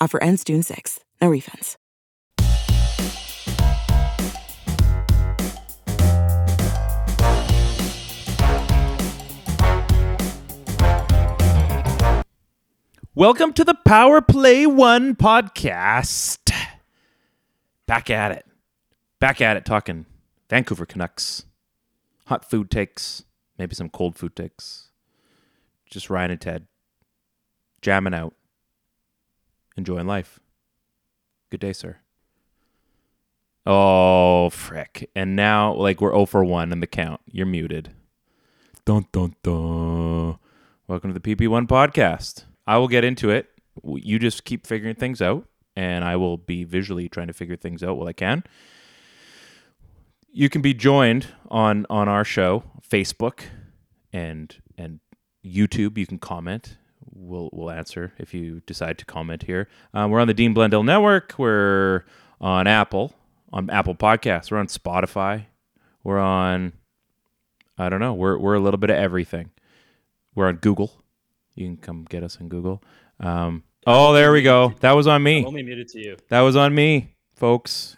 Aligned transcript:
Offer 0.00 0.22
ends 0.22 0.44
June 0.44 0.60
6th. 0.60 1.00
No 1.20 1.30
refunds. 1.30 1.76
Welcome 13.14 13.54
to 13.54 13.64
the 13.64 13.74
Power 13.86 14.20
Play 14.20 14.66
One 14.66 15.16
podcast. 15.16 16.52
Back 17.86 18.10
at 18.10 18.30
it. 18.32 18.44
Back 19.18 19.40
at 19.40 19.56
it 19.56 19.64
talking 19.64 20.04
Vancouver 20.50 20.84
Canucks, 20.84 21.46
hot 22.26 22.48
food 22.50 22.70
takes, 22.70 23.24
maybe 23.58 23.74
some 23.74 23.88
cold 23.88 24.16
food 24.16 24.36
takes. 24.36 24.90
Just 25.90 26.10
Ryan 26.10 26.32
and 26.32 26.40
Ted 26.42 26.66
jamming 27.80 28.12
out, 28.12 28.34
enjoying 29.76 30.06
life. 30.06 30.40
Good 31.50 31.60
day, 31.60 31.72
sir. 31.72 31.98
Oh, 33.64 34.50
frick. 34.50 35.10
And 35.14 35.34
now, 35.34 35.74
like, 35.74 36.00
we're 36.00 36.12
0 36.12 36.26
for 36.26 36.44
1 36.44 36.72
in 36.72 36.80
the 36.80 36.86
count. 36.86 37.20
You're 37.30 37.46
muted. 37.46 37.90
Dun, 38.84 39.06
dun, 39.12 39.34
dun. 39.42 40.38
Welcome 40.86 41.12
to 41.12 41.18
the 41.18 41.36
PP1 41.36 41.66
podcast. 41.66 42.44
I 42.66 42.78
will 42.78 42.88
get 42.88 43.04
into 43.04 43.30
it. 43.30 43.50
You 43.82 44.18
just 44.18 44.44
keep 44.44 44.66
figuring 44.66 44.94
things 44.94 45.20
out, 45.20 45.48
and 45.74 46.04
I 46.04 46.16
will 46.16 46.36
be 46.36 46.64
visually 46.64 47.08
trying 47.08 47.26
to 47.26 47.32
figure 47.32 47.56
things 47.56 47.82
out 47.82 47.96
while 47.96 48.08
I 48.08 48.12
can. 48.12 48.44
You 50.32 50.48
can 50.48 50.62
be 50.62 50.72
joined 50.74 51.28
on 51.48 51.86
on 51.90 52.08
our 52.08 52.24
show, 52.24 52.62
Facebook, 52.88 53.40
and 54.12 54.54
and 54.78 55.00
YouTube. 55.44 55.98
You 55.98 56.06
can 56.06 56.18
comment. 56.18 56.78
We'll 57.12 57.50
we'll 57.52 57.70
answer 57.70 58.12
if 58.18 58.34
you 58.34 58.62
decide 58.66 58.98
to 58.98 59.04
comment 59.04 59.44
here. 59.44 59.68
Um, 59.94 60.10
we're 60.10 60.20
on 60.20 60.28
the 60.28 60.34
Dean 60.34 60.54
Blundell 60.54 60.82
Network. 60.82 61.34
We're 61.38 62.04
on 62.40 62.66
Apple 62.66 63.14
on 63.52 63.70
Apple 63.70 63.94
Podcasts. 63.94 64.50
We're 64.50 64.58
on 64.58 64.66
Spotify. 64.66 65.46
We're 66.02 66.18
on 66.18 66.72
I 67.78 67.88
don't 67.88 68.00
know. 68.00 68.14
We're 68.14 68.38
we're 68.38 68.54
a 68.54 68.60
little 68.60 68.78
bit 68.78 68.90
of 68.90 68.96
everything. 68.96 69.50
We're 70.34 70.48
on 70.48 70.56
Google. 70.56 70.92
You 71.54 71.66
can 71.66 71.76
come 71.76 72.06
get 72.08 72.22
us 72.22 72.38
on 72.40 72.48
Google. 72.48 72.82
Um, 73.20 73.64
oh, 73.86 74.12
there 74.12 74.32
we 74.32 74.42
go. 74.42 74.74
That 74.80 74.92
was 74.92 75.06
on 75.06 75.22
me. 75.22 75.40
I'm 75.40 75.46
only 75.46 75.62
muted 75.62 75.88
to 75.88 75.98
you. 75.98 76.16
That 76.28 76.40
was 76.42 76.56
on 76.56 76.74
me, 76.74 77.14
folks. 77.34 77.96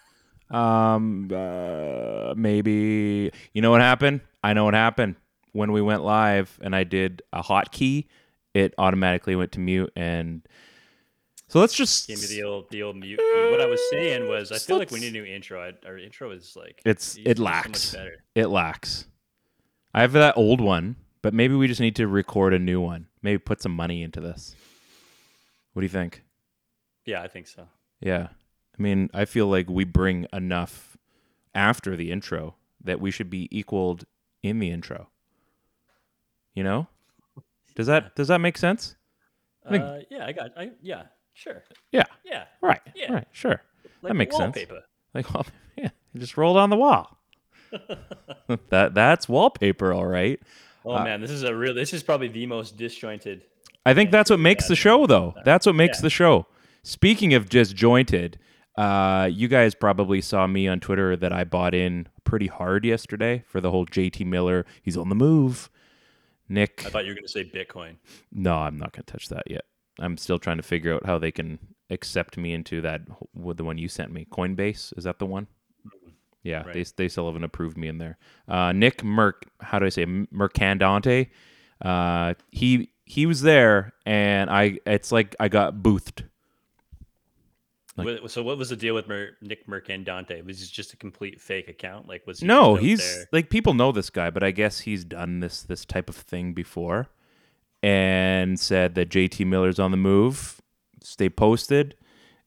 Um, 0.49 1.29
uh, 1.33 2.33
maybe 2.35 3.31
you 3.53 3.61
know 3.61 3.71
what 3.71 3.81
happened. 3.81 4.21
I 4.43 4.53
know 4.53 4.65
what 4.65 4.73
happened 4.73 5.15
when 5.51 5.71
we 5.71 5.81
went 5.81 6.03
live, 6.03 6.57
and 6.61 6.75
I 6.75 6.83
did 6.83 7.21
a 7.33 7.43
hotkey. 7.43 8.07
It 8.59 8.73
automatically 8.77 9.35
went 9.35 9.51
to 9.53 9.59
mute, 9.59 9.91
and 9.95 10.41
so 11.47 11.59
let's 11.59 11.73
just 11.73 12.07
Give 12.07 12.19
me 12.19 12.27
the 12.27 12.43
old 12.43 12.69
the 12.69 12.83
old 12.83 12.95
mute. 12.97 13.17
key. 13.19 13.47
What 13.51 13.61
I 13.61 13.65
was 13.65 13.79
saying 13.89 14.27
was, 14.27 14.51
I 14.51 14.57
feel 14.57 14.77
like 14.77 14.91
we 14.91 14.99
need 14.99 15.09
a 15.09 15.11
new 15.11 15.25
intro. 15.25 15.61
I, 15.61 15.73
our 15.87 15.97
intro 15.97 16.31
is 16.31 16.55
like 16.55 16.81
It's 16.85 17.15
it 17.15 17.23
to 17.23 17.29
be 17.29 17.35
so 17.37 17.43
lacks. 17.43 17.93
better. 17.95 18.23
It 18.35 18.47
lacks. 18.47 19.05
I 19.93 20.01
have 20.01 20.11
that 20.13 20.35
old 20.37 20.61
one, 20.61 20.97
but 21.21 21.33
maybe 21.33 21.55
we 21.55 21.67
just 21.67 21.81
need 21.81 21.95
to 21.95 22.07
record 22.07 22.53
a 22.53 22.59
new 22.59 22.79
one. 22.81 23.07
Maybe 23.21 23.37
put 23.39 23.61
some 23.61 23.75
money 23.75 24.03
into 24.03 24.19
this. 24.21 24.55
What 25.73 25.81
do 25.81 25.85
you 25.85 25.89
think? 25.89 26.23
Yeah, 27.05 27.21
I 27.21 27.27
think 27.27 27.47
so. 27.47 27.67
Yeah. 28.01 28.27
I 28.77 28.81
mean, 28.81 29.09
I 29.13 29.25
feel 29.25 29.47
like 29.47 29.69
we 29.69 29.83
bring 29.85 30.27
enough 30.31 30.97
after 31.55 31.95
the 31.95 32.11
intro 32.11 32.55
that 32.83 32.99
we 33.01 33.11
should 33.11 33.29
be 33.29 33.47
equaled 33.51 34.05
in 34.43 34.59
the 34.59 34.69
intro. 34.71 35.09
You 36.53 36.63
know? 36.63 36.87
Does 37.79 37.87
that 37.87 38.13
does 38.13 38.27
that 38.27 38.39
make 38.41 38.57
sense? 38.57 38.97
think- 39.69 39.81
Uh, 39.85 39.99
yeah, 40.11 40.25
I 40.25 40.31
got. 40.33 40.51
I 40.57 40.71
yeah, 40.81 41.03
sure. 41.33 41.63
Yeah. 41.93 42.03
Yeah, 42.25 42.43
Right. 42.61 42.81
Yeah. 42.93 43.13
Right. 43.13 43.27
Sure. 43.31 43.61
like 44.01 44.13
makes 44.15 44.35
sense. 44.35 44.53
wallpaper. 44.53 44.81
Like, 45.13 45.33
well, 45.33 45.45
yeah, 45.77 45.89
just 46.17 46.35
rolled 46.35 46.57
on 46.57 46.69
the 46.69 46.75
wall. 46.75 47.17
that 48.69 48.93
that's 48.93 49.29
wallpaper, 49.29 49.93
all 49.93 50.05
right. 50.05 50.41
Oh 50.85 50.95
Uh, 50.97 51.03
man, 51.05 51.21
this 51.21 51.31
is 51.31 51.43
a 51.43 51.55
real. 51.55 51.73
This 51.73 51.93
is 51.93 52.03
probably 52.03 52.27
the 52.27 52.45
most 52.47 52.75
disjointed. 52.77 53.43
I 53.85 53.93
think 53.93 54.11
that's 54.11 54.29
what 54.29 54.39
makes 54.41 54.67
the 54.67 54.75
show, 54.75 55.05
though. 55.07 55.33
That's 55.45 55.65
what 55.65 55.75
makes 55.75 55.99
Yeah. 55.99 56.03
the 56.03 56.09
show. 56.09 56.47
Speaking 56.83 57.33
of 57.33 57.47
disjointed, 57.49 58.37
uh, 58.77 59.29
you 59.31 59.47
guys 59.47 59.73
probably 59.73 60.19
saw 60.21 60.47
me 60.47 60.67
on 60.67 60.81
Twitter 60.81 61.15
that 61.15 61.31
I 61.31 61.43
bought 61.45 61.73
in 61.73 62.07
pretty 62.25 62.47
hard 62.47 62.83
yesterday 62.85 63.43
for 63.47 63.61
the 63.61 63.71
whole 63.71 63.85
JT 63.85 64.25
Miller. 64.25 64.65
He's 64.81 64.97
on 64.97 65.07
the 65.09 65.15
move. 65.15 65.69
Nick, 66.49 66.83
I 66.85 66.89
thought 66.89 67.05
you 67.05 67.11
were 67.11 67.15
going 67.15 67.25
to 67.25 67.29
say 67.29 67.43
Bitcoin. 67.43 67.95
no, 68.31 68.55
I'm 68.55 68.77
not 68.77 68.91
going 68.93 69.03
to 69.05 69.11
touch 69.11 69.29
that 69.29 69.43
yet. 69.49 69.65
I'm 69.99 70.17
still 70.17 70.39
trying 70.39 70.57
to 70.57 70.63
figure 70.63 70.93
out 70.95 71.05
how 71.05 71.19
they 71.19 71.31
can 71.31 71.59
accept 71.89 72.37
me 72.37 72.53
into 72.53 72.81
that. 72.81 73.01
The 73.35 73.63
one 73.63 73.77
you 73.77 73.87
sent 73.87 74.11
me, 74.11 74.25
Coinbase 74.31 74.97
is 74.97 75.03
that 75.03 75.19
the 75.19 75.25
one? 75.25 75.47
Yeah, 76.41 76.63
they 76.63 76.69
Right. 76.79 76.93
they 76.95 77.07
still 77.09 77.25
haven't 77.27 77.43
approved 77.43 77.77
me 77.77 77.87
in 77.89 77.97
there. 77.97 78.17
Uh, 78.47 78.71
Nick 78.71 79.03
Merc, 79.03 79.45
how 79.59 79.77
do 79.79 79.85
I 79.85 79.89
say 79.89 80.05
Mercandante? 80.05 81.29
Uh, 81.81 82.33
he 82.49 82.91
he 83.05 83.25
was 83.25 83.41
there, 83.41 83.93
and 84.05 84.49
I 84.49 84.79
it's 84.85 85.11
like 85.11 85.35
I 85.39 85.49
got 85.49 85.83
boothed. 85.83 86.23
Like- 88.05 88.29
so 88.29 88.41
what 88.43 88.57
was 88.57 88.69
the 88.69 88.75
deal 88.75 88.95
with 88.95 89.07
Mer- 89.07 89.37
Nick 89.41 89.67
Mercandante? 89.67 90.43
Was 90.45 90.59
this 90.59 90.69
just 90.69 90.93
a 90.93 90.97
complete 90.97 91.39
fake 91.41 91.67
account? 91.67 92.07
Like 92.07 92.25
was 92.27 92.39
he 92.39 92.47
No, 92.47 92.75
he's 92.75 92.99
there? 92.99 93.25
like 93.31 93.49
people 93.49 93.73
know 93.73 93.91
this 93.91 94.09
guy, 94.09 94.29
but 94.29 94.43
I 94.43 94.51
guess 94.51 94.79
he's 94.81 95.03
done 95.03 95.39
this 95.39 95.61
this 95.63 95.85
type 95.85 96.09
of 96.09 96.15
thing 96.15 96.53
before, 96.53 97.07
and 97.83 98.59
said 98.59 98.95
that 98.95 99.09
JT 99.09 99.45
Miller's 99.45 99.79
on 99.79 99.91
the 99.91 99.97
move. 99.97 100.61
Stay 101.01 101.29
posted, 101.29 101.95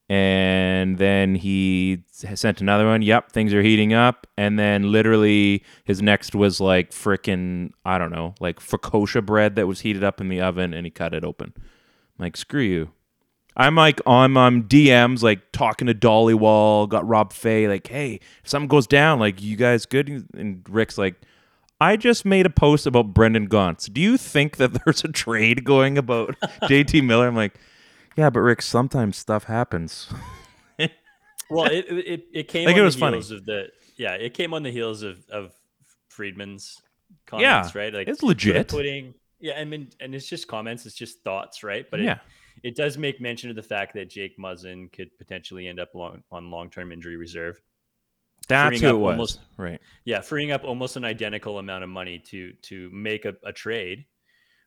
and 0.09 0.99
then 0.99 1.35
he 1.37 2.05
sent 2.11 2.61
another 2.61 2.85
one. 2.87 3.01
Yep, 3.03 3.33
things 3.33 3.55
are 3.55 3.63
heating 3.63 3.95
up, 3.95 4.27
and 4.37 4.59
then 4.59 4.93
literally 4.93 5.65
his 5.85 6.03
next 6.03 6.35
was 6.35 6.61
like 6.61 6.91
frickin' 6.91 7.71
I 7.85 7.97
don't 7.99 8.13
know, 8.13 8.35
like 8.41 8.61
focaccia 8.61 9.25
bread 9.25 9.57
that 9.57 9.67
was 9.67 9.81
heated 9.81 10.05
up 10.05 10.21
in 10.21 10.29
the 10.29 10.41
oven, 10.41 10.75
and 10.75 10.85
he 10.87 10.91
cut 10.91 11.15
it 11.15 11.25
open. 11.25 11.55
like 12.19 12.37
screw 12.37 12.61
you. 12.63 12.91
I'm 13.57 13.75
like 13.75 14.01
on 14.07 14.37
um, 14.37 14.63
DMs, 14.65 15.23
like 15.23 15.53
talking 15.53 15.87
to 15.87 15.95
Dhaliwal, 15.95 16.89
got 16.89 17.07
Rob 17.07 17.33
Fay, 17.33 17.69
like, 17.69 17.87
hey, 17.87 18.15
if 18.43 18.49
something 18.49 18.69
goes 18.69 18.87
down, 18.87 19.19
like, 19.19 19.43
you 19.43 19.57
guys 19.57 19.85
good? 19.87 20.27
And 20.35 20.65
Rick's 20.69 20.97
like, 20.97 21.17
I 21.81 21.97
just 21.97 22.25
made 22.25 22.47
a 22.47 22.51
post 22.51 22.87
about 22.87 23.13
Brendan 23.13 23.47
Gaunce. 23.47 23.87
Do 23.87 24.01
you 24.01 24.17
think 24.17 24.57
that 24.57 24.73
there's 24.85 25.05
a 25.05 25.09
trade 25.09 25.65
going 25.65 25.99
about 25.99 26.35
JT 26.63 27.05
Miller? 27.05 27.27
I'm 27.29 27.37
like, 27.37 27.55
yeah, 28.17 28.31
but 28.31 28.41
Rick, 28.41 28.63
sometimes 28.63 29.17
stuff 29.17 29.45
happens. 29.45 30.09
Well, 31.51 31.67
it 31.67 31.85
it, 31.91 32.25
it, 32.33 32.49
came 32.49 32.65
Like, 32.65 32.77
on 32.77 32.81
it 32.81 32.85
was 32.85 32.95
the 32.95 33.01
funny. 33.01 33.17
heels 33.19 33.31
of 33.31 33.45
the 33.45 33.67
yeah, 33.97 34.15
it 34.15 34.33
came 34.33 34.55
on 34.55 34.63
the 34.63 34.71
heels 34.71 35.03
of 35.03 35.19
of 35.29 35.53
Friedman's 36.09 36.81
Yeah, 37.43 37.69
right? 37.75 37.93
Like 37.93 38.09
it's 38.09 38.23
legit. 38.23 38.69
putting 38.69 39.13
yeah, 39.43 39.59
I 39.59 39.65
mean, 39.65 39.91
and 40.01 40.15
it's 40.15 40.29
just 40.29 40.47
comments, 40.47 40.87
it's 40.87 40.95
just 40.95 41.23
thoughts, 41.25 41.65
right? 41.65 41.85
But 41.91 42.01
it, 42.01 42.05
yeah. 42.05 42.19
it 42.63 42.77
does 42.77 42.97
make 42.97 43.21
mention 43.21 43.51
of 43.51 43.57
the 43.57 43.63
fact 43.63 43.93
that 43.95 44.09
Jake 44.09 44.39
Muzzin 44.39 44.91
could 44.93 45.11
potentially 45.19 45.67
end 45.67 45.81
up 45.81 45.95
long, 45.95 46.23
on 46.31 46.51
long 46.51 46.71
term 46.71 46.93
injury 46.93 47.17
reserve. 47.17 47.61
That's 48.47 48.81
who 48.81 48.89
it 48.89 48.93
was. 48.93 49.13
almost- 49.13 49.41
right. 49.57 49.81
Yeah, 50.05 50.21
freeing 50.21 50.53
up 50.53 50.63
almost 50.63 50.97
an 50.97 51.05
identical 51.05 51.59
amount 51.59 51.83
of 51.83 51.91
money 51.91 52.21
to 52.31 52.53
to 52.53 52.89
make 52.91 53.25
a, 53.25 53.35
a 53.45 53.53
trade 53.53 54.07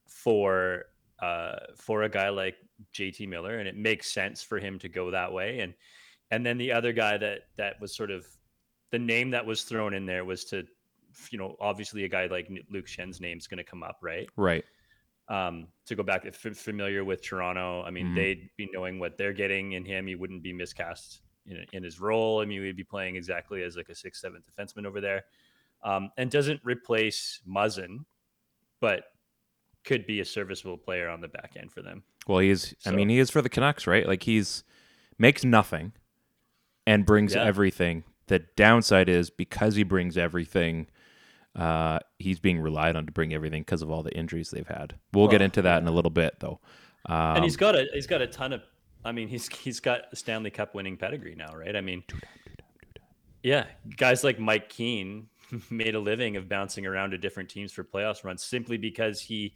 for 0.07 0.85
uh 1.21 1.55
for 1.77 2.03
a 2.03 2.09
guy 2.09 2.29
like 2.29 2.57
JT 2.93 3.29
Miller, 3.29 3.59
and 3.59 3.67
it 3.67 3.77
makes 3.77 4.11
sense 4.11 4.43
for 4.43 4.59
him 4.59 4.77
to 4.79 4.89
go 4.89 5.11
that 5.11 5.31
way. 5.31 5.59
And 5.59 5.73
and 6.31 6.45
then 6.45 6.57
the 6.57 6.73
other 6.73 6.91
guy 6.91 7.17
that 7.17 7.43
that 7.57 7.79
was 7.79 7.95
sort 7.95 8.11
of 8.11 8.25
the 8.91 8.99
name 8.99 9.31
that 9.31 9.45
was 9.45 9.63
thrown 9.63 9.93
in 9.93 10.05
there 10.05 10.25
was 10.25 10.45
to, 10.45 10.65
you 11.31 11.37
know, 11.37 11.55
obviously 11.59 12.03
a 12.03 12.07
guy 12.09 12.27
like 12.27 12.49
Luke 12.69 12.87
Schenn's 12.87 13.19
name's 13.21 13.47
going 13.47 13.57
to 13.57 13.63
come 13.63 13.83
up, 13.83 13.97
right? 14.01 14.27
Right. 14.35 14.63
Um, 15.27 15.67
to 15.87 15.95
go 15.95 16.03
back, 16.03 16.25
if 16.25 16.35
familiar 16.35 17.03
with 17.03 17.21
Toronto, 17.23 17.83
I 17.83 17.89
mean, 17.91 18.07
Mhm. 18.09 18.15
they'd 18.15 18.49
be 18.57 18.69
knowing 18.71 18.99
what 18.99 19.17
they're 19.17 19.33
getting 19.33 19.71
in 19.73 19.83
him. 19.83 20.05
He 20.07 20.15
wouldn't 20.15 20.43
be 20.43 20.53
miscast 20.53 21.21
in, 21.47 21.65
in 21.73 21.83
his 21.83 21.99
role. 21.99 22.41
I 22.41 22.45
mean, 22.45 22.63
he'd 22.63 22.75
be 22.77 22.83
playing 22.83 23.15
exactly 23.15 23.63
as 23.63 23.75
like 23.75 23.89
a 23.89 23.95
sixth, 23.95 24.21
seventh 24.21 24.45
defenseman 24.49 24.85
over 24.85 25.01
there, 25.01 25.25
um, 25.83 26.11
and 26.17 26.29
doesn't 26.29 26.61
replace 26.63 27.41
Muzzin, 27.47 28.05
but 28.79 29.05
could 29.83 30.05
be 30.05 30.19
a 30.19 30.25
serviceable 30.25 30.77
player 30.77 31.09
on 31.09 31.21
the 31.21 31.27
back 31.27 31.53
end 31.59 31.71
for 31.71 31.81
them. 31.81 32.03
Well, 32.27 32.39
he's. 32.39 32.73
I 32.85 32.89
So- 32.89 32.95
mean, 32.95 33.09
he 33.09 33.17
is 33.19 33.29
for 33.31 33.41
the 33.41 33.49
Canucks, 33.49 33.87
right? 33.87 34.07
Like 34.07 34.23
he's 34.23 34.63
makes 35.17 35.43
nothing 35.43 35.93
and 36.85 37.05
brings 37.05 37.33
Yeah. 37.35 37.43
everything. 37.45 38.03
The 38.27 38.39
downside 38.39 39.07
is 39.09 39.29
because 39.29 39.75
he 39.75 39.83
brings 39.83 40.17
everything, 40.17 40.87
uh, 41.55 41.99
he's 42.19 42.39
being 42.39 42.59
relied 42.59 42.95
on 42.95 43.05
to 43.05 43.11
bring 43.11 43.33
everything 43.33 43.61
because 43.61 43.81
of 43.81 43.89
all 43.89 44.03
the 44.03 44.15
injuries 44.15 44.49
they've 44.49 44.67
had. 44.67 44.95
We'll 45.13 45.27
get 45.27 45.41
into 45.41 45.61
that 45.61 45.81
in 45.81 45.87
a 45.87 45.91
little 45.91 46.11
bit, 46.11 46.39
though. 46.39 46.59
Um, 47.07 47.37
and 47.37 47.43
he's 47.43 47.55
got 47.55 47.75
a 47.75 47.87
he's 47.93 48.07
got 48.07 48.21
a 48.21 48.27
ton 48.27 48.53
of. 48.53 48.61
I 49.03 49.11
mean, 49.11 49.27
he's 49.27 49.47
he's 49.47 49.79
got 49.79 50.01
a 50.11 50.15
Stanley 50.15 50.49
Cup 50.49 50.75
winning 50.75 50.97
pedigree 50.97 51.35
now, 51.35 51.55
right? 51.55 51.75
I 51.75 51.81
mean, 51.81 52.03
yeah, 53.43 53.65
guys 53.95 54.23
like 54.23 54.39
Mike 54.39 54.69
Keane 54.69 55.27
made 55.69 55.95
a 55.95 55.99
living 55.99 56.35
of 56.35 56.49
bouncing 56.49 56.85
around 56.85 57.11
to 57.11 57.17
different 57.17 57.49
teams 57.49 57.71
for 57.71 57.83
playoffs 57.83 58.23
runs 58.23 58.43
simply 58.43 58.77
because 58.77 59.21
he 59.21 59.53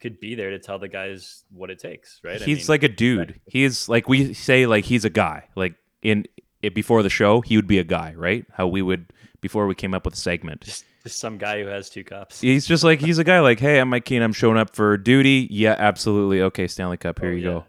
could 0.00 0.20
be 0.20 0.34
there 0.34 0.50
to 0.50 0.58
tell 0.58 0.78
the 0.78 0.88
guys 0.88 1.44
what 1.50 1.70
it 1.70 1.78
takes, 1.78 2.20
right? 2.22 2.42
I 2.42 2.44
he's 2.44 2.58
mean, 2.58 2.66
like 2.68 2.82
a 2.82 2.88
dude. 2.88 3.40
He's 3.46 3.88
like 3.88 4.08
we 4.08 4.34
say, 4.34 4.66
like 4.66 4.84
he's 4.84 5.04
a 5.04 5.10
guy. 5.10 5.48
Like 5.56 5.74
in 6.02 6.26
it 6.60 6.74
before 6.74 7.02
the 7.02 7.10
show, 7.10 7.40
he 7.40 7.56
would 7.56 7.66
be 7.66 7.78
a 7.78 7.84
guy, 7.84 8.14
right? 8.16 8.44
How 8.52 8.66
we 8.66 8.82
would 8.82 9.12
before 9.42 9.66
we 9.66 9.74
came 9.74 9.92
up 9.92 10.06
with 10.06 10.14
a 10.14 10.16
segment. 10.16 10.62
just, 10.62 10.86
just 11.02 11.18
some 11.18 11.36
guy 11.36 11.60
who 11.62 11.68
has 11.68 11.90
two 11.90 12.02
cups. 12.04 12.40
He's 12.40 12.64
just 12.66 12.82
like 12.82 13.00
he's 13.00 13.18
a 13.18 13.24
guy. 13.24 13.40
Like, 13.40 13.60
hey, 13.60 13.78
I'm 13.78 13.90
Mike 13.90 14.06
Keane. 14.06 14.22
I'm 14.22 14.32
showing 14.32 14.56
up 14.56 14.74
for 14.74 14.96
duty. 14.96 15.46
Yeah, 15.50 15.76
absolutely. 15.78 16.40
Okay, 16.40 16.66
Stanley 16.66 16.96
Cup. 16.96 17.18
Here 17.20 17.28
Oh, 17.28 17.32
you 17.32 17.38
yeah. 17.38 17.44
go. 17.44 17.64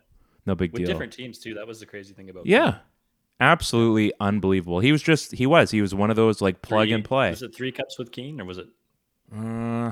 No 0.45 0.55
big 0.55 0.71
with 0.71 0.79
deal. 0.79 0.87
different 0.87 1.11
teams 1.11 1.37
too. 1.39 1.53
That 1.55 1.67
was 1.67 1.79
the 1.81 1.85
crazy 1.85 2.13
thing 2.13 2.29
about 2.29 2.45
Yeah, 2.45 2.75
absolutely 3.39 4.13
unbelievable. 4.19 4.79
He 4.79 4.91
was 4.91 5.01
just 5.01 5.31
he 5.33 5.45
was 5.45 5.71
he 5.71 5.81
was 5.81 5.93
one 5.95 6.09
of 6.09 6.15
those 6.15 6.41
like 6.41 6.61
plug 6.61 6.85
Three- 6.87 6.93
and 6.93 7.03
play. 7.03 7.29
Was 7.31 7.41
it 7.43 7.53
three 7.55 7.71
cups 7.71 7.97
with 7.99 8.11
Keane 8.11 8.39
or 8.39 8.45
was 8.45 8.57
it? 8.59 8.67
Uh, 9.35 9.91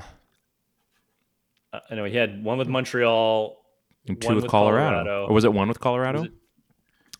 Uh, 1.73 1.79
I 1.89 1.95
know 1.95 2.03
he 2.03 2.15
had 2.17 2.43
one 2.43 2.57
with 2.57 2.67
Montreal, 2.67 3.57
and 4.07 4.19
two 4.21 4.27
one 4.27 4.35
with 4.35 4.47
Colorado. 4.47 4.89
Colorado. 5.03 5.25
or 5.27 5.33
was 5.33 5.45
it 5.45 5.53
one 5.53 5.67
with 5.69 5.79
Colorado? 5.79 6.23
It- 6.25 6.33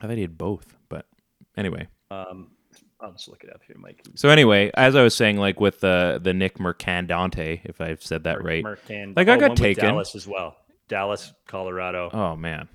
I 0.01 0.07
thought 0.07 0.15
he 0.17 0.21
had 0.21 0.37
both. 0.37 0.75
But 0.89 1.05
anyway, 1.55 1.87
Um, 2.09 2.51
I'll 3.01 3.11
just 3.13 3.27
look 3.27 3.43
it 3.43 3.49
up 3.51 3.61
here, 3.65 3.75
Mike. 3.79 4.03
so 4.15 4.29
anyway, 4.29 4.69
as 4.75 4.95
I 4.95 5.01
was 5.03 5.15
saying, 5.15 5.37
like 5.37 5.59
with 5.59 5.79
the 5.79 6.19
the 6.21 6.33
Nick 6.33 6.59
Mercandante, 6.59 7.61
if 7.65 7.81
I've 7.81 8.03
said 8.03 8.25
that 8.25 8.43
right. 8.43 8.63
Mercan- 8.63 9.15
Like, 9.15 9.27
I 9.27 9.35
oh, 9.35 9.39
got 9.39 9.57
taken. 9.57 9.85
Dallas 9.85 10.15
as 10.15 10.27
well. 10.27 10.55
Dallas, 10.87 11.33
Colorado. 11.47 12.09
Oh 12.13 12.35
man, 12.35 12.67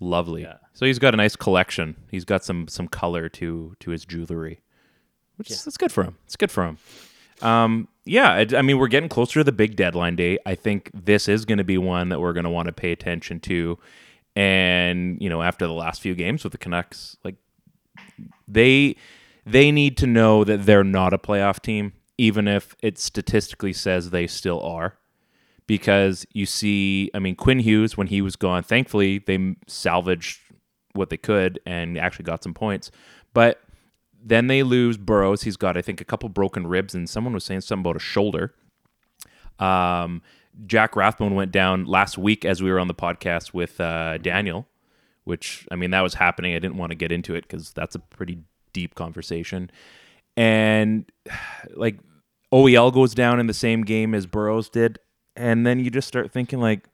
lovely. 0.00 0.42
Yeah. 0.42 0.56
So 0.72 0.86
he's 0.86 0.98
got 0.98 1.12
a 1.12 1.16
nice 1.16 1.36
collection. 1.36 1.96
He's 2.10 2.24
got 2.24 2.44
some 2.44 2.68
some 2.68 2.88
color 2.88 3.28
to 3.30 3.76
to 3.80 3.90
his 3.90 4.04
jewelry, 4.04 4.62
which 5.36 5.50
is 5.50 5.64
that's 5.64 5.76
good 5.76 5.92
for 5.92 6.04
him. 6.04 6.16
It's 6.24 6.36
good 6.36 6.50
for 6.50 6.64
him. 6.64 6.78
Um, 7.42 7.88
yeah, 8.04 8.30
I, 8.32 8.46
I 8.56 8.62
mean 8.62 8.78
we're 8.78 8.88
getting 8.88 9.08
closer 9.08 9.40
to 9.40 9.44
the 9.44 9.52
big 9.52 9.76
deadline 9.76 10.16
day. 10.16 10.38
I 10.46 10.54
think 10.54 10.90
this 10.94 11.28
is 11.28 11.44
going 11.44 11.58
to 11.58 11.64
be 11.64 11.78
one 11.78 12.08
that 12.08 12.20
we're 12.20 12.32
going 12.32 12.44
to 12.44 12.50
want 12.50 12.66
to 12.66 12.72
pay 12.72 12.92
attention 12.92 13.40
to. 13.40 13.78
And 14.34 15.20
you 15.20 15.28
know, 15.28 15.42
after 15.42 15.66
the 15.66 15.72
last 15.72 16.00
few 16.00 16.14
games 16.14 16.42
with 16.44 16.52
the 16.52 16.58
Canucks, 16.58 17.16
like 17.24 17.36
they 18.46 18.96
they 19.50 19.72
need 19.72 19.96
to 19.98 20.06
know 20.06 20.44
that 20.44 20.66
they're 20.66 20.84
not 20.84 21.12
a 21.12 21.18
playoff 21.18 21.60
team, 21.60 21.92
even 22.16 22.48
if 22.48 22.76
it 22.82 22.98
statistically 22.98 23.72
says 23.72 24.10
they 24.10 24.26
still 24.26 24.60
are 24.62 24.98
because 25.68 26.26
you 26.32 26.46
see, 26.46 27.10
I 27.14 27.20
mean, 27.20 27.36
Quinn 27.36 27.60
Hughes, 27.60 27.96
when 27.96 28.08
he 28.08 28.20
was 28.20 28.34
gone, 28.34 28.64
thankfully 28.64 29.18
they 29.18 29.54
salvaged 29.68 30.40
what 30.94 31.10
they 31.10 31.16
could 31.16 31.60
and 31.64 31.96
actually 31.96 32.24
got 32.24 32.42
some 32.42 32.54
points. 32.54 32.90
But 33.34 33.60
then 34.20 34.48
they 34.48 34.64
lose 34.64 34.96
Burroughs. 34.96 35.42
He's 35.42 35.58
got, 35.58 35.76
I 35.76 35.82
think, 35.82 36.00
a 36.00 36.04
couple 36.04 36.28
broken 36.30 36.66
ribs, 36.66 36.94
and 36.94 37.08
someone 37.08 37.34
was 37.34 37.44
saying 37.44 37.60
something 37.60 37.82
about 37.82 37.96
a 37.96 38.00
shoulder. 38.00 38.54
Um, 39.60 40.22
Jack 40.66 40.96
Rathbone 40.96 41.34
went 41.34 41.52
down 41.52 41.84
last 41.84 42.18
week 42.18 42.44
as 42.44 42.62
we 42.62 42.72
were 42.72 42.80
on 42.80 42.88
the 42.88 42.94
podcast 42.94 43.52
with 43.52 43.78
uh, 43.80 44.16
Daniel, 44.18 44.66
which, 45.24 45.68
I 45.70 45.76
mean, 45.76 45.90
that 45.90 46.00
was 46.00 46.14
happening. 46.14 46.54
I 46.54 46.58
didn't 46.58 46.78
want 46.78 46.90
to 46.90 46.96
get 46.96 47.12
into 47.12 47.34
it 47.34 47.42
because 47.42 47.72
that's 47.72 47.94
a 47.94 48.00
pretty 48.00 48.38
deep 48.78 48.94
conversation. 48.94 49.70
And 50.36 51.10
like 51.74 51.98
OEL 52.52 52.92
goes 52.92 53.14
down 53.14 53.40
in 53.40 53.46
the 53.46 53.54
same 53.54 53.82
game 53.82 54.14
as 54.14 54.26
Burroughs 54.26 54.68
did, 54.68 54.98
and 55.36 55.66
then 55.66 55.80
you 55.80 55.90
just 55.90 56.08
start 56.08 56.32
thinking 56.32 56.60
like 56.60 56.88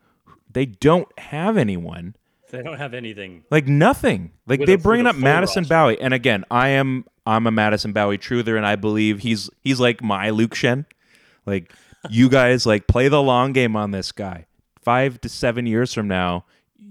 they 0.51 0.67
don't 0.67 1.09
have 1.19 1.57
anyone. 1.57 2.17
They 2.51 2.63
don't 2.63 2.79
have 2.79 2.95
anything. 2.95 3.45
Like 3.51 3.67
nothing. 3.67 4.33
Like 4.47 4.65
they 4.65 4.77
bring 4.77 5.07
up 5.07 5.17
Madison 5.17 5.63
roster. 5.63 5.75
Bowey, 5.75 6.01
and 6.01 6.15
again, 6.15 6.45
I 6.51 6.69
am 6.69 7.05
I'm 7.27 7.47
a 7.47 7.51
Madison 7.51 7.93
Bowey 7.93 8.19
truther, 8.19 8.57
and 8.57 8.67
I 8.67 8.77
believe 8.77 9.21
he's 9.21 9.51
he's 9.63 9.81
like 9.81 10.03
my 10.03 10.31
Luke 10.31 10.55
Schenn. 10.55 10.87
Like 11.47 11.73
you 12.11 12.29
guys 12.29 12.67
like 12.67 12.87
play 12.87 13.09
the 13.09 13.23
long 13.23 13.53
game 13.53 13.77
on 13.77 13.91
this 13.91 14.13
guy. 14.13 14.47
Five 14.83 15.21
to 15.23 15.29
seven 15.29 15.67
years 15.67 15.95
from 15.95 16.09
now, 16.09 16.45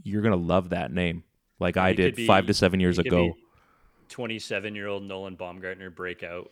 you're 0.03 0.21
gonna 0.21 0.35
love 0.35 0.69
that 0.69 0.91
name, 0.91 1.23
like 1.59 1.77
I 1.77 1.89
he 1.89 1.95
did 1.95 2.15
be, 2.15 2.27
five 2.27 2.47
to 2.47 2.53
seven 2.53 2.79
years 2.79 2.97
ago. 2.97 3.33
Be, 3.33 3.42
27 4.13 4.75
year 4.75 4.87
old 4.87 5.01
Nolan 5.01 5.35
Baumgartner 5.35 5.89
breakout. 5.89 6.51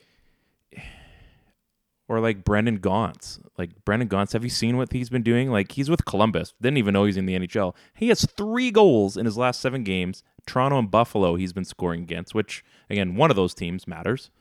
Or 2.07 2.19
like 2.19 2.43
Brendan 2.43 2.77
Gaunce. 2.77 3.39
Like 3.55 3.85
Brendan 3.85 4.07
Gaunce, 4.07 4.33
have 4.33 4.43
you 4.43 4.49
seen 4.49 4.77
what 4.77 4.91
he's 4.91 5.09
been 5.09 5.21
doing? 5.21 5.51
Like 5.51 5.71
he's 5.73 5.89
with 5.89 6.03
Columbus. 6.03 6.55
Didn't 6.59 6.79
even 6.79 6.93
know 6.93 7.05
he's 7.05 7.17
in 7.17 7.27
the 7.27 7.37
NHL. 7.37 7.75
He 7.93 8.09
has 8.09 8.25
three 8.25 8.71
goals 8.71 9.15
in 9.15 9.25
his 9.25 9.37
last 9.37 9.61
seven 9.61 9.83
games. 9.83 10.23
Toronto 10.47 10.79
and 10.79 10.89
Buffalo 10.89 11.35
he's 11.35 11.53
been 11.53 11.63
scoring 11.63 12.01
against, 12.01 12.33
which 12.33 12.65
again, 12.89 13.15
one 13.15 13.29
of 13.29 13.35
those 13.35 13.53
teams 13.53 13.87
matters. 13.87 14.31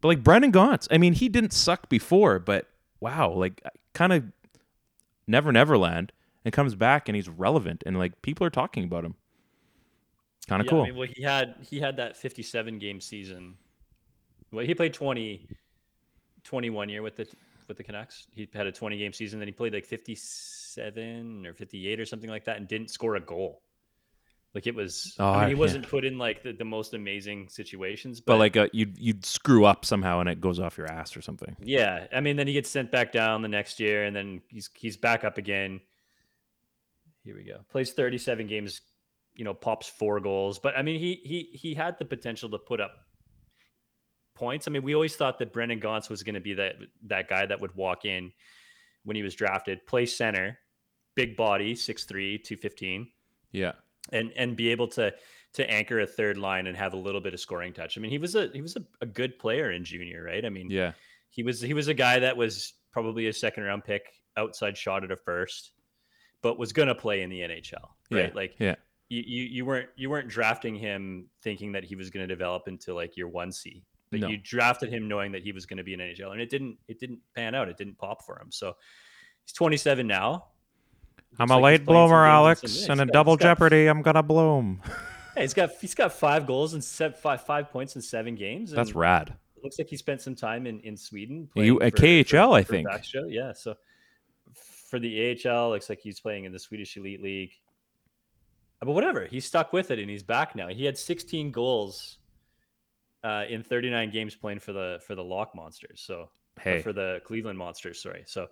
But 0.00 0.08
like 0.08 0.24
Brendan 0.24 0.50
Gaunce, 0.50 0.88
I 0.90 0.98
mean, 0.98 1.12
he 1.12 1.28
didn't 1.28 1.52
suck 1.52 1.88
before, 1.88 2.40
but 2.40 2.66
wow, 2.98 3.30
like 3.30 3.62
kind 3.94 4.12
of 4.12 4.24
never 5.28 5.52
never 5.52 5.78
land 5.78 6.12
and 6.44 6.52
comes 6.52 6.74
back 6.74 7.08
and 7.08 7.14
he's 7.14 7.28
relevant 7.28 7.84
and 7.86 7.96
like 7.96 8.20
people 8.22 8.44
are 8.44 8.50
talking 8.50 8.82
about 8.82 9.04
him. 9.04 9.14
Kind 10.48 10.60
of 10.60 10.66
Yeah, 10.66 10.70
cool. 10.70 10.82
I 10.82 10.86
mean, 10.86 10.96
well, 10.96 11.08
he 11.14 11.22
had 11.22 11.54
he 11.68 11.80
had 11.80 11.96
that 11.96 12.16
57 12.16 12.78
game 12.78 13.00
season. 13.00 13.54
Well, 14.52 14.64
he 14.64 14.74
played 14.74 14.94
20, 14.94 15.46
21 16.44 16.88
year 16.88 17.02
with 17.02 17.16
the 17.16 17.28
with 17.68 17.76
the 17.76 17.84
Canucks. 17.84 18.26
He 18.32 18.48
had 18.52 18.66
a 18.66 18.72
20 18.72 18.98
game 18.98 19.12
season. 19.12 19.38
Then 19.38 19.48
he 19.48 19.52
played 19.52 19.72
like 19.72 19.86
57 19.86 21.46
or 21.46 21.54
58 21.54 22.00
or 22.00 22.04
something 22.04 22.30
like 22.30 22.44
that, 22.46 22.56
and 22.56 22.68
didn't 22.68 22.90
score 22.90 23.16
a 23.16 23.20
goal. 23.20 23.62
Like 24.54 24.66
it 24.66 24.74
was. 24.74 25.14
Oh, 25.18 25.30
I 25.30 25.40
mean, 25.40 25.48
he 25.50 25.54
yeah. 25.54 25.60
wasn't 25.60 25.88
put 25.88 26.04
in 26.04 26.18
like 26.18 26.42
the, 26.42 26.52
the 26.52 26.64
most 26.64 26.92
amazing 26.92 27.48
situations, 27.48 28.20
but 28.20 28.38
like 28.38 28.56
uh, 28.56 28.66
you'd 28.72 28.98
you'd 28.98 29.24
screw 29.24 29.64
up 29.64 29.84
somehow 29.84 30.18
and 30.18 30.28
it 30.28 30.40
goes 30.40 30.58
off 30.58 30.76
your 30.76 30.90
ass 30.90 31.16
or 31.16 31.22
something. 31.22 31.56
Yeah, 31.60 32.08
I 32.12 32.20
mean, 32.20 32.36
then 32.36 32.48
he 32.48 32.52
gets 32.52 32.68
sent 32.68 32.90
back 32.90 33.12
down 33.12 33.42
the 33.42 33.48
next 33.48 33.78
year, 33.78 34.04
and 34.04 34.14
then 34.14 34.42
he's 34.48 34.68
he's 34.74 34.96
back 34.96 35.22
up 35.22 35.38
again. 35.38 35.80
Here 37.22 37.36
we 37.36 37.44
go. 37.44 37.60
Plays 37.70 37.92
37 37.92 38.48
games, 38.48 38.80
you 39.40 39.44
know, 39.44 39.54
pops 39.54 39.88
four 39.88 40.20
goals. 40.20 40.58
But 40.58 40.76
I 40.76 40.82
mean, 40.82 41.00
he 41.00 41.18
he 41.24 41.48
he 41.56 41.72
had 41.72 41.98
the 41.98 42.04
potential 42.04 42.50
to 42.50 42.58
put 42.58 42.78
up 42.78 42.92
points. 44.34 44.68
I 44.68 44.70
mean, 44.70 44.82
we 44.82 44.94
always 44.94 45.16
thought 45.16 45.38
that 45.38 45.50
Brendan 45.50 45.80
Gaunce 45.80 46.10
was 46.10 46.22
going 46.22 46.34
to 46.34 46.40
be 46.42 46.52
that 46.54 46.74
that 47.06 47.26
guy 47.26 47.46
that 47.46 47.58
would 47.58 47.74
walk 47.74 48.04
in 48.04 48.32
when 49.04 49.16
he 49.16 49.22
was 49.22 49.34
drafted, 49.34 49.86
play 49.86 50.04
center, 50.04 50.58
big 51.16 51.38
body, 51.38 51.72
6'3", 51.74 52.44
215 52.44 53.08
Yeah. 53.52 53.72
and 54.12 54.30
and 54.36 54.56
be 54.56 54.68
able 54.68 54.88
to 54.88 55.14
to 55.54 55.70
anchor 55.70 56.00
a 56.00 56.06
third 56.06 56.36
line 56.36 56.66
and 56.66 56.76
have 56.76 56.92
a 56.92 56.98
little 56.98 57.22
bit 57.22 57.32
of 57.32 57.40
scoring 57.40 57.72
touch. 57.72 57.96
I 57.96 58.02
mean, 58.02 58.10
he 58.10 58.18
was 58.18 58.34
a 58.34 58.48
he 58.52 58.60
was 58.60 58.76
a, 58.76 58.84
a 59.00 59.06
good 59.06 59.38
player 59.38 59.70
in 59.72 59.84
junior, 59.86 60.22
right? 60.22 60.44
I 60.44 60.50
mean, 60.50 60.70
Yeah. 60.70 60.92
he 61.30 61.42
was 61.42 61.62
he 61.62 61.72
was 61.72 61.88
a 61.88 61.94
guy 61.94 62.18
that 62.18 62.36
was 62.36 62.74
probably 62.92 63.26
a 63.28 63.32
second 63.32 63.64
round 63.64 63.84
pick, 63.84 64.02
outside 64.36 64.76
shot 64.76 65.02
at 65.02 65.10
a 65.10 65.16
first, 65.16 65.72
but 66.42 66.58
was 66.58 66.74
going 66.74 66.88
to 66.88 66.94
play 66.94 67.22
in 67.22 67.30
the 67.30 67.40
NHL, 67.40 67.88
right? 68.10 68.26
Yeah. 68.26 68.30
Like 68.34 68.54
yeah. 68.58 68.74
You, 69.10 69.22
you 69.26 69.42
you 69.44 69.64
weren't 69.66 69.88
you 69.96 70.08
weren't 70.08 70.28
drafting 70.28 70.74
him 70.74 71.26
thinking 71.42 71.72
that 71.72 71.84
he 71.84 71.94
was 71.96 72.08
going 72.08 72.26
to 72.26 72.32
develop 72.34 72.66
into 72.68 72.94
like 72.94 73.16
your 73.18 73.28
one 73.28 73.52
C, 73.52 73.82
but 74.10 74.20
No. 74.20 74.28
you 74.28 74.38
drafted 74.38 74.90
him 74.90 75.06
knowing 75.08 75.32
that 75.32 75.42
he 75.42 75.52
was 75.52 75.66
going 75.66 75.76
to 75.76 75.84
be 75.84 75.92
an 75.92 76.00
NHL, 76.00 76.32
and 76.32 76.40
it 76.40 76.48
didn't 76.48 76.78
it 76.88 76.98
didn't 76.98 77.18
pan 77.36 77.54
out. 77.54 77.68
It 77.68 77.76
didn't 77.76 77.98
pop 77.98 78.24
for 78.24 78.40
him. 78.40 78.50
So 78.50 78.76
he's 79.44 79.52
27 79.52 80.06
now. 80.06 80.46
I'm 81.38 81.50
a 81.50 81.54
like 81.58 81.62
late 81.80 81.84
bloomer, 81.86 82.24
Alex, 82.24 82.62
and 82.88 83.00
in 83.00 83.06
got- 83.08 83.12
double 83.12 83.32
he's 83.34 83.38
got- 83.40 83.42
jeopardy, 83.58 83.86
I'm 83.88 84.00
gonna 84.02 84.22
bloom. 84.22 84.80
Hey, 85.36 85.42
he's 85.42 85.54
got 85.54 85.70
he's 85.80 85.94
got 85.94 86.12
five 86.12 86.44
goals 86.44 86.74
and 86.74 86.82
se- 86.82 87.14
five 87.22 87.46
five 87.46 87.70
points 87.70 87.94
in 87.94 88.02
seven 88.02 88.34
games. 88.34 88.72
That's 88.72 88.96
rad. 88.96 89.28
It 89.56 89.62
looks 89.62 89.78
like 89.78 89.88
he 89.88 89.96
spent 89.96 90.20
some 90.20 90.34
time 90.34 90.66
in 90.66 90.80
in 90.80 90.96
Sweden. 90.96 91.48
You- 91.54 91.80
at 91.80 91.92
KHL, 91.94 92.52
I 92.52 92.64
think. 92.64 92.88
Yeah, 93.28 93.52
so 93.52 93.76
for 94.88 94.98
the 94.98 95.38
AHL, 95.46 95.70
looks 95.70 95.88
like 95.88 96.00
he's 96.00 96.18
playing 96.18 96.44
in 96.46 96.52
the 96.52 96.58
Swedish 96.58 96.96
Elite 96.96 97.22
League. 97.22 97.52
But 98.80 98.92
whatever, 98.92 99.26
he's 99.26 99.44
stuck 99.44 99.72
with 99.72 99.90
it 99.90 99.98
and 99.98 100.08
he's 100.08 100.22
back 100.22 100.56
now. 100.56 100.68
He 100.68 100.84
had 100.84 100.96
16 100.96 101.50
goals 101.50 102.18
uh, 103.22 103.44
in 103.48 103.62
39 103.62 104.10
games 104.10 104.34
playing 104.34 104.60
for 104.60 104.72
the 104.72 105.00
for 105.06 105.14
the 105.14 105.22
Lock 105.24 105.54
Monsters. 105.54 106.02
So 106.04 106.30
Hey, 106.60 106.80
for 106.82 106.92
the 106.92 107.20
Cleveland 107.24 107.58
Monsters. 107.58 108.02
Sorry. 108.02 108.24
So 108.26 108.48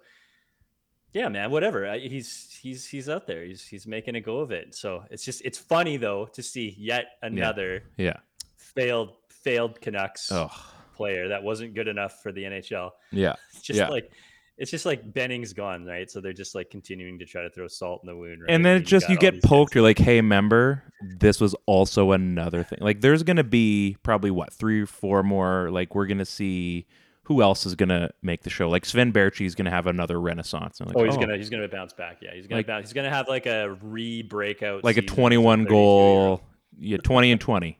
yeah, 1.15 1.29
man, 1.29 1.51
whatever. 1.51 1.87
I, 1.89 1.99
he's 1.99 2.59
he's 2.61 2.87
he's 2.87 3.09
out 3.09 3.27
there. 3.27 3.43
He's 3.45 3.65
he's 3.67 3.87
making 3.87 4.15
a 4.17 4.21
go 4.21 4.39
of 4.41 4.51
it. 4.51 4.75
So 4.75 5.05
it's 5.11 5.25
just 5.25 5.41
it's 5.45 5.59
funny 5.59 5.97
though 5.97 6.27
to 6.27 6.43
see 6.43 6.75
yet 6.79 7.07
another 7.23 7.85
yeah. 7.97 8.19
failed 8.57 9.13
failed 9.31 9.81
Canucks 9.81 10.31
Oh, 10.31 10.51
player 10.95 11.29
that 11.29 11.43
wasn't 11.43 11.75
good 11.75 11.89
enough 11.89 12.23
for 12.23 12.33
the 12.33 12.43
NHL. 12.45 12.91
yeah. 13.13 13.37
Just 13.63 13.79
Yeah. 13.79 13.89
like 13.89 14.11
it's 14.59 14.71
just 14.71 14.85
like 14.85 15.13
Benning's 15.15 15.53
gone, 15.53 15.85
right? 15.85 16.11
So 16.11 16.21
they're 16.21 16.33
just 16.33 16.55
like 16.55 16.69
continuing 16.71 17.19
to 17.21 17.25
try 17.25 17.43
to 17.43 17.51
throw 17.51 17.69
salt 17.69 18.01
in 18.03 18.09
the 18.09 18.17
wound. 18.17 18.43
Right? 18.43 18.51
And 18.51 18.65
then 18.65 18.75
I 18.77 18.79
it 18.81 18.87
just 18.87 19.07
got 19.07 19.13
you 19.13 19.19
get 19.19 19.35
these 19.35 19.43
guys- 19.43 19.49
poked. 19.49 19.75
You're 19.75 19.83
like, 19.85 19.99
hey, 19.99 20.21
member, 20.21 20.83
this 21.19 21.41
was 21.41 21.55
also 21.67 22.13
another 22.13 22.63
thing. 22.65 22.79
Like, 22.83 23.01
there's 23.01 23.23
gonna 23.23 23.45
be 23.45 23.97
probably 24.03 24.31
what 24.31 24.53
three 24.53 24.83
or 24.83 24.87
four 24.87 25.23
more. 25.23 25.71
Like, 25.71 25.95
we're 25.95 26.07
gonna 26.07 26.25
see 26.25 26.87
who 27.25 27.43
else 27.43 27.67
is 27.67 27.75
gonna 27.75 28.11
make 28.23 28.43
the 28.43 28.49
show. 28.51 28.69
Like 28.71 28.87
Sven 28.87 29.13
Baertschi 29.13 29.45
is 29.45 29.55
gonna 29.55 29.71
have 29.71 29.87
another 29.87 30.19
renaissance. 30.21 30.81
Like, 30.81 30.97
Oh, 30.97 31.05
he's 31.05 31.15
oh. 31.15 31.21
gonna 31.21 31.37
he's 31.37 31.51
gonna 31.51 31.69
bounce 31.69 31.93
back. 31.93 32.19
Yeah, 32.23 32.31
he's 32.35 32.47
gonna 32.47 32.61
Like- 32.61 32.67
bounce. 32.67 32.87
He's 32.89 32.95
gonna 32.95 33.11
have 33.11 33.29
like 33.29 33.45
a 33.47 33.77
re 33.83 34.23
breakout, 34.23 34.83
like 34.83 34.97
a 34.97 35.03
21 35.03 35.65
goal, 35.67 36.41
yeah, 36.79 36.97
20 36.97 37.31
and 37.33 37.41
20. 37.41 37.79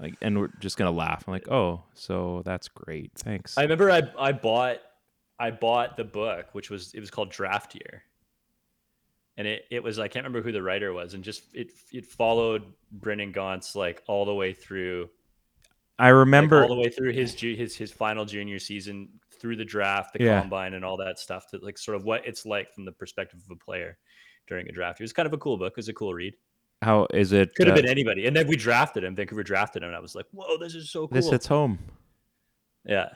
Like, 0.00 0.14
and 0.20 0.38
we're 0.40 0.48
just 0.58 0.76
gonna 0.76 0.90
laugh. 0.90 1.22
I'm 1.26 1.32
like, 1.32 1.48
oh, 1.48 1.84
so 1.94 2.42
that's 2.44 2.66
great. 2.66 3.12
Thanks. 3.14 3.56
I 3.56 3.62
remember 3.62 3.92
I 3.92 4.02
I 4.18 4.32
bought 4.32 4.78
I 5.38 5.50
bought 5.50 5.96
the 5.96 6.04
book, 6.04 6.46
which 6.52 6.70
was 6.70 6.92
it 6.94 7.00
was 7.00 7.10
called 7.10 7.30
Draft 7.30 7.74
Year, 7.74 8.02
and 9.36 9.46
it 9.46 9.64
it 9.70 9.82
was 9.82 9.98
I 9.98 10.08
can't 10.08 10.24
remember 10.24 10.42
who 10.46 10.52
the 10.52 10.62
writer 10.62 10.92
was, 10.92 11.14
and 11.14 11.24
just 11.24 11.44
it 11.54 11.72
it 11.92 12.06
followed 12.06 12.62
Brendan 12.92 13.32
Gaunce's 13.32 13.74
like 13.76 14.02
all 14.06 14.24
the 14.24 14.34
way 14.34 14.52
through 14.52 15.08
I 15.98 16.06
like, 16.06 16.14
remember. 16.18 16.62
all 16.62 16.68
the 16.68 16.80
way 16.80 16.88
through 16.88 17.12
his 17.12 17.34
his 17.34 17.76
his 17.76 17.92
final 17.92 18.24
junior 18.24 18.58
season 18.58 19.08
through 19.40 19.56
the 19.56 19.64
draft, 19.64 20.12
the 20.14 20.24
Yeah. 20.24 20.40
combine, 20.40 20.74
and 20.74 20.84
all 20.84 20.96
that 20.98 21.18
stuff. 21.18 21.48
To 21.50 21.58
like 21.58 21.78
sort 21.78 21.96
of 21.96 22.04
what 22.04 22.26
it's 22.26 22.46
like 22.46 22.72
from 22.72 22.84
the 22.84 22.92
perspective 22.92 23.40
of 23.44 23.50
a 23.50 23.56
player 23.56 23.98
during 24.46 24.68
a 24.68 24.72
draft. 24.72 25.00
It 25.00 25.04
was 25.04 25.12
kind 25.12 25.26
of 25.26 25.32
a 25.32 25.38
cool 25.38 25.56
book. 25.58 25.72
It 25.72 25.76
was 25.78 25.88
a 25.88 25.92
cool 25.94 26.14
read. 26.14 26.34
how 26.82 27.06
is 27.14 27.32
it? 27.32 27.54
Could 27.54 27.66
have 27.66 27.76
uh, 27.78 27.80
been 27.82 27.90
anybody. 27.90 28.26
And 28.26 28.36
then 28.36 28.46
we 28.46 28.56
drafted 28.56 29.02
him. 29.04 29.14
Vancouver 29.16 29.42
drafted 29.42 29.82
him. 29.82 29.88
And 29.88 29.96
I 29.96 30.00
was 30.00 30.14
like, 30.14 30.26
whoa, 30.32 30.58
this 30.58 30.74
is 30.74 30.90
so 30.90 31.08
cool. 31.08 31.14
This 31.14 31.30
hits 31.30 31.46
home. 31.46 31.78
yeah. 32.84 33.08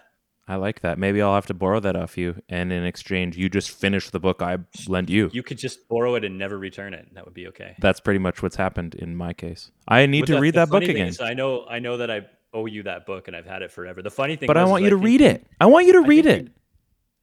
I 0.48 0.56
like 0.56 0.80
that. 0.80 0.98
Maybe 0.98 1.20
I'll 1.20 1.34
have 1.34 1.46
to 1.46 1.54
borrow 1.54 1.78
that 1.80 1.94
off 1.94 2.16
you, 2.16 2.40
and 2.48 2.72
in 2.72 2.84
exchange, 2.84 3.36
you 3.36 3.50
just 3.50 3.70
finish 3.70 4.08
the 4.08 4.18
book 4.18 4.40
I 4.40 4.56
lend 4.88 5.10
you. 5.10 5.28
You 5.32 5.42
could 5.42 5.58
just 5.58 5.86
borrow 5.88 6.14
it 6.14 6.24
and 6.24 6.38
never 6.38 6.56
return 6.58 6.94
it. 6.94 7.14
That 7.14 7.26
would 7.26 7.34
be 7.34 7.46
okay. 7.48 7.76
That's 7.80 8.00
pretty 8.00 8.18
much 8.18 8.42
what's 8.42 8.56
happened 8.56 8.94
in 8.94 9.14
my 9.14 9.34
case. 9.34 9.70
I 9.86 10.06
need 10.06 10.20
But 10.22 10.26
to 10.28 10.32
the- 10.34 10.40
read 10.40 10.54
that 10.54 10.70
book 10.70 10.82
again, 10.84 11.12
I 11.20 11.34
know 11.34 11.66
I 11.68 11.78
know 11.80 11.98
that 11.98 12.10
I 12.10 12.26
owe 12.54 12.64
you 12.64 12.84
that 12.84 13.04
book 13.04 13.28
and 13.28 13.36
I've 13.36 13.44
had 13.44 13.60
it 13.60 13.70
forever. 13.70 14.00
The 14.00 14.10
funny 14.10 14.36
thing 14.36 14.46
but 14.46 14.56
I 14.56 14.64
want 14.64 14.82
you 14.84 14.90
to 14.90 14.96
read 14.96 15.20
it. 15.20 15.46
I 15.60 15.66
want 15.66 15.86
you 15.86 15.92
to 15.92 15.98
I 16.04 16.06
read 16.06 16.24
it. 16.26 16.44
you- 16.44 16.50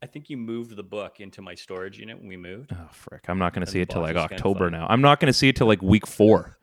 I 0.03 0.07
think 0.07 0.29
you 0.29 0.37
moved 0.37 0.75
the 0.75 0.83
book 0.83 1.19
into 1.19 1.41
my 1.41 1.55
storage 1.55 1.97
unit 1.97 2.19
when 2.19 2.27
we 2.27 2.37
moved. 2.37 2.71
Oh 2.73 2.89
frick! 2.91 3.23
I'm 3.27 3.39
not 3.39 3.53
going 3.53 3.65
to 3.65 3.71
see 3.71 3.81
it 3.81 3.89
till 3.89 4.01
like 4.03 4.15
October 4.15 4.69
now. 4.69 4.85
I'm 4.87 5.01
not 5.01 5.19
going 5.19 5.27
to 5.27 5.33
see 5.33 5.47
it 5.49 5.55
till 5.55 5.65
like 5.65 5.81
week 5.81 6.05
four. 6.05 6.59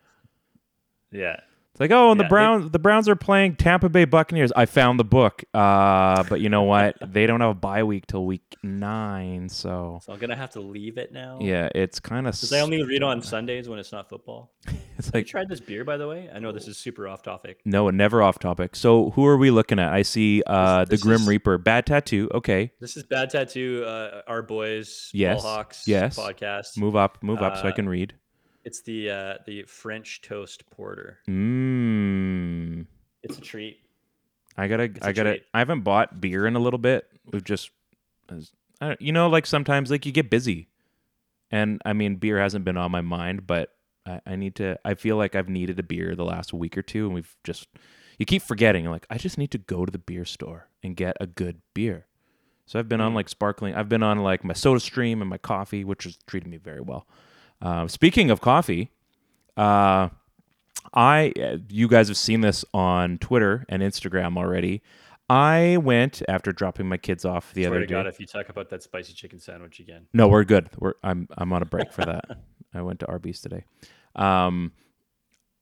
Yeah. 1.11 1.40
It's 1.73 1.81
like, 1.81 1.91
oh, 1.91 2.11
and 2.11 2.21
the 2.21 2.25
Yeah, 2.25 2.29
they- 2.29 2.31
Browns, 2.31 2.71
the 2.71 2.79
Browns 2.79 3.09
are 3.09 3.17
playing 3.17 3.57
Tampa 3.57 3.88
Bay 3.88 4.05
Buccaneers. 4.05 4.52
I 4.55 4.67
found 4.67 5.00
the 5.00 5.05
book, 5.05 5.43
uh, 5.55 6.23
but 6.25 6.43
you 6.43 6.50
know 6.50 6.64
what? 6.64 6.97
they 7.12 7.26
don't 7.26 7.41
have 7.41 7.49
a 7.49 7.55
bye 7.55 7.83
week 7.83 8.07
till 8.07 8.26
week 8.26 8.57
nine, 8.62 9.49
so 9.49 9.99
So 10.02 10.12
I'm 10.12 10.19
gonna 10.19 10.37
have 10.37 10.50
to 10.50 10.61
leave 10.61 10.99
it 10.99 11.12
now. 11.12 11.38
yeah, 11.41 11.71
it's 11.75 11.99
kind 11.99 12.26
of. 12.26 12.35
Because 12.35 12.52
I 12.52 12.61
only 12.61 12.83
read 12.83 13.02
on 13.02 13.23
Sundays 13.23 13.71
when 13.71 13.79
it's 13.79 13.91
not 13.93 14.09
football. 14.11 14.52
It's 14.99 15.07
Have 15.07 15.17
you 15.17 15.25
tried 15.25 15.49
this 15.49 15.59
beer, 15.59 15.83
by 15.85 15.97
the 15.97 16.07
way? 16.07 16.29
I 16.33 16.38
know 16.38 16.52
this 16.52 16.69
is 16.69 16.76
super 16.76 17.09
off 17.09 17.23
topic. 17.23 17.61
no, 17.64 17.88
never 17.88 18.23
off 18.23 18.38
topic. 18.38 18.76
So 18.76 19.11
who 19.12 19.26
are 19.26 19.38
we 19.38 19.50
looking 19.50 19.79
at? 19.79 19.91
I 19.93 20.02
see 20.02 20.43
uh, 20.47 20.85
the 20.85 20.91
this 20.91 21.02
Grim 21.02 21.23
is- 21.23 21.26
Reaper, 21.29 21.57
Bad 21.57 21.87
Tattoo. 21.87 22.29
Okay, 22.35 22.71
This 22.79 22.99
is 22.99 23.02
Bad 23.05 23.31
Tattoo, 23.31 23.83
uh, 23.87 24.21
our 24.29 24.43
boys, 24.43 25.09
Yes, 25.14 25.43
Ballhawks 25.43 25.83
yes. 25.87 26.19
podcast. 26.19 26.76
move 26.76 26.95
up, 26.95 27.23
move 27.23 27.41
up, 27.41 27.57
so 27.57 27.62
I 27.64 27.71
Uh, 27.71 27.73
can 27.75 27.88
read. 27.88 28.14
It's 28.64 28.81
the 28.83 29.11
uh, 29.11 29.35
the 29.47 29.64
French 29.64 30.21
toast 30.23 30.69
porter. 30.71 31.19
Mmm. 31.28 32.87
It's 33.23 33.38
a 33.38 33.40
treat. 33.40 33.78
I 34.57 34.69
gotta, 34.69 34.85
I 35.02 35.12
gotta. 35.12 35.31
treat. 35.31 35.45
I 35.54 35.59
haven't 35.59 35.81
bought 35.81 36.21
beer 36.21 36.47
in 36.47 36.57
a 36.57 36.59
little 36.59 36.78
bit. 36.78 37.09
We've 37.33 37.45
just, 37.45 37.71
I 38.28 38.88
don't, 38.88 39.00
you 39.00 39.12
know, 39.12 39.28
like 39.28 39.47
sometimes 39.47 39.90
like 39.90 40.04
you 40.04 40.12
get 40.12 40.28
busy, 40.31 40.69
and 41.50 41.81
I 41.85 41.92
mean, 41.92 42.16
beer 42.16 42.38
hasn't 42.38 42.64
been 42.64 42.76
on 42.76 42.90
my 42.90 43.00
mind, 43.00 43.47
but 43.47 43.71
I, 44.07 44.21
I 44.26 44.37
need 44.37 44.57
to. 44.57 44.78
I 44.85 44.95
feel 44.95 45.16
like 45.16 45.35
I've 45.35 45.49
needed 45.49 45.78
a 45.78 45.83
beer 45.83 46.14
the 46.14 46.25
last 46.25 46.52
week 46.52 46.76
or 46.76 46.83
two, 46.83 47.07
and 47.07 47.14
we've 47.14 47.35
just, 47.45 47.69
you 48.19 48.26
keep 48.26 48.42
forgetting. 48.42 48.85
Like 48.87 49.07
I 49.09 49.19
just 49.19 49.38
need 49.38 49.50
to 49.52 49.59
go 49.59 49.85
to 49.85 49.92
the 49.92 49.99
beer 49.99 50.25
store 50.25 50.69
and 50.83 50.97
get 50.97 51.16
a 51.21 51.26
good 51.26 51.62
beer. 51.75 52.07
So 52.66 52.78
I've 52.78 52.88
been 52.88 53.00
on 53.00 53.14
like 53.14 53.28
sparkling. 53.28 53.75
I've 53.75 53.88
been 53.88 54.02
on 54.02 54.19
like 54.19 54.45
my 54.45 54.54
Soda 54.54 54.81
Stream 54.81 55.21
and 55.21 55.31
my 55.31 55.38
coffee, 55.38 55.85
which 55.85 56.04
has 56.04 56.19
treated 56.26 56.49
me 56.49 56.59
very 56.59 56.81
well. 56.81 57.07
Uh, 57.62 57.87
speaking 57.87 58.31
of 58.31 58.40
coffee, 58.40 58.90
uh, 59.57 60.09
I 60.92 61.33
uh, 61.40 61.59
you 61.69 61.88
guys 61.88 62.09
have 62.09 62.16
seen 62.16 62.40
this 62.40 62.64
on 62.75 63.19
Twitter 63.19 63.64
and 63.69 63.83
Instagram 63.83 64.37
already. 64.37 64.83
I 65.31 65.78
went 65.78 66.23
after 66.28 66.52
dropping 66.52 66.88
my 66.88 66.99
kids 66.99 67.25
off 67.25 67.54
the 67.54 67.62
Swear 67.62 67.71
other 67.75 67.81
to 67.81 67.87
day. 67.87 67.95
God, 67.95 68.07
if 68.07 68.21
you 68.21 68.26
talk 68.26 68.49
about 68.49 68.69
that 68.71 68.83
spicy 68.83 69.14
chicken 69.14 69.38
sandwich 69.38 69.81
again. 69.81 70.07
No, 70.12 70.28
we're 70.28 70.45
good. 70.45 70.69
We're 70.78 70.95
I'm 71.02 71.28
I'm 71.38 71.52
on 71.52 71.62
a 71.62 71.64
break 71.64 71.92
for 71.92 72.04
that. 72.04 72.25
I 72.75 72.83
went 72.83 73.00
to 73.00 73.07
Arby's 73.07 73.40
today. 73.40 73.64
Um, 74.16 74.73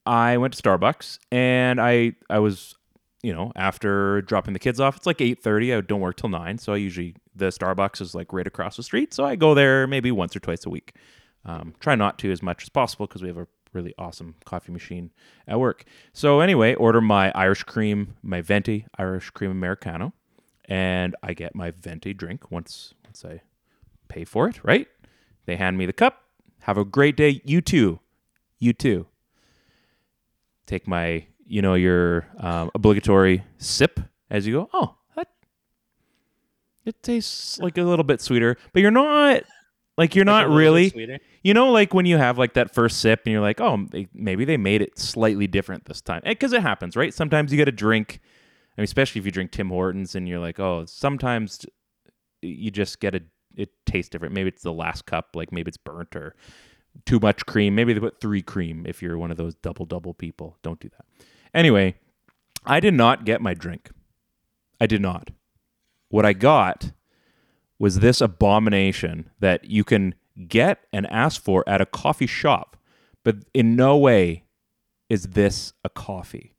I 0.07 0.38
went 0.38 0.54
to 0.54 0.62
Starbucks 0.62 1.19
and 1.30 1.80
I 1.80 2.14
I 2.30 2.38
was 2.38 2.75
you 3.23 3.35
know 3.35 3.52
after 3.54 4.23
dropping 4.23 4.54
the 4.54 4.59
kids 4.59 4.80
off. 4.80 4.97
It's 4.97 5.07
like 5.07 5.21
eight 5.21 5.42
thirty. 5.42 5.75
I 5.75 5.83
don't 5.83 6.00
work 6.00 6.16
till 6.16 6.30
nine, 6.30 6.57
so 6.59 6.73
I 6.73 6.76
usually 6.76 7.14
the 7.37 7.49
Starbucks 7.49 8.00
is 8.00 8.14
like 8.14 8.33
right 8.33 8.47
across 8.47 8.76
the 8.76 8.83
street. 8.83 9.12
So 9.12 9.25
I 9.25 9.37
go 9.37 9.54
there 9.54 9.87
maybe 9.87 10.11
once 10.11 10.35
or 10.35 10.40
twice 10.40 10.64
a 10.64 10.71
week. 10.71 10.95
Um, 11.44 11.75
try 11.80 11.94
not 11.94 12.18
to 12.18 12.30
as 12.30 12.42
much 12.42 12.64
as 12.64 12.68
possible 12.68 13.06
because 13.06 13.23
we 13.23 13.28
have 13.28 13.38
a 13.38 13.47
really 13.73 13.94
awesome 13.99 14.35
coffee 14.44 14.73
machine 14.73 15.11
at 15.47 15.59
work. 15.59 15.85
So 16.12 16.40
anyway, 16.40 16.75
order 16.75 17.00
my 17.00 17.30
Irish 17.35 17.62
cream, 17.62 18.16
my 18.23 18.40
venti 18.40 18.87
Irish 18.99 19.30
cream 19.30 19.50
americano, 19.50 20.12
and 20.66 21.16
I 21.23 21.35
get 21.35 21.54
my 21.54 21.70
venti 21.70 22.12
drink 22.12 22.50
once 22.50 22.94
once 23.04 23.25
I 23.25 23.42
pay 24.09 24.25
for 24.25 24.49
it. 24.49 24.62
Right? 24.62 24.88
They 25.47 25.56
hand 25.56 25.78
me 25.78 25.87
the 25.87 25.92
cup. 25.92 26.23
Have 26.62 26.78
a 26.78 26.85
great 26.85 27.16
day. 27.16 27.40
You 27.44 27.61
too. 27.61 28.00
You 28.59 28.73
too. 28.73 29.06
Take 30.66 30.87
my 30.87 31.26
you 31.47 31.62
know 31.62 31.75
your 31.75 32.26
um, 32.38 32.70
obligatory 32.75 33.44
sip 33.59 34.00
as 34.30 34.47
you 34.47 34.54
go. 34.54 34.70
Oh, 34.73 34.97
that 35.16 35.28
it 36.85 37.02
tastes 37.02 37.59
like 37.59 37.78
a 37.78 37.82
little 37.82 38.04
bit 38.04 38.20
sweeter, 38.20 38.56
but 38.73 38.82
you're 38.82 38.90
not 38.90 39.42
like 40.00 40.14
you're 40.14 40.25
Like 40.25 40.47
not 40.47 40.49
really. 40.49 41.19
You 41.42 41.52
know, 41.52 41.71
like 41.71 41.92
when 41.92 42.07
you 42.07 42.16
have 42.16 42.38
like 42.38 42.54
that 42.54 42.73
first 42.75 43.00
sip 43.00 43.21
and 43.26 43.33
you're 43.33 43.42
like, 43.42 43.61
oh, 43.61 43.87
maybe 44.14 44.47
they 44.47 44.57
made 44.57 44.80
it 44.80 44.99
slightly 44.99 45.47
different 45.47 45.85
this 45.85 46.00
time. 46.00 46.23
Eh, 46.25 46.30
because 46.30 46.54
it 46.54 46.62
happens, 46.62 46.97
right? 46.97 47.12
Sometimes 47.12 47.52
you 47.52 47.59
get 47.59 47.69
a 47.69 47.73
drink, 47.73 48.21
I 48.76 48.80
mean, 48.80 48.85
especially 48.85 49.19
if 49.19 49.26
you 49.26 49.30
drink 49.30 49.50
Tim 49.50 49.69
Hortons 49.69 50.14
and 50.14 50.26
you're 50.26 50.38
like, 50.38 50.59
oh, 50.59 50.87
sometimes 50.87 51.66
you 52.40 52.71
just 52.71 52.99
get 52.99 53.14
a, 53.14 53.21
it 53.54 53.69
tastes 53.85 54.09
different. 54.09 54.33
Maybe 54.33 54.49
it's 54.49 54.62
the 54.62 54.73
last 54.73 55.04
cup, 55.04 55.28
like 55.35 55.52
maybe 55.52 55.69
it's 55.69 55.76
burnt 55.76 56.16
or 56.16 56.35
too 57.04 57.21
much 57.21 57.45
cream. 57.45 57.75
Maybe 57.75 57.92
they 57.92 58.00
put 58.00 58.23
three 58.23 58.40
cream 58.40 58.87
if 58.87 59.02
you're 59.02 59.19
one 59.19 59.30
of 59.30 59.37
those 59.37 59.54
double 59.57 59.85
double 59.85 60.14
people. 60.14 60.57
Don't 60.62 60.80
do 60.80 60.88
that. 60.88 61.04
Anyway, 61.52 61.97
I 62.64 62.80
did 62.80 62.95
not 62.95 63.26
get 63.26 63.42
my 63.42 63.52
drink. 63.52 63.90
I 64.80 64.87
did 64.87 65.02
not. 65.02 65.28
What 66.09 66.25
I 66.25 66.33
got 66.33 66.92
was 67.81 68.01
this 68.01 68.21
abomination 68.21 69.31
that 69.41 69.65
you 69.65 69.83
can 69.83 70.15
get 70.47 70.85
and 70.93 71.11
ask 71.11 71.43
for 71.43 71.65
at 71.67 71.81
a 71.81 71.87
coffee 71.87 72.27
shop, 72.27 72.77
but 73.25 73.37
in 73.55 73.75
no 73.75 73.97
way 73.97 74.45
is 75.09 75.29
this 75.29 75.73
a 75.83 75.89
coffee. 75.89 76.55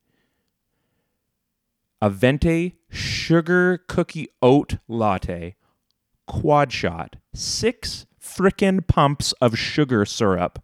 A 2.01 2.09
venti 2.09 2.79
sugar 2.89 3.83
cookie 3.87 4.29
oat 4.41 4.77
latte, 4.87 5.55
quad 6.27 6.73
shot, 6.73 7.17
six 7.35 8.07
frickin' 8.19 8.85
pumps 8.87 9.31
of 9.33 9.57
sugar 9.57 10.05
syrup, 10.05 10.63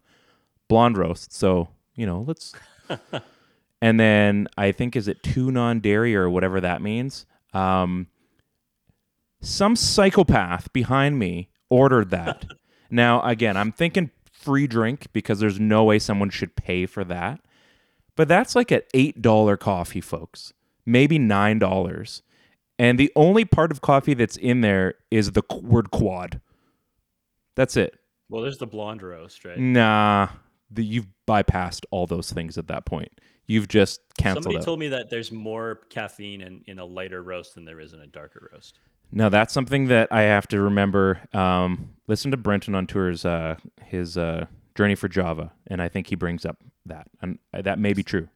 blonde 0.66 0.98
roast. 0.98 1.32
So, 1.32 1.68
you 1.94 2.04
know, 2.04 2.24
let's. 2.26 2.52
and 3.80 4.00
then 4.00 4.48
I 4.56 4.72
think, 4.72 4.96
is 4.96 5.06
it 5.06 5.22
two 5.22 5.52
non 5.52 5.78
dairy 5.78 6.16
or 6.16 6.28
whatever 6.28 6.60
that 6.60 6.82
means? 6.82 7.26
Um, 7.54 8.08
some 9.40 9.76
psychopath 9.76 10.72
behind 10.72 11.18
me 11.18 11.50
ordered 11.70 12.10
that. 12.10 12.46
now, 12.90 13.22
again, 13.22 13.56
I'm 13.56 13.72
thinking 13.72 14.10
free 14.32 14.66
drink 14.66 15.08
because 15.12 15.40
there's 15.40 15.60
no 15.60 15.84
way 15.84 15.98
someone 15.98 16.30
should 16.30 16.56
pay 16.56 16.86
for 16.86 17.04
that. 17.04 17.40
But 18.16 18.28
that's 18.28 18.56
like 18.56 18.70
an 18.70 18.82
$8 18.94 19.58
coffee, 19.60 20.00
folks. 20.00 20.52
Maybe 20.84 21.18
$9. 21.18 22.22
And 22.78 22.98
the 22.98 23.12
only 23.14 23.44
part 23.44 23.70
of 23.70 23.80
coffee 23.80 24.14
that's 24.14 24.36
in 24.36 24.60
there 24.60 24.94
is 25.10 25.32
the 25.32 25.42
word 25.62 25.90
quad. 25.90 26.40
That's 27.54 27.76
it. 27.76 27.98
Well, 28.28 28.42
there's 28.42 28.58
the 28.58 28.66
blonde 28.66 29.02
roast, 29.02 29.44
right? 29.44 29.58
Nah, 29.58 30.28
the, 30.70 30.84
you've 30.84 31.08
bypassed 31.26 31.84
all 31.90 32.06
those 32.06 32.32
things 32.32 32.58
at 32.58 32.68
that 32.68 32.86
point. 32.86 33.10
You've 33.46 33.68
just 33.68 34.00
canceled 34.18 34.44
Somebody 34.44 34.58
out. 34.58 34.64
told 34.64 34.78
me 34.78 34.88
that 34.88 35.10
there's 35.10 35.32
more 35.32 35.80
caffeine 35.88 36.42
in, 36.42 36.62
in 36.66 36.78
a 36.78 36.84
lighter 36.84 37.22
roast 37.22 37.54
than 37.54 37.64
there 37.64 37.80
is 37.80 37.94
in 37.94 38.00
a 38.00 38.06
darker 38.06 38.50
roast. 38.52 38.78
No, 39.10 39.28
that's 39.28 39.54
something 39.54 39.88
that 39.88 40.08
I 40.12 40.22
have 40.22 40.46
to 40.48 40.60
remember. 40.60 41.20
Um, 41.32 41.90
listen 42.06 42.30
to 42.30 42.36
Brenton 42.36 42.74
on 42.74 42.86
tours, 42.86 43.24
uh, 43.24 43.56
his 43.84 44.18
uh, 44.18 44.46
journey 44.74 44.94
for 44.94 45.08
Java, 45.08 45.52
and 45.66 45.80
I 45.80 45.88
think 45.88 46.08
he 46.08 46.14
brings 46.14 46.44
up 46.44 46.58
that, 46.86 47.08
and 47.22 47.38
uh, 47.54 47.62
that 47.62 47.78
may 47.78 47.92
be 47.94 48.02
true. 48.02 48.28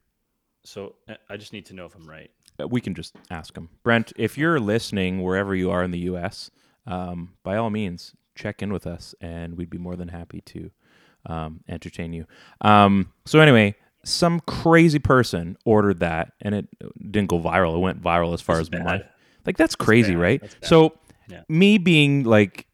So 0.65 0.95
uh, 1.09 1.15
I 1.29 1.37
just 1.37 1.53
need 1.53 1.67
to 1.67 1.75
know 1.75 1.87
if 1.87 1.95
I'm 1.95 2.09
right. 2.09 2.31
Uh, 2.61 2.69
We 2.69 2.81
can 2.81 2.95
just 2.95 3.17
ask 3.31 3.57
him. 3.57 3.69
Brent, 3.83 4.13
if 4.17 4.39
you're 4.39 4.61
listening 4.61 5.23
wherever 5.23 5.55
you 5.55 5.71
are 5.71 5.83
in 5.83 5.91
the 5.91 5.99
U.S., 6.01 6.51
um, 6.87 7.35
by 7.43 7.57
all 7.57 7.71
means, 7.71 8.15
check 8.35 8.63
in 8.63 8.73
with 8.73 8.87
us, 8.87 9.15
and 9.21 9.57
we'd 9.57 9.71
be 9.71 9.79
more 9.79 9.97
than 9.97 10.09
happy 10.09 10.41
to 10.43 10.71
um, 11.27 11.61
entertain 11.69 12.13
you. 12.13 12.27
Um, 12.61 13.13
so 13.25 13.41
anyway, 13.41 13.75
some 14.05 14.41
crazy 14.41 14.99
person 14.99 15.57
ordered 15.65 16.01
that, 16.01 16.33
and 16.41 16.55
it 16.55 16.69
didn't 16.99 17.29
go 17.29 17.39
viral. 17.39 17.77
It 17.77 17.81
went 17.81 18.03
viral 18.03 18.35
as 18.35 18.41
far 18.41 18.59
as 18.59 18.71
my. 18.71 19.05
Like 19.47 19.57
that's 19.57 19.75
crazy, 19.77 20.13
bad. 20.15 20.21
right? 20.21 20.41
That's. 20.41 20.69
So 20.69 20.95
Yeah. 21.29 21.43
me 21.49 21.79
being 21.79 22.25
like, 22.25 22.67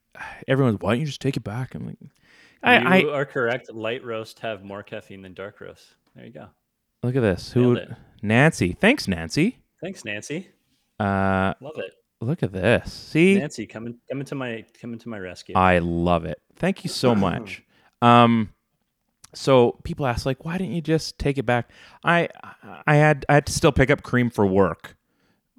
everyone's, 0.46 0.78
why 0.80 0.92
don't 0.92 1.00
you 1.00 1.06
just 1.06 1.20
take 1.20 1.37
it 1.37 1.44
back? 1.44 1.75
I'm 1.75 1.87
like, 1.87 1.98
I, 2.62 2.98
you 2.98 3.10
I 3.10 3.14
are 3.18 3.25
correct. 3.25 3.72
Light 3.72 4.04
roast 4.04 4.40
have 4.40 4.64
more 4.64 4.82
caffeine 4.82 5.22
than 5.22 5.34
dark 5.34 5.60
roast. 5.60 5.87
There 6.16 6.25
you 6.25 6.32
go. 6.32 6.48
look 7.02 7.14
at 7.16 7.20
this. 7.22 7.52
Who? 7.52 7.60
Nailed 7.60 7.75
would- 7.75 7.82
it. 7.90 7.96
Nancy. 8.22 8.72
Thanks, 8.72 9.06
Nancy. 9.06 9.58
Thanks, 9.80 10.04
Nancy. 10.04 10.48
Uh, 10.98 11.54
Love 11.60 11.78
it. 11.78 11.92
look 12.20 12.42
at 12.42 12.52
this. 12.52 12.92
See, 12.92 13.37
Nancy, 13.38 13.64
coming 13.66 13.98
coming 14.10 14.25
to 14.26 14.34
my 14.34 14.64
coming 14.80 14.98
to 14.98 15.08
my 15.08 15.18
rescue. 15.20 15.54
I 15.56 15.78
love 15.78 16.25
it. 16.25 16.40
Thank 16.56 16.82
you 16.82 16.90
so 16.90 17.14
much. 17.28 17.62
Um, 18.02 18.50
so 19.34 19.78
people 19.84 20.04
ask 20.06 20.26
like, 20.26 20.44
why 20.44 20.58
didn't 20.58 20.72
you 20.75 20.80
just 20.80 21.16
take 21.18 21.38
it 21.38 21.44
back? 21.46 21.70
I 22.02 22.28
I 22.88 22.96
had 22.96 23.25
I 23.28 23.34
had 23.34 23.46
to 23.46 23.52
still 23.52 23.70
pick 23.70 23.90
up 23.90 24.02
cream 24.02 24.30
for 24.30 24.44
work, 24.44 24.96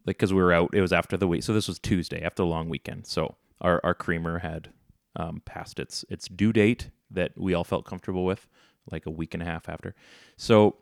like 0.10 0.18
because 0.18 0.34
we 0.34 0.42
were 0.42 0.52
out. 0.52 0.72
It 0.74 0.82
was 0.82 0.92
after 0.92 1.16
the 1.18 1.28
week, 1.28 1.44
so 1.44 1.54
this 1.54 1.68
was 1.68 1.78
Tuesday 1.78 2.24
after 2.24 2.42
the 2.42 2.48
long 2.48 2.68
weekend. 2.68 3.06
So 3.06 3.36
our 3.62 3.80
our 3.84 3.94
creamer 3.94 4.40
had 4.40 4.72
um, 5.16 5.44
passed 5.46 5.80
its 5.80 6.04
its 6.10 6.28
due 6.28 6.52
date 6.52 6.90
that 7.12 7.34
we 7.38 7.54
all 7.54 7.64
felt 7.64 7.86
comfortable 7.86 8.26
with, 8.26 8.48
like 8.92 9.06
a 9.06 9.12
week 9.12 9.36
and 9.36 9.44
a 9.44 9.46
half 9.46 9.70
after. 9.70 9.94
So 10.36 10.78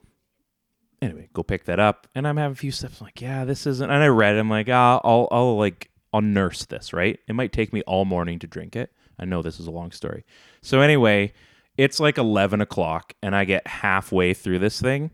anyway, 1.01 1.27
go 1.34 1.43
pick 1.43 1.65
that 1.65 1.77
up, 1.77 2.07
and 2.15 2.25
I'm 2.25 2.38
having 2.38 2.53
a 2.53 2.55
few 2.55 2.72
steps. 2.72 3.01
I'm 3.01 3.05
like, 3.05 3.19
yeah, 3.19 3.43
this 3.43 3.67
isn't. 3.67 3.89
And 3.89 4.01
I 4.01 4.07
read. 4.07 4.38
it, 4.38 4.39
I'm 4.39 4.50
like, 4.50 4.69
ah, 4.69 5.01
I'll 5.03 5.27
I'll 5.29 5.57
like 5.57 5.91
I'll 6.13 6.22
nurse 6.22 6.65
this. 6.65 6.93
Right? 6.93 7.19
It 7.27 7.36
might 7.36 7.51
take 7.51 7.74
me 7.74 7.81
all 7.81 8.05
morning 8.05 8.39
to 8.39 8.48
drink 8.48 8.77
it. 8.77 8.93
I 9.19 9.25
know 9.25 9.41
this 9.41 9.60
is 9.60 9.67
a 9.67 9.72
long 9.72 9.91
story. 9.91 10.24
So 10.62 10.79
anyway, 10.79 11.34
it's 11.75 12.00
like 12.00 12.17
11 12.17 12.62
o'clock, 12.62 13.13
and 13.22 13.36
I 13.36 13.43
get 13.43 13.67
halfway 13.67 14.34
through 14.34 14.60
this 14.60 14.79
thing, 14.79 15.12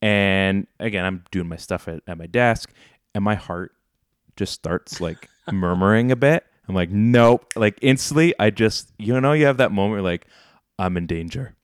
and 0.00 0.66
again, 0.80 1.04
I'm 1.04 1.24
doing 1.30 1.48
my 1.48 1.56
stuff 1.56 1.88
at, 1.88 2.02
at 2.06 2.18
my 2.18 2.26
desk, 2.26 2.72
and 3.14 3.24
my 3.24 3.34
heart 3.34 3.72
just 4.36 4.52
starts 4.52 5.00
like 5.00 5.28
murmuring 5.52 6.10
a 6.10 6.16
bit. 6.16 6.44
I'm 6.68 6.74
like, 6.74 6.90
nope. 6.90 7.52
Like 7.56 7.78
instantly, 7.82 8.34
I 8.38 8.50
just, 8.50 8.92
you 8.98 9.18
know, 9.20 9.32
you 9.32 9.46
have 9.46 9.56
that 9.56 9.72
moment 9.72 9.92
where 9.92 10.02
like, 10.02 10.26
I'm 10.78 10.96
in 10.96 11.06
danger. 11.06 11.54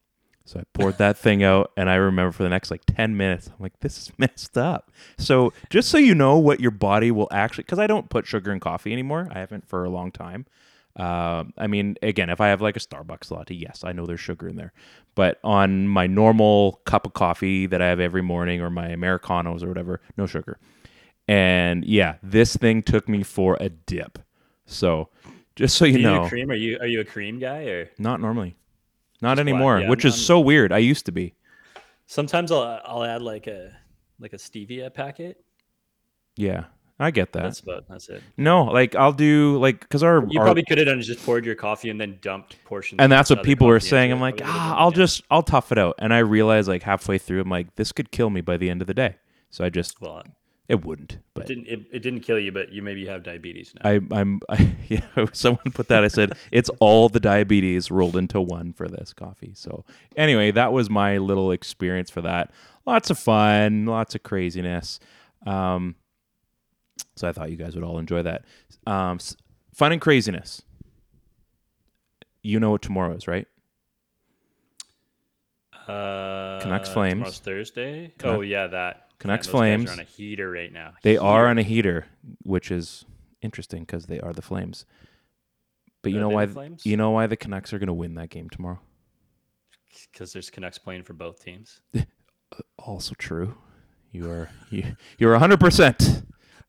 So 0.46 0.60
I 0.60 0.64
poured 0.74 0.98
that 0.98 1.16
thing 1.16 1.42
out, 1.42 1.72
and 1.74 1.88
I 1.88 1.94
remember 1.94 2.30
for 2.30 2.42
the 2.42 2.50
next 2.50 2.70
like 2.70 2.82
10 2.84 3.16
minutes, 3.16 3.48
I'm 3.48 3.54
like, 3.60 3.80
this 3.80 3.96
is 3.96 4.12
messed 4.18 4.58
up. 4.58 4.90
So 5.16 5.54
just 5.70 5.88
so 5.88 5.96
you 5.96 6.14
know 6.14 6.36
what 6.36 6.60
your 6.60 6.70
body 6.70 7.10
will 7.10 7.28
actually, 7.30 7.64
because 7.64 7.78
I 7.78 7.86
don't 7.86 8.10
put 8.10 8.26
sugar 8.26 8.52
in 8.52 8.60
coffee 8.60 8.92
anymore, 8.92 9.28
I 9.32 9.38
haven't 9.38 9.66
for 9.66 9.84
a 9.84 9.90
long 9.90 10.12
time. 10.12 10.46
Um, 10.96 11.54
I 11.58 11.66
mean, 11.66 11.96
again, 12.02 12.30
if 12.30 12.40
I 12.40 12.48
have 12.48 12.60
like 12.60 12.76
a 12.76 12.80
Starbucks 12.80 13.30
latte, 13.30 13.54
yes, 13.54 13.82
I 13.84 13.92
know 13.92 14.06
there's 14.06 14.20
sugar 14.20 14.46
in 14.48 14.56
there. 14.56 14.72
But 15.14 15.40
on 15.42 15.88
my 15.88 16.06
normal 16.06 16.80
cup 16.84 17.06
of 17.06 17.14
coffee 17.14 17.66
that 17.66 17.82
I 17.82 17.86
have 17.86 17.98
every 17.98 18.22
morning 18.22 18.60
or 18.60 18.70
my 18.70 18.88
Americanos 18.88 19.62
or 19.64 19.68
whatever, 19.68 20.00
no 20.16 20.26
sugar. 20.26 20.58
And 21.28 21.84
yeah, 21.84 22.16
this 22.22 22.54
thing 22.56 22.82
took 22.82 23.08
me 23.08 23.22
for 23.22 23.56
a 23.60 23.68
dip. 23.70 24.18
So 24.66 25.08
just 25.56 25.76
so 25.76 25.84
you 25.84 25.98
you 25.98 26.02
know, 26.02 26.28
cream? 26.28 26.50
Are 26.50 26.54
you 26.54 26.78
are 26.80 26.86
you 26.86 27.00
a 27.00 27.04
cream 27.04 27.38
guy 27.38 27.64
or 27.64 27.90
not 27.98 28.20
normally. 28.20 28.56
Not 29.22 29.38
anymore, 29.38 29.80
yeah, 29.80 29.88
which 29.88 30.04
I'm- 30.04 30.12
is 30.12 30.26
so 30.26 30.38
weird. 30.40 30.72
I 30.72 30.78
used 30.78 31.06
to 31.06 31.12
be. 31.12 31.34
sometimes 32.06 32.52
I'll 32.52 32.80
I'll 32.84 33.04
add 33.04 33.22
like 33.22 33.46
a 33.46 33.72
like 34.20 34.32
a 34.34 34.36
stevia 34.36 34.92
packet. 34.92 35.42
Yeah, 36.36 36.64
I 36.98 37.10
get 37.10 37.32
that. 37.32 37.44
That's 37.44 37.60
about 37.60 37.88
that's 37.88 38.08
it. 38.10 38.22
no, 38.36 38.64
like 38.64 38.94
I'll 38.94 39.12
do 39.12 39.56
like 39.58 39.80
because 39.80 40.02
our, 40.02 40.26
You 40.28 40.40
our- 40.40 40.46
probably 40.46 40.64
could 40.64 40.76
have 40.78 40.88
done 40.88 41.00
just 41.00 41.24
poured 41.24 41.46
your 41.46 41.54
coffee 41.54 41.88
and 41.88 41.98
then 42.00 42.18
dumped 42.20 42.62
portions. 42.64 42.98
and 43.00 43.10
that's 43.10 43.30
what 43.30 43.42
people 43.42 43.66
were 43.66 43.80
saying. 43.80 44.12
I'm 44.12 44.20
like, 44.20 44.40
ah, 44.44 44.76
I'll 44.76 44.90
just 44.90 45.22
I'll 45.30 45.42
tough 45.42 45.72
it 45.72 45.78
out. 45.78 45.94
And 46.00 46.12
I 46.12 46.18
realized 46.18 46.68
like 46.68 46.82
halfway 46.82 47.16
through, 47.16 47.40
I'm 47.40 47.48
like, 47.48 47.76
this 47.76 47.92
could 47.92 48.10
kill 48.10 48.28
me 48.28 48.42
by 48.42 48.56
the 48.58 48.68
end 48.68 48.82
of 48.82 48.86
the 48.88 48.94
day. 48.94 49.16
So 49.50 49.64
I 49.64 49.70
just 49.70 50.00
well. 50.02 50.22
It 50.68 50.84
wouldn't, 50.84 51.12
It 51.12 51.20
but 51.34 51.46
didn't 51.46 51.66
it, 51.66 51.80
it 51.92 51.98
didn't 52.00 52.20
kill 52.20 52.38
you, 52.38 52.50
but 52.50 52.72
you 52.72 52.80
maybe 52.82 53.04
have 53.06 53.22
diabetes 53.22 53.74
now. 53.74 53.90
I, 53.90 54.00
I'm 54.10 54.40
I, 54.48 54.74
yeah. 54.88 55.04
Someone 55.32 55.72
put 55.72 55.88
that. 55.88 56.04
I 56.04 56.08
said 56.08 56.32
it's 56.52 56.70
all 56.80 57.08
the 57.10 57.20
diabetes 57.20 57.90
rolled 57.90 58.16
into 58.16 58.40
one 58.40 58.72
for 58.72 58.88
this 58.88 59.12
coffee. 59.12 59.52
So 59.54 59.84
anyway, 60.16 60.50
that 60.52 60.72
was 60.72 60.88
my 60.88 61.18
little 61.18 61.50
experience 61.52 62.08
for 62.10 62.22
that. 62.22 62.50
Lots 62.86 63.10
of 63.10 63.18
fun, 63.18 63.84
lots 63.86 64.14
of 64.14 64.22
craziness. 64.22 65.00
Um, 65.46 65.96
so 67.16 67.28
I 67.28 67.32
thought 67.32 67.50
you 67.50 67.56
guys 67.56 67.74
would 67.74 67.84
all 67.84 67.98
enjoy 67.98 68.22
that. 68.22 68.44
Um, 68.86 69.18
fun 69.74 69.92
and 69.92 70.00
craziness. 70.00 70.62
You 72.42 72.58
know 72.60 72.70
what 72.70 72.82
tomorrow 72.82 73.14
is, 73.14 73.26
right? 73.28 73.46
Uh, 75.86 76.60
Canucks 76.60 76.88
Flames. 76.88 77.14
Tomorrow's 77.14 77.38
Thursday. 77.40 78.12
Canuck- 78.18 78.36
oh 78.38 78.40
yeah, 78.40 78.66
that 78.68 79.03
Canucks 79.24 79.46
Man, 79.46 79.52
those 79.52 79.52
guys 79.52 79.86
Flames. 79.86 79.90
are 79.90 79.92
on 79.94 80.00
a 80.00 80.04
heater 80.04 80.50
right 80.50 80.72
now. 80.72 80.92
They 81.02 81.16
are 81.16 81.46
on 81.48 81.58
a 81.58 81.62
heater, 81.62 82.06
which 82.42 82.70
is 82.70 83.04
interesting 83.42 83.80
because 83.82 84.06
they 84.06 84.20
are 84.20 84.32
the 84.32 84.42
Flames. 84.42 84.84
But 86.02 86.12
you 86.12 86.18
Are 86.18 86.20
know 86.22 86.28
why? 86.28 86.44
the 86.46 86.52
Flames? 86.52 86.84
You 86.84 86.96
know 86.98 87.10
why 87.10 87.26
the 87.26 87.36
Canucks 87.36 87.72
are 87.72 87.78
going 87.78 87.86
to 87.86 87.92
win 87.94 88.14
that 88.16 88.28
game 88.30 88.50
tomorrow? 88.50 88.80
because 90.12 90.32
there's 90.32 90.50
Canucks 90.50 90.76
playing 90.78 91.04
for 91.04 91.12
both 91.12 91.42
teams. 91.42 91.80
also 92.78 93.14
true. 93.16 93.56
You 94.12 94.28
are 94.30 94.50
you 94.70 94.96
you're 95.18 95.36
hundred 95.38 95.60
percent. 95.60 95.98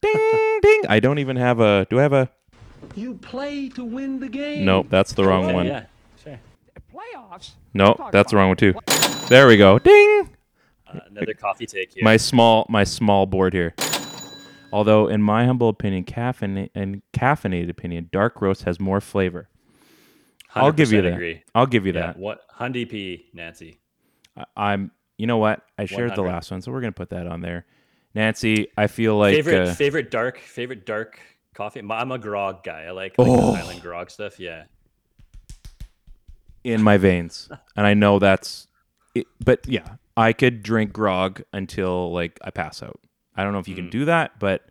Ding 0.02 0.60
ding. 0.62 0.82
I 0.88 1.00
don't 1.00 1.20
even 1.20 1.36
have 1.36 1.60
a. 1.60 1.86
Do 1.90 2.00
I 2.00 2.04
have 2.04 2.14
a? 2.14 2.30
You 2.96 3.16
play 3.16 3.68
to 3.70 3.84
win 3.84 4.20
the 4.20 4.30
game. 4.30 4.64
Nope, 4.66 4.88
that's 4.90 5.14
the 5.14 5.26
wrong 5.26 5.48
Yeah, 5.50 5.54
one. 5.54 5.66
Yeah, 5.66 5.86
sure. 6.24 6.40
Playoffs. 6.94 7.52
No, 7.74 8.10
that's 8.12 8.32
the 8.32 8.38
wrong 8.38 8.50
one 8.50 8.58
too. 8.58 8.74
There 9.28 9.48
we 9.48 9.58
go. 9.58 9.80
Ding. 9.80 10.30
Uh, 10.88 11.00
another 11.10 11.34
coffee 11.34 11.66
take 11.66 11.94
here. 11.94 12.04
My 12.04 12.18
small 12.18 12.66
my 12.70 12.84
small 12.84 13.26
board 13.26 13.54
here. 13.54 13.74
Although, 14.74 15.08
in 15.08 15.22
my 15.22 15.46
humble 15.46 15.70
opinion, 15.70 16.04
caffeine 16.04 16.70
and 16.76 17.02
caffeinated 17.14 17.70
opinion, 17.70 18.10
dark 18.12 18.42
roast 18.42 18.64
has 18.64 18.80
more 18.80 19.00
flavor. 19.00 19.48
I'll 20.54 20.72
give 20.72 20.92
you 20.92 21.00
100% 21.02 21.04
that. 21.04 21.14
Agree. 21.14 21.44
I'll 21.54 21.66
give 21.66 21.86
you 21.86 21.94
Yeah, 21.94 22.08
that. 22.08 22.18
what 22.18 22.42
Hundy 22.60 22.90
P 22.90 23.26
Nancy? 23.34 23.80
I- 24.38 24.46
I'm. 24.56 24.92
You 25.18 25.28
know 25.28 25.38
what? 25.38 25.62
I 25.78 25.86
shared 25.86 26.14
the 26.16 26.22
last 26.24 26.52
one, 26.52 26.62
so 26.62 26.72
we're 26.72 26.82
gonna 26.82 26.92
put 26.92 27.10
that 27.10 27.26
on 27.28 27.40
there. 27.42 27.66
Nancy, 28.14 28.68
I 28.78 28.88
feel 28.88 29.18
like 29.18 29.34
favorite 29.36 29.68
uh, 29.70 29.74
favorite 29.74 30.12
dark 30.12 30.40
favorite 30.40 30.86
dark 30.86 31.20
coffee. 31.54 31.82
I'm 31.90 32.12
a 32.12 32.18
grog 32.18 32.64
guy. 32.64 32.84
I 32.84 32.92
like, 32.92 33.18
like 33.18 33.28
Oh. 33.28 33.54
Highland 33.56 33.82
grog 33.82 34.10
stuff. 34.12 34.40
Yeah. 34.40 34.64
in 36.64 36.82
my 36.82 36.98
veins, 36.98 37.48
and 37.76 37.86
I 37.86 37.94
know 37.94 38.20
that's. 38.20 38.68
It, 39.16 39.28
but 39.44 39.68
yeah, 39.68 39.96
I 40.18 40.34
could 40.34 40.62
drink 40.62 40.94
grog 40.94 41.42
until 41.54 42.12
like 42.12 42.38
I 42.44 42.52
pass 42.52 42.84
out. 42.84 43.00
I 43.36 43.44
don't 43.44 43.54
know 43.54 43.60
if 43.60 43.68
you 43.68 43.76
can 43.76 43.90
do 43.90 44.06
that, 44.06 44.40
but 44.40 44.68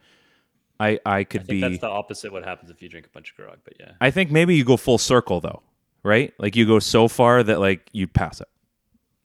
I 0.78 0.98
I 1.04 1.24
could. 1.24 1.42
I 1.42 1.44
think 1.44 1.50
be. 1.50 1.60
that's 1.60 1.78
the 1.80 1.88
opposite 1.88 2.32
what 2.32 2.44
happens 2.44 2.70
if 2.70 2.80
you 2.82 2.88
drink 2.88 3.06
a 3.06 3.10
bunch 3.10 3.30
of 3.30 3.36
grog. 3.36 3.58
But 3.64 3.74
yeah. 3.80 3.92
I 4.00 4.10
think 4.10 4.30
maybe 4.30 4.54
you 4.54 4.64
go 4.64 4.76
full 4.76 4.98
circle 4.98 5.40
though, 5.40 5.62
right? 6.02 6.32
Like 6.38 6.56
you 6.56 6.66
go 6.66 6.78
so 6.78 7.08
far 7.08 7.42
that 7.42 7.58
like 7.60 7.88
you 7.92 8.06
pass 8.06 8.40
out. 8.40 8.48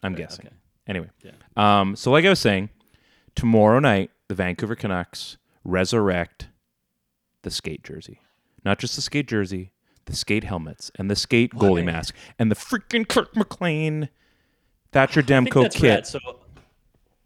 I'm 0.01 0.15
guessing. 0.15 0.47
okay. 0.47 0.55
Anyway, 0.87 1.09
Yeah. 1.23 1.31
um, 1.55 1.95
so 1.95 2.09
like 2.11 2.25
I 2.25 2.29
was 2.29 2.39
saying, 2.39 2.69
tomorrow 3.35 3.79
night 3.79 4.11
the 4.27 4.35
Vancouver 4.35 4.75
Canucks 4.75 5.37
resurrect 5.63 6.47
the 7.43 7.51
skate 7.51 7.83
jersey, 7.83 8.21
not 8.65 8.79
just 8.79 8.95
the 8.95 9.01
skate 9.01 9.27
jersey, 9.27 9.71
the 10.05 10.15
skate 10.15 10.43
helmets 10.45 10.89
and 10.95 11.09
the 11.11 11.15
skate 11.15 11.53
goalie 11.53 11.75
Why? 11.85 11.91
mask 11.91 12.15
and 12.39 12.49
the 12.49 12.55
freaking 12.55 13.07
Kirk 13.07 13.35
McLean 13.35 14.09
Thatcher 14.91 15.21
Demko 15.21 15.63
that's 15.63 15.75
kit. 15.75 15.89
rad. 15.89 16.07
So 16.07 16.19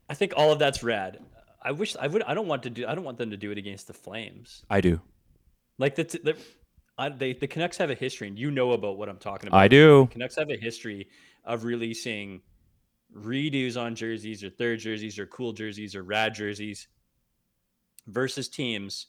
I 0.10 0.13
think 0.13 0.34
all 0.36 0.52
of 0.52 0.60
that's 0.60 0.84
rad. 0.84 1.19
I 1.62 1.71
wish 1.71 1.95
I 1.97 2.08
would. 2.08 2.23
I 2.23 2.34
don't 2.34 2.47
want 2.47 2.63
to 2.63 2.69
do. 2.69 2.86
I 2.88 2.93
don't 2.95 3.06
want 3.06 3.17
them 3.17 3.32
to 3.32 3.38
do 3.38 3.52
it 3.52 3.58
against 3.58 3.88
the 3.88 3.93
Flames. 3.93 4.63
I 4.69 4.82
do. 4.82 4.99
Like 5.78 5.95
the, 5.95 6.04
the 6.04 6.38
I, 6.97 7.10
they, 7.10 7.34
the 7.34 7.47
Canucks 7.47 7.78
have 7.78 7.89
a 7.89 7.95
history, 7.95 8.28
and 8.28 8.38
you 8.38 8.52
know 8.52 8.73
about 8.73 8.97
what 8.97 9.08
I'm 9.10 9.17
talking 9.17 9.47
about. 9.47 9.58
I 9.60 9.67
do. 9.67 10.08
Canucks 10.12 10.36
have 10.36 10.49
a 10.49 10.58
history 10.58 11.08
of 11.45 11.63
releasing 11.63 12.41
redos 13.15 13.80
on 13.82 13.95
jerseys 13.95 14.43
or 14.43 14.49
third 14.49 14.80
jerseys 14.80 15.17
or 15.19 15.26
cool 15.28 15.54
jerseys 15.54 15.95
or 15.95 16.04
rad 16.04 16.34
jerseys 16.34 16.88
versus 18.08 18.49
teams 18.49 19.08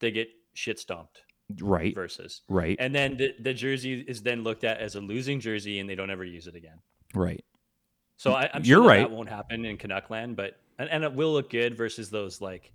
they 0.00 0.10
get 0.10 0.28
shit 0.54 0.78
stomped 0.78 1.22
Right. 1.60 1.94
versus. 1.94 2.42
Right. 2.48 2.76
And 2.78 2.94
then 2.94 3.16
the, 3.16 3.34
the 3.40 3.54
jersey 3.54 4.04
is 4.06 4.22
then 4.22 4.42
looked 4.44 4.64
at 4.64 4.78
as 4.78 4.94
a 4.94 5.00
losing 5.00 5.40
jersey 5.40 5.80
and 5.80 5.88
they 5.90 5.94
don't 5.94 6.10
ever 6.10 6.24
use 6.24 6.46
it 6.46 6.54
again. 6.54 6.78
Right. 7.14 7.44
So 8.16 8.32
I, 8.32 8.48
I'm 8.54 8.64
You're 8.64 8.78
sure 8.78 8.82
that, 8.84 8.88
right. 8.88 9.08
that 9.08 9.10
won't 9.10 9.28
happen 9.28 9.64
in 9.64 9.76
Canuckland, 9.76 10.36
but 10.36 10.58
and, 10.78 10.88
and 10.90 11.04
it 11.04 11.12
will 11.12 11.32
look 11.32 11.50
good 11.50 11.76
versus 11.76 12.08
those 12.10 12.40
like, 12.40 12.72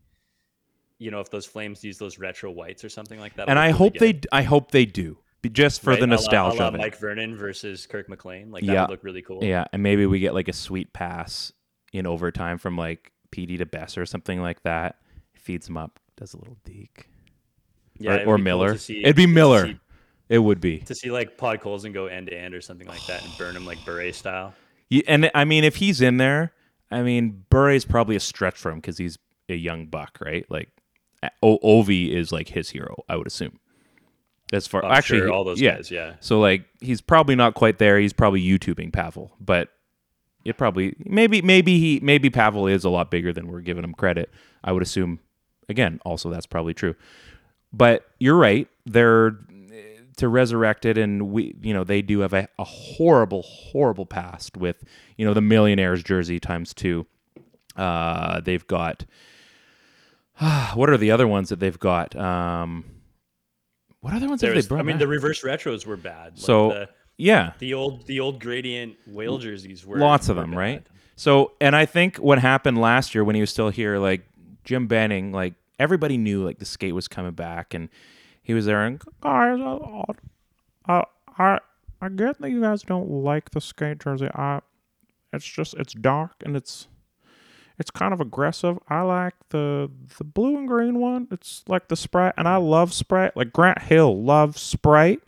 you 1.00 1.10
know, 1.12 1.20
if 1.20 1.30
those 1.30 1.46
Flames 1.46 1.84
use 1.84 1.98
those 1.98 2.20
retro 2.20 2.52
whites 2.52 2.84
or 2.84 2.90
something 2.90 3.20
like 3.20 3.36
that. 3.36 3.50
and 3.50 3.58
I 3.58 3.72
hope 3.72 3.98
they 3.98 4.20
I 4.32 4.42
hope 4.44 4.72
they 4.72 4.86
do 4.86 5.18
just 5.54 5.82
for 5.82 5.92
Right, 5.92 6.00
the 6.00 6.04
a 6.06 6.08
a 6.08 6.08
nostalgia 6.08 6.58
la 6.60 6.68
of 6.68 6.76
it. 6.76 6.80
Mike 6.80 6.98
Vernon 7.00 7.38
versus 7.38 7.86
Kirk 7.86 8.10
McLean, 8.10 8.52
like 8.52 8.66
that 8.66 8.74
Yeah. 8.74 8.82
would 8.82 8.90
look 8.90 9.04
really 9.04 9.22
cool. 9.22 9.42
Yeah, 9.44 9.66
and 9.72 9.82
maybe 9.82 10.06
we 10.06 10.20
get 10.20 10.34
like 10.34 10.50
a 10.50 10.54
sweet 10.54 10.92
pass 10.92 11.54
in 11.94 12.06
overtime 12.06 12.58
from 12.58 12.76
like 12.78 13.12
Petey 13.32 13.58
to 13.58 13.66
Bess 13.66 13.98
or 13.98 14.06
something 14.06 14.42
like 14.42 14.62
that. 14.64 14.98
Feeds 15.36 15.70
him 15.70 15.78
up, 15.78 16.00
does 16.18 16.34
a 16.34 16.38
little 16.38 16.58
deke. 16.66 17.08
Yeah, 18.00 18.12
or, 18.12 18.14
or 18.16 18.20
be 18.20 18.26
cool 18.26 18.38
Miller. 18.40 18.78
see- 18.78 19.04
It'd 19.04 19.16
be 19.16 19.26
Miller. 19.28 19.80
It 20.30 20.40
would 20.40 20.60
be. 20.60 20.80
to 20.80 20.96
see 20.96 21.10
like 21.12 21.38
Podkolzin 21.38 21.94
go 21.94 22.08
end 22.08 22.28
to 22.28 22.38
end 22.38 22.54
or 22.54 22.62
something 22.62 22.88
like 22.88 23.06
that 23.08 23.24
and 23.24 23.38
burn 23.38 23.56
him 23.56 23.66
like 23.66 23.84
Bure 23.86 24.12
style. 24.12 24.54
Yeah, 24.90 25.04
and 25.08 25.32
I 25.34 25.46
mean, 25.46 25.64
if 25.64 25.78
he's 25.78 26.02
in 26.02 26.18
there, 26.18 26.54
I 26.92 27.02
mean, 27.02 27.44
Bure's 27.50 27.86
probably 27.86 28.16
a 28.16 28.20
stretch 28.20 28.56
for 28.56 28.72
him 28.72 28.78
because 28.78 28.98
he's 28.98 29.18
a 29.50 29.56
young 29.56 29.86
buck, 29.88 30.18
right? 30.22 30.46
Like, 30.50 30.70
o- 31.42 31.60
Ovi 31.60 32.14
is 32.14 32.32
like 32.32 32.50
his 32.50 32.70
hero, 32.70 33.04
I 33.10 33.16
would 33.18 33.28
assume. 33.28 33.60
As 34.54 34.66
far 34.66 34.84
I'm 34.86 34.92
actually, 34.94 35.20
sure 35.20 35.32
all 35.32 35.44
those 35.44 35.60
yeah. 35.60 35.76
guys, 35.76 35.92
yeah. 35.92 36.16
So 36.22 36.40
like, 36.40 36.66
he's 36.80 37.02
probably 37.02 37.36
not 37.36 37.54
quite 37.54 37.80
there. 37.80 38.00
He's 38.00 38.14
probably 38.14 38.42
YouTubing 38.42 38.94
Pavel, 38.94 39.34
but 39.42 39.70
it 40.46 40.58
probably 40.58 40.96
maybe 41.00 41.42
maybe 41.42 41.78
he 41.80 42.00
maybe 42.02 42.30
Pavel 42.30 42.68
is 42.68 42.86
a 42.86 42.90
lot 42.90 43.12
bigger 43.12 43.34
than 43.34 43.48
we're 43.48 43.60
giving 43.60 43.84
him 43.84 43.94
credit. 43.94 44.30
I 44.64 44.72
would 44.72 44.84
assume. 44.84 45.20
Again, 45.68 46.00
also 46.06 46.30
that's 46.30 46.46
probably 46.46 46.74
true. 46.74 46.96
But 47.74 48.10
you're 48.20 48.38
right. 48.38 48.70
They're 48.86 49.38
to 50.18 50.28
resurrect 50.28 50.86
it, 50.86 50.98
and 50.98 51.32
we, 51.32 51.56
you 51.62 51.74
know, 51.74 51.84
they 51.84 52.02
do 52.02 52.20
have 52.20 52.34
a, 52.34 52.48
a 52.60 52.64
horrible, 52.64 53.42
horrible 53.44 54.06
past 54.06 54.58
with, 54.58 54.84
you 55.16 55.26
know, 55.26 55.34
the 55.34 55.42
millionaires 55.42 56.04
jersey 56.04 56.40
times 56.40 56.74
two. 56.74 57.06
Uh, 57.76 58.42
they've 58.42 58.66
got. 58.68 59.06
what 60.74 60.90
are 60.90 60.98
the 60.98 61.12
other 61.12 61.28
ones 61.28 61.50
that 61.50 61.60
they've 61.60 61.80
got? 61.80 62.16
Um, 62.16 62.86
what 64.02 64.14
other 64.14 64.28
ones 64.28 64.42
have 64.42 64.54
There's, 64.54 64.66
they 64.66 64.70
brought? 64.70 64.80
I 64.80 64.84
mean, 64.84 64.96
back? 64.96 65.00
the 65.00 65.08
reverse 65.08 65.44
retros 65.44 65.86
were 65.86 65.98
bad. 65.98 66.34
Like 66.34 66.40
so 66.40 66.70
the, 66.70 66.90
yeah, 67.18 67.54
the 67.60 67.74
old 67.74 68.06
the 68.06 68.20
old 68.20 68.40
gradient 68.40 68.96
whale 69.08 69.38
jerseys 69.38 69.86
were 69.86 69.98
lots 69.98 70.30
of 70.30 70.38
were 70.38 70.44
them, 70.44 70.52
bad. 70.52 70.58
right? 70.58 70.88
So, 71.16 71.54
and 71.60 71.76
I 71.76 71.86
think 71.86 72.18
what 72.18 72.38
happened 72.38 72.80
last 72.80 73.16
year 73.16 73.24
when 73.24 73.34
he 73.34 73.42
was 73.42 73.50
still 73.50 73.70
here, 73.70 73.98
like 73.98 74.22
Jim 74.64 74.86
Benning, 74.86 75.32
like 75.32 75.56
everybody 75.80 76.18
knew 76.18 76.46
like 76.46 76.60
the 76.60 76.66
skate 76.66 76.94
was 76.94 77.08
coming 77.08 77.32
back, 77.32 77.74
and 77.74 77.90
he 78.48 78.54
was 78.54 78.66
there 78.66 78.86
and 78.86 78.98
guys, 79.22 79.60
I, 79.60 80.04
I, 80.88 81.04
I, 81.38 81.60
I 82.02 82.10
get 82.10 82.40
that 82.40 82.50
you 82.50 82.62
guys 82.62 82.82
don't 82.82 83.10
like 83.10 83.52
the 83.52 83.60
skate 83.60 84.00
jersey. 84.00 84.30
I, 84.34 84.62
it's 85.34 85.44
just 85.44 85.74
it's 85.74 85.94
dark 85.94 86.32
and 86.46 86.56
it's 86.56 86.88
it's 87.78 87.92
kind 87.92 88.14
of 88.14 88.22
aggressive. 88.22 88.80
I 88.88 89.02
like 89.02 89.34
the 89.50 89.92
the 90.18 90.24
blue 90.24 90.58
and 90.58 90.66
green 90.66 91.02
one. 91.02 91.28
It's 91.30 91.66
like 91.68 91.90
the 91.90 91.98
Sprite, 91.98 92.36
and 92.38 92.48
I 92.48 92.56
love 92.56 92.94
Sprite. 92.94 93.36
Like 93.36 93.52
Grant 93.52 93.82
Hill 93.82 94.24
loves 94.24 94.62
Sprite. 94.62 95.20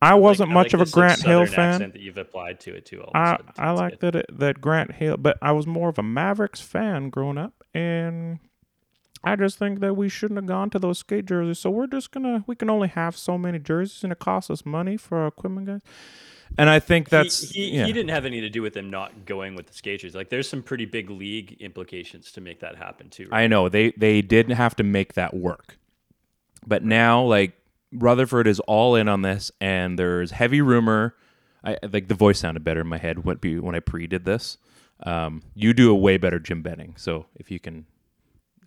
I 0.00 0.14
wasn't 0.14 0.50
I 0.50 0.54
much 0.54 0.72
like 0.72 0.80
of 0.80 0.88
a 0.88 0.90
Grant 0.90 1.22
Hill 1.22 1.44
fan. 1.44 1.78
that 1.80 2.00
you've 2.00 2.16
applied 2.16 2.58
to 2.60 2.74
it 2.74 2.86
too. 2.86 3.02
All 3.02 3.12
of 3.14 3.40
a 3.40 3.60
I. 3.60 3.68
I 3.68 3.70
like 3.72 4.00
that 4.00 4.16
it, 4.16 4.26
that 4.32 4.62
Grant 4.62 4.92
Hill, 4.92 5.18
but 5.18 5.36
I 5.42 5.52
was 5.52 5.66
more 5.66 5.90
of 5.90 5.98
a 5.98 6.02
Mavericks 6.02 6.62
fan 6.62 7.10
growing 7.10 7.36
up, 7.36 7.62
and 7.74 8.38
I 9.24 9.36
just 9.36 9.58
think 9.58 9.80
that 9.80 9.96
we 9.96 10.08
shouldn't 10.08 10.38
have 10.38 10.46
gone 10.46 10.70
to 10.70 10.78
those 10.78 10.98
skate 10.98 11.26
jerseys. 11.26 11.58
So 11.58 11.70
we're 11.70 11.86
just 11.86 12.10
gonna 12.10 12.44
we 12.46 12.56
can 12.56 12.68
only 12.68 12.88
have 12.88 13.16
so 13.16 13.38
many 13.38 13.58
jerseys, 13.58 14.02
and 14.02 14.12
it 14.12 14.18
costs 14.18 14.50
us 14.50 14.66
money 14.66 14.96
for 14.96 15.18
our 15.18 15.28
equipment 15.28 15.66
guys. 15.66 15.80
And 16.58 16.68
I 16.68 16.80
think 16.80 17.08
that's 17.08 17.50
he, 17.50 17.70
he, 17.70 17.76
yeah. 17.76 17.86
he 17.86 17.92
didn't 17.92 18.10
have 18.10 18.26
any 18.26 18.40
to 18.40 18.50
do 18.50 18.62
with 18.62 18.74
them 18.74 18.90
not 18.90 19.24
going 19.24 19.54
with 19.54 19.66
the 19.66 19.74
skaters. 19.74 20.14
Like 20.14 20.28
there's 20.28 20.48
some 20.48 20.62
pretty 20.62 20.84
big 20.84 21.08
league 21.08 21.56
implications 21.60 22.32
to 22.32 22.40
make 22.40 22.60
that 22.60 22.76
happen 22.76 23.08
too. 23.08 23.28
right? 23.30 23.44
I 23.44 23.46
know 23.46 23.68
they 23.68 23.92
they 23.92 24.22
did 24.22 24.50
have 24.50 24.76
to 24.76 24.82
make 24.82 25.14
that 25.14 25.34
work, 25.34 25.78
but 26.66 26.84
now 26.84 27.22
like 27.22 27.52
Rutherford 27.92 28.46
is 28.46 28.60
all 28.60 28.96
in 28.96 29.08
on 29.08 29.22
this, 29.22 29.50
and 29.60 29.98
there's 29.98 30.32
heavy 30.32 30.60
rumor. 30.60 31.14
I 31.64 31.78
like 31.92 32.08
the 32.08 32.14
voice 32.14 32.40
sounded 32.40 32.64
better 32.64 32.80
in 32.80 32.88
my 32.88 32.98
head 32.98 33.24
when 33.24 33.36
be 33.36 33.58
when 33.58 33.74
I 33.74 33.80
pre 33.80 34.06
did 34.06 34.24
this. 34.24 34.58
Um, 35.04 35.42
you 35.54 35.72
do 35.72 35.90
a 35.90 35.94
way 35.94 36.16
better 36.16 36.38
Jim 36.38 36.62
Benning, 36.62 36.94
so 36.96 37.26
if 37.36 37.50
you 37.50 37.58
can 37.58 37.86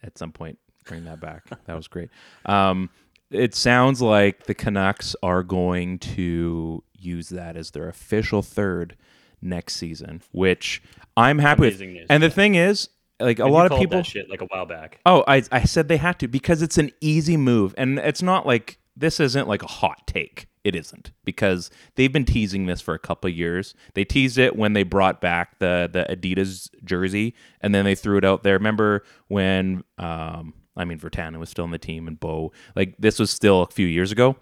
at 0.06 0.18
some 0.18 0.32
point 0.32 0.58
bring 0.86 1.06
that 1.06 1.20
back, 1.20 1.50
that 1.66 1.76
was 1.76 1.88
great. 1.88 2.10
Um, 2.46 2.90
it 3.32 3.56
sounds 3.56 4.02
like 4.02 4.46
the 4.46 4.54
Canucks 4.54 5.16
are 5.24 5.44
going 5.44 5.98
to 6.00 6.84
use 6.98 7.30
that 7.30 7.58
as 7.58 7.72
their 7.72 7.88
official 7.90 8.42
third 8.42 8.96
next 9.42 9.76
season, 9.76 10.22
which 10.32 10.82
I'm 11.18 11.40
happy 11.40 11.64
Amazing 11.68 11.88
with. 11.90 11.96
news, 11.98 12.08
And 12.10 12.22
the 12.24 12.28
yeah. 12.28 12.34
thing 12.34 12.56
is, 12.56 12.90
like 13.20 13.40
a 13.40 13.44
And 13.44 13.50
you 13.52 13.58
lot 13.58 13.72
of 13.72 13.80
people 13.80 14.04
shit 14.04 14.30
like 14.30 14.42
a 14.42 14.46
while 14.46 14.66
back. 14.66 15.00
Oh, 15.06 15.24
I 15.28 15.44
I 15.52 15.64
said 15.64 15.88
they 15.88 15.98
had 15.98 16.20
to 16.20 16.28
because 16.28 16.62
it's 16.62 16.78
an 16.78 16.92
easy 17.02 17.38
move, 17.38 17.74
and 17.78 17.98
it's 17.98 18.22
not 18.22 18.46
like 18.46 18.78
this 18.96 19.20
isn't 19.20 19.48
like 19.48 19.64
a 19.64 19.68
hot 19.68 20.06
take. 20.06 20.48
It 20.66 20.76
isn't 20.76 21.12
because 21.24 21.70
they've 21.94 22.12
been 22.12 22.26
teasing 22.26 22.66
this 22.66 22.82
for 22.82 22.96
a 22.96 23.00
couple 23.00 23.30
years. 23.30 23.76
They 23.94 24.04
teased 24.04 24.40
it 24.40 24.56
when 24.56 24.74
they 24.74 24.82
brought 24.82 25.22
back 25.22 25.60
the 25.60 25.88
the 25.94 26.08
Adidas 26.10 26.70
jersey, 26.84 27.36
and 27.62 27.74
then 27.74 27.86
they 27.86 27.94
threw 27.94 28.18
it 28.18 28.26
out 28.26 28.42
there. 28.42 28.56
Remember 28.56 29.04
when? 29.28 29.84
Um, 30.00 30.56
I 30.76 30.84
mean, 30.84 31.00
Virtanen 31.00 31.38
was 31.38 31.50
still 31.50 31.66
on 31.66 31.72
the 31.72 31.78
team, 31.78 32.08
and 32.08 32.20
Bo. 32.20 32.52
Like 32.76 32.96
this 32.98 33.20
was 33.20 33.30
still 33.30 33.62
a 33.62 33.68
few 33.68 33.86
years 33.86 34.12
ago, 34.12 34.38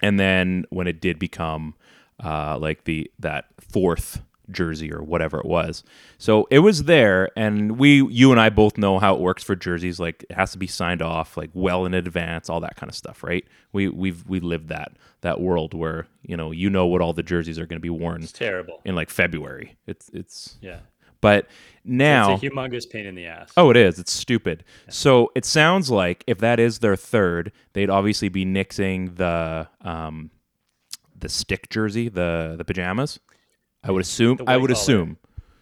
and 0.00 0.18
then 0.18 0.64
when 0.70 0.86
it 0.86 1.02
did 1.02 1.18
become 1.18 1.74
uh, 2.24 2.56
like 2.58 2.84
the 2.84 3.10
that 3.18 3.44
fourth 3.60 4.22
jersey 4.50 4.92
or 4.92 5.02
whatever 5.02 5.38
it 5.38 5.46
was. 5.46 5.82
So 6.18 6.46
it 6.50 6.58
was 6.60 6.84
there, 6.84 7.30
and 7.36 7.78
we, 7.78 8.04
you 8.08 8.30
and 8.30 8.40
I 8.40 8.50
both 8.50 8.76
know 8.78 8.98
how 8.98 9.14
it 9.14 9.20
works 9.20 9.42
for 9.42 9.54
jerseys. 9.56 9.98
Like 9.98 10.24
it 10.28 10.34
has 10.34 10.52
to 10.52 10.58
be 10.58 10.66
signed 10.66 11.02
off 11.02 11.36
like 11.36 11.50
well 11.54 11.84
in 11.86 11.94
advance, 11.94 12.48
all 12.50 12.60
that 12.60 12.76
kind 12.76 12.88
of 12.90 12.96
stuff, 12.96 13.22
right? 13.22 13.44
We 13.72 13.88
we've 13.88 14.26
we 14.26 14.40
lived 14.40 14.68
that 14.68 14.92
that 15.22 15.40
world 15.40 15.74
where 15.74 16.06
you 16.22 16.36
know 16.36 16.50
you 16.50 16.68
know 16.70 16.86
what 16.86 17.00
all 17.00 17.12
the 17.12 17.22
jerseys 17.22 17.58
are 17.58 17.66
going 17.66 17.78
to 17.78 17.82
be 17.82 17.90
worn 17.90 18.22
It's 18.22 18.32
terrible. 18.32 18.80
in 18.84 18.94
like 18.94 19.10
February. 19.10 19.76
It's 19.86 20.10
it's 20.12 20.56
Yeah. 20.60 20.80
but 21.20 21.46
now 21.86 22.34
It's 22.34 22.42
a 22.42 22.50
humongous 22.50 22.88
pain 22.88 23.06
in 23.06 23.14
the 23.14 23.26
ass. 23.26 23.52
Oh, 23.56 23.70
it 23.70 23.76
is. 23.76 23.98
It's 23.98 24.12
stupid. 24.12 24.64
So 24.88 25.30
it 25.34 25.44
sounds 25.44 25.90
like 25.90 26.24
if 26.26 26.38
that 26.38 26.58
is 26.60 26.78
their 26.80 26.96
third, 26.96 27.52
they'd 27.72 27.90
obviously 27.90 28.28
be 28.28 28.44
nixing 28.44 29.16
the 29.16 29.68
um, 29.82 30.30
the 31.18 31.28
stick 31.28 31.70
jersey, 31.70 32.08
the 32.08 32.54
the 32.58 32.64
pajamas. 32.64 33.18
I 33.84 33.90
would 33.92 34.02
assume. 34.02 34.38
I 34.46 34.56
would 34.56 34.70
collar. 34.70 34.80
assume 34.80 35.16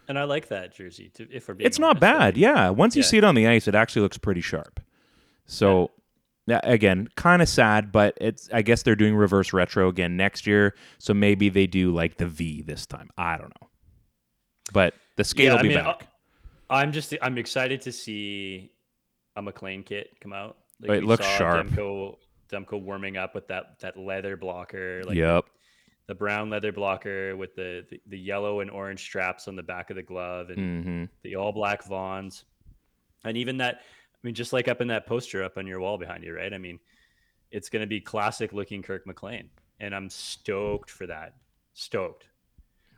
And 0.09 0.19
I 0.19 0.25
like 0.25 0.49
that 0.49 0.75
jersey. 0.75 1.11
To, 1.15 1.27
if 1.31 1.49
we're 1.49 1.55
being 1.55 1.67
it's 1.67 1.79
not 1.79 1.97
honest. 2.03 2.05
I 2.05 2.19
bad. 2.19 2.35
mean, 2.35 2.43
Yeah, 2.45 2.71
once 2.71 2.97
you 2.97 3.03
yeah. 3.03 3.09
see 3.09 3.19
it 3.19 3.25
on 3.25 3.35
the 3.35 3.47
ice, 3.49 3.67
it 3.69 3.75
actually 3.75 4.03
looks 4.03 4.19
pretty 4.19 4.41
sharp. 4.41 4.81
So. 5.47 5.91
Yeah, 6.49 6.59
again, 6.65 7.09
kind 7.15 7.41
of 7.41 7.49
sad, 7.49 7.93
but 7.93 8.19
it's. 8.21 8.49
I 8.53 8.63
guess 8.63 8.83
they're 8.83 8.97
doing 8.97 9.15
reverse 9.15 9.53
retro 9.53 9.87
again 9.89 10.17
next 10.17 10.45
year, 10.45 10.75
so 10.99 11.15
maybe 11.15 11.49
they 11.51 11.69
do 11.69 11.95
like 11.95 12.17
the 12.17 12.27
V 12.27 12.63
this 12.63 12.85
time. 12.85 13.11
I 13.17 13.37
don't 13.39 13.53
know, 13.61 13.69
but 14.73 14.95
the 15.17 15.23
skate 15.23 15.45
Yeah, 15.47 15.53
will 15.53 15.59
I 15.61 15.63
be 15.63 15.69
mean, 15.69 15.79
back. 15.79 16.09
I- 16.69 16.81
I'm 16.83 16.91
just 16.91 17.15
I'm 17.23 17.39
excited 17.39 17.81
to 17.83 17.93
see 17.93 18.73
a 19.37 19.41
McLean 19.43 19.85
kit 19.85 20.17
come 20.21 20.33
out. 20.33 20.57
Like 20.81 20.99
It 20.99 21.05
looks 21.05 21.25
sharp. 21.25 21.69
Demko, 21.69 22.17
Demko 22.51 22.83
warming 22.83 23.17
up 23.17 23.37
with 23.37 23.47
that 23.47 23.79
that 23.79 23.97
leather 23.97 24.37
blocker, 24.37 25.05
like 25.05 25.15
yep. 25.17 25.45
The 26.13 26.19
brown 26.19 26.51
leather 26.51 26.73
blocker 26.73 27.35
with 27.39 27.57
the, 27.57 27.87
the 27.89 27.99
the 28.07 28.19
yellow 28.19 28.61
and 28.61 28.71
orange 28.71 29.01
straps 29.01 29.49
on 29.49 29.57
the 29.57 29.63
back 29.63 29.89
of 29.89 29.97
the 29.97 30.03
glove, 30.03 30.51
and 30.51 30.85
hmm 30.85 31.05
the 31.23 31.37
all 31.37 31.53
black 31.53 31.83
Vaughns, 31.87 32.45
and 33.25 33.35
even 33.39 33.57
that. 33.57 33.77
I 33.77 34.19
mean, 34.23 34.35
just 34.35 34.53
like 34.53 34.69
up 34.69 34.83
in 34.83 34.89
that 34.89 35.07
poster 35.07 35.43
up 35.43 35.57
on 35.57 35.67
your 35.67 35.81
wall 35.81 35.97
behind 35.97 36.23
you, 36.23 36.35
right? 36.37 36.53
I 36.53 36.59
mean, 36.59 36.79
it's 37.51 37.71
going 37.71 37.81
to 37.81 37.87
be 37.87 37.99
classic 37.99 38.53
looking 38.53 38.83
Kirk 38.83 39.07
McLean, 39.07 39.49
and 39.81 39.95
I'm 39.95 40.11
stoked 40.11 40.91
for 40.91 41.07
that. 41.07 41.37
Stoked. 41.73 42.27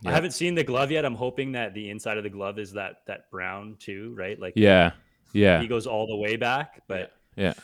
I 0.04 0.10
haven't 0.10 0.32
seen 0.32 0.56
the 0.56 0.64
glove 0.64 0.90
yet. 0.90 1.04
I'm 1.04 1.14
hoping 1.14 1.52
that 1.52 1.72
the 1.72 1.90
inside 1.90 2.16
of 2.18 2.24
the 2.24 2.30
glove 2.30 2.58
is 2.58 2.72
that 2.72 3.02
that 3.06 3.30
brown 3.30 3.76
too, 3.78 4.12
right? 4.18 4.40
Like 4.40 4.54
Yeah. 4.56 4.90
Yeah. 5.32 5.60
he 5.60 5.68
goes 5.68 5.86
all 5.86 6.08
the 6.08 6.16
way 6.16 6.34
back. 6.34 6.82
But 6.88 7.12
Yeah. 7.36 7.54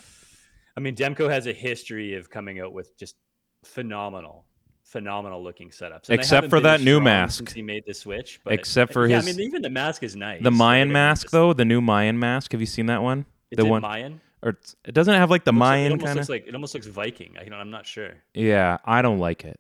I 0.77 0.81
mean, 0.81 0.95
Demko 0.95 1.29
has 1.29 1.49
a 1.49 1.53
history 1.53 2.15
of 2.15 2.31
coming 2.31 2.61
out 2.61 2.73
with 2.73 2.97
just 2.97 3.17
phenomenal, 3.65 4.47
phenomenal 4.91 5.43
looking 5.43 5.71
setups. 5.71 6.09
And 6.09 6.19
Except 6.19 6.51
for 6.51 6.61
that 6.61 6.81
new 6.81 7.01
mask. 7.01 7.53
he 7.55 7.63
made 7.63 7.85
the 7.87 7.95
switch. 7.95 8.41
But 8.45 8.53
Except 8.55 8.93
for 8.93 9.07
yeah, 9.07 9.17
his- 9.17 9.29
I 9.29 9.31
mean, 9.33 9.41
even 9.47 9.63
the 9.63 9.71
mask 9.71 10.03
is 10.03 10.17
nice. 10.17 10.43
The 10.43 10.51
Mayan 10.51 10.91
mask, 10.93 11.27
it's- 11.27 11.33
though, 11.33 11.53
the 11.53 11.65
new 11.65 11.81
Mayan 11.81 12.19
mask. 12.19 12.53
Have 12.53 12.61
you 12.61 12.67
seen 12.67 12.87
that 12.87 13.03
one? 13.03 13.25
It's 13.51 13.61
the 13.63 13.69
one, 13.69 13.83
Mayan. 13.83 14.21
or 14.43 14.57
it 14.85 14.93
doesn't 14.95 15.15
have 15.15 15.31
like 15.31 15.45
the 15.45 15.53
Mayan 15.53 15.93
it 15.93 15.99
kind 16.03 16.17
looks 16.17 16.27
of. 16.29 16.31
like 16.31 16.47
it 16.47 16.55
almost 16.55 16.75
looks 16.75 16.87
Viking. 16.87 17.37
I, 17.39 17.45
you 17.45 17.51
know, 17.51 17.57
I'm 17.57 17.71
not 17.71 17.87
sure. 17.87 18.15
yeah, 18.35 18.79
I 18.85 19.03
don't 19.03 19.19
like 19.19 19.45
it. 19.45 19.59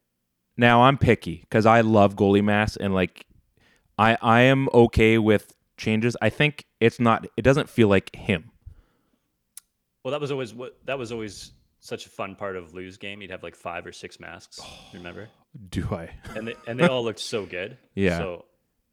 Now 0.56 0.82
I'm 0.82 0.98
picky 0.98 1.38
because 1.40 1.64
I 1.66 1.80
love 1.80 2.14
goalie 2.16 2.44
masks 2.44 2.76
and 2.76 2.92
like, 2.94 3.24
I 3.98 4.16
I 4.20 4.40
am 4.42 4.68
okay 4.74 5.18
with 5.18 5.54
changes. 5.76 6.16
I 6.20 6.28
think 6.30 6.66
it's 6.80 7.00
not. 7.00 7.26
It 7.36 7.42
doesn't 7.42 7.68
feel 7.70 7.88
like 7.88 8.14
him. 8.14 8.50
Well, 10.04 10.12
that 10.12 10.20
was 10.20 10.30
always 10.30 10.54
what 10.54 10.78
that 10.86 10.98
was 10.98 11.12
always 11.12 11.52
such 11.80 12.06
a 12.06 12.08
fun 12.08 12.36
part 12.36 12.56
of 12.56 12.74
Lou's 12.74 12.96
game. 12.96 13.20
He'd 13.20 13.30
have 13.30 13.42
like 13.42 13.56
five 13.56 13.86
or 13.86 13.92
six 13.92 14.20
masks. 14.20 14.60
Oh, 14.62 14.78
remember? 14.94 15.28
Do 15.70 15.88
I? 15.90 16.10
and 16.36 16.48
they, 16.48 16.54
and 16.66 16.78
they 16.78 16.86
all 16.86 17.02
looked 17.02 17.18
so 17.18 17.44
good. 17.46 17.78
Yeah. 17.94 18.18
So 18.18 18.44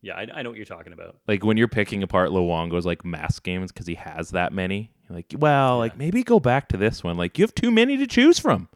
Yeah, 0.01 0.15
I, 0.15 0.27
I 0.33 0.41
know 0.41 0.49
what 0.49 0.57
you're 0.57 0.65
talking 0.65 0.93
about. 0.93 1.17
Like 1.27 1.43
when 1.43 1.57
you're 1.57 1.67
picking 1.67 2.01
apart 2.03 2.29
Luongo's 2.29 2.85
like 2.85 3.05
mask 3.05 3.43
games 3.43 3.71
because 3.71 3.87
he 3.87 3.95
has 3.95 4.31
that 4.31 4.53
many. 4.53 4.91
You're 5.07 5.17
like, 5.17 5.33
well, 5.37 5.77
like 5.77 5.97
maybe 5.97 6.23
go 6.23 6.39
back 6.39 6.69
to 6.69 6.77
this 6.77 7.03
one. 7.03 7.17
Like 7.17 7.37
you 7.37 7.43
have 7.43 7.55
too 7.55 7.71
many 7.71 7.97
to 7.97 8.07
choose 8.07 8.39
from. 8.39 8.69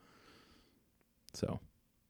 So, 1.34 1.60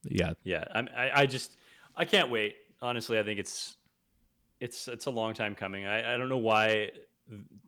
yeah, 0.04 0.34
Yeah, 0.44 0.64
I'm, 0.74 0.90
I 0.96 1.12
I 1.22 1.26
just 1.28 1.56
I 1.96 2.06
can't 2.06 2.32
wait. 2.32 2.56
Honestly, 2.82 3.20
I 3.20 3.24
think 3.24 3.40
it's 3.40 3.78
it's 4.60 4.88
it's 4.88 5.06
a 5.06 5.12
long 5.12 5.34
time 5.34 5.56
coming. 5.56 5.86
I, 5.86 6.16
I 6.16 6.18
don't 6.18 6.30
know 6.30 6.38
why 6.38 6.92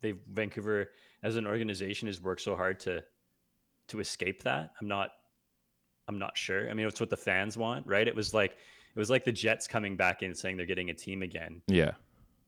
they 0.02 0.15
Vancouver 0.32 0.89
as 1.22 1.36
an 1.36 1.48
organization 1.48 2.08
has 2.08 2.22
worked 2.22 2.41
so 2.41 2.56
hard 2.56 2.80
to 2.82 3.04
to 3.93 3.99
escape 3.99 4.43
that. 4.43 4.71
I'm 4.82 4.88
not 4.88 5.12
I'm 6.08 6.19
not 6.19 6.38
sure. 6.38 6.69
I 6.69 6.73
mean, 6.73 6.86
it's 6.86 6.99
what 6.99 7.10
the 7.10 7.15
fans 7.17 7.56
want, 7.58 7.88
right? 7.88 8.08
It 8.08 8.15
was 8.15 8.34
like 8.34 8.51
it 8.51 8.99
was 8.99 9.10
like 9.10 9.23
the 9.23 9.32
Jets 9.32 9.67
coming 9.67 9.95
back 9.95 10.21
in 10.21 10.36
saying 10.36 10.58
they're 10.58 10.65
getting 10.65 10.89
a 10.89 10.93
team 10.93 11.23
again, 11.23 11.62
yeah, 11.67 11.91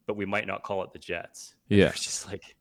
but 0.07 0.15
we 0.17 0.25
might 0.25 0.45
not 0.45 0.63
call 0.63 0.83
it 0.83 0.91
the 0.91 0.99
Jets. 0.99 1.55
Yeah. 1.69 1.87
It's 1.87 2.03
just 2.03 2.27
like 2.29 2.55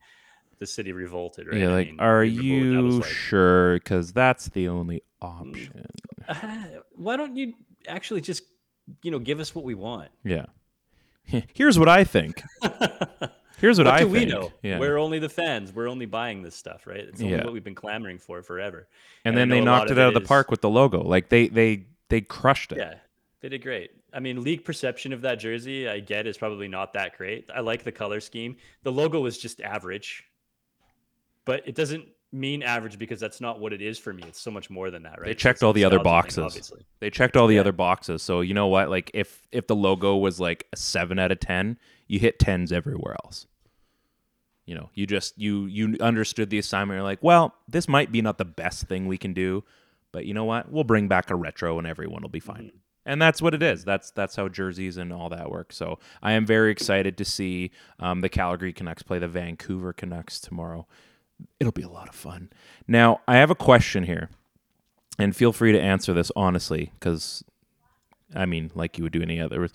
the 0.61 0.67
city 0.67 0.93
revolted, 0.93 1.49
right? 1.49 1.57
yeah. 1.59 1.69
I 1.69 1.73
Like, 1.73 1.87
mean, 1.89 2.01
are 2.01 2.21
we 2.21 2.29
revolted. 2.29 2.47
I 2.47 2.81
you 2.81 2.91
like, 3.01 3.05
sure? 3.11 3.75
Because 3.75 4.13
that's 4.13 4.49
the 4.51 4.69
only 4.69 5.03
option. 5.21 5.87
"Ah, 6.29 6.67
why 6.95 7.17
don't 7.17 7.37
you 7.37 7.55
actually 7.89 8.21
just 8.21 8.45
you 9.03 9.11
know 9.11 9.19
give 9.19 9.41
us 9.41 9.55
what 9.55 9.65
we 9.65 9.75
want? 9.75 10.11
Yeah. 10.23 10.47
Here's 11.55 11.79
what 11.79 11.89
I 11.89 12.05
think. 12.05 12.43
Here's 13.61 13.79
what, 13.79 13.87
what 13.87 13.95
I 13.95 13.99
do 14.01 14.09
we 14.09 14.21
think. 14.21 14.31
know? 14.31 14.53
Yeah. 14.63 14.79
We're 14.79 14.99
only 14.99 15.19
the 15.19 15.29
fans. 15.29 15.73
We're 15.73 15.89
only 15.89 16.07
buying 16.07 16.43
this 16.43 16.55
stuff, 16.55 16.87
right? 16.87 17.01
It's 17.01 17.21
only 17.21 17.35
Yeah. 17.35 17.45
what 17.45 17.53
we've 17.53 17.65
been 17.65 17.75
clamoring 17.75 18.19
for 18.19 18.43
forever. 18.43 18.89
and 19.25 19.35
I 19.35 19.39
then 19.39 19.49
they 19.49 19.61
knocked 19.61 19.91
it 19.91 19.99
out 19.99 20.09
of 20.09 20.15
the 20.15 20.21
is- 20.21 20.29
park 20.29 20.51
with 20.51 20.61
the 20.61 20.71
logo. 20.71 21.03
Like 21.03 21.29
they 21.29 21.49
they 21.49 21.87
they 22.09 22.21
crushed 22.21 22.73
it. 22.73 22.79
Yeah, 22.79 22.95
they 23.41 23.49
did 23.49 23.63
great. 23.63 23.91
I 24.13 24.21
mean, 24.21 24.43
league 24.45 24.65
perception 24.65 25.13
of 25.13 25.23
that 25.23 25.37
jersey, 25.41 25.89
I 25.89 25.99
get, 26.01 26.27
is 26.29 26.39
probably 26.39 26.69
not 26.69 26.93
that 26.93 27.17
great. 27.17 27.51
I 27.53 27.61
like 27.61 27.83
the 27.83 27.91
color 27.93 28.21
scheme. 28.21 28.57
The 28.85 28.93
logo 28.93 29.19
was 29.21 29.39
just 29.39 29.61
average, 29.61 30.25
but 31.45 31.67
it 31.67 31.75
doesn't 31.75 32.07
mean 32.33 32.63
average 32.63 32.99
because 32.99 33.21
that's 33.21 33.41
not 33.41 33.61
what 33.61 33.73
it 33.73 33.81
is 33.83 33.99
for 33.99 34.13
me. 34.13 34.23
It's 34.27 34.41
so 34.41 34.51
much 34.51 34.69
more 34.71 34.91
than 34.91 35.03
that, 35.05 35.19
right? 35.21 35.27
They 35.27 35.35
checked 35.35 35.59
it's 35.59 35.63
all 35.63 35.73
the 35.73 35.85
other 35.85 35.97
nostalgia 35.99 36.05
thing, 36.23 36.23
boxes. 36.43 36.45
obviously. 36.45 36.87
They 37.01 37.11
checked 37.11 37.37
all 37.37 37.47
the 37.47 37.55
Yeah. 37.57 37.61
other 37.61 37.73
boxes. 37.73 38.23
So 38.23 38.41
you 38.41 38.55
know 38.55 38.67
what? 38.67 38.91
Like 38.91 39.11
if 39.15 39.47
if 39.53 39.67
the 39.67 39.77
logo 39.77 40.17
was 40.17 40.41
like 40.41 40.67
a 40.73 40.77
seven 40.77 41.19
out 41.19 41.31
of 41.33 41.39
ten, 41.41 41.79
you 42.07 42.19
hit 42.19 42.39
tens 42.39 42.73
everywhere 42.73 43.17
else. 43.25 43.47
You 44.67 44.75
know, 44.75 44.91
you 44.95 45.07
just 45.07 45.39
you 45.39 45.67
you 45.67 45.97
understood 46.01 46.51
the 46.51 46.59
assignment. 46.59 46.97
You're 46.97 47.05
like, 47.05 47.23
well, 47.23 47.55
this 47.69 47.89
might 47.89 48.11
be 48.11 48.23
not 48.23 48.39
the 48.39 48.45
best 48.45 48.85
thing 48.87 49.07
we 49.07 49.19
can 49.19 49.35
do, 49.35 49.65
but 50.13 50.25
you 50.25 50.33
know 50.33 50.45
what? 50.45 50.71
We'll 50.71 50.85
bring 50.85 51.07
back 51.07 51.31
a 51.31 51.35
retro 51.35 51.79
and 51.79 51.87
everyone 51.87 52.23
will 52.23 52.31
be 52.31 52.41
fine. 52.41 52.73
And 53.07 53.21
that's 53.21 53.43
what 53.43 53.53
it 53.53 53.63
is. 53.63 53.85
That's 53.85 54.11
that's 54.11 54.37
how 54.37 54.49
jerseys 54.49 54.97
and 54.97 55.13
all 55.13 55.29
that 55.29 55.51
work. 55.51 55.73
So 55.73 55.99
I 56.23 56.33
am 56.33 56.47
very 56.47 56.71
excited 56.71 57.19
to 57.19 57.25
see 57.25 57.73
um, 58.01 58.23
the 58.23 58.31
Calgary 58.31 58.73
Canucks 58.73 59.03
play 59.03 59.19
the 59.19 59.29
Vancouver 59.29 59.93
Canucks 59.93 60.41
tomorrow. 60.41 60.87
It'll 61.61 61.73
be 61.73 61.83
a 61.83 61.89
lot 61.91 62.09
of 62.09 62.15
fun. 62.15 62.51
Now 62.89 63.21
I 63.29 63.37
have 63.37 63.51
a 63.51 63.55
question 63.55 64.05
here 64.05 64.31
and 65.19 65.35
feel 65.35 65.53
free 65.53 65.73
to 65.73 65.81
answer 65.81 66.13
this 66.13 66.31
honestly 66.35 66.93
because 66.99 67.45
i 68.35 68.45
mean 68.45 68.71
like 68.75 68.99
you 68.99 69.05
would 69.05 69.13
do 69.13 69.23
any 69.23 69.41
other 69.41 69.69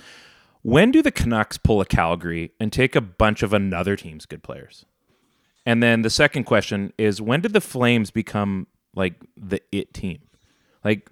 when 0.61 0.91
do 0.91 1.01
the 1.01 1.11
canucks 1.11 1.57
pull 1.57 1.81
a 1.81 1.85
calgary 1.85 2.51
and 2.59 2.71
take 2.71 2.95
a 2.95 3.01
bunch 3.01 3.43
of 3.43 3.53
another 3.53 3.95
team's 3.95 4.25
good 4.25 4.43
players 4.43 4.85
and 5.65 5.83
then 5.83 6.01
the 6.01 6.09
second 6.09 6.43
question 6.43 6.93
is 6.97 7.21
when 7.21 7.41
did 7.41 7.53
the 7.53 7.61
flames 7.61 8.11
become 8.11 8.67
like 8.95 9.15
the 9.37 9.61
it 9.71 9.93
team 9.93 10.19
like 10.83 11.09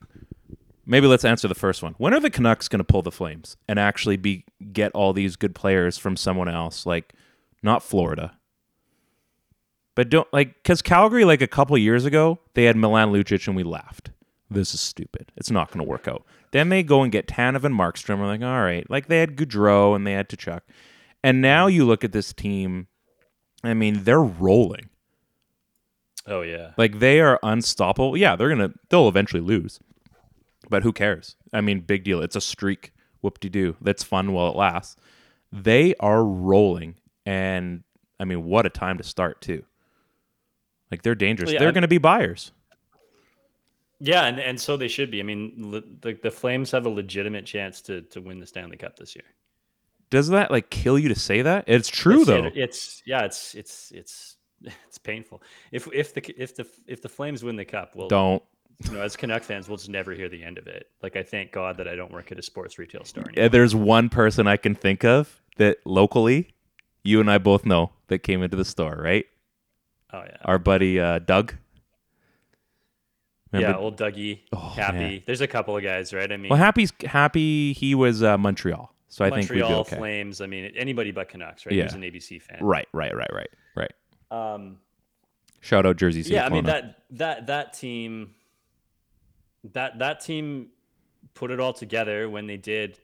maybe 0.86 1.07
let's 1.07 1.25
answer 1.25 1.47
the 1.47 1.55
first 1.55 1.81
one 1.83 1.95
when 1.97 2.13
are 2.13 2.19
the 2.19 2.29
canucks 2.29 2.67
going 2.67 2.79
to 2.79 2.83
pull 2.83 3.01
the 3.01 3.12
flames 3.12 3.57
and 3.67 3.79
actually 3.79 4.17
be 4.17 4.45
get 4.73 4.91
all 4.93 5.13
these 5.13 5.36
good 5.36 5.55
players 5.55 5.97
from 5.97 6.15
someone 6.15 6.49
else 6.49 6.86
like 6.86 7.13
not 7.62 7.83
florida 7.83 8.38
but 9.97 10.10
don't 10.10 10.31
like 10.31 10.62
because 10.62 10.83
Calgary, 10.83 11.25
like 11.25 11.41
a 11.41 11.47
couple 11.47 11.75
years 11.75 12.05
ago, 12.05 12.38
they 12.53 12.65
had 12.65 12.77
Milan 12.77 13.12
Lucic 13.12 13.47
and 13.47 13.55
we 13.55 13.63
laughed. 13.63 14.12
This 14.47 14.75
is 14.75 14.79
stupid. 14.79 15.31
It's 15.36 15.49
not 15.49 15.69
going 15.71 15.83
to 15.83 15.89
work 15.89 16.07
out. 16.07 16.23
Then 16.51 16.69
they 16.69 16.83
go 16.83 17.03
and 17.03 17.12
get 17.12 17.27
Tanev 17.27 17.63
and 17.63 17.75
Markstrom. 17.75 18.19
We're 18.19 18.27
like, 18.27 18.41
all 18.41 18.62
right. 18.62 18.89
Like 18.89 19.07
they 19.07 19.19
had 19.19 19.36
Gaudreau 19.36 19.95
and 19.95 20.07
they 20.07 20.13
had 20.13 20.29
Tkachuk. 20.29 20.62
And 21.23 21.41
now 21.41 21.67
you 21.67 21.86
look 21.86 22.03
at 22.03 22.12
this 22.12 22.31
team. 22.33 22.88
I 23.63 23.73
mean, 23.73 24.03
they're 24.03 24.21
rolling. 24.21 24.89
Oh 26.29 26.41
yeah, 26.41 26.71
Like 26.77 26.99
they 26.99 27.21
are 27.21 27.39
unstoppable. 27.41 28.17
Yeah, 28.17 28.36
they're 28.36 28.49
gonna. 28.49 28.73
They'll 28.89 29.07
eventually 29.07 29.41
lose. 29.41 29.79
But 30.69 30.83
who 30.83 30.91
cares? 30.91 31.38
I 31.53 31.62
mean, 31.62 31.79
big 31.79 32.03
deal. 32.03 32.21
It's 32.21 32.36
a 32.36 32.41
streak. 32.41 32.91
Whoop 33.21 33.39
de 33.39 33.49
doo. 33.49 33.77
That's 33.79 34.03
fun 34.03 34.33
while 34.33 34.49
it 34.49 34.55
lasts. 34.57 34.97
They 35.53 35.95
are 36.01 36.25
rolling, 36.25 36.95
and 37.25 37.83
I 38.19 38.25
mean, 38.25 38.43
what 38.43 38.65
a 38.65 38.69
time 38.69 38.97
to 38.97 39.03
start 39.03 39.39
too. 39.41 39.63
Like 40.91 41.03
they're 41.03 41.15
dangerous. 41.15 41.51
Yeah, 41.51 41.60
they're 41.60 41.71
going 41.71 41.83
to 41.83 41.88
be 41.88 41.97
buyers. 41.97 42.51
Yeah, 43.99 44.25
and, 44.25 44.39
and 44.39 44.60
so 44.60 44.77
they 44.77 44.88
should 44.88 45.10
be. 45.12 45.19
I 45.19 45.23
mean, 45.23 45.53
le- 45.57 45.81
the 46.01 46.17
the 46.21 46.31
Flames 46.31 46.71
have 46.71 46.86
a 46.86 46.89
legitimate 46.89 47.45
chance 47.45 47.81
to 47.83 48.01
to 48.03 48.21
win 48.21 48.39
the 48.39 48.47
Stanley 48.47 48.77
Cup 48.77 48.97
this 48.97 49.15
year. 49.15 49.25
Does 50.10 50.29
that 50.29 50.51
like 50.51 50.69
kill 50.69 50.97
you 50.97 51.10
to 51.10 51.19
say 51.19 51.41
that? 51.41 51.65
It's 51.67 51.89
true 51.89 52.21
It's- 52.21 52.27
though. 52.27 52.45
it- 52.47 52.57
it's 52.57 53.01
yeah, 53.05 53.23
it's 53.25 53.55
it's 53.55 53.91
it's 53.91 54.38
it's 54.88 54.97
painful. 54.97 55.41
If 55.71 55.88
if 55.93 56.13
the 56.13 56.41
if 56.41 56.55
the 56.55 56.67
if 56.88 57.01
the 57.01 57.10
Flames 57.10 57.43
win 57.43 57.55
the 57.55 57.65
cup, 57.65 57.95
well, 57.95 58.07
Don't. 58.07 58.43
you 58.86 58.91
know, 58.93 59.01
as 59.01 59.15
Canuck 59.15 59.43
fans, 59.43 59.67
we'll 59.67 59.77
just 59.77 59.89
never 59.89 60.13
hear 60.13 60.29
the 60.29 60.43
end 60.43 60.57
of 60.57 60.67
it. 60.67 60.88
Like 61.01 61.15
I 61.15 61.23
thank 61.23 61.51
God 61.51 61.77
that 61.77 61.88
I 61.88 61.95
don't 61.95 62.12
work 62.12 62.31
at 62.31 62.39
a 62.39 62.41
sports 62.41 62.77
retail 62.79 63.03
store 63.03 63.25
anymore. 63.27 63.45
Uh, 63.45 63.49
There's 63.49 63.75
one 63.75 64.10
person 64.10 64.47
I 64.47 64.57
can 64.57 64.75
think 64.75 65.03
of 65.03 65.41
that 65.57 65.77
locally, 65.86 66.53
you 67.03 67.19
and 67.19 67.29
I 67.31 67.38
both 67.39 67.65
know 67.65 67.91
that 68.07 68.19
came 68.19 68.41
into 68.43 68.55
the 68.55 68.65
store, 68.65 68.95
right? 69.01 69.25
Oh 70.13 70.21
yeah, 70.25 70.38
Our 70.45 70.57
buddy 70.60 70.99
uh, 70.99 71.19
Doug. 71.19 71.53
Yeah, 73.62 73.76
old 73.78 73.98
Dougie, 73.98 74.41
Oh, 74.54 74.58
Happy. 74.58 74.98
man. 74.98 75.24
There's 75.26 75.41
a 75.41 75.48
couple 75.48 75.76
of 75.78 75.84
guys, 75.84 76.13
right? 76.13 76.32
I 76.32 76.38
mean, 76.38 76.50
Well, 76.50 76.60
Happy's 76.60 76.91
happy. 77.06 77.74
He 77.74 77.96
was 77.96 78.24
uh, 78.24 78.38
Montreal, 78.38 78.93
so 79.10 79.24
I 79.26 79.30
think 79.30 79.50
Montreal 79.50 79.80
okay. 79.82 79.96
Flames. 79.98 80.41
I 80.41 80.48
mean, 80.48 80.72
anybody 80.76 81.12
but 81.12 81.30
Canucks, 81.30 81.65
right? 81.65 81.76
Yeah. 81.76 81.84
He's 81.84 81.93
an 81.93 82.02
ABC 82.02 82.41
fan, 82.41 82.60
Right, 82.62 82.88
right, 82.93 83.15
right, 83.15 83.30
right, 83.34 83.50
right. 83.76 83.93
Um, 84.32 84.78
Shout 85.62 85.86
out 85.86 85.98
Jersey 85.98 86.24
City. 86.24 86.36
yeah, 86.36 86.46
I 86.46 86.50
mean 86.50 86.65
that 86.65 87.00
that 87.12 87.48
that 87.48 87.74
team, 87.74 88.36
that 89.74 90.00
that 90.00 90.20
team 90.22 90.67
put 91.34 91.52
it 91.52 91.60
all 91.60 91.74
together 91.74 92.30
when 92.30 92.48
they 92.48 92.58
did 92.58 92.98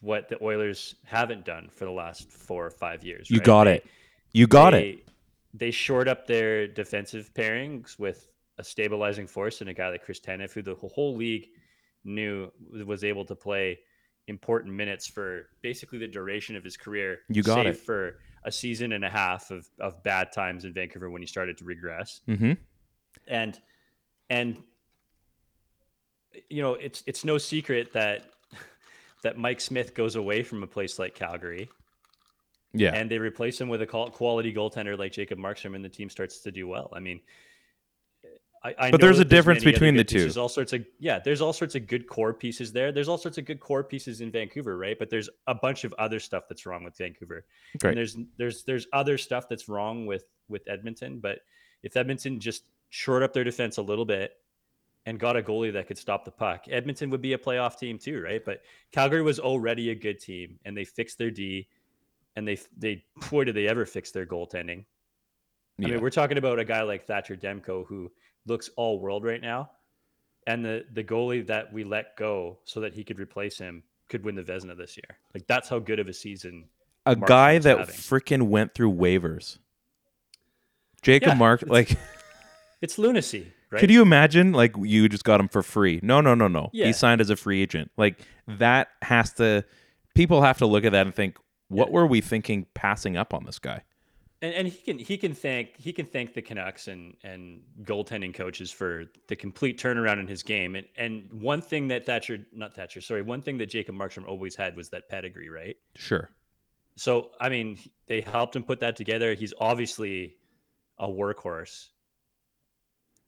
what 0.00 0.28
the 0.28 0.42
Oilers 0.42 0.96
haven't 1.04 1.44
done 1.44 1.70
for 1.72 1.84
the 1.86 1.90
last 1.90 2.30
four 2.30 2.66
or 2.66 2.70
five 2.70 3.02
years. 3.04 3.30
You 3.30 3.38
right? 3.38 3.46
got 3.46 3.64
They- 3.64 3.76
it. 3.76 3.86
You 4.32 4.46
got 4.48 4.70
they, 4.72 4.88
it. 4.90 5.08
They 5.54 5.70
shored 5.70 6.08
up 6.08 6.26
their 6.26 6.66
defensive 6.66 7.32
pairings 7.34 7.96
with 8.00 8.26
a 8.58 8.64
stabilizing 8.64 9.26
force 9.26 9.60
and 9.60 9.70
a 9.70 9.74
guy 9.74 9.88
like 9.90 10.04
Chris 10.04 10.20
Tanev, 10.20 10.52
who 10.52 10.62
the 10.62 10.74
whole 10.74 11.16
league 11.16 11.48
knew 12.04 12.50
was 12.86 13.02
able 13.04 13.24
to 13.24 13.34
play 13.34 13.78
important 14.26 14.74
minutes 14.74 15.06
for 15.06 15.48
basically 15.62 15.98
the 15.98 16.06
duration 16.08 16.56
of 16.56 16.64
his 16.64 16.76
career. 16.76 17.20
You 17.28 17.42
got 17.42 17.56
save 17.56 17.66
it. 17.74 17.76
for 17.78 18.18
a 18.44 18.52
season 18.52 18.92
and 18.92 19.04
a 19.04 19.10
half 19.10 19.50
of, 19.50 19.66
of 19.80 20.02
bad 20.02 20.32
times 20.32 20.64
in 20.64 20.72
Vancouver 20.72 21.10
when 21.10 21.22
he 21.22 21.26
started 21.26 21.56
to 21.58 21.64
regress. 21.64 22.20
Mm-hmm. 22.28 22.52
And 23.28 23.58
and 24.30 24.62
you 26.48 26.62
know, 26.62 26.74
it's 26.74 27.02
it's 27.06 27.24
no 27.24 27.38
secret 27.38 27.92
that 27.92 28.24
that 29.22 29.38
Mike 29.38 29.60
Smith 29.60 29.94
goes 29.94 30.16
away 30.16 30.42
from 30.42 30.62
a 30.62 30.66
place 30.66 30.98
like 30.98 31.14
Calgary 31.14 31.68
Yeah. 32.72 32.92
and 32.94 33.10
they 33.10 33.18
replace 33.18 33.60
him 33.60 33.68
with 33.68 33.82
a 33.82 33.86
quality 33.86 34.52
goaltender 34.52 34.98
like 34.98 35.12
Jacob 35.12 35.38
Markstrom, 35.38 35.74
and 35.74 35.84
the 35.84 35.88
team 35.88 36.10
starts 36.10 36.40
to 36.40 36.50
do 36.50 36.66
well. 36.66 36.90
I 36.94 37.00
mean, 37.00 37.20
I, 38.64 38.74
I 38.78 38.90
But 38.90 39.00
know 39.00 39.06
there's 39.06 39.18
a 39.18 39.24
difference 39.26 39.62
between 39.62 39.94
the 39.94 40.04
two. 40.04 40.20
There's 40.20 40.38
all 40.38 40.48
sorts 40.48 40.72
of 40.72 40.84
yeah, 40.98 41.18
there's 41.18 41.42
all 41.42 41.52
sorts 41.52 41.74
of 41.74 41.86
good 41.86 42.06
core 42.06 42.32
pieces 42.32 42.72
there. 42.72 42.92
There's 42.92 43.08
all 43.08 43.18
sorts 43.18 43.36
of 43.36 43.44
good 43.44 43.60
core 43.60 43.84
pieces 43.84 44.22
in 44.22 44.30
Vancouver, 44.30 44.78
right? 44.78 44.98
But 44.98 45.10
there's 45.10 45.28
a 45.46 45.54
bunch 45.54 45.84
of 45.84 45.92
other 45.98 46.18
stuff 46.18 46.44
that's 46.48 46.64
wrong 46.64 46.82
with 46.82 46.96
Vancouver. 46.96 47.44
Great. 47.78 47.90
And 47.90 47.98
there's 47.98 48.16
there's 48.38 48.64
there's 48.64 48.86
other 48.94 49.18
stuff 49.18 49.48
that's 49.48 49.68
wrong 49.68 50.06
with 50.06 50.24
with 50.48 50.66
Edmonton. 50.66 51.20
But 51.20 51.40
if 51.82 51.96
Edmonton 51.96 52.40
just 52.40 52.64
shored 52.88 53.22
up 53.22 53.34
their 53.34 53.44
defense 53.44 53.76
a 53.76 53.82
little 53.82 54.06
bit 54.06 54.32
and 55.04 55.20
got 55.20 55.36
a 55.36 55.42
goalie 55.42 55.72
that 55.74 55.86
could 55.86 55.98
stop 55.98 56.24
the 56.24 56.30
puck, 56.30 56.64
Edmonton 56.70 57.10
would 57.10 57.20
be 57.20 57.34
a 57.34 57.38
playoff 57.38 57.78
team 57.78 57.98
too, 57.98 58.22
right? 58.22 58.42
But 58.42 58.62
Calgary 58.92 59.20
was 59.20 59.38
already 59.38 59.90
a 59.90 59.94
good 59.94 60.20
team, 60.20 60.58
and 60.64 60.74
they 60.74 60.84
fixed 60.84 61.18
their 61.18 61.30
D, 61.30 61.68
and 62.34 62.48
they 62.48 62.58
they 62.78 63.04
boy 63.30 63.44
did 63.44 63.56
they 63.56 63.68
ever 63.68 63.84
fix 63.84 64.10
their 64.10 64.24
goaltending. 64.24 64.86
I 65.78 65.86
mean, 65.86 66.00
we're 66.00 66.10
talking 66.10 66.38
about 66.38 66.60
a 66.60 66.64
guy 66.64 66.82
like 66.82 67.04
Thatcher 67.04 67.36
Demko 67.36 67.84
who 67.86 68.10
looks 68.46 68.70
all 68.76 68.98
world 69.00 69.24
right 69.24 69.40
now, 69.40 69.70
and 70.46 70.64
the 70.64 70.84
the 70.92 71.04
goalie 71.04 71.46
that 71.46 71.72
we 71.72 71.84
let 71.84 72.16
go 72.16 72.58
so 72.64 72.80
that 72.80 72.94
he 72.94 73.04
could 73.04 73.18
replace 73.18 73.58
him 73.58 73.82
could 74.08 74.24
win 74.24 74.34
the 74.34 74.42
Vezina 74.42 74.76
this 74.76 74.96
year. 74.96 75.18
Like 75.34 75.46
that's 75.46 75.68
how 75.68 75.78
good 75.78 75.98
of 75.98 76.08
a 76.08 76.12
season. 76.12 76.66
a 77.06 77.14
Markstrom's 77.16 77.28
guy 77.28 77.58
that 77.58 77.78
freaking 77.88 78.42
went 78.48 78.74
through 78.74 78.92
waivers. 78.92 79.58
Jacob 81.02 81.28
Yeah, 81.30 81.34
Mark, 81.34 81.62
it's- 81.62 81.72
like, 81.72 81.98
It's 82.82 82.98
lunacy, 82.98 83.50
right? 83.70 83.80
could 83.80 83.90
you 83.90 84.02
imagine? 84.02 84.52
Like, 84.52 84.74
you 84.78 85.08
just 85.08 85.24
got 85.24 85.40
him 85.40 85.48
for 85.48 85.62
free. 85.62 86.00
No, 86.02 86.20
no, 86.20 86.34
no, 86.34 86.48
no. 86.48 86.68
Yeah. 86.74 86.86
He 86.86 86.92
signed 86.92 87.22
as 87.22 87.30
a 87.30 87.36
free 87.36 87.62
agent. 87.62 87.90
Like, 87.96 88.20
that 88.46 88.88
has 89.00 89.32
to. 89.34 89.64
People 90.14 90.42
have 90.42 90.58
to 90.58 90.66
look 90.66 90.84
at 90.84 90.92
that 90.92 91.06
and 91.06 91.14
think, 91.14 91.38
what 91.68 91.90
were 91.90 92.06
we 92.06 92.20
thinking 92.20 92.66
passing 92.74 93.16
up 93.16 93.32
on 93.32 93.44
this 93.44 93.58
guy? 93.58 93.82
And, 94.44 94.52
and 94.52 94.68
he 94.68 94.76
can 94.76 94.98
he 94.98 95.16
can 95.16 95.32
thank 95.32 95.74
he 95.80 95.90
can 95.90 96.04
thank 96.04 96.34
the 96.34 96.42
Canucks 96.42 96.88
and 96.88 97.16
and 97.24 97.62
goaltending 97.82 98.34
coaches 98.34 98.70
for 98.70 99.06
the 99.26 99.34
complete 99.34 99.80
turnaround 99.80 100.20
in 100.20 100.28
his 100.28 100.42
game. 100.42 100.74
And 100.74 100.86
and 100.98 101.32
one 101.32 101.62
thing 101.62 101.88
that 101.88 102.04
Thatcher 102.04 102.44
not 102.52 102.74
Thatcher 102.74 103.00
sorry 103.00 103.22
one 103.22 103.40
thing 103.40 103.56
that 103.56 103.70
Jacob 103.70 103.94
Markstrom 103.94 104.28
always 104.28 104.54
had 104.54 104.76
was 104.76 104.90
that 104.90 105.08
pedigree, 105.08 105.48
right? 105.48 105.76
Sure. 105.96 106.28
So 106.96 107.30
I 107.40 107.48
mean 107.48 107.78
they 108.06 108.20
helped 108.20 108.54
him 108.54 108.64
put 108.64 108.80
that 108.80 108.96
together. 108.96 109.32
He's 109.32 109.54
obviously 109.58 110.36
a 110.98 111.08
workhorse. 111.08 111.86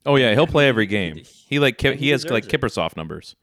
Oh 0.04 0.16
yeah, 0.16 0.34
he'll 0.34 0.46
play 0.46 0.68
every 0.68 0.86
game. 0.86 1.22
He 1.24 1.58
like 1.58 1.80
he, 1.80 1.94
he 1.94 2.10
has 2.10 2.28
like 2.28 2.52
it. 2.52 2.60
Kiprusoff 2.60 2.94
numbers. 2.94 3.36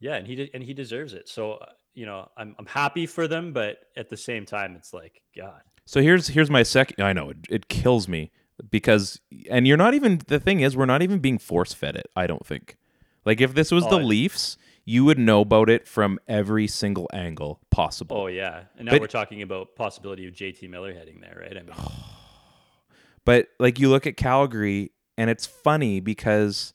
Yeah, 0.00 0.16
and 0.16 0.26
he 0.26 0.34
did, 0.34 0.50
and 0.52 0.64
he 0.64 0.74
deserves 0.74 1.14
it. 1.14 1.28
So 1.28 1.52
uh, 1.52 1.66
you 1.94 2.06
know 2.06 2.28
I'm 2.36 2.56
I'm 2.58 2.66
happy 2.66 3.06
for 3.06 3.28
them, 3.28 3.52
but 3.52 3.78
at 3.96 4.08
the 4.08 4.16
same 4.16 4.46
time 4.46 4.74
it's 4.74 4.92
like 4.92 5.22
God. 5.36 5.62
So 5.84 6.00
here's 6.00 6.28
here's 6.28 6.50
my 6.50 6.62
second. 6.62 7.02
I 7.04 7.12
know 7.12 7.30
it, 7.30 7.36
it 7.50 7.68
kills 7.68 8.08
me 8.08 8.30
because, 8.70 9.20
and 9.50 9.66
you're 9.66 9.76
not 9.76 9.94
even. 9.94 10.20
The 10.26 10.38
thing 10.40 10.60
is, 10.60 10.76
we're 10.76 10.86
not 10.86 11.02
even 11.02 11.18
being 11.18 11.38
force 11.38 11.72
fed 11.74 11.96
it. 11.96 12.06
I 12.16 12.26
don't 12.26 12.46
think. 12.46 12.76
Like 13.24 13.40
if 13.40 13.54
this 13.54 13.70
was 13.70 13.84
Oh, 13.86 13.90
the 13.90 13.96
I- 13.98 14.02
Leafs, 14.02 14.56
you 14.84 15.04
would 15.04 15.18
know 15.18 15.40
about 15.40 15.68
it 15.70 15.86
from 15.86 16.18
every 16.28 16.66
single 16.66 17.08
angle 17.12 17.60
possible. 17.70 18.16
Oh 18.16 18.26
yeah, 18.28 18.64
and 18.76 18.86
now 18.86 18.92
But- 18.92 19.00
we're 19.00 19.06
talking 19.08 19.42
about 19.42 19.74
possibility 19.76 20.26
of 20.26 20.34
JT 20.34 20.68
Miller 20.70 20.92
heading 20.94 21.20
there, 21.20 21.36
right? 21.40 21.56
I 21.56 21.62
mean, 21.62 21.74
But 23.24 23.48
like 23.60 23.78
you 23.78 23.88
look 23.88 24.06
at 24.06 24.16
Calgary, 24.16 24.90
and 25.16 25.30
it's 25.30 25.46
funny 25.46 26.00
because 26.00 26.74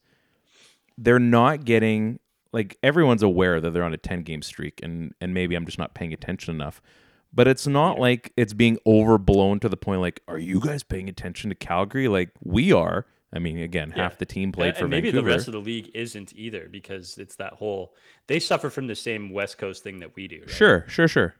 they're 0.97 1.19
not 1.19 1.65
getting 1.65 2.19
like 2.53 2.77
everyone's 2.81 3.23
aware 3.23 3.59
that 3.59 3.71
they're 3.71 3.83
on 3.83 3.93
a 3.93 3.97
ten 3.97 4.21
game 4.23 4.41
streak, 4.41 4.79
and 4.81 5.13
and 5.19 5.33
maybe 5.33 5.55
I'm 5.55 5.65
just 5.65 5.77
not 5.77 5.93
paying 5.93 6.13
attention 6.13 6.55
enough. 6.55 6.81
But 7.33 7.47
it's 7.47 7.67
not 7.67 7.99
like 7.99 8.31
it's 8.35 8.53
being 8.53 8.77
overblown 8.85 9.59
to 9.59 9.69
the 9.69 9.77
point 9.77 10.01
like, 10.01 10.21
are 10.27 10.39
you 10.39 10.59
guys 10.59 10.83
paying 10.83 11.07
attention 11.09 11.49
to 11.49 11.55
Calgary? 11.55 12.07
Like 12.07 12.29
we 12.43 12.71
are. 12.71 13.05
I 13.33 13.39
mean, 13.39 13.57
again, 13.59 13.93
Yeah. 13.95 14.03
half 14.03 14.17
the 14.17 14.25
team 14.25 14.51
played 14.53 14.69
and, 14.69 14.77
for 14.77 14.83
and 14.85 14.91
maybe 14.91 15.09
Vancouver. 15.11 15.29
the 15.29 15.35
rest 15.35 15.47
of 15.47 15.51
the 15.53 15.59
league 15.59 15.91
isn't 15.93 16.33
either 16.35 16.69
because 16.71 17.17
it's 17.17 17.35
that 17.35 17.53
whole 17.53 17.93
they 18.27 18.39
suffer 18.39 18.69
from 18.69 18.87
the 18.87 18.95
same 18.95 19.31
West 19.31 19.57
Coast 19.57 19.83
thing 19.83 19.99
that 19.99 20.15
we 20.15 20.27
do. 20.27 20.39
Right? 20.39 20.49
Sure, 20.49 20.85
sure, 20.87 21.07
sure. 21.09 21.35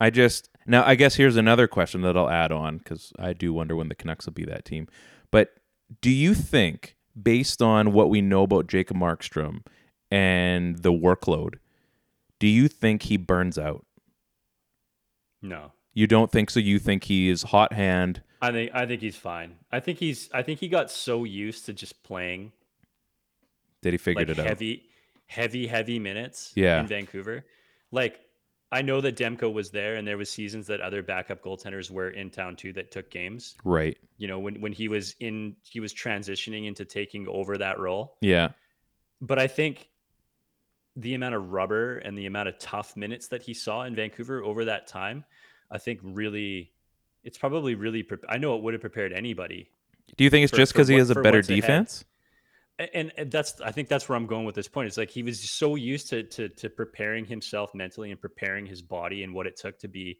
I 0.00 0.10
just 0.10 0.50
now 0.66 0.84
I 0.84 0.96
guess 0.96 1.14
here's 1.14 1.36
another 1.36 1.68
question 1.68 2.02
that 2.02 2.16
I'll 2.16 2.28
add 2.28 2.50
on 2.52 2.78
because 2.78 3.12
I 3.18 3.32
do 3.32 3.52
wonder 3.52 3.76
when 3.76 3.88
the 3.88 3.94
Canucks 3.94 4.26
will 4.26 4.32
be 4.32 4.44
that 4.46 4.64
team. 4.64 4.88
But 5.30 5.54
do 6.00 6.10
you 6.10 6.34
think, 6.34 6.96
based 7.20 7.62
on 7.62 7.92
what 7.92 8.10
we 8.10 8.20
know 8.20 8.42
about 8.42 8.66
Jacob 8.66 8.96
Markstrom 8.96 9.64
and 10.10 10.78
the 10.82 10.92
workload, 10.92 11.54
do 12.40 12.46
you 12.48 12.66
think 12.68 13.04
he 13.04 13.16
burns 13.16 13.56
out? 13.58 13.86
No, 15.42 15.72
You 15.92 16.06
don't 16.06 16.30
think 16.30 16.50
so? 16.50 16.60
You 16.60 16.78
think 16.78 17.04
he 17.04 17.28
is 17.28 17.42
hot 17.42 17.72
hand? 17.72 18.22
I 18.40 18.50
think 18.52 18.70
I 18.74 18.86
think 18.86 19.00
he's 19.02 19.16
fine. 19.16 19.56
I 19.70 19.80
think 19.80 19.98
he's 19.98 20.30
I 20.32 20.42
think 20.42 20.60
he 20.60 20.68
got 20.68 20.90
so 20.90 21.24
used 21.24 21.66
to 21.66 21.72
just 21.72 22.02
playing 22.02 22.52
Did 23.82 23.92
he 23.94 23.98
figured 23.98 24.28
like 24.28 24.38
it 24.38 24.40
out? 24.40 24.46
heavy, 24.46 24.84
heavy, 25.26 25.66
heavy 25.66 25.98
minutes 25.98 26.52
Yeah. 26.54 26.80
in 26.80 26.86
Vancouver. 26.86 27.44
Like 27.90 28.20
I 28.70 28.80
know 28.80 29.02
that 29.02 29.16
Demko 29.16 29.52
was 29.52 29.70
there, 29.70 29.96
and 29.96 30.08
there 30.08 30.16
was 30.16 30.30
seasons 30.30 30.66
that 30.68 30.80
other 30.80 31.02
backup 31.02 31.42
goaltenders 31.42 31.90
were 31.90 32.08
in 32.08 32.30
town 32.30 32.56
too 32.56 32.72
that 32.72 32.90
took 32.90 33.10
games. 33.10 33.54
Right. 33.64 33.98
You 34.16 34.28
know, 34.28 34.38
when 34.38 34.60
when 34.62 34.72
he 34.72 34.88
was 34.88 35.14
in, 35.20 35.56
he 35.62 35.78
was 35.78 35.92
transitioning 35.92 36.66
into 36.66 36.86
taking 36.86 37.28
over 37.28 37.58
that 37.58 37.78
role. 37.78 38.16
Yeah. 38.22 38.52
But 39.20 39.38
I 39.38 39.46
think 39.46 39.88
the 40.96 41.14
amount 41.14 41.34
of 41.34 41.52
rubber 41.52 41.98
and 41.98 42.16
the 42.16 42.26
amount 42.26 42.48
of 42.48 42.58
tough 42.58 42.96
minutes 42.96 43.28
that 43.28 43.42
he 43.42 43.54
saw 43.54 43.82
in 43.84 43.94
Vancouver 43.94 44.42
over 44.42 44.66
that 44.66 44.86
time, 44.86 45.24
I 45.70 45.78
think 45.78 46.00
really, 46.02 46.72
it's 47.24 47.38
probably 47.38 47.74
really. 47.74 48.02
Pre- 48.02 48.18
I 48.28 48.38
know 48.38 48.56
it 48.56 48.62
would 48.62 48.74
have 48.74 48.80
prepared 48.80 49.12
anybody 49.12 49.70
Do 50.16 50.24
you 50.24 50.30
think 50.30 50.44
it's 50.44 50.50
For- 50.50 50.56
just 50.56 50.72
because 50.72 50.88
he 50.88 50.96
has 50.96 51.10
a 51.10 51.14
better 51.14 51.42
defense? 51.42 52.04
And, 52.78 53.12
and 53.16 53.30
that's 53.30 53.60
i 53.60 53.70
think 53.70 53.88
that's 53.88 54.08
where 54.08 54.16
i'm 54.16 54.26
going 54.26 54.44
with 54.46 54.54
this 54.54 54.66
point 54.66 54.88
it's 54.88 54.96
like 54.96 55.10
he 55.10 55.22
was 55.22 55.38
so 55.38 55.76
used 55.76 56.08
to, 56.08 56.22
to 56.24 56.48
to 56.48 56.70
preparing 56.70 57.24
himself 57.26 57.74
mentally 57.74 58.10
and 58.10 58.20
preparing 58.20 58.64
his 58.66 58.80
body 58.82 59.22
and 59.22 59.32
what 59.34 59.46
it 59.46 59.56
took 59.56 59.78
to 59.80 59.88
be 59.88 60.18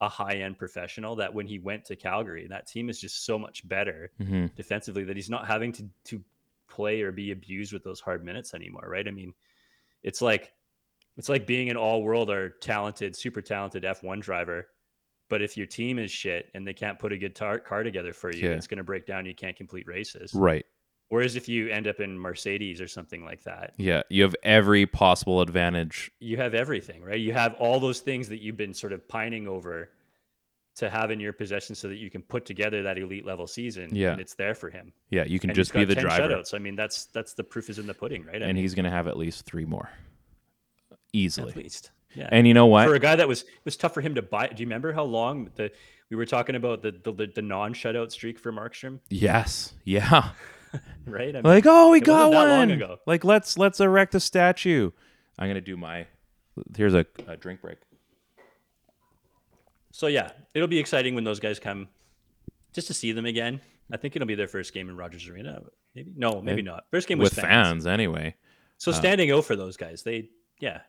a 0.00 0.08
high-end 0.08 0.56
professional 0.56 1.16
that 1.16 1.34
when 1.34 1.46
he 1.46 1.58
went 1.58 1.84
to 1.86 1.96
calgary 1.96 2.46
that 2.48 2.66
team 2.68 2.88
is 2.88 3.00
just 3.00 3.26
so 3.26 3.36
much 3.38 3.66
better 3.68 4.12
hmm 4.22 4.46
defensively 4.56 5.02
that 5.04 5.16
he's 5.16 5.28
not 5.28 5.46
having 5.46 5.72
to 5.72 5.84
to 6.04 6.22
play 6.68 7.02
or 7.02 7.10
be 7.10 7.32
abused 7.32 7.72
with 7.72 7.82
those 7.82 8.00
hard 8.00 8.24
minutes 8.24 8.54
anymore 8.54 8.86
right 8.88 9.08
i 9.08 9.10
mean 9.10 9.34
it's 10.02 10.20
like 10.22 10.52
it's 11.16 11.28
like 11.28 11.46
being 11.46 11.68
an 11.70 11.76
all-world 11.76 12.30
or 12.30 12.50
talented 12.60 13.14
super 13.16 13.42
talented 13.42 13.82
f1 13.84 14.20
driver 14.20 14.66
but 15.30 15.42
if 15.42 15.56
your 15.56 15.66
team 15.66 15.98
is 15.98 16.10
shit 16.10 16.46
and 16.54 16.66
they 16.66 16.72
can't 16.72 16.98
put 16.98 17.12
a 17.12 17.18
good 17.18 17.34
tar- 17.34 17.58
car 17.58 17.82
together 17.82 18.12
for 18.12 18.32
you 18.32 18.48
Yeah. 18.48 18.54
it's 18.54 18.66
going 18.66 18.78
to 18.78 18.84
break 18.84 19.06
down 19.06 19.26
you 19.26 19.34
can't 19.34 19.56
complete 19.56 19.86
races 19.86 20.32
Right. 20.34 20.64
Whereas 21.10 21.36
if 21.36 21.48
you 21.48 21.70
end 21.70 21.86
up 21.86 22.00
in 22.00 22.18
Mercedes 22.18 22.82
or 22.82 22.86
something 22.86 23.24
like 23.24 23.42
that, 23.44 23.72
Yeah. 23.78 24.02
You 24.10 24.24
have 24.24 24.36
every 24.42 24.84
possible 24.84 25.40
advantage. 25.40 26.10
you 26.20 26.36
have 26.36 26.52
everything, 26.54 27.02
right? 27.02 27.18
You 27.18 27.32
have 27.32 27.54
all 27.54 27.80
those 27.80 28.00
things 28.00 28.28
that 28.28 28.42
you've 28.42 28.58
been 28.58 28.74
sort 28.74 28.92
of 28.92 29.08
pining 29.08 29.48
over 29.48 29.90
to 30.78 30.90
have 30.90 31.10
in 31.10 31.20
your 31.20 31.32
possession 31.32 31.74
so 31.74 31.88
that 31.88 31.96
you 31.96 32.10
can 32.10 32.22
put 32.22 32.44
together 32.44 32.82
that 32.82 32.98
elite 32.98 33.24
level 33.26 33.46
season. 33.46 33.88
Yeah. 33.94 34.12
And 34.12 34.20
it's 34.20 34.34
there 34.34 34.54
for 34.54 34.70
him. 34.70 34.92
Yeah. 35.10 35.24
You 35.24 35.38
can 35.38 35.50
And 35.50 35.54
just 35.56 35.72
be 35.72 35.84
the 35.84 35.94
driver. 35.94 36.28
shutouts. 36.34 36.54
I 36.54 36.58
mean, 36.58 36.76
that's 36.76 37.06
that's 37.06 37.34
the 37.34 37.44
proof 37.44 37.68
is 37.70 37.78
in 37.78 37.86
the 37.86 37.94
pudding, 37.94 38.24
right? 38.24 38.42
I 38.42 38.46
and 38.46 38.54
mean, 38.54 38.64
he's 38.64 38.74
going 38.74 38.84
to 38.84 38.90
have 38.90 39.06
at 39.08 39.16
least 39.16 39.44
three 39.44 39.64
more 39.64 39.90
easily. 41.12 41.50
at 41.50 41.56
least. 41.56 41.90
Yeah. 42.14 42.28
And 42.32 42.46
you 42.48 42.54
know 42.54 42.66
what? 42.66 42.86
for 42.88 42.94
a 42.94 42.98
guy 43.00 43.16
that 43.16 43.28
was 43.28 43.42
it 43.42 43.64
was 43.64 43.76
tough 43.76 43.94
for 43.94 44.00
him 44.00 44.14
to 44.14 44.22
buy. 44.22 44.48
Do 44.48 44.62
you 44.62 44.66
remember 44.66 44.92
how 44.92 45.04
long 45.04 45.50
the 45.56 45.70
we 46.10 46.16
were 46.16 46.26
talking 46.26 46.54
about 46.56 46.82
the 46.82 46.92
the, 46.92 47.26
the 47.34 47.42
non 47.42 47.74
shutout 47.74 48.10
streak 48.10 48.38
for 48.38 48.52
Markstrom, 48.52 49.00
yes. 49.10 49.74
Yeah. 49.84 50.30
right? 51.06 51.30
I 51.30 51.32
mean, 51.32 51.42
Like, 51.44 51.64
oh, 51.66 51.90
we 51.90 52.00
got 52.00 52.30
wasn't 52.30 52.48
that 52.70 52.78
long 52.80 52.88
one. 52.90 52.98
Like, 53.06 53.24
let's 53.24 53.58
let's 53.58 53.80
erect 53.80 54.14
a 54.14 54.20
statue. 54.20 54.90
I'm 55.38 55.48
gonna 55.48 55.60
do 55.60 55.76
my. 55.76 56.06
Here's 56.76 56.94
a, 56.94 57.04
a 57.26 57.36
drink 57.36 57.60
break. 57.60 57.78
So 59.98 60.06
yeah, 60.06 60.30
it'll 60.54 60.68
be 60.68 60.78
exciting 60.78 61.16
when 61.16 61.24
those 61.24 61.40
guys 61.40 61.58
come, 61.58 61.88
just 62.72 62.86
to 62.86 62.94
see 62.94 63.10
them 63.10 63.26
again. 63.26 63.60
I 63.90 63.96
think 63.96 64.14
it'll 64.14 64.28
be 64.28 64.36
their 64.36 64.46
first 64.46 64.72
game 64.72 64.88
in 64.88 64.96
Rogers 64.96 65.26
Arena. 65.26 65.60
Maybe 65.92 66.12
no, 66.14 66.40
maybe 66.40 66.62
not. 66.62 66.84
First 66.92 67.08
game 67.08 67.18
with 67.18 67.32
fans 67.34 67.84
anyway. 67.84 68.36
So 68.76 68.92
uh, 68.92 68.94
standing 68.94 69.32
O 69.32 69.42
for 69.42 69.56
those 69.56 69.76
guys. 69.76 70.04
They 70.04 70.30
yeah. 70.60 70.82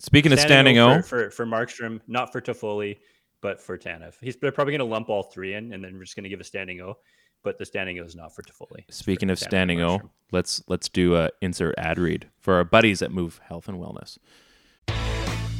Speaking 0.00 0.32
of 0.32 0.38
standing 0.38 0.76
O, 0.76 1.00
for, 1.00 1.30
for 1.30 1.30
for 1.30 1.46
Markstrom, 1.46 2.02
not 2.08 2.30
for 2.30 2.42
Toffoli, 2.42 2.98
but 3.40 3.58
for 3.58 3.78
Tanev. 3.78 4.16
He's 4.20 4.36
they're 4.36 4.52
probably 4.52 4.72
going 4.72 4.86
to 4.86 4.92
lump 4.94 5.08
all 5.08 5.22
three 5.22 5.54
in, 5.54 5.72
and 5.72 5.82
then 5.82 5.94
we're 5.94 6.04
just 6.04 6.14
going 6.14 6.24
to 6.24 6.28
give 6.28 6.40
a 6.40 6.44
standing 6.44 6.82
O. 6.82 6.98
But 7.42 7.56
the 7.56 7.64
standing 7.64 7.98
O 8.00 8.02
is 8.02 8.14
not 8.14 8.34
for 8.34 8.42
Toffoli. 8.42 8.84
Speaking 8.90 9.30
for 9.30 9.32
of 9.32 9.38
Tanev 9.38 9.48
standing 9.48 9.80
O, 9.80 10.10
let's 10.30 10.62
let's 10.68 10.90
do 10.90 11.16
a 11.16 11.30
insert 11.40 11.74
ad 11.78 11.98
read 11.98 12.28
for 12.38 12.56
our 12.56 12.64
buddies 12.64 13.00
at 13.00 13.10
Move 13.10 13.40
Health 13.48 13.66
and 13.66 13.78
Wellness. 13.78 14.18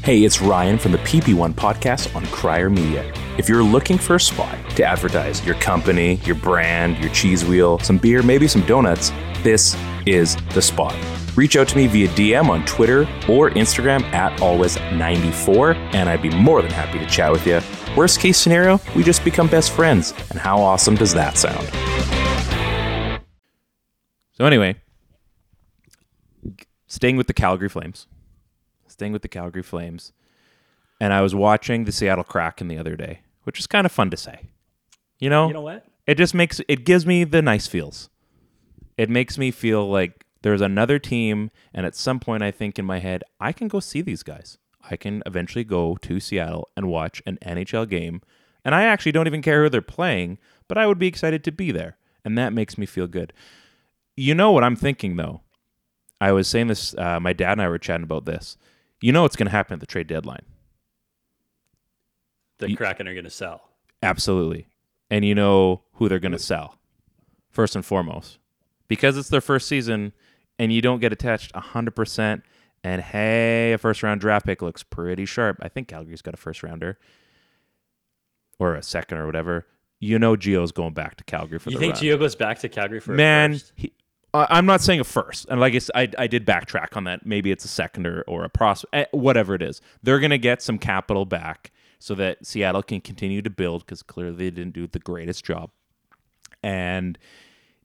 Hey, 0.07 0.25
it's 0.25 0.41
Ryan 0.41 0.79
from 0.79 0.93
the 0.93 0.99
PP1 0.99 1.55
podcast 1.55 2.15
on 2.15 2.25
Crier 2.27 2.71
Media. 2.71 3.13
If 3.39 3.49
you're 3.49 3.65
looking 3.65 3.99
for 3.99 4.15
a 4.15 4.21
spot 4.21 4.57
to 4.77 4.85
advertise 4.85 5.45
your 5.45 5.57
company, 5.57 6.21
your 6.23 6.37
brand, 6.37 6.97
your 6.99 7.13
cheese 7.13 7.45
wheel, 7.45 7.81
some 7.81 7.99
beer, 7.99 8.23
maybe 8.23 8.47
some 8.47 8.65
donuts, 8.67 9.11
this 9.43 9.77
is 10.07 10.37
the 10.55 10.63
spot. 10.63 10.95
Reach 11.35 11.57
out 11.57 11.67
to 11.67 11.77
me 11.77 11.89
via 11.89 12.07
DM 12.11 12.49
on 12.49 12.65
Twitter 12.67 13.01
or 13.29 13.51
Instagram 13.51 14.05
at 14.13 14.39
always94, 14.39 15.75
and 15.93 16.09
I'd 16.09 16.23
be 16.23 16.31
more 16.31 16.63
than 16.63 16.71
happy 16.71 17.01
to 17.01 17.07
chat 17.07 17.33
with 17.33 17.45
you. 17.45 17.61
Worst 17.97 18.21
case 18.21 18.39
scenario, 18.39 18.79
we 18.95 19.03
just 19.03 19.25
become 19.25 19.49
best 19.49 19.73
friends. 19.73 20.15
And 20.31 20.39
how 20.39 20.61
awesome 20.61 20.95
does 20.95 21.15
that 21.15 21.37
sound? 21.37 21.67
So 24.35 24.45
anyway, 24.45 24.77
staying 26.87 27.17
with 27.17 27.27
the 27.27 27.35
Calgary 27.35 27.69
Flames, 27.69 28.07
staying 28.97 29.13
with 29.13 29.21
the 29.21 29.29
Calgary 29.29 29.63
Flames, 29.63 30.13
and 30.99 31.13
I 31.13 31.21
was 31.21 31.35
watching 31.35 31.85
the 31.85 31.93
Seattle 31.93 32.25
Kraken 32.25 32.69
the 32.69 32.79
other 32.79 32.97
day, 32.97 33.21
which 33.45 33.59
is 33.59 33.67
kind 33.67 33.85
of 33.85 33.93
fun 33.93 34.11
to 34.11 34.17
say. 34.17 34.41
You 35.19 35.29
know, 35.29 35.49
You 35.49 35.53
know 35.55 35.61
what? 35.61 35.85
it 36.07 36.17
just 36.17 36.33
makes 36.35 36.63
it 36.67 36.85
gives 36.87 37.05
me 37.05 37.25
the 37.25 37.43
nice 37.43 37.67
feels. 37.67 38.09
It 38.97 39.11
makes 39.11 39.37
me 39.37 39.51
feel 39.51 39.87
like 39.87 40.25
there's 40.41 40.63
another 40.63 40.99
team, 40.99 41.51
and 41.75 41.85
at 41.85 41.95
some 41.95 42.19
point, 42.21 42.43
I 42.43 42.51
think 42.51 42.79
in 42.79 42.87
my 42.87 42.99
head, 43.01 43.23
I 43.39 43.53
can 43.53 43.69
go 43.69 43.81
see 43.81 44.01
these 44.01 44.23
guys. 44.23 44.57
I 44.91 44.97
can 44.97 45.23
eventually 45.27 45.65
go 45.65 45.97
to 46.01 46.19
Seattle 46.21 46.69
and 46.75 46.89
watch 46.89 47.23
an 47.27 47.39
NHL 47.45 47.87
game, 47.91 48.23
and 48.65 48.75
I 48.75 48.85
actually 48.85 49.13
don't 49.13 49.27
even 49.27 49.43
care 49.43 49.63
who 49.63 49.69
they're 49.69 49.83
playing, 49.83 50.39
but 50.69 50.79
I 50.79 50.87
would 50.87 50.99
be 50.99 51.07
excited 51.09 51.45
to 51.45 51.53
be 51.53 51.71
there, 51.71 51.99
and 52.25 52.39
that 52.39 52.55
makes 52.55 52.79
me 52.79 52.87
feel 52.87 53.07
good. 53.07 53.35
You 54.17 54.35
know 54.35 54.53
what 54.53 54.65
I'm 54.65 54.77
thinking 54.77 55.17
though? 55.17 55.43
I 56.19 56.33
was 56.33 56.49
saying 56.49 56.69
this. 56.69 56.95
Uh, 56.97 57.21
my 57.21 57.35
dad 57.35 57.53
and 57.53 57.61
I 57.63 57.69
were 57.69 57.77
chatting 57.79 58.05
about 58.05 58.25
this. 58.25 58.57
You 59.01 59.13
know 59.13 59.23
what's 59.23 59.37
going 59.37 59.47
to 59.47 59.53
happen 59.53 59.75
at 59.75 59.81
the 59.81 59.87
trade 59.87 60.07
deadline? 60.07 60.43
The 62.59 62.71
You- 62.71 62.77
Kraken 62.77 63.07
are 63.09 63.15
going 63.15 63.25
to 63.25 63.31
sell. 63.31 63.69
Absolutely. 64.03 64.67
And 65.11 65.25
you 65.25 65.35
know 65.35 65.83
who 65.95 66.09
they're 66.09 66.19
going 66.19 66.33
to 66.33 66.39
sell 66.39 66.79
first 67.51 67.77
and 67.77 67.85
foremost 67.85 68.39
because 68.89 69.17
it's 69.17 69.29
their 69.29 69.41
first 69.41 69.69
season 69.69 70.13
and 70.59 70.73
you 70.73 70.81
don't 70.83 71.01
get 71.01 71.13
attached 71.13 71.53
100% 71.55 72.43
And 72.85 73.03
hey, 73.03 73.73
a 73.73 73.79
first 73.79 74.03
round 74.03 74.21
draft 74.21 74.47
pick 74.47 74.63
looks 74.63 74.83
pretty 74.83 75.25
sharp. 75.25 75.59
I 75.61 75.69
think 75.69 75.89
Calgary's 75.89 76.23
got 76.23 76.35
a 76.35 76.37
first 76.37 76.63
rounder 76.63 76.99
or 78.59 78.75
a 78.75 78.83
second 78.83 79.19
or 79.19 79.27
whatever. 79.27 79.67
You 79.99 80.19
know, 80.19 80.37
Gio's 80.37 80.73
going 80.73 80.93
back 80.95 81.17
to 81.17 81.25
Calgary 81.25 81.59
for 81.59 81.71
You 81.71 81.77
the 81.77 81.81
think 81.81 81.95
run. 81.95 82.03
Gio 82.03 82.19
goes 82.19 82.37
back 82.37 82.59
to 82.61 82.69
Calgary 82.69 83.01
for 83.01 83.15
a 83.15 83.17
Man, 83.17 83.59
he, 83.77 83.93
I- 84.37 84.47
I'm 84.59 84.67
not 84.67 84.81
saying 84.81 85.01
a 85.01 85.05
first, 85.05 85.47
and 85.49 85.61
like 85.61 85.75
I 85.75 85.79
said, 85.79 86.15
I 86.19 86.27
did 86.27 86.47
backtrack 86.47 86.97
on 86.97 87.05
that. 87.05 87.25
Maybe 87.27 87.51
it's 87.51 87.65
a 87.65 87.69
second 87.69 88.07
or, 88.07 88.23
or 88.27 88.45
a 88.45 88.49
prospect, 88.49 88.95
eh, 88.95 89.05
whatever 89.13 89.55
it 89.55 89.63
is. 89.63 89.81
They're 90.03 90.21
gonna 90.21 90.39
get 90.39 90.63
some 90.63 90.79
capital 90.79 91.25
back 91.25 91.71
so 91.99 92.15
that 92.17 92.45
Seattle 92.47 92.83
can 92.83 93.01
continue 93.01 93.43
to 93.43 93.51
build 93.51 93.85
because 93.87 94.03
clearly 94.03 94.37
they 94.37 94.51
didn't 94.51 94.75
do 94.75 94.87
the 94.87 94.99
greatest 94.99 95.45
job. 95.45 95.71
And 96.63 97.19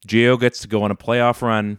Gio 0.06 0.38
gets 0.38 0.60
to 0.60 0.68
go 0.68 0.82
on 0.82 0.90
a 0.90 0.96
playoff 0.96 1.42
run, 1.42 1.78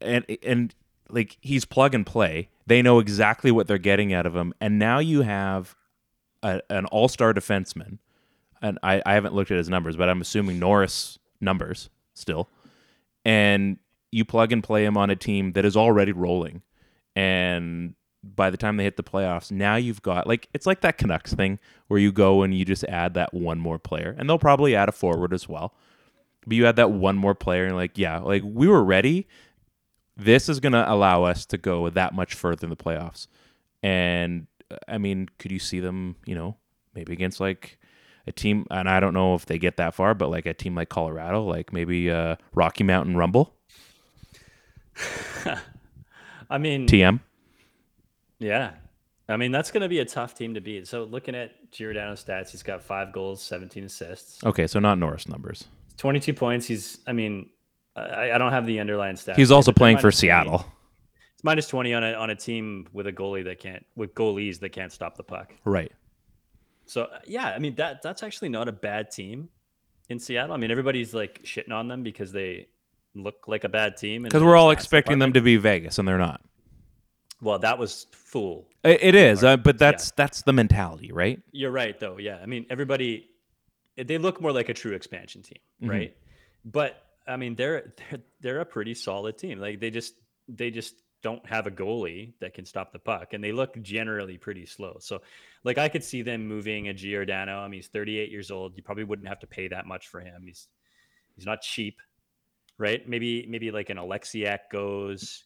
and 0.00 0.24
and 0.42 0.74
like 1.08 1.36
he's 1.40 1.64
plug 1.64 1.94
and 1.94 2.06
play. 2.06 2.48
They 2.66 2.82
know 2.82 2.98
exactly 2.98 3.50
what 3.50 3.66
they're 3.68 3.78
getting 3.78 4.12
out 4.12 4.26
of 4.26 4.34
him, 4.34 4.52
and 4.60 4.78
now 4.78 4.98
you 4.98 5.22
have 5.22 5.74
a, 6.42 6.60
an 6.70 6.86
all 6.86 7.08
star 7.08 7.32
defenseman. 7.32 7.98
And 8.62 8.78
I, 8.82 9.02
I 9.04 9.12
haven't 9.12 9.34
looked 9.34 9.50
at 9.50 9.58
his 9.58 9.68
numbers, 9.68 9.96
but 9.96 10.08
I'm 10.08 10.20
assuming 10.22 10.58
Norris 10.58 11.18
numbers 11.40 11.90
still 12.14 12.48
and 13.26 13.78
you 14.12 14.24
plug 14.24 14.52
and 14.52 14.62
play 14.62 14.84
him 14.84 14.96
on 14.96 15.10
a 15.10 15.16
team 15.16 15.52
that 15.52 15.64
is 15.64 15.76
already 15.76 16.12
rolling. 16.12 16.62
And 17.16 17.96
by 18.22 18.50
the 18.50 18.56
time 18.56 18.76
they 18.76 18.84
hit 18.84 18.96
the 18.96 19.02
playoffs, 19.02 19.50
now 19.50 19.74
you've 19.74 20.00
got 20.00 20.28
like 20.28 20.48
it's 20.54 20.64
like 20.64 20.80
that 20.82 20.96
Canucks 20.96 21.34
thing 21.34 21.58
where 21.88 21.98
you 21.98 22.12
go 22.12 22.42
and 22.42 22.56
you 22.56 22.64
just 22.64 22.84
add 22.84 23.14
that 23.14 23.34
one 23.34 23.58
more 23.58 23.78
player, 23.80 24.14
and 24.16 24.30
they'll 24.30 24.38
probably 24.38 24.76
add 24.76 24.88
a 24.88 24.92
forward 24.92 25.34
as 25.34 25.48
well. 25.48 25.74
But 26.46 26.56
you 26.56 26.66
add 26.66 26.76
that 26.76 26.92
one 26.92 27.16
more 27.16 27.34
player, 27.34 27.66
and 27.66 27.74
like 27.74 27.98
yeah, 27.98 28.20
like 28.20 28.42
we 28.44 28.68
were 28.68 28.84
ready. 28.84 29.26
This 30.16 30.48
is 30.48 30.60
gonna 30.60 30.84
allow 30.86 31.24
us 31.24 31.44
to 31.46 31.58
go 31.58 31.90
that 31.90 32.14
much 32.14 32.34
further 32.34 32.64
in 32.64 32.70
the 32.70 32.76
playoffs. 32.76 33.26
And 33.82 34.46
uh, 34.70 34.76
I 34.86 34.98
mean, 34.98 35.28
could 35.38 35.50
you 35.50 35.58
see 35.58 35.80
them? 35.80 36.14
You 36.26 36.36
know, 36.36 36.56
maybe 36.94 37.12
against 37.12 37.40
like 37.40 37.78
a 38.26 38.32
team, 38.32 38.66
and 38.70 38.88
I 38.88 39.00
don't 39.00 39.14
know 39.14 39.34
if 39.34 39.46
they 39.46 39.58
get 39.58 39.76
that 39.76 39.94
far, 39.94 40.14
but 40.14 40.30
like 40.30 40.46
a 40.46 40.54
team 40.54 40.74
like 40.74 40.88
Colorado, 40.88 41.44
like 41.44 41.72
maybe 41.72 42.10
uh, 42.10 42.36
Rocky 42.54 42.84
Mountain 42.84 43.16
Rumble, 43.16 43.54
I 46.50 46.58
mean, 46.58 46.86
TM. 46.86 47.20
yeah. 48.38 48.72
I 49.28 49.36
mean, 49.36 49.50
that's 49.50 49.72
going 49.72 49.80
to 49.82 49.88
be 49.88 49.98
a 49.98 50.04
tough 50.04 50.34
team 50.34 50.54
to 50.54 50.60
beat. 50.60 50.86
So 50.86 51.02
looking 51.02 51.34
at 51.34 51.72
Giordano's 51.72 52.24
stats, 52.24 52.50
he's 52.50 52.62
got 52.62 52.80
five 52.80 53.12
goals, 53.12 53.42
17 53.42 53.84
assists, 53.84 54.44
Okay, 54.44 54.68
so 54.68 54.78
not 54.78 54.98
Norris 54.98 55.26
numbers. 55.26 55.64
22 55.96 56.32
points. 56.32 56.66
He's, 56.66 56.98
I 57.08 57.12
mean, 57.12 57.50
I, 57.96 58.30
I 58.32 58.38
don't 58.38 58.52
have 58.52 58.66
the 58.66 58.78
underlying 58.78 59.16
stats. 59.16 59.34
He's 59.34 59.50
also 59.50 59.72
playing 59.72 59.96
for 59.96 60.06
minus 60.06 60.20
20. 60.20 60.28
Seattle. 60.28 60.66
It's 61.34 61.42
minus 61.42 61.66
20 61.66 61.94
on 61.94 62.04
a, 62.04 62.12
on 62.12 62.30
a 62.30 62.36
team 62.36 62.86
with 62.92 63.08
a 63.08 63.12
goalie 63.12 63.42
that 63.44 63.58
can't, 63.58 63.84
with 63.96 64.14
goalies 64.14 64.60
that 64.60 64.70
can't 64.70 64.92
stop 64.92 65.16
the 65.16 65.24
puck. 65.24 65.52
Right. 65.64 65.90
So 66.86 67.02
uh, 67.02 67.18
yeah, 67.26 67.46
I 67.48 67.58
mean 67.58 67.74
that 67.76 68.02
that's 68.02 68.22
actually 68.22 68.48
not 68.48 68.68
a 68.68 68.72
bad 68.72 69.10
team 69.10 69.48
in 70.08 70.18
Seattle. 70.18 70.54
I 70.54 70.56
mean 70.58 70.70
everybody's 70.70 71.12
like 71.14 71.42
shitting 71.44 71.72
on 71.72 71.88
them 71.88 72.02
because 72.02 72.32
they 72.32 72.68
look 73.14 73.48
like 73.48 73.64
a 73.64 73.68
bad 73.68 73.96
team. 73.96 74.22
Because 74.22 74.42
we're 74.42 74.56
all 74.56 74.70
expecting 74.70 75.18
them 75.18 75.32
to 75.32 75.40
be 75.40 75.56
Vegas, 75.56 75.98
and 75.98 76.06
they're 76.06 76.18
not. 76.18 76.40
Well, 77.42 77.58
that 77.58 77.78
was 77.78 78.06
fool. 78.12 78.66
It, 78.82 79.02
it 79.02 79.14
is, 79.14 79.44
uh, 79.44 79.56
but 79.58 79.78
that's 79.78 80.10
that's 80.12 80.42
the 80.42 80.52
mentality, 80.52 81.12
right? 81.12 81.40
You're 81.52 81.70
right 81.70 81.98
though. 81.98 82.18
Yeah, 82.18 82.38
I 82.42 82.46
mean 82.46 82.66
everybody, 82.70 83.28
they 83.96 84.18
look 84.18 84.40
more 84.40 84.52
like 84.52 84.68
a 84.68 84.74
true 84.74 84.92
expansion 84.94 85.42
team, 85.42 85.58
Mm-hmm. 85.82 85.90
right? 85.90 86.16
But 86.64 87.02
I 87.26 87.36
mean 87.36 87.54
they're 87.56 87.92
they're 88.10 88.20
they're 88.40 88.60
a 88.60 88.64
pretty 88.66 88.94
solid 88.94 89.36
team. 89.38 89.58
Like 89.58 89.80
they 89.80 89.90
just 89.90 90.14
they 90.48 90.70
just 90.70 90.94
don't 91.22 91.44
have 91.46 91.66
a 91.66 91.70
goalie 91.70 92.32
that 92.40 92.54
can 92.54 92.64
stop 92.64 92.92
the 92.92 92.98
puck, 92.98 93.32
and 93.32 93.42
they 93.42 93.52
look 93.52 93.80
generally 93.82 94.38
pretty 94.38 94.66
slow. 94.66 94.96
So, 95.00 95.22
like 95.64 95.78
I 95.78 95.88
could 95.88 96.04
see 96.04 96.22
them 96.22 96.46
moving 96.46 96.88
a 96.88 96.94
Giordano. 96.94 97.58
I 97.58 97.64
mean 97.68 97.78
he's 97.78 97.88
38 97.88 98.30
years 98.30 98.50
old. 98.50 98.76
You 98.76 98.82
probably 98.82 99.04
wouldn't 99.04 99.28
have 99.28 99.40
to 99.40 99.46
pay 99.46 99.68
that 99.68 99.86
much 99.86 100.08
for 100.08 100.20
him. 100.20 100.44
He's 100.46 100.68
he's 101.34 101.46
not 101.46 101.62
cheap, 101.62 102.00
right? 102.78 103.06
Maybe 103.08 103.46
maybe 103.48 103.70
like 103.70 103.90
an 103.90 103.96
Oleksiak 103.96 104.70
goes. 104.70 105.44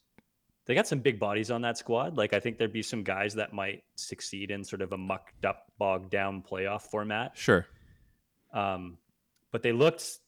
They 0.67 0.75
got 0.75 0.87
some 0.87 1.01
big 1.01 1.19
bodies 1.19 1.51
on 1.51 1.63
that 1.63 1.79
squad. 1.79 2.17
Like 2.17 2.33
I 2.33 2.41
think 2.41 2.59
there'd 2.59 2.73
be 2.73 2.83
some 2.83 3.03
guys 3.03 3.35
that 3.35 3.53
might 3.53 3.83
succeed 3.97 4.51
in 4.51 4.63
sort 4.63 4.83
of 4.83 4.93
a 4.93 4.99
mucked 4.99 5.45
up, 5.45 5.67
bogged 5.79 6.11
down 6.11 6.43
playoff 6.43 6.83
format. 6.83 7.37
Sure. 7.37 7.67
Um, 8.53 8.99
but 9.53 9.63
they 9.63 9.73
looked. 9.73 10.19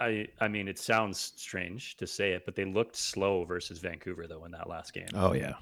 I 0.00 0.26
I 0.40 0.48
mean, 0.48 0.68
it 0.68 0.78
sounds 0.78 1.32
strange 1.36 1.96
to 1.96 2.06
say 2.06 2.32
it, 2.32 2.44
but 2.44 2.54
they 2.54 2.64
looked 2.64 2.96
slow 2.96 3.44
versus 3.44 3.78
Vancouver 3.78 4.26
though 4.26 4.44
in 4.44 4.50
that 4.52 4.68
last 4.68 4.92
game. 4.92 5.06
Oh 5.14 5.34
yeah, 5.34 5.54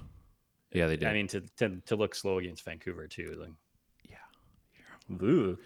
yeah, 0.71 0.87
they 0.87 0.97
did. 0.97 1.07
I 1.07 1.13
mean, 1.13 1.27
to, 1.27 1.41
to 1.57 1.81
to 1.85 1.95
look 1.95 2.15
slow 2.15 2.39
against 2.39 2.65
Vancouver 2.65 3.07
too. 3.07 3.37
Like, 3.39 3.51
Yeah. 4.09 5.15
Ooh. 5.21 5.57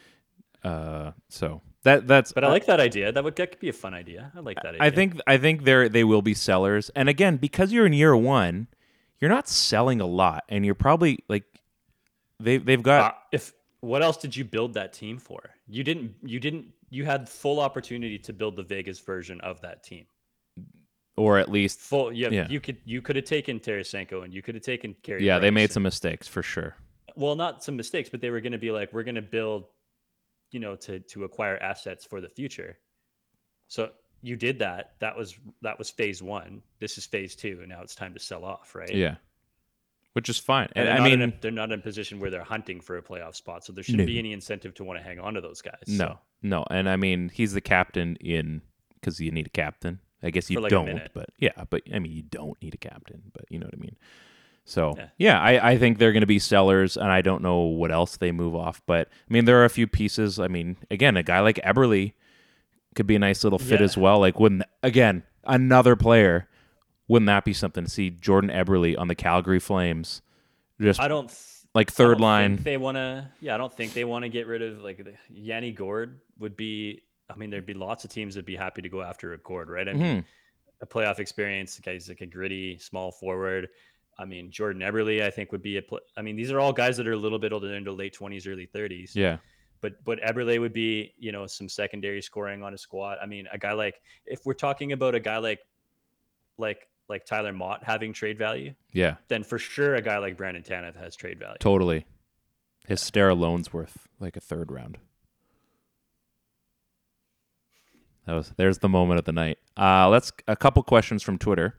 uh, 0.63 1.11
so 1.29 1.61
that 1.83 2.07
that's. 2.07 2.31
But 2.33 2.43
I 2.43 2.49
like 2.49 2.65
that 2.65 2.79
idea. 2.79 3.11
That 3.11 3.23
would 3.23 3.35
that 3.37 3.51
could 3.51 3.59
be 3.59 3.69
a 3.69 3.73
fun 3.73 3.93
idea. 3.93 4.31
I 4.35 4.39
like 4.41 4.57
that 4.57 4.75
idea. 4.75 4.81
I 4.81 4.89
think 4.89 5.21
I 5.27 5.37
think 5.37 5.63
they're 5.63 5.87
they 5.87 6.03
will 6.03 6.21
be 6.21 6.33
sellers, 6.33 6.89
and 6.95 7.07
again, 7.09 7.37
because 7.37 7.71
you're 7.71 7.85
in 7.85 7.93
year 7.93 8.15
one, 8.15 8.67
you're 9.19 9.31
not 9.31 9.47
selling 9.47 10.01
a 10.01 10.05
lot, 10.05 10.43
and 10.49 10.65
you're 10.65 10.75
probably 10.75 11.23
like 11.29 11.45
they 12.39 12.57
they've 12.57 12.83
got 12.83 13.13
Uh, 13.13 13.17
if 13.31 13.53
what 13.79 14.03
else 14.03 14.17
did 14.17 14.35
you 14.35 14.43
build 14.43 14.73
that 14.73 14.93
team 14.93 15.17
for? 15.17 15.51
You 15.67 15.83
didn't. 15.83 16.15
You 16.23 16.39
didn't. 16.39 16.65
You 16.91 17.05
had 17.05 17.27
full 17.27 17.59
opportunity 17.59 18.19
to 18.19 18.33
build 18.33 18.55
the 18.55 18.63
Vegas 18.63 18.99
version 18.99 19.41
of 19.41 19.59
that 19.61 19.83
team. 19.83 20.05
or 21.17 21.37
at 21.39 21.49
least 21.49 21.79
Full. 21.79 22.11
Yeah. 22.13 22.29
Yeah. 22.29 22.47
You 22.49 22.59
could. 22.59 22.77
You 22.85 23.01
could 23.01 23.15
have 23.15 23.25
taken 23.25 23.59
Tarasenko 23.59 24.23
and 24.23 24.33
you 24.33 24.41
could 24.41 24.55
have 24.55 24.63
taken 24.63 24.95
Carey. 25.01 25.25
yeah, 25.25 25.39
they 25.39 25.51
made 25.51 25.63
and- 25.63 25.71
some 25.73 25.83
mistakes 25.83 26.27
for 26.27 26.43
sure. 26.43 26.75
well 27.17 27.35
not 27.35 27.61
some 27.63 27.75
mistakes 27.75 28.07
but 28.09 28.21
they 28.21 28.29
were 28.29 28.39
going 28.39 28.53
to 28.53 28.57
be 28.57 28.71
like 28.71 28.93
we're 28.93 29.03
going 29.03 29.15
to 29.15 29.21
build 29.21 29.65
you 30.51 30.59
know 30.61 30.75
to 30.77 30.99
to 31.01 31.25
acquire 31.25 31.57
assets 31.57 32.05
for 32.05 32.21
the 32.21 32.29
future 32.29 32.77
so 33.67 33.89
you 34.21 34.37
did 34.37 34.57
that 34.59 34.93
that 34.99 35.15
was 35.17 35.35
that 35.61 35.77
was 35.77 35.89
phase 35.89 36.23
one 36.23 36.61
this 36.79 36.97
is 36.97 37.05
phase 37.05 37.35
two 37.35 37.57
and 37.59 37.67
now 37.69 37.81
it's 37.81 37.95
time 37.95 38.13
to 38.13 38.19
sell 38.19 38.45
off 38.45 38.73
right 38.75 38.93
Yeah, 38.95 39.15
which 40.13 40.29
is 40.29 40.37
fine. 40.37 40.69
and 40.77 40.87
And 40.87 40.99
I 41.03 41.03
mean, 41.09 41.21
a, 41.21 41.33
they're 41.41 41.51
not 41.51 41.71
in 41.73 41.79
a 41.79 41.81
position 41.81 42.17
where 42.21 42.29
they're 42.29 42.43
hunting 42.55 42.79
for 42.79 42.95
a 42.97 43.01
playoff 43.03 43.35
spot 43.35 43.65
so 43.65 43.73
there 43.73 43.83
shouldn't 43.83 44.03
No. 44.07 44.13
be 44.13 44.17
any 44.19 44.31
incentive 44.31 44.73
to 44.75 44.85
want 44.85 44.97
to 44.99 45.03
hang 45.03 45.19
on 45.19 45.33
to 45.33 45.41
those 45.41 45.61
guys 45.61 45.83
no, 45.87 45.97
So, 46.07 46.19
no, 46.41 46.65
and 46.69 46.89
I 46.89 46.95
mean 46.95 47.29
he's 47.33 47.53
the 47.53 47.61
captain 47.61 48.15
in 48.17 48.61
because 48.95 49.19
you 49.19 49.31
need 49.31 49.47
a 49.47 49.51
captain. 49.51 49.99
I 50.23 50.29
guess 50.29 50.49
you 50.51 50.59
like 50.59 50.69
don't, 50.69 51.01
but 51.13 51.29
yeah, 51.39 51.63
but 51.69 51.81
I 51.93 51.99
mean 51.99 52.11
you 52.11 52.21
don't 52.23 52.61
need 52.61 52.73
a 52.73 52.77
captain, 52.77 53.23
but 53.33 53.45
you 53.49 53.57
know 53.59 53.65
what 53.65 53.73
I 53.75 53.77
mean. 53.81 53.95
So 54.65 54.93
Yeah. 54.95 55.07
yeah, 55.17 55.41
I, 55.41 55.71
I 55.71 55.77
think 55.77 55.97
they're 55.97 56.11
going 56.11 56.21
to 56.21 56.27
be 56.27 56.37
sellers, 56.39 56.95
and 56.95 57.07
I 57.11 57.21
don't 57.21 57.41
know 57.41 57.61
what 57.61 57.91
else 57.91 58.17
they 58.17 58.31
move 58.31 58.55
off. 58.55 58.81
But 58.85 59.07
I 59.09 59.33
mean, 59.33 59.45
there 59.45 59.59
are 59.59 59.65
a 59.65 59.69
few 59.69 59.87
pieces. 59.87 60.39
I 60.39 60.47
mean, 60.47 60.77
again, 60.91 61.17
a 61.17 61.23
guy 61.23 61.39
like 61.39 61.57
Eberle 61.65 62.13
could 62.95 63.07
be 63.07 63.15
a 63.15 63.19
nice 63.19 63.43
little 63.43 63.57
fit 63.59 63.79
Yeah. 63.79 63.85
as 63.85 63.97
well. 63.97 64.19
Like, 64.19 64.39
wouldn't 64.39 64.63
again 64.83 65.23
another 65.45 65.95
player? 65.95 66.47
Wouldn't 67.07 67.27
that 67.27 67.43
be 67.43 67.53
something 67.53 67.85
to 67.85 67.89
see 67.89 68.09
Jordan 68.11 68.51
Eberle 68.51 68.97
on 68.99 69.07
the 69.07 69.15
Calgary 69.15 69.59
Flames? 69.59 70.21
Just 70.79 70.99
i 70.99 71.07
don't 71.07 71.29
like 71.73 71.91
third 71.91 72.19
line. 72.19 72.57
they 72.63 72.77
want 72.77 72.95
to 72.97 73.27
yeah 73.39 73.55
i 73.55 73.57
don't 73.57 73.73
think 73.73 73.93
they 73.93 74.03
want 74.03 74.23
to 74.23 74.29
get 74.29 74.45
rid 74.47 74.61
of 74.61 74.81
like 74.81 74.97
the, 75.03 75.13
yanni 75.29 75.71
Gourde 75.71 76.19
would 76.39 76.57
be 76.57 77.01
i 77.29 77.35
mean 77.35 77.49
there'd 77.49 77.65
be 77.65 77.73
lots 77.73 78.03
of 78.03 78.11
teams 78.11 78.33
that'd 78.35 78.45
be 78.45 78.55
happy 78.55 78.81
to 78.81 78.89
go 78.89 79.01
after 79.01 79.33
a 79.33 79.37
Gourde 79.37 79.69
right 79.69 79.87
i 79.87 79.93
mean 79.93 80.17
Mhm. 80.21 80.25
a 80.81 80.85
playoff 80.87 81.19
experience. 81.19 81.75
The 81.75 81.83
guy's 81.83 82.09
like 82.09 82.21
a 82.21 82.25
gritty 82.25 82.77
small 82.79 83.11
forward. 83.11 83.69
I 84.17 84.25
mean, 84.25 84.49
Jordan 84.51 84.81
Eberle, 84.81 85.21
I 85.23 85.29
think 85.29 85.51
would 85.51 85.61
be 85.61 85.77
a. 85.77 85.81
Pl- 85.83 85.99
I 86.17 86.21
mean, 86.23 86.35
these 86.35 86.51
are 86.51 86.59
all 86.59 86.73
guys 86.73 86.97
that 86.97 87.07
are 87.07 87.11
a 87.13 87.17
little 87.17 87.37
bit 87.39 87.53
older, 87.53 87.73
into 87.75 87.91
late 87.91 88.13
twenties, 88.13 88.47
early 88.47 88.65
thirties. 88.65 89.15
Yeah, 89.15 89.37
But 89.79 90.03
but 90.03 90.19
Eberle 90.21 90.59
would 90.59 90.73
be, 90.73 91.13
you 91.19 91.31
know, 91.31 91.45
some 91.47 91.69
secondary 91.69 92.19
scoring 92.21 92.63
on 92.63 92.73
a 92.73 92.77
squad. 92.79 93.19
I 93.21 93.27
mean, 93.27 93.47
a 93.53 93.59
guy 93.59 93.73
like 93.73 94.01
if 94.25 94.43
we're 94.45 94.55
talking 94.55 94.91
about 94.91 95.13
a 95.15 95.19
guy 95.19 95.37
like 95.37 95.59
like 96.57 96.87
like 97.11 97.25
Tyler 97.25 97.53
Motte 97.53 97.83
having 97.83 98.13
trade 98.13 98.37
value, 98.39 98.73
yeah, 98.91 99.17
then 99.27 99.43
for 99.43 99.59
sure 99.59 99.93
a 99.95 100.01
guy 100.01 100.17
like 100.17 100.37
Brandon 100.37 100.63
Tanev 100.63 100.95
has 100.95 101.15
trade 101.15 101.37
value. 101.37 101.57
totally. 101.59 102.05
His 102.87 102.99
stare 102.99 103.29
alone's 103.29 103.71
worth 103.71 104.07
like 104.19 104.35
a 104.35 104.39
third 104.39 104.71
round. 104.71 104.97
That 108.25 108.33
was 108.33 108.53
there's 108.57 108.79
the 108.79 108.89
moment 108.89 109.19
of 109.19 109.25
the 109.25 109.31
night. 109.31 109.59
Uh, 109.77 110.09
let's 110.09 110.31
a 110.47 110.55
couple 110.55 110.81
questions 110.83 111.21
from 111.23 111.37
Twitter. 111.37 111.75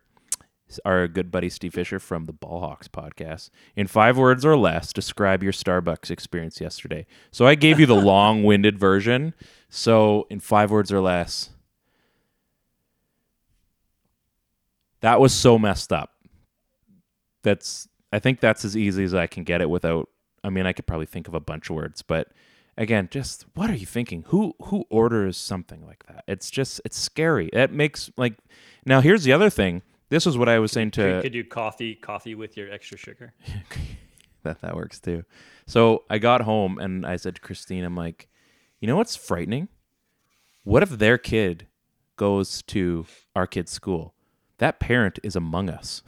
Our 0.86 1.06
good 1.06 1.30
buddy 1.30 1.50
Steve 1.50 1.74
Fisher 1.74 1.98
from 1.98 2.24
the 2.24 2.32
Ballhawks 2.32 2.88
podcast. 2.88 3.50
In 3.76 3.86
five 3.86 4.16
words 4.16 4.42
or 4.42 4.56
less, 4.56 4.90
describe 4.92 5.42
your 5.42 5.52
Starbucks 5.52 6.10
experience 6.10 6.62
yesterday. 6.62 7.04
So 7.30 7.46
I 7.46 7.56
gave 7.56 7.78
you 7.78 7.84
the 7.84 7.94
long-winded 8.12 8.78
version. 8.78 9.34
So 9.68 10.26
in 10.30 10.40
five 10.40 10.70
words 10.70 10.90
or 10.90 11.00
less, 11.00 11.50
that 15.02 15.20
was 15.20 15.34
so 15.34 15.58
messed 15.58 15.92
up. 15.92 16.10
That's 17.42 17.88
I 18.12 18.18
think 18.18 18.40
that's 18.40 18.64
as 18.64 18.76
easy 18.76 19.04
as 19.04 19.14
I 19.14 19.26
can 19.26 19.44
get 19.44 19.60
it 19.60 19.68
without. 19.68 20.08
I 20.42 20.50
mean, 20.50 20.66
I 20.66 20.72
could 20.72 20.86
probably 20.86 21.06
think 21.06 21.28
of 21.28 21.34
a 21.34 21.40
bunch 21.40 21.70
of 21.70 21.76
words, 21.76 22.02
but 22.02 22.28
again, 22.76 23.08
just 23.10 23.44
what 23.54 23.70
are 23.70 23.74
you 23.74 23.86
thinking? 23.86 24.24
Who 24.28 24.54
who 24.64 24.84
orders 24.90 25.36
something 25.36 25.84
like 25.86 26.04
that? 26.06 26.24
It's 26.26 26.50
just 26.50 26.80
it's 26.84 26.98
scary. 26.98 27.48
It 27.52 27.72
makes 27.72 28.10
like 28.16 28.34
now 28.86 29.00
here's 29.00 29.24
the 29.24 29.32
other 29.32 29.50
thing 29.50 29.82
This 30.08 30.26
is 30.26 30.36
what 30.38 30.48
I 30.48 30.58
was 30.58 30.72
saying 30.72 30.92
to 30.92 31.02
Could, 31.02 31.22
could 31.22 31.32
do 31.32 31.44
coffee, 31.44 31.94
coffee 31.94 32.34
with 32.34 32.56
your 32.56 32.70
extra 32.72 32.96
sugar. 32.98 33.34
that 34.42 34.60
that 34.60 34.74
works 34.74 35.00
too. 35.00 35.24
So 35.66 36.04
I 36.10 36.18
got 36.18 36.42
home 36.42 36.78
and 36.78 37.06
I 37.06 37.16
said 37.16 37.36
to 37.36 37.40
Christine, 37.40 37.84
I'm 37.84 37.96
like, 37.96 38.28
you 38.80 38.88
know 38.88 38.96
what's 38.96 39.16
frightening? 39.16 39.68
What 40.64 40.82
if 40.82 40.90
their 40.90 41.18
kid 41.18 41.66
goes 42.16 42.62
to 42.62 43.06
our 43.34 43.46
kid's 43.46 43.72
school? 43.72 44.14
That 44.62 44.78
parent 44.78 45.18
is 45.24 45.34
among 45.34 45.68
us. 45.68 46.02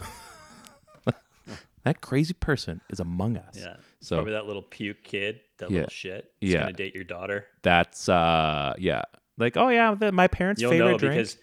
that 1.83 2.01
crazy 2.01 2.35
person 2.35 2.81
is 2.89 3.01
among 3.01 3.37
us. 3.37 3.57
Yeah. 3.59 3.79
So 3.99 4.15
Probably 4.19 4.31
that 4.35 4.47
little 4.47 4.63
puke 4.63 5.03
kid, 5.03 5.41
that 5.59 5.73
Yeah. 5.73 5.79
little 5.79 5.91
shit. 5.91 6.31
He's 6.41 6.53
Yeah. 6.53 6.61
gonna 6.61 6.73
date 6.73 6.95
your 6.95 7.03
daughter. 7.03 7.47
that's 7.63 8.09
uh 8.09 8.75
yeah. 8.79 9.03
Like, 9.39 9.57
oh 9.57 9.71
yeah, 9.71 9.97
the, 9.97 10.13
my 10.13 10.29
parents' 10.29 10.63
You'll 10.63 10.71
favorite 10.71 10.93
know 10.93 10.99
drink. 10.99 11.15
because 11.15 11.37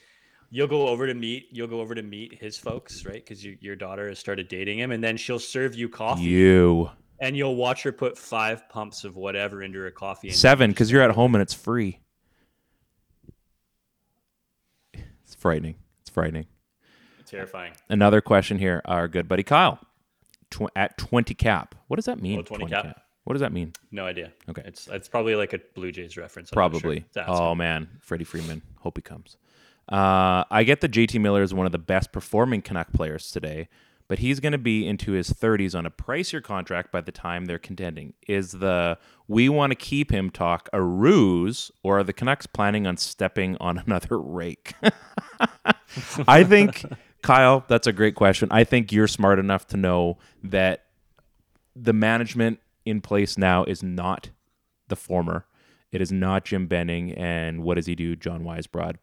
you'll 0.51 0.67
go 0.69 0.87
over 0.87 1.05
to 1.05 1.13
meet 1.13 1.49
you'll 1.51 1.67
go 1.67 1.81
over 1.81 1.93
to 1.95 2.01
meet 2.01 2.39
his 2.41 2.57
folks, 2.57 3.05
right? 3.05 3.15
Because 3.15 3.43
you, 3.43 3.57
your 3.59 3.75
daughter 3.75 4.07
has 4.07 4.17
started 4.17 4.47
dating 4.47 4.79
him, 4.79 4.93
and 4.93 5.03
then 5.03 5.17
she'll 5.17 5.37
serve 5.37 5.75
you 5.75 5.89
coffee, 5.89 6.21
you 6.23 6.89
and 7.19 7.35
you'll 7.35 7.57
watch 7.57 7.83
her 7.83 7.91
put 7.91 8.17
five 8.17 8.69
pumps 8.69 9.03
of 9.03 9.17
whatever 9.17 9.61
into 9.63 9.79
her 9.79 9.91
coffee. 9.91 10.29
And 10.29 10.37
seven 10.37 10.69
because 10.71 10.89
you're 10.89 11.01
at 11.01 11.11
home 11.11 11.35
and 11.35 11.41
it's 11.41 11.53
free. 11.53 11.99
It's 14.93 15.35
frightening. 15.35 15.75
It's 15.99 16.09
frightening. 16.09 16.45
Terrifying. 17.31 17.73
Another 17.89 18.21
question 18.21 18.59
here. 18.59 18.81
Our 18.85 19.07
good 19.07 19.27
buddy 19.27 19.43
Kyle 19.43 19.79
Tw- 20.51 20.69
at 20.75 20.97
20 20.97 21.33
cap. 21.33 21.73
What 21.87 21.95
does 21.95 22.05
that 22.05 22.21
mean? 22.21 22.39
Oh, 22.39 22.43
20 22.43 22.67
cap. 22.67 23.01
What 23.23 23.33
does 23.33 23.41
that 23.41 23.53
mean? 23.53 23.73
No 23.91 24.05
idea. 24.05 24.31
Okay. 24.49 24.63
It's 24.65 24.87
it's 24.87 25.07
probably 25.07 25.35
like 25.35 25.53
a 25.53 25.59
Blue 25.75 25.91
Jays 25.91 26.17
reference. 26.17 26.51
I'm 26.51 26.59
not 26.59 26.71
sure. 26.71 26.79
Probably. 26.81 27.05
Oh 27.27 27.55
man, 27.55 27.87
Freddie 28.01 28.23
Freeman. 28.23 28.61
Hope 28.79 28.97
he 28.97 29.01
comes. 29.01 29.37
Uh, 29.89 30.43
I 30.49 30.63
get 30.63 30.81
that 30.81 30.91
JT 30.91 31.19
Miller 31.21 31.41
is 31.43 31.53
one 31.53 31.65
of 31.65 31.71
the 31.71 31.77
best 31.77 32.11
performing 32.11 32.61
Canuck 32.61 32.93
players 32.93 33.31
today, 33.31 33.67
but 34.07 34.19
he's 34.19 34.39
going 34.39 34.53
to 34.53 34.57
be 34.57 34.87
into 34.87 35.11
his 35.11 35.31
30s 35.31 35.75
on 35.75 35.85
a 35.85 35.91
pricier 35.91 36.41
contract 36.41 36.91
by 36.91 37.01
the 37.01 37.11
time 37.11 37.45
they're 37.45 37.59
contending. 37.59 38.13
Is 38.27 38.51
the 38.53 38.97
we 39.27 39.49
want 39.49 39.71
to 39.71 39.75
keep 39.75 40.11
him 40.11 40.29
talk 40.29 40.67
a 40.73 40.81
ruse, 40.81 41.71
or 41.83 41.99
are 41.99 42.03
the 42.03 42.13
Canucks 42.13 42.47
planning 42.47 42.87
on 42.87 42.97
stepping 42.97 43.55
on 43.57 43.77
another 43.85 44.17
rake? 44.19 44.73
I 46.27 46.43
think, 46.43 46.85
Kyle, 47.21 47.63
that's 47.67 47.87
a 47.87 47.93
great 47.93 48.15
question. 48.15 48.49
I 48.51 48.63
think 48.63 48.91
you're 48.91 49.07
smart 49.07 49.39
enough 49.39 49.67
to 49.67 49.77
know 49.77 50.17
that 50.43 50.85
the 51.75 51.93
management 51.93 52.59
in 52.85 53.01
place 53.01 53.37
now 53.37 53.63
is 53.63 53.83
not 53.83 54.29
the 54.87 54.95
former. 54.95 55.45
It 55.91 56.01
is 56.01 56.11
not 56.11 56.45
Jim 56.45 56.67
Benning, 56.67 57.11
and 57.13 57.63
what 57.63 57.75
does 57.75 57.85
he 57.85 57.95
do, 57.95 58.15
John 58.15 58.43
Weisbrod? 58.43 58.95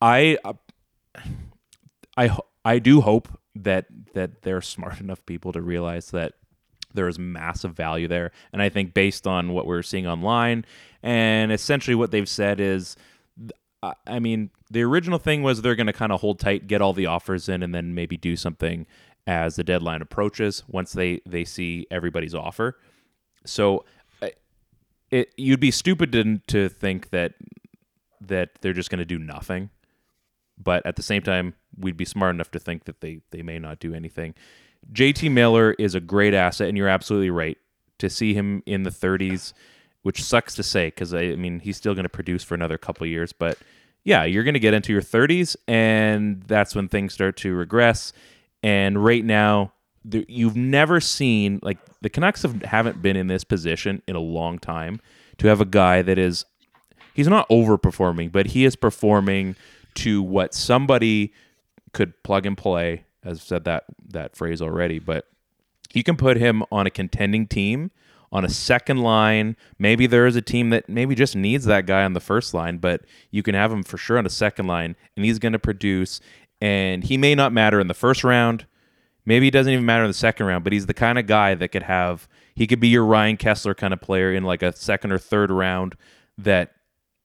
I, 0.00 0.38
I, 2.16 2.36
I 2.64 2.78
do 2.78 3.00
hope 3.00 3.28
that 3.54 3.86
that 4.14 4.42
they're 4.42 4.62
smart 4.62 5.00
enough 5.00 5.24
people 5.26 5.52
to 5.52 5.60
realize 5.60 6.10
that 6.10 6.34
there 6.94 7.08
is 7.08 7.18
massive 7.18 7.74
value 7.74 8.08
there, 8.08 8.32
and 8.52 8.62
I 8.62 8.70
think 8.70 8.94
based 8.94 9.26
on 9.26 9.52
what 9.52 9.66
we're 9.66 9.82
seeing 9.82 10.06
online, 10.06 10.64
and 11.02 11.52
essentially 11.52 11.94
what 11.94 12.10
they've 12.10 12.28
said 12.28 12.60
is, 12.60 12.96
I- 13.82 14.18
mean, 14.18 14.50
the 14.70 14.82
original 14.82 15.18
thing 15.18 15.42
was 15.42 15.62
they're 15.62 15.76
going 15.76 15.86
to 15.86 15.92
kind 15.92 16.12
of 16.12 16.20
hold 16.20 16.40
tight, 16.40 16.66
get 16.66 16.80
all 16.80 16.92
the 16.92 17.06
offers 17.06 17.48
in, 17.48 17.62
and 17.62 17.74
then 17.74 17.94
maybe 17.94 18.16
do 18.16 18.36
something 18.36 18.86
as 19.26 19.56
the 19.56 19.64
deadline 19.64 20.02
approaches 20.02 20.64
once 20.68 20.92
they 20.92 21.20
they 21.26 21.44
see 21.44 21.86
everybody's 21.90 22.34
offer. 22.34 22.78
So 23.44 23.84
it 25.10 25.32
you'd 25.36 25.60
be 25.60 25.70
stupid 25.70 26.12
to 26.12 26.38
to 26.48 26.68
think 26.68 27.10
that 27.10 27.34
that 28.20 28.50
they're 28.60 28.72
just 28.72 28.90
going 28.90 28.98
to 28.98 29.04
do 29.04 29.18
nothing. 29.18 29.70
But 30.60 30.84
at 30.84 30.96
the 30.96 31.02
same 31.02 31.22
time, 31.22 31.54
we'd 31.78 31.96
be 31.96 32.04
smart 32.04 32.34
enough 32.34 32.50
to 32.52 32.58
think 32.58 32.84
that 32.84 33.00
they 33.00 33.20
they 33.30 33.42
may 33.42 33.58
not 33.58 33.78
do 33.78 33.94
anything. 33.94 34.34
JT 34.92 35.30
Miller 35.30 35.74
is 35.78 35.94
a 35.94 36.00
great 36.00 36.34
asset, 36.34 36.68
and 36.68 36.76
you're 36.76 36.88
absolutely 36.88 37.30
right 37.30 37.58
to 37.98 38.08
see 38.08 38.32
him 38.32 38.62
in 38.64 38.84
the 38.84 38.90
30s, 38.90 39.52
which 40.02 40.22
sucks 40.22 40.54
to 40.54 40.62
say 40.62 40.88
because 40.88 41.14
I, 41.14 41.20
I 41.20 41.36
mean 41.36 41.60
he's 41.60 41.76
still 41.76 41.94
going 41.94 42.04
to 42.04 42.08
produce 42.08 42.44
for 42.44 42.54
another 42.54 42.78
couple 42.78 43.06
years. 43.06 43.32
But 43.32 43.58
yeah, 44.04 44.24
you're 44.24 44.44
going 44.44 44.54
to 44.54 44.60
get 44.60 44.74
into 44.74 44.92
your 44.92 45.02
30s, 45.02 45.56
and 45.66 46.42
that's 46.44 46.74
when 46.74 46.88
things 46.88 47.12
start 47.12 47.36
to 47.38 47.54
regress. 47.54 48.12
And 48.62 49.02
right 49.04 49.24
now, 49.24 49.72
the, 50.04 50.24
you've 50.28 50.56
never 50.56 51.00
seen 51.00 51.60
like 51.62 51.78
the 52.00 52.08
Canucks 52.08 52.42
have, 52.42 52.62
haven't 52.62 53.02
been 53.02 53.16
in 53.16 53.26
this 53.26 53.44
position 53.44 54.02
in 54.06 54.16
a 54.16 54.20
long 54.20 54.58
time 54.58 55.00
to 55.38 55.48
have 55.48 55.60
a 55.60 55.64
guy 55.64 56.02
that 56.02 56.18
is 56.18 56.44
he's 57.14 57.28
not 57.28 57.48
overperforming, 57.48 58.32
but 58.32 58.46
he 58.46 58.64
is 58.64 58.76
performing 58.76 59.56
to 59.94 60.22
what 60.22 60.54
somebody 60.54 61.32
could 61.92 62.22
plug 62.22 62.46
and 62.46 62.56
play. 62.56 63.04
I've 63.24 63.42
said 63.42 63.64
that 63.64 63.84
that 64.08 64.36
phrase 64.36 64.62
already, 64.62 64.98
but 64.98 65.26
you 65.92 66.02
can 66.02 66.16
put 66.16 66.36
him 66.36 66.62
on 66.70 66.86
a 66.86 66.90
contending 66.90 67.46
team 67.46 67.90
on 68.30 68.44
a 68.44 68.48
second 68.48 68.98
line. 68.98 69.56
Maybe 69.78 70.06
there 70.06 70.26
is 70.26 70.36
a 70.36 70.42
team 70.42 70.70
that 70.70 70.88
maybe 70.88 71.14
just 71.14 71.34
needs 71.34 71.64
that 71.64 71.86
guy 71.86 72.04
on 72.04 72.12
the 72.12 72.20
first 72.20 72.54
line, 72.54 72.78
but 72.78 73.02
you 73.30 73.42
can 73.42 73.54
have 73.54 73.72
him 73.72 73.82
for 73.82 73.98
sure 73.98 74.18
on 74.18 74.26
a 74.26 74.30
second 74.30 74.66
line, 74.66 74.96
and 75.16 75.24
he's 75.24 75.38
going 75.38 75.52
to 75.52 75.58
produce. 75.58 76.20
And 76.60 77.04
he 77.04 77.16
may 77.16 77.34
not 77.34 77.52
matter 77.52 77.80
in 77.80 77.86
the 77.86 77.94
first 77.94 78.24
round. 78.24 78.66
Maybe 79.24 79.46
he 79.46 79.50
doesn't 79.50 79.72
even 79.72 79.84
matter 79.84 80.04
in 80.04 80.10
the 80.10 80.14
second 80.14 80.46
round, 80.46 80.64
but 80.64 80.72
he's 80.72 80.86
the 80.86 80.94
kind 80.94 81.18
of 81.18 81.26
guy 81.26 81.54
that 81.54 81.68
could 81.68 81.82
have. 81.84 82.28
He 82.54 82.66
could 82.66 82.80
be 82.80 82.88
your 82.88 83.04
Ryan 83.04 83.36
Kesler 83.36 83.76
kind 83.76 83.92
of 83.92 84.00
player 84.00 84.32
in 84.32 84.42
like 84.42 84.62
a 84.62 84.74
second 84.74 85.12
or 85.12 85.18
third 85.18 85.50
round. 85.50 85.96
That 86.38 86.72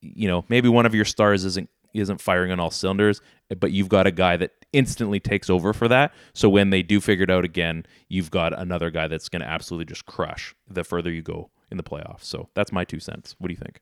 you 0.02 0.28
know 0.28 0.44
maybe 0.50 0.68
one 0.70 0.86
of 0.86 0.94
your 0.94 1.06
stars 1.06 1.46
isn't 1.46 1.70
isn't 1.94 2.20
firing 2.20 2.52
on 2.52 2.60
all 2.60 2.72
cylinders, 2.72 3.22
but 3.60 3.72
you've 3.72 3.90
got 3.90 4.08
a 4.08 4.12
guy 4.12 4.38
that 4.38 4.52
instantly 4.72 5.20
takes 5.20 5.50
over 5.50 5.74
for 5.74 5.88
that. 5.88 6.14
So 6.34 6.50
when 6.50 6.70
they 6.70 6.82
do 6.82 7.00
figure 7.00 7.24
it 7.24 7.30
out 7.30 7.46
again, 7.46 7.86
you've 8.10 8.32
got 8.32 8.58
another 8.58 8.90
guy 8.90 9.08
that's 9.08 9.30
going 9.30 9.42
to 9.42 9.48
absolutely 9.48 9.86
just 9.86 10.06
crush 10.06 10.56
the 10.70 10.84
further 10.84 11.12
you 11.12 11.22
go 11.22 11.50
in 11.70 11.78
the 11.78 11.84
playoffs. 11.84 12.24
So 12.24 12.50
that's 12.54 12.72
my 12.72 12.84
two 12.84 13.00
cents. 13.00 13.36
What 13.40 13.48
do 13.48 13.54
you 13.54 13.60
think? 13.60 13.82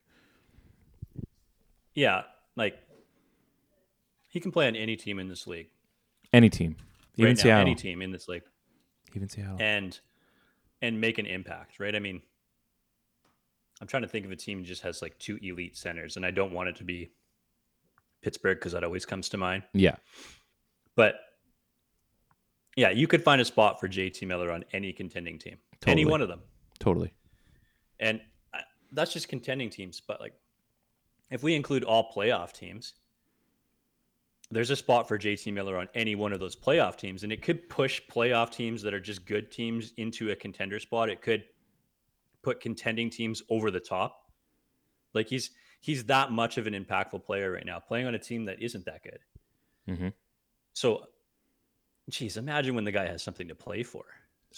Yeah, 1.94 2.22
like 2.56 2.78
he 4.28 4.40
can 4.40 4.50
play 4.50 4.66
on 4.66 4.76
any 4.76 4.96
team 4.96 5.18
in 5.18 5.28
this 5.28 5.46
league. 5.46 5.68
Any 6.32 6.48
team, 6.48 6.76
even 7.16 7.30
right 7.30 7.36
now, 7.36 7.42
Seattle, 7.42 7.60
any 7.60 7.74
team 7.74 8.00
in 8.00 8.10
this 8.10 8.28
league, 8.28 8.44
even 9.14 9.28
Seattle. 9.28 9.58
and 9.60 10.00
and 10.80 11.00
make 11.00 11.18
an 11.18 11.26
impact, 11.26 11.78
right? 11.78 11.94
I 11.94 11.98
mean, 11.98 12.22
I'm 13.82 13.86
trying 13.86 14.02
to 14.02 14.08
think 14.08 14.24
of 14.24 14.32
a 14.32 14.36
team 14.36 14.60
that 14.60 14.66
just 14.66 14.82
has 14.82 15.02
like 15.02 15.18
two 15.18 15.38
elite 15.42 15.76
centers, 15.76 16.16
and 16.16 16.24
I 16.24 16.30
don't 16.30 16.52
want 16.52 16.70
it 16.70 16.76
to 16.76 16.84
be 16.84 17.10
Pittsburgh 18.22 18.58
because 18.58 18.72
that 18.72 18.84
always 18.84 19.04
comes 19.04 19.28
to 19.30 19.36
mind. 19.36 19.64
yeah, 19.74 19.96
But 20.96 21.16
yeah, 22.76 22.90
you 22.90 23.06
could 23.06 23.22
find 23.22 23.40
a 23.40 23.44
spot 23.44 23.80
for 23.80 23.88
JT 23.88 24.26
Miller 24.26 24.50
on 24.50 24.64
any 24.72 24.92
contending 24.92 25.38
team, 25.38 25.58
any 25.86 26.04
one 26.04 26.22
of 26.22 26.28
them. 26.28 26.40
totally. 26.78 27.12
And 28.00 28.20
uh, 28.54 28.60
that's 28.92 29.12
just 29.12 29.28
contending 29.28 29.70
teams. 29.70 30.00
But 30.00 30.20
like, 30.20 30.32
if 31.30 31.42
we 31.42 31.54
include 31.54 31.84
all 31.84 32.10
playoff 32.10 32.52
teams, 32.52 32.94
there's 34.50 34.70
a 34.70 34.76
spot 34.76 35.08
for 35.08 35.18
JT 35.18 35.52
Miller 35.52 35.76
on 35.78 35.88
any 35.94 36.14
one 36.14 36.32
of 36.32 36.40
those 36.40 36.56
playoff 36.56 36.96
teams. 36.96 37.22
And 37.22 37.32
it 37.32 37.42
could 37.42 37.68
push 37.68 38.00
playoff 38.10 38.50
teams 38.50 38.82
that 38.82 38.92
are 38.92 39.00
just 39.00 39.24
good 39.24 39.50
teams 39.50 39.92
into 39.96 40.30
a 40.30 40.36
contender 40.36 40.78
spot. 40.78 41.08
It 41.08 41.22
could 41.22 41.44
put 42.42 42.60
contending 42.60 43.08
teams 43.08 43.42
over 43.48 43.70
the 43.70 43.80
top. 43.80 44.30
Like 45.14 45.28
he's 45.28 45.50
he's 45.82 46.04
that 46.04 46.32
much 46.32 46.56
of 46.56 46.66
an 46.66 46.72
impactful 46.72 47.22
player 47.24 47.52
right 47.52 47.66
now, 47.66 47.78
playing 47.78 48.06
on 48.06 48.14
a 48.14 48.18
team 48.18 48.46
that 48.46 48.62
isn't 48.62 48.86
that 48.86 49.02
good. 49.02 49.18
Mhm. 49.88 50.12
So, 50.72 51.06
geez, 52.08 52.36
imagine 52.38 52.74
when 52.74 52.84
the 52.84 52.92
guy 52.92 53.06
has 53.06 53.22
something 53.22 53.48
to 53.48 53.54
play 53.54 53.82
for. 53.82 54.04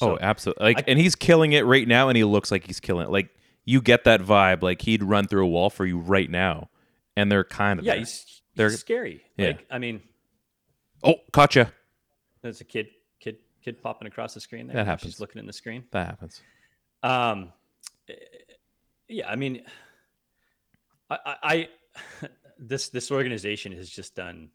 oh, 0.01 0.17
absolutely. 0.21 0.65
Like, 0.65 0.79
I- 0.81 0.85
and 0.89 0.99
he's 0.99 1.15
killing 1.17 1.53
it 1.53 1.65
right 1.65 1.87
now, 1.89 2.09
and 2.09 2.17
he 2.17 2.25
looks 2.25 2.51
like 2.53 2.65
he's 2.67 2.79
killing 2.81 3.07
it. 3.07 3.11
Like 3.11 3.29
you 3.65 3.81
get 3.83 4.05
that 4.05 4.21
vibe. 4.21 4.63
Like 4.63 4.83
he'd 4.83 5.03
run 5.03 5.27
through 5.27 5.45
a 5.45 5.49
wall 5.49 5.71
for 5.71 5.85
you 5.87 5.99
right 5.99 6.31
now, 6.31 6.69
and 7.17 7.31
they're 7.33 7.43
kind 7.45 7.79
of 7.81 7.85
yeah, 7.85 7.93
there. 7.93 7.99
he's, 8.01 8.43
They're- 8.57 8.71
scary. 8.71 9.25
yeah. 9.37 9.47
Like, 9.49 9.67
I 9.71 9.79
mean, 9.79 10.03
oh, 11.03 11.15
caught 11.33 11.55
you. 11.57 11.67
There's 12.43 12.61
a 12.61 12.65
kid, 12.65 12.89
kid, 13.21 13.39
kid 13.63 13.81
popping 13.83 14.07
across 14.09 14.35
the 14.35 14.41
screen 14.41 14.67
there. 14.67 14.77
That 14.77 14.83
She's 14.83 14.89
happens. 14.89 15.21
looking 15.21 15.39
in 15.41 15.47
the 15.47 15.53
screen. 15.53 15.85
That 15.93 16.07
happens. 16.09 16.43
Um, 17.03 17.53
yeah, 19.09 19.29
I 19.31 19.37
mean, 19.37 19.63
I, 21.11 21.37
I, 21.43 21.69
this 22.59 22.89
this 22.89 23.11
organization 23.11 23.73
has 23.73 23.89
just 23.89 24.15
done 24.15 24.51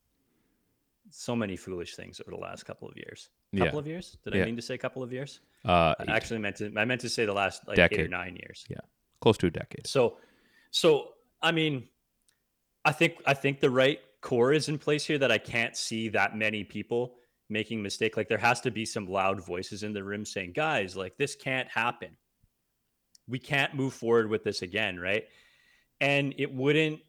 so 1.12 1.36
many 1.36 1.56
foolish 1.56 1.96
things 1.96 2.22
over 2.22 2.32
the 2.32 2.38
last 2.38 2.66
couple 2.66 2.88
of 2.88 2.96
years. 2.96 3.30
Yeah. 3.52 3.66
Couple 3.66 3.80
of 3.80 3.88
years? 3.88 4.18
Did 4.24 4.36
Yeah. 4.36 4.44
I 4.44 4.46
mean 4.46 4.56
to 4.56 4.62
say 4.62 4.78
couple 4.78 5.04
of 5.04 5.12
years? 5.12 5.40
Uh, 5.66 5.96
I 6.00 6.06
actually 6.10 6.40
meant 6.40 6.58
to. 6.58 6.72
I 6.78 6.86
meant 6.86 7.02
to 7.02 7.10
say 7.10 7.26
the 7.26 7.34
last 7.34 7.68
like 7.68 7.80
eight 7.80 8.00
or 8.00 8.08
nine 8.08 8.36
years. 8.36 8.66
yeah, 8.70 8.78
close 9.22 9.38
to 9.40 9.48
a 9.48 9.52
decade. 9.52 9.88
So, 9.88 10.18
so 10.72 11.10
I 11.42 11.52
mean, 11.52 11.88
I 12.86 12.92
think 12.92 13.16
I 13.26 13.34
think 13.34 13.60
the 13.60 13.70
right 13.70 14.00
core 14.22 14.54
is 14.54 14.70
in 14.70 14.78
place 14.78 15.06
here. 15.06 15.18
That 15.18 15.32
I 15.32 15.38
can't 15.38 15.76
see 15.76 16.10
that 16.10 16.38
many 16.38 16.64
people 16.64 17.16
making 17.50 17.82
mistake. 17.82 18.16
Like 18.16 18.30
there 18.30 18.38
has 18.38 18.62
to 18.62 18.72
be 18.72 18.86
some 18.86 19.08
loud 19.08 19.44
voices 19.44 19.84
in 19.84 19.94
the 19.94 20.04
room 20.04 20.26
saying, 20.26 20.54
"Guys, 20.54 20.96
like 20.96 21.18
this 21.18 21.36
can't 21.36 21.68
happen. 21.68 22.16
We 23.28 23.40
can't 23.40 23.74
move 23.74 23.94
forward 23.94 24.30
with 24.30 24.44
this 24.44 24.62
again, 24.62 25.00
right?" 25.00 25.28
And 26.02 26.34
it 26.38 26.54
wouldn't 26.54 27.02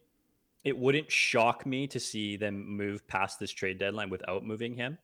it 0.65 0.77
wouldn't 0.77 1.11
shock 1.11 1.65
me 1.65 1.87
to 1.89 1.99
see 2.01 2.37
them 2.37 2.67
move 2.77 3.07
past 3.09 3.39
this 3.41 3.51
trade 3.51 3.79
deadline 3.79 4.11
without 4.11 4.45
moving 4.45 4.75
him. 4.75 4.99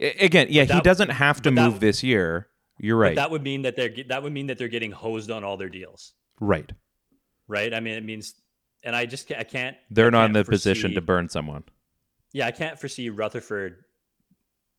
Again, 0.00 0.48
yeah, 0.50 0.64
he 0.64 0.80
doesn't 0.80 1.10
have 1.10 1.42
to 1.42 1.50
move 1.50 1.80
this 1.80 2.02
year. 2.02 2.48
You're 2.78 2.98
But 2.98 3.02
right. 3.02 3.16
that 3.16 3.30
would 3.30 3.42
mean 3.42 3.62
that 3.62 3.76
they're 3.76 3.94
that 4.08 4.22
would 4.22 4.32
mean 4.32 4.48
that 4.48 4.58
they're 4.58 4.68
getting 4.68 4.90
hosed 4.90 5.30
on 5.30 5.44
all 5.44 5.56
their 5.56 5.68
deals, 5.68 6.14
right. 6.40 6.70
right? 7.46 7.72
I 7.72 7.80
mean, 7.80 7.94
it 7.94 8.04
means, 8.04 8.34
and 8.82 8.96
I 8.96 9.06
just 9.06 9.30
I 9.32 9.44
can't. 9.44 9.76
They're 9.90 10.08
I 10.08 10.10
not 10.10 10.24
in 10.26 10.32
can't 10.32 10.46
the 10.46 10.50
position 10.50 10.94
to 10.94 11.00
burn 11.00 11.28
someone. 11.28 11.64
Yeah, 12.32 12.46
I 12.46 12.50
can't 12.50 12.78
foresee 12.80 13.10
Rutherford 13.10 13.84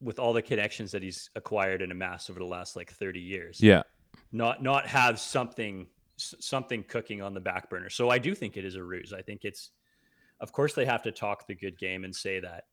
with 0.02 0.20
all 0.20 0.34
the 0.34 0.42
connections 0.42 0.92
that 0.92 1.04
he's 1.04 1.30
acquired 1.36 1.82
and 1.82 1.92
amassed 1.92 2.30
over 2.30 2.40
the 2.40 2.46
last 2.46 2.76
like 2.76 2.92
thirty 2.92 3.22
years. 3.22 3.62
Yeah. 3.62 3.84
not 4.32 4.62
not 4.62 4.88
have 4.88 5.20
something 5.20 5.88
s- 6.18 6.36
something 6.40 6.84
cooking 6.84 7.22
on 7.22 7.34
the 7.34 7.40
back 7.40 7.70
burner. 7.70 7.90
So 7.90 8.10
I 8.10 8.18
do 8.18 8.36
think 8.36 8.58
it 8.58 8.66
is 8.66 8.76
a 8.76 8.84
ruse. 8.84 9.14
I 9.14 9.22
think 9.22 9.42
it's, 9.44 9.72
of 10.40 10.52
course, 10.52 10.74
they 10.74 10.86
have 10.86 11.04
to 11.04 11.12
talk 11.12 11.48
the 11.48 11.56
good 11.56 11.78
game 11.78 12.04
and 12.04 12.16
say 12.16 12.40
that. 12.40 12.66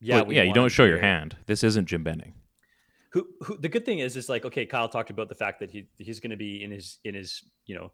Yeah, 0.00 0.16
Well, 0.16 0.26
we 0.26 0.36
yeah, 0.36 0.42
you 0.42 0.52
don't 0.52 0.70
show 0.70 0.84
your 0.84 0.98
hand. 1.00 1.36
This 1.46 1.64
isn't 1.64 1.86
Jim 1.86 2.02
Benning. 2.02 2.34
Who, 3.12 3.26
who 3.40 3.56
the 3.56 3.68
good 3.68 3.86
thing 3.86 4.00
is 4.00 4.16
is 4.16 4.28
like 4.28 4.44
okay, 4.44 4.66
Kyle 4.66 4.88
talked 4.88 5.08
about 5.08 5.30
the 5.30 5.34
fact 5.34 5.60
that 5.60 5.70
he 5.70 5.88
he's 5.96 6.20
going 6.20 6.32
to 6.32 6.36
be 6.36 6.62
in 6.62 6.70
his 6.70 6.98
in 7.04 7.14
his 7.14 7.42
you 7.64 7.74
know, 7.76 7.92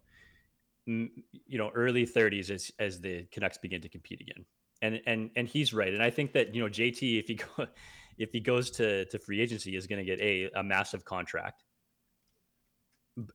m- 0.85 1.11
you 1.47 1.57
know 1.57 1.71
early 1.73 2.05
thirties 2.05 2.51
as 2.51 2.71
as 2.77 2.99
the 2.99 3.25
Canucks 3.31 3.57
begin 3.57 3.79
to 3.81 3.87
compete 3.87 4.19
again, 4.19 4.43
and 4.81 4.99
and 5.07 5.29
and 5.37 5.47
he's 5.47 5.73
right. 5.73 5.93
And 5.93 6.03
I 6.03 6.09
think 6.09 6.33
that 6.33 6.53
you 6.53 6.61
know 6.61 6.67
JT 6.67 7.19
if 7.19 7.27
he 7.27 7.35
go 7.35 7.45
if 8.17 8.31
he 8.33 8.41
goes 8.41 8.69
to 8.71 9.05
to 9.05 9.17
free 9.19 9.39
agency 9.39 9.77
is 9.77 9.87
going 9.87 9.99
to 9.99 10.05
get 10.05 10.19
a 10.19 10.49
a 10.55 10.63
massive 10.63 11.05
contract, 11.05 11.63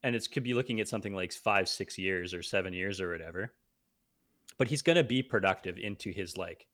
and 0.02 0.16
it 0.16 0.28
could 0.32 0.42
be 0.42 0.54
looking 0.54 0.80
at 0.80 0.88
something 0.88 1.14
like 1.14 1.32
five 1.32 1.68
six 1.68 1.96
years 1.98 2.34
or 2.34 2.42
seven 2.42 2.72
years 2.72 3.00
or 3.00 3.10
whatever, 3.10 3.52
but 4.58 4.68
he's 4.68 4.82
going 4.82 4.96
to 4.96 5.04
be 5.04 5.22
productive 5.22 5.78
into 5.78 6.10
his 6.10 6.36
like 6.36 6.66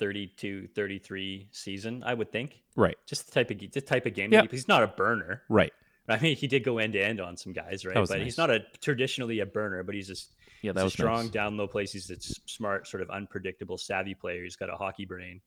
32 0.00 0.66
33 0.74 1.48
season 1.52 2.02
i 2.04 2.12
would 2.12 2.32
think 2.32 2.60
Right. 2.76 2.96
just 3.06 3.26
the 3.26 3.32
type 3.32 3.50
of 3.52 3.58
the 3.58 3.80
type 3.80 4.06
of 4.06 4.14
game. 4.14 4.32
Yeah. 4.32 4.42
he- 4.42 4.48
He's 4.48 4.66
not 4.66 4.82
a 4.82 4.88
burner. 4.88 5.42
Right. 5.48 5.72
I 6.08 6.18
mean, 6.18 6.36
he 6.36 6.46
did 6.48 6.64
go 6.64 6.78
end 6.78 6.92
to 6.94 7.00
end 7.02 7.18
on 7.20 7.34
some 7.36 7.52
guys, 7.54 7.86
right? 7.86 7.94
But 7.94 8.10
nice. 8.10 8.22
he's 8.24 8.36
not 8.36 8.50
a 8.50 8.60
traditionally 8.82 9.38
a 9.40 9.46
burner, 9.46 9.82
but 9.84 9.94
he's 9.94 10.08
just 10.08 10.34
Yeah, 10.60 10.72
that 10.72 10.80
a 10.80 10.84
was 10.84 10.92
strong 10.92 11.22
nice. 11.22 11.30
down 11.30 11.56
low 11.56 11.66
place. 11.68 11.92
He's 11.92 12.10
a 12.10 12.16
smart, 12.20 12.86
sort 12.88 13.02
of 13.02 13.08
unpredictable, 13.10 13.78
savvy 13.78 14.14
player. 14.14 14.42
He's 14.42 14.56
got 14.56 14.68
a 14.68 14.76
hockey 14.76 15.04
brain. 15.06 15.40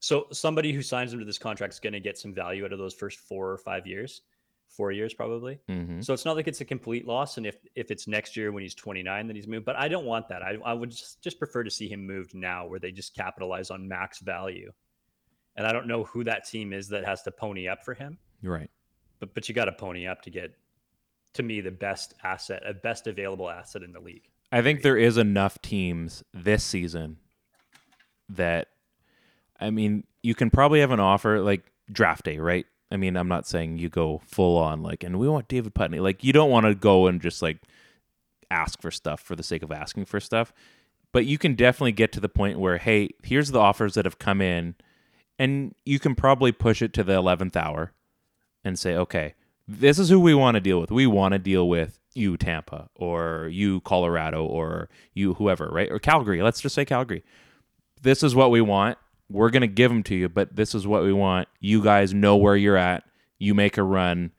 So 0.00 0.26
somebody 0.30 0.72
who 0.72 0.82
signs 0.82 1.12
him 1.14 1.18
to 1.20 1.24
this 1.24 1.38
contract 1.38 1.72
is 1.72 1.80
going 1.80 1.94
to 1.94 2.00
get 2.00 2.16
some 2.18 2.32
value 2.34 2.64
out 2.66 2.72
of 2.72 2.78
those 2.78 2.94
first 2.94 3.18
four 3.20 3.50
or 3.50 3.58
five 3.58 3.86
years, 3.86 4.20
four 4.68 4.92
years 4.92 5.14
probably. 5.14 5.58
hmm 5.68 6.00
So 6.00 6.12
it's 6.12 6.24
not 6.24 6.36
like 6.36 6.48
it's 6.48 6.60
a 6.60 6.64
complete 6.64 7.06
loss. 7.06 7.36
And 7.36 7.46
if 7.46 7.56
if 7.74 7.90
it's 7.90 8.06
next 8.06 8.36
year 8.36 8.52
when 8.52 8.62
he's 8.62 8.74
29, 8.74 9.26
then 9.26 9.36
he's 9.36 9.46
moved. 9.46 9.64
But 9.64 9.76
I 9.76 9.88
don't 9.88 10.04
want 10.04 10.28
that. 10.28 10.42
I, 10.42 10.58
I 10.64 10.74
would 10.74 10.90
just, 10.90 11.22
just 11.22 11.38
prefer 11.38 11.64
to 11.64 11.70
see 11.70 11.88
him 11.88 12.06
moved 12.06 12.34
now, 12.34 12.66
where 12.66 12.78
they 12.78 12.92
just 12.92 13.14
capitalize 13.14 13.70
on 13.70 13.88
max 13.88 14.20
value. 14.20 14.72
And 15.56 15.66
I 15.66 15.72
don't 15.72 15.86
know 15.86 16.04
who 16.04 16.24
that 16.24 16.46
team 16.46 16.72
is 16.72 16.88
that 16.88 17.04
has 17.06 17.22
to 17.22 17.30
pony 17.30 17.68
up 17.68 17.84
for 17.84 17.94
him 17.94 18.18
right. 18.42 18.70
but 19.20 19.32
but 19.34 19.48
you 19.48 19.54
got 19.54 19.64
to 19.66 19.72
pony 19.72 20.06
up 20.06 20.22
to 20.22 20.30
get 20.30 20.52
to 21.34 21.42
me 21.42 21.60
the 21.60 21.70
best 21.70 22.14
asset, 22.24 22.62
a 22.66 22.74
best 22.74 23.06
available 23.06 23.48
asset 23.48 23.82
in 23.82 23.92
the 23.92 24.00
league. 24.00 24.28
I 24.52 24.62
think 24.62 24.82
there 24.82 24.96
is 24.96 25.18
enough 25.18 25.60
teams 25.60 26.22
this 26.32 26.62
season 26.64 27.18
that 28.28 28.68
I 29.58 29.70
mean, 29.70 30.04
you 30.22 30.34
can 30.34 30.50
probably 30.50 30.80
have 30.80 30.90
an 30.90 31.00
offer 31.00 31.40
like 31.40 31.62
draft 31.90 32.24
day, 32.24 32.38
right? 32.38 32.66
I 32.90 32.96
mean, 32.96 33.16
I'm 33.16 33.28
not 33.28 33.46
saying 33.46 33.78
you 33.78 33.88
go 33.88 34.20
full 34.24 34.56
on 34.58 34.82
like 34.82 35.02
and 35.02 35.18
we 35.18 35.28
want 35.28 35.48
David 35.48 35.74
Putney. 35.74 35.98
Like 35.98 36.22
you 36.22 36.32
don't 36.32 36.50
want 36.50 36.66
to 36.66 36.74
go 36.74 37.06
and 37.06 37.20
just 37.20 37.42
like 37.42 37.58
ask 38.50 38.80
for 38.80 38.90
stuff 38.90 39.20
for 39.20 39.34
the 39.34 39.42
sake 39.42 39.62
of 39.62 39.72
asking 39.72 40.04
for 40.04 40.20
stuff. 40.20 40.52
But 41.12 41.26
you 41.26 41.38
can 41.38 41.54
definitely 41.54 41.92
get 41.92 42.12
to 42.12 42.20
the 42.20 42.28
point 42.28 42.60
where 42.60 42.78
hey, 42.78 43.10
here's 43.22 43.50
the 43.50 43.58
offers 43.58 43.94
that 43.94 44.04
have 44.04 44.18
come 44.18 44.40
in 44.40 44.76
and 45.38 45.74
you 45.84 45.98
can 45.98 46.14
probably 46.14 46.52
push 46.52 46.80
it 46.80 46.92
to 46.94 47.04
the 47.04 47.14
11th 47.14 47.56
hour 47.56 47.92
and 48.64 48.78
say, 48.78 48.96
okay, 48.96 49.34
this 49.68 49.98
is 49.98 50.08
who 50.08 50.20
we 50.20 50.34
want 50.34 50.54
to 50.54 50.60
deal 50.60 50.80
with. 50.80 50.90
We 50.90 51.06
want 51.06 51.32
to 51.32 51.38
deal 51.38 51.68
with 51.68 51.98
you, 52.14 52.36
Tampa, 52.36 52.88
or 52.94 53.48
you, 53.52 53.80
Colorado, 53.80 54.44
or 54.44 54.88
you, 55.12 55.34
whoever, 55.34 55.68
right? 55.68 55.90
Or 55.90 55.98
Calgary. 55.98 56.42
Let's 56.42 56.60
just 56.60 56.74
say 56.74 56.84
Calgary. 56.84 57.24
This 58.02 58.22
is 58.22 58.34
what 58.34 58.50
we 58.50 58.60
want. 58.60 58.98
We're 59.28 59.50
going 59.50 59.62
to 59.62 59.66
give 59.66 59.90
them 59.90 60.02
to 60.04 60.14
you, 60.14 60.28
but 60.28 60.54
this 60.54 60.74
is 60.74 60.86
what 60.86 61.02
we 61.02 61.12
want. 61.12 61.48
You 61.60 61.82
guys 61.82 62.14
know 62.14 62.36
where 62.36 62.56
you're 62.56 62.76
at. 62.76 63.04
You 63.38 63.54
make 63.54 63.76
a 63.76 63.82
run. 63.82 64.32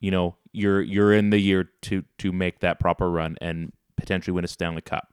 You 0.00 0.10
know, 0.10 0.36
you're 0.52 0.82
you're 0.82 1.12
in 1.12 1.30
the 1.30 1.38
year 1.38 1.70
to 1.82 2.02
to 2.18 2.32
make 2.32 2.60
that 2.60 2.80
proper 2.80 3.10
run 3.10 3.36
and 3.40 3.72
potentially 3.96 4.34
win 4.34 4.44
a 4.44 4.48
Stanley 4.48 4.82
Cup. 4.82 5.12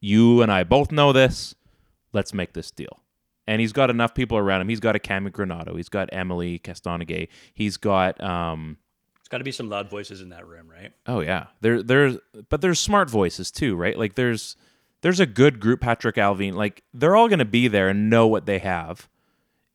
You 0.00 0.42
and 0.42 0.50
I 0.52 0.64
both 0.64 0.90
know 0.92 1.12
this. 1.12 1.54
Let's 2.12 2.34
make 2.34 2.52
this 2.52 2.70
deal. 2.70 3.00
And 3.46 3.60
he's 3.60 3.72
got 3.72 3.90
enough 3.90 4.14
people 4.14 4.38
around 4.38 4.62
him. 4.62 4.68
He's 4.68 4.80
got 4.80 4.96
a 4.96 4.98
Cammi 4.98 5.30
Granato. 5.30 5.76
He's 5.76 5.88
got 5.90 6.08
Emilie 6.12 6.58
Castonguay. 6.58 7.28
He's 7.52 7.76
got 7.76 8.20
um 8.22 8.78
It's 9.20 9.28
got 9.28 9.38
to 9.38 9.44
be 9.44 9.52
some 9.52 9.68
loud 9.68 9.90
voices 9.90 10.20
in 10.22 10.30
that 10.30 10.46
room, 10.46 10.68
right? 10.70 10.92
oh 11.06 11.20
yeah. 11.20 11.46
There 11.60 11.82
there's 11.82 12.16
but 12.48 12.60
there's 12.62 12.80
smart 12.80 13.10
voices 13.10 13.50
too, 13.50 13.76
right? 13.76 13.98
Like 13.98 14.14
there's 14.14 14.56
there's 15.04 15.20
a 15.20 15.26
good 15.26 15.60
group, 15.60 15.80
Patrik 15.82 16.14
Allvin. 16.14 16.54
Like 16.54 16.82
they're 16.94 17.14
all 17.14 17.28
gonna 17.28 17.44
be 17.44 17.68
there 17.68 17.90
and 17.90 18.08
know 18.08 18.26
what 18.26 18.46
they 18.46 18.58
have. 18.58 19.06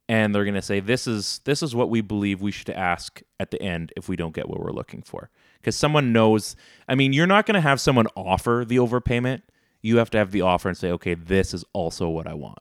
And 0.07 0.33
they're 0.33 0.43
gonna 0.43 0.61
say, 0.61 0.79
This 0.79 1.05
is 1.05 1.39
this 1.45 1.61
is 1.61 1.75
what 1.75 1.89
we 1.91 2.01
believe 2.01 2.41
we 2.41 2.51
should 2.51 2.71
ask 2.71 3.21
at 3.39 3.51
the 3.51 3.61
end 3.61 3.93
if 3.95 4.09
we 4.09 4.15
don't 4.15 4.33
get 4.33 4.49
what 4.49 4.59
we're 4.59 4.71
looking 4.71 5.03
for. 5.03 5.29
Because 5.59 5.75
someone 5.75 6.11
knows 6.11 6.55
I 6.87 6.95
mean, 6.95 7.13
you're 7.13 7.27
not 7.27 7.45
gonna 7.45 7.61
have 7.61 7.79
someone 7.79 8.07
offer 8.15 8.65
the 8.67 8.77
overpayment. 8.77 9.43
You 9.83 9.97
have 9.97 10.09
to 10.09 10.17
have 10.17 10.31
the 10.31 10.41
offer 10.41 10.67
and 10.67 10.77
say, 10.77 10.91
Okay, 10.93 11.13
this 11.13 11.53
is 11.53 11.63
also 11.73 12.09
what 12.09 12.25
I 12.25 12.33
want 12.33 12.57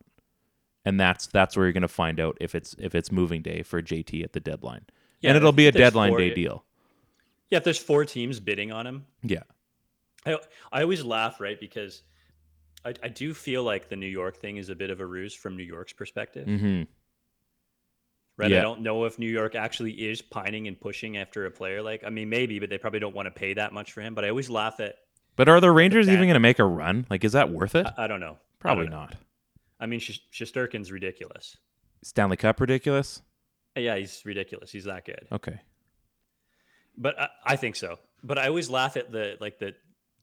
and 0.85 0.99
that's 0.99 1.27
that's 1.27 1.57
where 1.57 1.67
you're 1.67 1.73
going 1.75 1.83
to 1.83 1.89
find 1.89 2.19
out 2.21 2.39
if 2.41 2.55
it's 2.55 2.75
if 2.79 2.95
it's 2.95 3.13
moving 3.13 3.43
day 3.43 3.63
for 3.63 3.83
JT 3.83 4.25
at 4.25 4.33
the 4.33 4.41
deadline. 4.41 4.87
Yeah, 5.21 5.31
and 5.31 5.37
it'll 5.37 5.53
be 5.53 5.67
a 5.67 5.73
deadline 5.73 6.13
four- 6.13 6.19
day 6.19 6.33
deal. 6.33 6.65
Yeah, 7.51 7.59
if 7.59 7.65
there's 7.65 7.79
four 7.79 8.05
teams 8.05 8.41
bidding 8.41 8.73
on 8.73 8.87
him, 8.87 9.07
Yeah. 9.23 9.43
I 10.25 10.39
I 10.73 10.83
always 10.83 11.05
laugh, 11.05 11.41
right? 11.41 11.59
Because 11.59 12.03
I, 12.89 12.95
I 13.07 13.09
do 13.09 13.35
feel 13.35 13.63
like 13.63 13.89
the 13.89 13.97
New 13.97 14.07
York 14.07 14.37
thing 14.39 14.57
is 14.57 14.69
a 14.69 14.75
bit 14.75 14.91
of 14.91 15.01
a 15.01 15.07
ruse 15.07 15.35
from 15.35 15.57
New 15.57 15.63
York's 15.65 15.93
perspective, 15.93 16.47
Mhm. 16.47 16.87
right? 18.37 18.53
I 18.53 18.61
don't 18.61 18.81
know 18.83 19.05
if 19.05 19.19
New 19.19 19.29
York 19.31 19.55
actually 19.55 19.93
is 19.93 20.23
pining 20.23 20.67
and 20.69 20.81
pushing 20.81 21.17
after 21.17 21.47
a 21.47 21.51
player 21.51 21.83
like. 21.83 22.05
I 22.05 22.11
mean, 22.11 22.29
maybe, 22.29 22.59
but 22.59 22.71
they 22.71 22.79
probably 22.79 23.01
don't 23.01 23.15
want 23.15 23.27
to 23.27 23.31
pay 23.31 23.55
that 23.55 23.73
much 23.73 23.93
for 23.93 24.01
him. 24.01 24.15
But 24.15 24.25
I 24.25 24.31
always 24.31 24.49
laugh 24.51 24.81
at. 24.81 24.97
But 25.37 25.49
are 25.49 25.61
the 25.61 25.71
Rangers 25.71 26.09
even 26.09 26.23
going 26.25 26.35
to 26.35 26.41
make 26.41 26.59
a 26.59 26.65
run? 26.65 27.07
Like 27.11 27.25
is 27.25 27.33
that 27.33 27.51
worth 27.51 27.75
it? 27.75 27.87
I, 27.97 28.05
I 28.05 28.07
don't 28.07 28.21
know. 28.21 28.33
I 28.33 28.39
Probably 28.61 28.85
don't 28.87 28.93
know. 28.93 29.01
not. 29.01 29.15
I 29.81 29.87
mean, 29.87 30.01
Sh- 30.01 30.19
ridiculous. 30.91 31.57
Stanley 32.03 32.37
Cup 32.37 32.61
ridiculous? 32.61 33.23
Yeah, 33.77 33.97
he's 33.97 34.23
ridiculous. 34.25 34.73
He's 34.73 34.85
that 34.85 35.05
good. 35.05 35.29
Okay. 35.31 35.61
But 36.97 37.19
I, 37.21 37.29
I 37.45 37.57
think 37.57 37.77
so. 37.77 37.99
But 38.25 38.39
I 38.39 38.49
always 38.49 38.69
laugh 38.69 38.97
at 38.97 39.13
the 39.13 39.37
like 39.41 39.59
the 39.61 39.75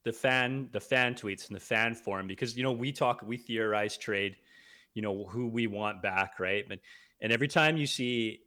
the 0.05 0.13
fan 0.13 0.69
the 0.71 0.79
fan 0.79 1.15
tweets 1.15 1.47
and 1.47 1.55
the 1.55 1.59
fan 1.59 1.95
forum 1.95 2.27
because 2.27 2.55
you 2.55 2.63
know 2.63 2.71
we 2.71 2.91
talk 2.91 3.21
we 3.25 3.35
theorize 3.35 3.97
trade, 3.97 4.37
you 4.93 5.01
know 5.01 5.25
who 5.25 5.47
we 5.47 5.67
want 5.67 6.01
back, 6.01 6.39
right? 6.39 6.63
But 6.69 6.79
and 7.19 7.33
every 7.33 7.47
time 7.47 7.75
you 7.75 7.87
see, 7.87 8.41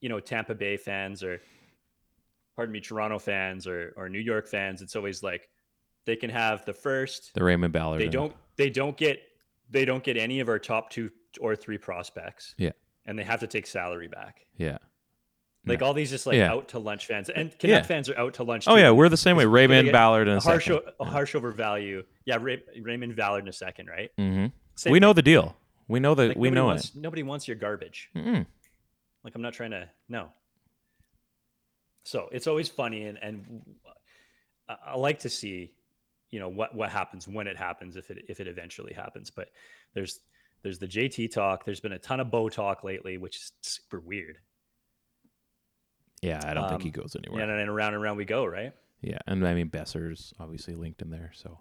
you 0.00 0.08
know 0.08 0.20
Tampa 0.20 0.54
Bay 0.54 0.76
fans 0.76 1.22
or, 1.22 1.40
pardon 2.56 2.72
me, 2.72 2.80
Toronto 2.80 3.18
fans 3.18 3.66
or 3.66 3.94
or 3.96 4.08
New 4.08 4.18
York 4.18 4.48
fans, 4.48 4.82
it's 4.82 4.96
always 4.96 5.22
like 5.22 5.48
they 6.04 6.16
can 6.16 6.30
have 6.30 6.64
the 6.64 6.74
first. 6.74 7.32
The 7.34 7.44
Raymond 7.44 7.72
Ballard. 7.72 8.00
They 8.00 8.08
don't. 8.08 8.34
They 8.56 8.68
don't 8.68 8.96
get. 8.96 9.20
They 9.70 9.84
don't 9.84 10.02
get 10.02 10.16
any 10.16 10.40
of 10.40 10.48
our 10.48 10.58
top 10.58 10.90
two 10.90 11.10
or 11.40 11.54
three 11.54 11.78
prospects. 11.78 12.54
Yeah. 12.58 12.72
And 13.06 13.16
they 13.16 13.24
have 13.24 13.40
to 13.40 13.46
take 13.46 13.66
salary 13.68 14.08
back. 14.08 14.46
Yeah. 14.56 14.78
Like 15.66 15.82
all 15.82 15.92
these 15.94 16.10
just 16.10 16.26
like 16.26 16.36
Yeah. 16.36 16.52
out 16.52 16.68
to 16.68 16.78
lunch 16.78 17.06
fans 17.06 17.28
and 17.28 17.50
Canuck 17.58 17.82
Yeah. 17.82 17.82
fans 17.82 18.08
are 18.08 18.16
out 18.18 18.34
to 18.34 18.44
lunch. 18.44 18.68
Oh 18.68 18.76
too. 18.76 18.80
yeah, 18.82 18.90
we're 18.92 19.08
the 19.08 19.16
same 19.16 19.36
way. 19.36 19.44
Raymond 19.46 19.90
Ballard 19.90 20.28
and 20.28 20.40
harsh, 20.40 20.66
second. 20.66 20.82
o- 21.00 21.04
a 21.04 21.04
harsh 21.04 21.34
overvalue. 21.34 22.04
Yeah, 22.24 22.38
Ray, 22.40 22.62
Raymond 22.80 23.16
Ballard 23.16 23.42
in 23.42 23.48
a 23.48 23.52
second, 23.52 23.88
right? 23.88 24.10
Mm-hmm. 24.16 24.90
We 24.92 25.00
know 25.00 25.12
the 25.12 25.22
deal. 25.22 25.56
We 25.88 25.98
know 26.00 26.14
that 26.14 26.28
Like, 26.28 26.36
we 26.36 26.50
know 26.50 26.66
wants, 26.66 26.90
it. 26.90 26.96
Nobody 26.96 27.22
wants 27.24 27.48
your 27.48 27.56
garbage. 27.56 28.10
Mm-mm. 28.14 28.46
Like 29.24 29.34
I'm 29.34 29.42
not 29.42 29.54
trying 29.54 29.72
to 29.72 29.88
no. 30.08 30.28
So 32.04 32.28
it's 32.30 32.46
always 32.46 32.68
funny, 32.68 33.04
and 33.06 33.18
and 33.20 33.62
I, 34.68 34.76
I 34.88 34.96
like 34.96 35.18
to 35.20 35.28
see, 35.28 35.72
you 36.30 36.38
know, 36.38 36.48
what 36.48 36.74
what 36.74 36.90
happens 36.90 37.26
when 37.26 37.46
it 37.48 37.56
happens, 37.56 37.96
if 37.96 38.10
it 38.10 38.24
if 38.28 38.38
it 38.40 38.46
eventually 38.46 38.92
happens. 38.92 39.30
But 39.30 39.48
there's 39.94 40.20
there's 40.62 40.78
the 40.78 40.86
JT 40.86 41.32
talk. 41.32 41.64
There's 41.64 41.80
been 41.80 41.92
a 41.92 41.98
ton 41.98 42.20
of 42.20 42.30
Bo 42.30 42.48
talk 42.48 42.84
lately, 42.84 43.18
which 43.18 43.36
is 43.36 43.52
super 43.62 43.98
weird. 44.00 44.38
Yeah, 46.22 46.40
I 46.44 46.54
don't 46.54 46.68
think 46.68 46.82
he 46.82 46.88
Um, 46.88 46.92
goes 46.92 47.14
Yeah, 47.14 47.20
anywhere. 47.26 47.42
and 47.50 47.58
then 47.60 47.68
around 47.68 47.94
and 47.94 48.02
around 48.02 48.16
we 48.16 48.24
go, 48.24 48.44
right? 48.44 48.72
Yeah, 49.02 49.18
and 49.26 49.46
I 49.46 49.54
mean 49.54 49.70
Boeser's 49.70 50.32
obviously 50.40 50.74
linked 50.74 51.02
in 51.02 51.10
there, 51.10 51.30
so 51.34 51.60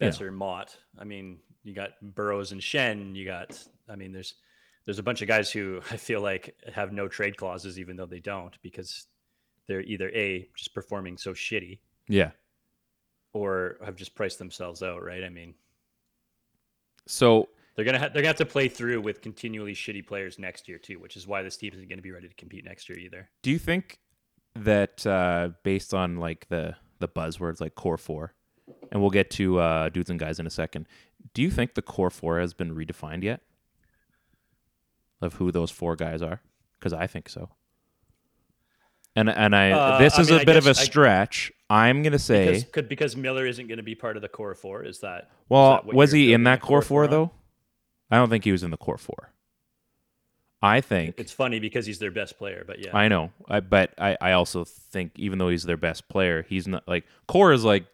Yeah. 0.00 0.08
Besser, 0.08 0.30
Motte. 0.32 0.76
I 0.98 1.04
mean, 1.04 1.38
you 1.62 1.72
got 1.72 1.90
Burroughs 2.02 2.52
and 2.52 2.60
Schenn. 2.60 3.14
You 3.14 3.24
got, 3.24 3.58
I 3.88 3.96
mean, 3.96 4.12
there's 4.12 4.34
there's 4.84 4.98
a 4.98 5.02
bunch 5.02 5.22
of 5.22 5.28
guys 5.28 5.50
who 5.50 5.80
I 5.90 5.96
feel 5.96 6.20
like 6.20 6.56
have 6.72 6.92
no 6.92 7.08
trade 7.08 7.36
clauses, 7.36 7.78
even 7.78 7.96
though 7.96 8.06
they 8.06 8.20
don't, 8.20 8.60
because 8.62 9.06
they're 9.66 9.80
either 9.82 10.10
a 10.10 10.48
just 10.56 10.74
performing 10.74 11.16
so 11.16 11.32
shitty, 11.32 11.78
yeah. 12.08 12.32
or 13.32 13.78
have 13.84 13.96
just 13.96 14.14
priced 14.14 14.38
themselves 14.38 14.82
out, 14.82 15.02
right? 15.02 15.24
I 15.24 15.30
mean, 15.30 15.54
So 17.06 17.48
they're 17.74 17.84
gonna 17.84 17.98
ha- 17.98 18.04
they're 18.08 18.22
gonna 18.22 18.28
have 18.28 18.36
to 18.36 18.46
play 18.46 18.68
through 18.68 19.00
with 19.00 19.20
continually 19.22 19.74
shitty 19.74 20.06
players 20.06 20.38
next 20.38 20.68
year 20.68 20.78
too, 20.78 20.98
which 20.98 21.16
is 21.16 21.26
why 21.26 21.42
this 21.42 21.56
team 21.56 21.72
isn't 21.74 21.88
going 21.88 21.98
to 21.98 22.02
be 22.02 22.12
ready 22.12 22.28
to 22.28 22.34
compete 22.34 22.64
next 22.64 22.88
year 22.88 22.98
either. 22.98 23.28
Do 23.42 23.50
you 23.50 23.58
think 23.58 23.98
that 24.54 25.04
uh, 25.06 25.50
based 25.64 25.92
on 25.92 26.16
like 26.18 26.48
the 26.48 26.76
the 27.00 27.08
buzzwords 27.08 27.60
like 27.60 27.74
core 27.74 27.98
four, 27.98 28.34
and 28.92 29.00
we'll 29.00 29.10
get 29.10 29.30
to 29.32 29.58
uh, 29.58 29.88
dudes 29.88 30.10
and 30.10 30.18
guys 30.20 30.38
in 30.38 30.46
a 30.46 30.50
second. 30.50 30.86
Do 31.32 31.42
you 31.42 31.50
think 31.50 31.74
the 31.74 31.82
core 31.82 32.10
four 32.10 32.38
has 32.38 32.54
been 32.54 32.74
redefined 32.74 33.24
yet? 33.24 33.40
Of 35.20 35.34
who 35.34 35.50
those 35.50 35.70
four 35.70 35.96
guys 35.96 36.22
are? 36.22 36.40
Because 36.78 36.92
I 36.92 37.06
think 37.06 37.28
so. 37.28 37.48
And 39.16 39.28
and 39.30 39.54
I 39.56 39.70
Uh, 39.70 39.98
this 39.98 40.18
I 40.18 40.22
is 40.22 40.30
mean, 40.30 40.38
a 40.38 40.42
I 40.42 40.44
bit 40.44 40.56
of 40.56 40.66
a 40.66 40.70
guess 40.70 40.80
I- 40.80 40.84
stretch. 40.84 41.52
I'm 41.70 42.02
gonna 42.02 42.18
say. 42.18 42.46
Because, 42.46 42.64
could, 42.64 42.88
because 42.88 43.16
Miller 43.16 43.46
isn't 43.46 43.66
going 43.68 43.78
to 43.78 43.82
be 43.82 43.94
part 43.94 44.16
of 44.16 44.22
the 44.22 44.28
core 44.28 44.54
four. 44.54 44.84
Is 44.84 45.00
that 45.00 45.30
well, 45.48 45.80
that 45.84 45.94
was 45.94 46.12
he 46.12 46.32
in 46.32 46.44
that 46.44 46.60
the 46.60 46.66
core 46.66 46.82
four 46.82 47.04
on? 47.04 47.10
though? 47.10 47.30
I 48.14 48.18
don't 48.18 48.30
think 48.30 48.44
he 48.44 48.52
was 48.52 48.62
in 48.62 48.70
the 48.70 48.76
core 48.76 48.96
four. 48.98 49.32
I 50.62 50.80
think 50.80 51.16
It's 51.18 51.32
funny 51.32 51.58
because 51.58 51.84
he's 51.84 51.98
their 51.98 52.12
best 52.12 52.38
player, 52.38 52.64
but 52.66 52.78
yeah, 52.78 52.96
I 52.96 53.08
know, 53.08 53.32
I, 53.48 53.60
but 53.60 53.92
I, 53.98 54.16
I 54.20 54.32
also 54.32 54.64
think 54.64 55.12
even 55.16 55.38
though 55.38 55.48
he's 55.48 55.64
their 55.64 55.76
best 55.76 56.08
player, 56.08 56.46
he's 56.48 56.66
not 56.66 56.86
like 56.86 57.04
core 57.26 57.52
is 57.52 57.64
like 57.64 57.86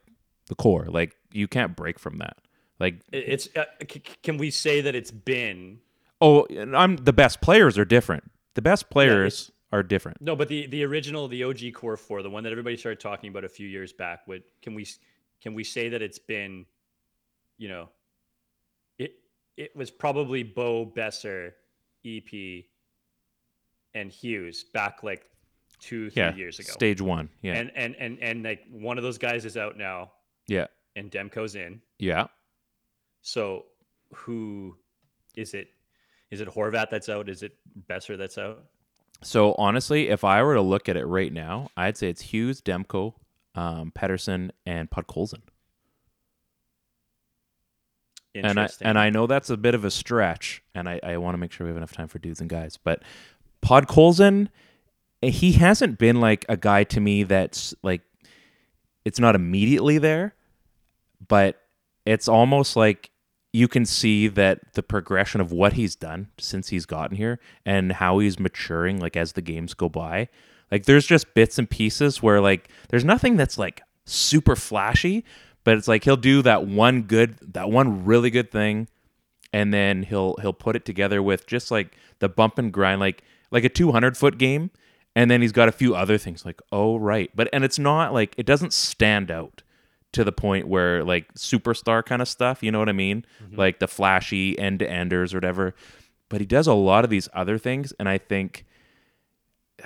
the 0.47 0.55
core. 0.55 0.87
Like 0.89 1.17
you 1.33 1.49
can't 1.49 1.75
break 1.75 1.99
from 1.99 2.19
that. 2.19 2.37
Like 2.79 3.01
it's. 3.13 3.49
Uh, 3.57 3.65
c- 3.91 4.03
can 4.23 4.37
we 4.37 4.51
say 4.51 4.83
that 4.83 4.95
it's 4.95 5.11
been? 5.11 5.79
oh, 6.21 6.45
and 6.45 6.77
I'm 6.77 6.97
the 6.97 7.13
best 7.13 7.41
players 7.41 7.79
are 7.79 7.85
different. 7.85 8.31
The 8.55 8.63
best 8.63 8.91
players 8.91 9.51
are 9.73 9.83
different. 9.83 10.21
No, 10.21 10.37
but 10.37 10.49
the 10.49 10.67
the 10.67 10.85
original, 10.85 11.29
the 11.29 11.43
OG 11.45 11.73
core 11.75 11.97
four, 11.97 12.23
the 12.23 12.31
one 12.31 12.45
that 12.45 12.53
everybody 12.53 12.77
started 12.77 13.01
talking 13.01 13.31
about 13.31 13.45
a 13.45 13.49
few 13.49 13.67
years 13.67 13.93
back. 13.93 14.29
Would 14.29 14.45
can 14.63 14.75
we 14.75 14.87
can 15.41 15.55
we 15.55 15.65
say 15.65 15.89
that 15.89 16.03
it's 16.03 16.19
been, 16.19 16.67
you 17.59 17.69
know, 17.69 17.89
it 19.65 19.77
was 19.77 19.91
probably 19.91 20.43
Bo 20.43 20.87
Boeser, 20.87 21.53
EP, 22.07 22.65
and 23.95 24.11
Hughes 24.11 24.65
back 24.73 25.03
like 25.03 25.25
two 25.79 26.11
three 26.11 26.23
Yeah, 26.23 26.35
years 26.35 26.59
ago. 26.59 26.71
stage 26.73 27.01
one. 27.01 27.29
Yeah, 27.43 27.55
And 27.55 27.71
and 27.75 27.95
and 27.97 28.19
and 28.21 28.43
like 28.43 28.63
one 28.71 28.97
of 28.99 29.05
those 29.05 29.19
guys 29.19 29.45
is 29.45 29.57
out 29.57 29.77
now, 29.77 30.13
yeah, 30.47 30.67
and 30.97 31.11
Demko's 31.11 31.55
in. 31.57 31.81
yeah. 31.99 32.27
So 33.23 33.67
who 34.15 34.77
is 35.37 35.53
it? 35.55 35.69
Is 36.31 36.41
it 36.41 36.49
Horvat 36.49 36.89
that's 36.91 37.09
out? 37.09 37.29
Is 37.29 37.43
it 37.43 37.53
Boeser 37.89 38.17
that's 38.17 38.39
out? 38.39 38.65
So 39.23 39.55
honestly, 39.59 40.09
if 40.09 40.25
I 40.25 40.43
were 40.43 40.55
to 40.55 40.63
look 40.63 40.89
at 40.89 40.97
it 40.97 41.05
right 41.05 41.31
now, 41.33 41.69
I'd 41.77 41.99
say 41.99 42.09
it's 42.09 42.23
Hughes, 42.23 42.63
Demko, 42.63 43.13
um, 43.55 43.93
Pettersson, 43.95 44.51
and 44.65 44.89
Podkolzin. 44.91 45.43
And 48.35 48.61
I 48.61 48.69
and 48.81 48.99
I 48.99 49.11
know 49.11 49.27
that's 49.27 49.51
a 49.51 49.57
bit 49.57 49.75
of 49.75 49.85
a 49.85 49.91
stretch, 49.91 50.63
and 50.75 50.89
I, 50.89 51.01
I 51.03 51.17
want 51.17 51.35
to 51.35 51.39
make 51.39 51.53
sure 51.53 51.67
we 51.67 51.71
have 51.71 51.77
enough 51.77 51.93
time 51.93 52.09
for 52.09 52.19
dudes 52.19 52.41
and 52.41 52.49
guys. 52.49 52.77
But 52.77 53.03
Podkolzin, 53.63 54.49
eh, 55.23 55.31
he 55.31 55.53
hasn't 55.53 55.99
been 55.99 56.21
like 56.21 56.45
a 56.49 56.57
guy 56.57 56.85
to 56.85 57.01
me 57.01 57.25
that's 57.25 57.75
like 57.83 58.03
it's 59.05 59.19
not 59.19 59.35
immediately 59.35 59.99
there, 59.99 60.35
but 61.27 61.61
it's 62.07 62.29
almost 62.29 62.77
like 62.77 63.11
you 63.53 63.67
can 63.67 63.85
see 63.85 64.29
that 64.29 64.75
the 64.75 64.83
progression 64.83 65.41
of 65.41 65.51
what 65.51 65.73
he's 65.73 65.97
done 65.97 66.29
since 66.39 66.69
he's 66.69 66.87
gotten 66.87 67.17
here 67.17 67.41
and 67.67 67.93
how 67.93 68.19
he's 68.21 68.39
maturing 68.39 69.01
like 69.01 69.17
as 69.17 69.33
the 69.33 69.43
games 69.43 69.75
go 69.75 69.89
by. 69.89 70.29
Like 70.71 70.85
there's 70.87 71.07
just 71.07 71.35
bits 71.35 71.59
and 71.59 71.69
pieces 71.69 72.23
where 72.23 72.41
like 72.41 72.69
there's 72.91 73.05
nothing 73.05 73.37
that's 73.37 73.59
like 73.59 73.83
super 74.05 74.55
flashy, 74.55 75.25
but 75.65 75.77
it's 75.77 75.89
like 75.89 76.05
he'll 76.05 76.17
do 76.17 76.43
that 76.43 76.67
one 76.67 77.03
good 77.03 77.37
that 77.41 77.71
one 77.71 78.05
really 78.05 78.31
good 78.31 78.51
thing 78.51 78.89
and 79.53 79.73
then 79.75 80.03
he'll 80.05 80.37
he'll 80.41 80.53
put 80.53 80.77
it 80.77 80.85
together 80.85 81.23
with 81.23 81.47
just 81.47 81.71
like 81.71 81.97
the 82.19 82.29
bump 82.29 82.59
and 82.59 82.73
grind 82.73 83.01
like 83.01 83.23
like 83.51 83.65
a 83.65 83.69
200 83.69 84.17
foot 84.17 84.39
game 84.39 84.71
and 85.17 85.31
then 85.31 85.43
he's 85.43 85.53
got 85.53 85.69
a 85.69 85.73
few 85.73 85.95
other 85.95 86.19
things 86.19 86.45
like 86.45 86.61
oh 86.73 86.97
right. 86.97 87.31
But 87.35 87.49
and 87.53 87.65
it's 87.65 87.79
not 87.79 88.13
like 88.13 88.35
it 88.37 88.47
doesn't 88.47 88.73
stand 88.73 89.31
out 89.31 89.63
to 90.13 90.25
the 90.25 90.33
point 90.33 90.67
where 90.67 91.05
like 91.05 91.33
superstar 91.35 92.05
kind 92.05 92.21
of 92.21 92.27
stuff 92.29 92.63
you 92.63 92.73
know 92.73 92.79
what 92.79 92.89
i 92.89 92.93
mean? 92.93 93.25
Mm-hmm. 93.43 93.57
Like 93.57 93.79
the 93.79 93.89
flashy 93.89 94.59
end 94.59 94.81
to 94.81 94.91
enders 94.91 95.35
or 95.35 95.39
whatever. 95.39 95.75
But 96.29 96.41
he 96.41 96.47
does 96.47 96.69
a 96.69 96.75
lot 96.75 97.05
of 97.05 97.11
these 97.11 97.29
other 97.35 97.59
things 97.59 97.93
and 97.99 98.09
i 98.09 98.19
think 98.19 98.65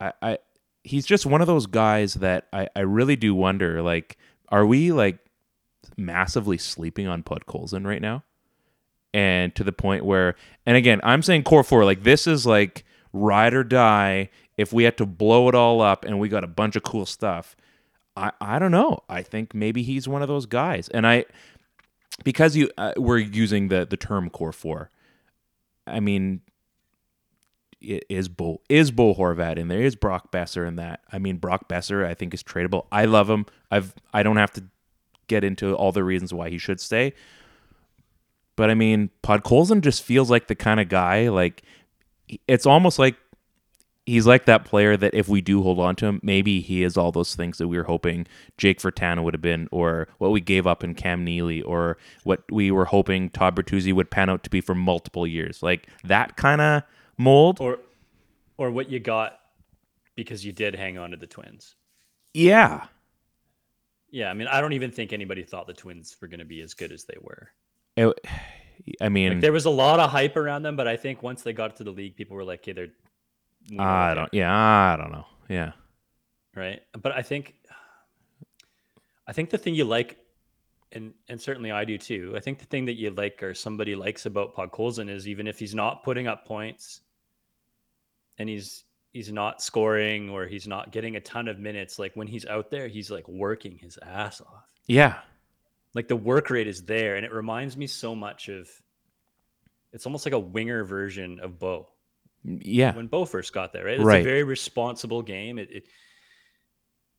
I, 0.00 0.12
I 0.20 0.38
he's 0.84 1.06
just 1.06 1.26
one 1.26 1.40
of 1.40 1.46
those 1.46 1.66
guys 1.66 2.14
that 2.14 2.48
I, 2.52 2.68
I 2.74 2.80
really 2.80 3.14
do 3.14 3.34
wonder 3.34 3.82
like 3.82 4.16
are 4.52 4.66
we 4.66 4.92
like 4.92 5.18
massively 5.96 6.58
sleeping 6.58 7.08
on 7.08 7.24
Podkolzin 7.24 7.86
right 7.86 8.02
now? 8.02 8.22
And 9.14 9.54
to 9.56 9.64
the 9.64 9.72
point 9.72 10.06
where 10.06 10.36
and 10.64 10.74
again 10.76 11.00
i'm 11.04 11.20
saying 11.20 11.42
core 11.42 11.62
four 11.64 11.84
like 11.84 12.02
this 12.02 12.26
is 12.26 12.46
like 12.46 12.84
ride 13.12 13.52
or 13.54 13.64
die. 13.64 14.30
If 14.56 14.72
we 14.72 14.84
had 14.84 14.96
to 14.98 15.06
blow 15.06 15.48
it 15.48 15.54
all 15.54 15.80
up 15.80 16.04
and 16.04 16.20
we 16.20 16.28
got 16.28 16.44
a 16.44 16.48
bunch 16.48 16.76
of 16.76 16.82
cool 16.82 17.06
stuff 17.06 17.56
i 18.16 18.30
i 18.40 18.58
don't 18.58 18.70
know. 18.70 19.00
I 19.08 19.22
think 19.22 19.54
maybe 19.54 19.82
he's 19.82 20.06
one 20.06 20.22
of 20.22 20.28
those 20.28 20.46
guys. 20.46 20.88
And 20.88 21.06
i 21.06 21.24
because 22.24 22.56
you 22.56 22.70
uh, 22.78 22.92
we're 22.96 23.18
using 23.18 23.68
the 23.68 23.86
the 23.88 23.96
term 23.96 24.30
core 24.30 24.52
four 24.52 24.90
i 25.86 26.00
mean 26.00 26.40
is 27.82 28.28
Bo 28.28 28.60
is 28.68 28.90
Bo 28.90 29.14
Horvat 29.14 29.58
in 29.58 29.68
there? 29.68 29.80
Is 29.80 29.96
Brock 29.96 30.30
Boeser 30.32 30.66
in 30.66 30.76
that? 30.76 31.00
I 31.12 31.18
mean, 31.18 31.36
Brock 31.36 31.68
Boeser 31.68 32.06
I 32.06 32.14
think 32.14 32.34
is 32.34 32.42
tradable. 32.42 32.86
I 32.92 33.04
love 33.04 33.28
him. 33.28 33.46
I've 33.70 33.94
I 34.12 34.22
don't 34.22 34.36
have 34.36 34.52
to 34.52 34.64
get 35.28 35.44
into 35.44 35.74
all 35.74 35.92
the 35.92 36.04
reasons 36.04 36.32
why 36.34 36.50
he 36.50 36.58
should 36.58 36.80
stay. 36.80 37.14
But 38.56 38.70
I 38.70 38.74
mean, 38.74 39.10
Podkolzin 39.22 39.80
just 39.80 40.02
feels 40.02 40.30
like 40.30 40.46
the 40.46 40.54
kind 40.54 40.80
of 40.80 40.88
guy 40.88 41.28
like 41.28 41.62
it's 42.46 42.66
almost 42.66 42.98
like 42.98 43.16
he's 44.06 44.26
like 44.26 44.46
that 44.46 44.64
player 44.64 44.96
that 44.96 45.14
if 45.14 45.28
we 45.28 45.40
do 45.40 45.62
hold 45.62 45.78
on 45.78 45.94
to 45.96 46.06
him, 46.06 46.20
maybe 46.22 46.60
he 46.60 46.82
is 46.82 46.96
all 46.96 47.12
those 47.12 47.34
things 47.34 47.58
that 47.58 47.68
we 47.68 47.76
were 47.76 47.84
hoping 47.84 48.26
Jake 48.58 48.80
Virtanen 48.80 49.22
would 49.22 49.34
have 49.34 49.42
been, 49.42 49.68
or 49.70 50.08
what 50.18 50.30
we 50.30 50.40
gave 50.40 50.66
up 50.66 50.82
in 50.82 50.94
Cam 50.94 51.24
Neely, 51.24 51.62
or 51.62 51.98
what 52.24 52.42
we 52.50 52.70
were 52.70 52.86
hoping 52.86 53.30
Todd 53.30 53.54
Bertuzzi 53.54 53.92
would 53.92 54.10
pan 54.10 54.28
out 54.28 54.42
to 54.44 54.50
be 54.50 54.60
for 54.60 54.74
multiple 54.74 55.26
years. 55.26 55.62
Like 55.62 55.88
that 56.04 56.36
kind 56.36 56.60
of 56.60 56.82
mold. 57.18 57.58
or 57.60 57.78
or 58.58 58.70
what 58.70 58.90
you 58.90 59.00
got 59.00 59.38
because 60.14 60.44
you 60.44 60.52
did 60.52 60.74
hang 60.74 60.98
on 60.98 61.10
to 61.10 61.16
the 61.16 61.26
twins. 61.26 61.74
Yeah. 62.34 62.86
Yeah, 64.10 64.30
I 64.30 64.34
mean, 64.34 64.46
I 64.46 64.60
don't 64.60 64.74
even 64.74 64.90
think 64.90 65.12
anybody 65.12 65.42
thought 65.42 65.66
the 65.66 65.72
twins 65.72 66.16
were 66.20 66.28
going 66.28 66.40
to 66.40 66.44
be 66.44 66.60
as 66.60 66.74
good 66.74 66.92
as 66.92 67.04
they 67.04 67.16
were. 67.20 67.50
It- 67.96 68.20
I 69.00 69.08
mean, 69.08 69.32
Like, 69.34 69.40
there 69.40 69.52
was 69.52 69.64
a 69.66 69.70
lot 69.70 70.00
of 70.00 70.10
hype 70.10 70.36
around 70.36 70.62
them, 70.64 70.76
but 70.76 70.88
I 70.88 70.96
think 70.96 71.22
once 71.22 71.42
they 71.42 71.52
got 71.52 71.76
to 71.76 71.84
the 71.84 71.92
league, 71.92 72.16
people 72.16 72.36
were 72.36 72.44
like, 72.44 72.60
"Okay, 72.60 72.72
they're." 72.72 72.88
I 73.78 74.12
don't. 74.14 74.28
Yeah, 74.34 74.52
I 74.52 74.96
don't 74.96 75.12
know. 75.12 75.26
Yeah. 75.48 75.72
right 76.56 76.82
but 77.00 77.12
i 77.12 77.22
think 77.22 77.54
i 79.26 79.32
think 79.32 79.48
the 79.50 79.56
thing 79.58 79.74
you 79.74 79.84
like 79.84 80.18
and 80.94 81.12
and 81.28 81.40
certainly 81.40 81.70
i 81.70 81.84
do 81.84 81.96
too 81.98 82.32
i 82.36 82.40
think 82.40 82.58
the 82.58 82.64
thing 82.66 82.84
that 82.84 82.94
you 82.98 83.10
like 83.10 83.42
or 83.42 83.54
somebody 83.54 83.94
likes 83.94 84.26
about 84.26 84.54
podkolzin 84.54 85.08
is 85.10 85.26
even 85.28 85.46
if 85.46 85.58
he's 85.58 85.74
not 85.74 86.02
putting 86.04 86.26
up 86.26 86.46
points 86.46 87.00
and 88.38 88.48
he's 88.48 88.84
he's 89.12 89.30
not 89.30 89.62
scoring 89.62 90.30
or 90.30 90.46
he's 90.46 90.66
not 90.66 90.90
getting 90.92 91.16
a 91.16 91.20
ton 91.20 91.48
of 91.48 91.58
minutes 91.58 91.98
like 91.98 92.12
when 92.14 92.26
he's 92.26 92.46
out 92.46 92.70
there 92.70 92.88
he's 92.88 93.10
like 93.10 93.26
working 93.28 93.76
his 93.78 93.98
ass 94.02 94.40
off 94.40 94.64
Yeah. 94.86 95.18
like 95.94 96.08
the 96.08 96.16
work 96.16 96.50
rate 96.50 96.66
is 96.68 96.82
there 96.84 97.16
and 97.16 97.24
it 97.26 97.32
reminds 97.32 97.76
me 97.76 97.86
so 97.86 98.14
much 98.14 98.48
of 98.48 98.68
it's 99.92 100.06
almost 100.06 100.24
like 100.24 100.32
a 100.34 100.38
winger 100.38 100.84
version 100.84 101.40
of 101.40 101.58
bo 101.58 101.88
Yeah. 102.44 102.94
when 102.96 103.06
Bo 103.08 103.24
first 103.26 103.52
got 103.52 103.72
there, 103.72 103.84
right? 103.84 103.94
It's 103.96 104.04
Right. 104.04 104.22
a 104.22 104.24
very 104.24 104.42
responsible 104.42 105.22
game. 105.22 105.58
It, 105.58 105.70
it 105.70 105.84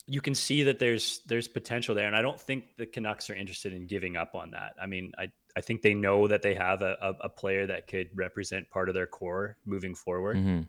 you 0.08 0.20
can 0.22 0.36
see 0.36 0.64
that 0.64 0.80
there's 0.80 1.22
there's 1.28 1.48
potential 1.48 1.96
there, 1.96 2.08
and 2.08 2.16
I 2.16 2.22
don't 2.22 2.40
think 2.40 2.76
the 2.78 2.86
Canucks 2.86 3.30
are 3.30 3.36
interested 3.36 3.74
in 3.74 3.88
giving 3.88 4.18
up 4.18 4.36
on 4.36 4.52
that. 4.52 4.74
I 4.82 4.86
mean, 4.86 5.12
I 5.18 5.32
I 5.56 5.62
think 5.62 5.82
they 5.82 5.94
know 5.94 6.28
that 6.28 6.42
they 6.42 6.56
have 6.56 6.82
a, 6.82 6.98
a, 7.02 7.10
a 7.26 7.30
player 7.30 7.66
that 7.68 7.88
could 7.88 8.10
represent 8.16 8.70
part 8.70 8.90
of 8.90 8.96
their 8.96 9.08
core 9.08 9.56
moving 9.66 9.96
forward, 9.96 10.38
Mhm. 10.38 10.68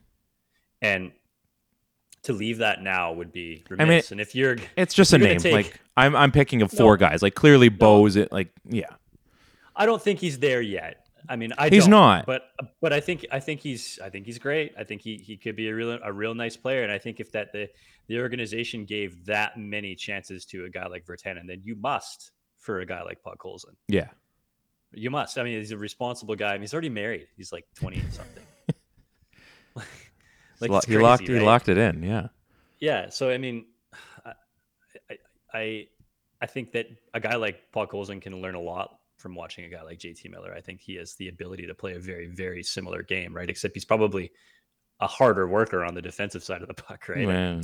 and 0.82 1.12
to 2.22 2.32
leave 2.32 2.58
that 2.58 2.82
now 2.82 3.12
would 3.12 3.32
be 3.32 3.64
I 3.78 3.84
mean, 3.84 4.02
and 4.10 4.20
if 4.20 4.34
you're 4.34 4.56
It's 4.76 4.94
just 4.94 5.12
a 5.12 5.18
you're 5.18 5.26
gonna 5.28 5.34
name. 5.34 5.40
take- 5.40 5.52
like 5.52 5.80
I'm, 5.96 6.16
I'm 6.16 6.32
picking 6.32 6.62
of 6.62 6.70
four 6.70 6.94
No. 6.94 7.08
guys. 7.08 7.22
Like 7.22 7.34
clearly, 7.34 7.68
Bo's 7.68 8.16
it. 8.16 8.32
Like 8.32 8.48
yeah. 8.68 8.90
I 9.76 9.84
don't 9.86 10.00
think 10.00 10.20
he's 10.20 10.38
there 10.38 10.62
yet. 10.62 11.03
I 11.28 11.36
mean, 11.36 11.52
I 11.56 11.68
He's 11.70 11.84
don't, 11.84 11.90
not. 11.92 12.26
but 12.26 12.42
but 12.82 12.92
I 12.92 13.00
think 13.00 13.24
I 13.32 13.40
think 13.40 13.60
he's 13.60 13.98
I 14.02 14.10
think 14.10 14.26
he's 14.26 14.38
great. 14.38 14.72
I 14.78 14.84
think 14.84 15.00
he 15.00 15.16
he 15.16 15.36
could 15.36 15.56
be 15.56 15.68
a 15.68 15.74
real 15.74 15.98
a 16.02 16.12
real 16.12 16.34
nice 16.34 16.56
player, 16.56 16.82
and 16.82 16.92
I 16.92 16.98
think 16.98 17.18
if 17.20 17.32
that 17.32 17.52
the 17.52 17.68
the 18.08 18.20
organization 18.20 18.84
gave 18.84 19.24
that 19.26 19.56
many 19.58 19.94
chances 19.94 20.44
to 20.46 20.66
a 20.66 20.68
guy 20.70 20.86
like 20.86 21.06
Virtanen, 21.06 21.46
then 21.46 21.60
you 21.62 21.76
must 21.76 22.32
for 22.58 22.80
a 22.80 22.86
guy 22.86 23.02
like 23.02 23.22
Podkolzin. 23.22 23.74
Yeah. 23.88 24.08
You 24.92 25.10
must. 25.10 25.38
I 25.38 25.42
mean, 25.44 25.58
he's 25.58 25.72
a 25.72 25.78
responsible 25.78 26.36
guy. 26.36 26.50
I 26.50 26.52
mean, 26.52 26.60
he's 26.62 26.72
already 26.74 26.88
married. 26.90 27.26
He's 27.36 27.52
like 27.52 27.64
twenty 27.74 28.02
something. 28.10 28.44
like 30.60 30.70
Lo- 30.70 30.76
it's 30.78 30.86
he 30.86 30.98
locked. 30.98 31.24
crazy, 31.24 31.38
He 31.40 31.44
locked 31.44 31.68
it 31.68 31.78
in. 31.78 32.02
Yeah. 32.02 32.28
Yeah. 32.78 33.08
So 33.10 33.30
I 33.30 33.38
mean, 33.38 33.64
I, 34.24 34.32
I, 35.10 35.18
I, 35.52 35.86
I 36.42 36.46
think 36.46 36.72
that 36.72 36.86
a 37.12 37.20
guy 37.20 37.36
like 37.36 37.72
Podkolzin 37.74 38.20
can 38.20 38.40
learn 38.42 38.54
a 38.54 38.60
lot 38.60 38.98
from 39.24 39.34
watching 39.34 39.64
a 39.64 39.68
guy 39.70 39.80
like 39.82 39.98
JT 39.98 40.30
Miller. 40.30 40.52
I 40.54 40.60
think 40.60 40.82
he 40.82 40.96
has 40.96 41.14
the 41.14 41.28
ability 41.28 41.66
to 41.66 41.74
play 41.74 41.94
a 41.94 41.98
very, 41.98 42.26
very 42.26 42.62
similar 42.62 43.02
game, 43.02 43.34
right? 43.34 43.48
Except 43.48 43.72
he's 43.74 43.86
probably 43.86 44.30
a 45.00 45.06
harder 45.06 45.48
worker 45.48 45.82
on 45.82 45.94
the 45.94 46.02
defensive 46.02 46.44
side 46.44 46.60
of 46.60 46.68
the 46.68 46.74
puck, 46.74 47.08
right? 47.08 47.26
Well, 47.26 47.60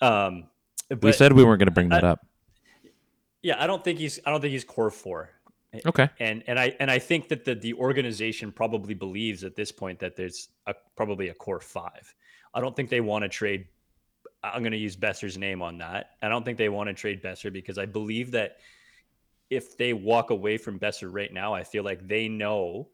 Um, 0.00 0.44
we 1.02 1.12
said 1.12 1.34
we 1.34 1.44
weren't 1.44 1.58
going 1.58 1.66
to 1.66 1.72
bring 1.74 1.90
that 1.90 2.02
I- 2.02 2.08
up. 2.12 2.26
yeah, 3.42 3.62
I 3.62 3.66
don't 3.66 3.84
think 3.84 3.98
he's 3.98 4.18
I 4.24 4.30
don't 4.30 4.40
think 4.40 4.52
he's 4.52 4.64
core 4.64 4.90
four. 4.90 5.28
Okay. 5.84 6.08
And 6.18 6.42
and 6.46 6.58
I 6.58 6.74
and 6.80 6.90
I 6.90 6.98
think 6.98 7.28
that 7.28 7.44
the 7.44 7.54
the 7.54 7.74
organization 7.74 8.50
probably 8.50 8.94
believes 8.94 9.44
at 9.44 9.54
this 9.54 9.70
point 9.70 9.98
that 9.98 10.16
there's 10.16 10.48
a, 10.66 10.74
probably 10.96 11.28
a 11.28 11.34
core 11.34 11.60
five. 11.60 12.14
I 12.54 12.62
don't 12.62 12.74
think 12.74 12.88
they 12.88 13.02
want 13.02 13.22
to 13.24 13.28
trade. 13.28 13.66
I'm 14.42 14.62
going 14.62 14.72
to 14.72 14.78
use 14.78 14.96
Boeser's 14.96 15.36
name 15.36 15.60
on 15.60 15.76
that. 15.78 16.12
I 16.22 16.30
don't 16.30 16.42
think 16.42 16.56
they 16.56 16.70
want 16.70 16.88
to 16.88 16.94
trade 16.94 17.20
Besser 17.20 17.50
because 17.50 17.76
I 17.76 17.84
believe 17.84 18.30
that 18.30 18.56
if 19.50 19.76
they 19.76 19.92
walk 19.92 20.30
away 20.30 20.58
from 20.58 20.78
Boeser 20.78 21.08
right 21.12 21.32
now, 21.32 21.54
I 21.54 21.64
feel 21.64 21.82
like 21.84 22.06
they 22.06 22.28
know 22.28 22.88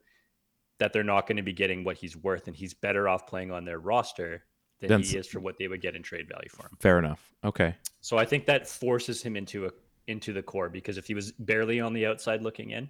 that 0.79 0.93
they're 0.93 1.03
not 1.03 1.27
going 1.27 1.37
to 1.37 1.43
be 1.43 1.53
getting 1.53 1.83
what 1.83 1.97
he's 1.97 2.15
worth, 2.17 2.47
and 2.47 2.55
he's 2.55 2.73
better 2.73 3.07
off 3.07 3.27
playing 3.27 3.51
on 3.51 3.65
their 3.65 3.79
roster 3.79 4.43
than 4.81 4.89
Then 4.89 5.01
he 5.03 5.17
is 5.17 5.27
for 5.27 5.39
what 5.39 5.57
they 5.57 5.67
would 5.69 5.81
get 5.81 5.95
in 5.95 6.03
trade 6.03 6.27
value 6.27 6.49
for 6.49 6.63
him. 6.63 6.77
Fair 6.79 6.99
enough. 6.99 7.31
Okay. 7.45 7.75
So 8.01 8.17
I 8.17 8.25
think 8.25 8.45
that 8.47 8.67
forces 8.67 9.21
him 9.23 9.35
into 9.37 9.65
a 9.67 9.71
into 10.07 10.33
the 10.33 10.43
core 10.43 10.69
because 10.69 10.97
if 10.99 11.07
he 11.07 11.15
was 11.15 11.31
barely 11.31 11.79
on 11.79 11.91
the 11.93 12.05
outside 12.05 12.43
looking 12.43 12.69
in, 12.71 12.89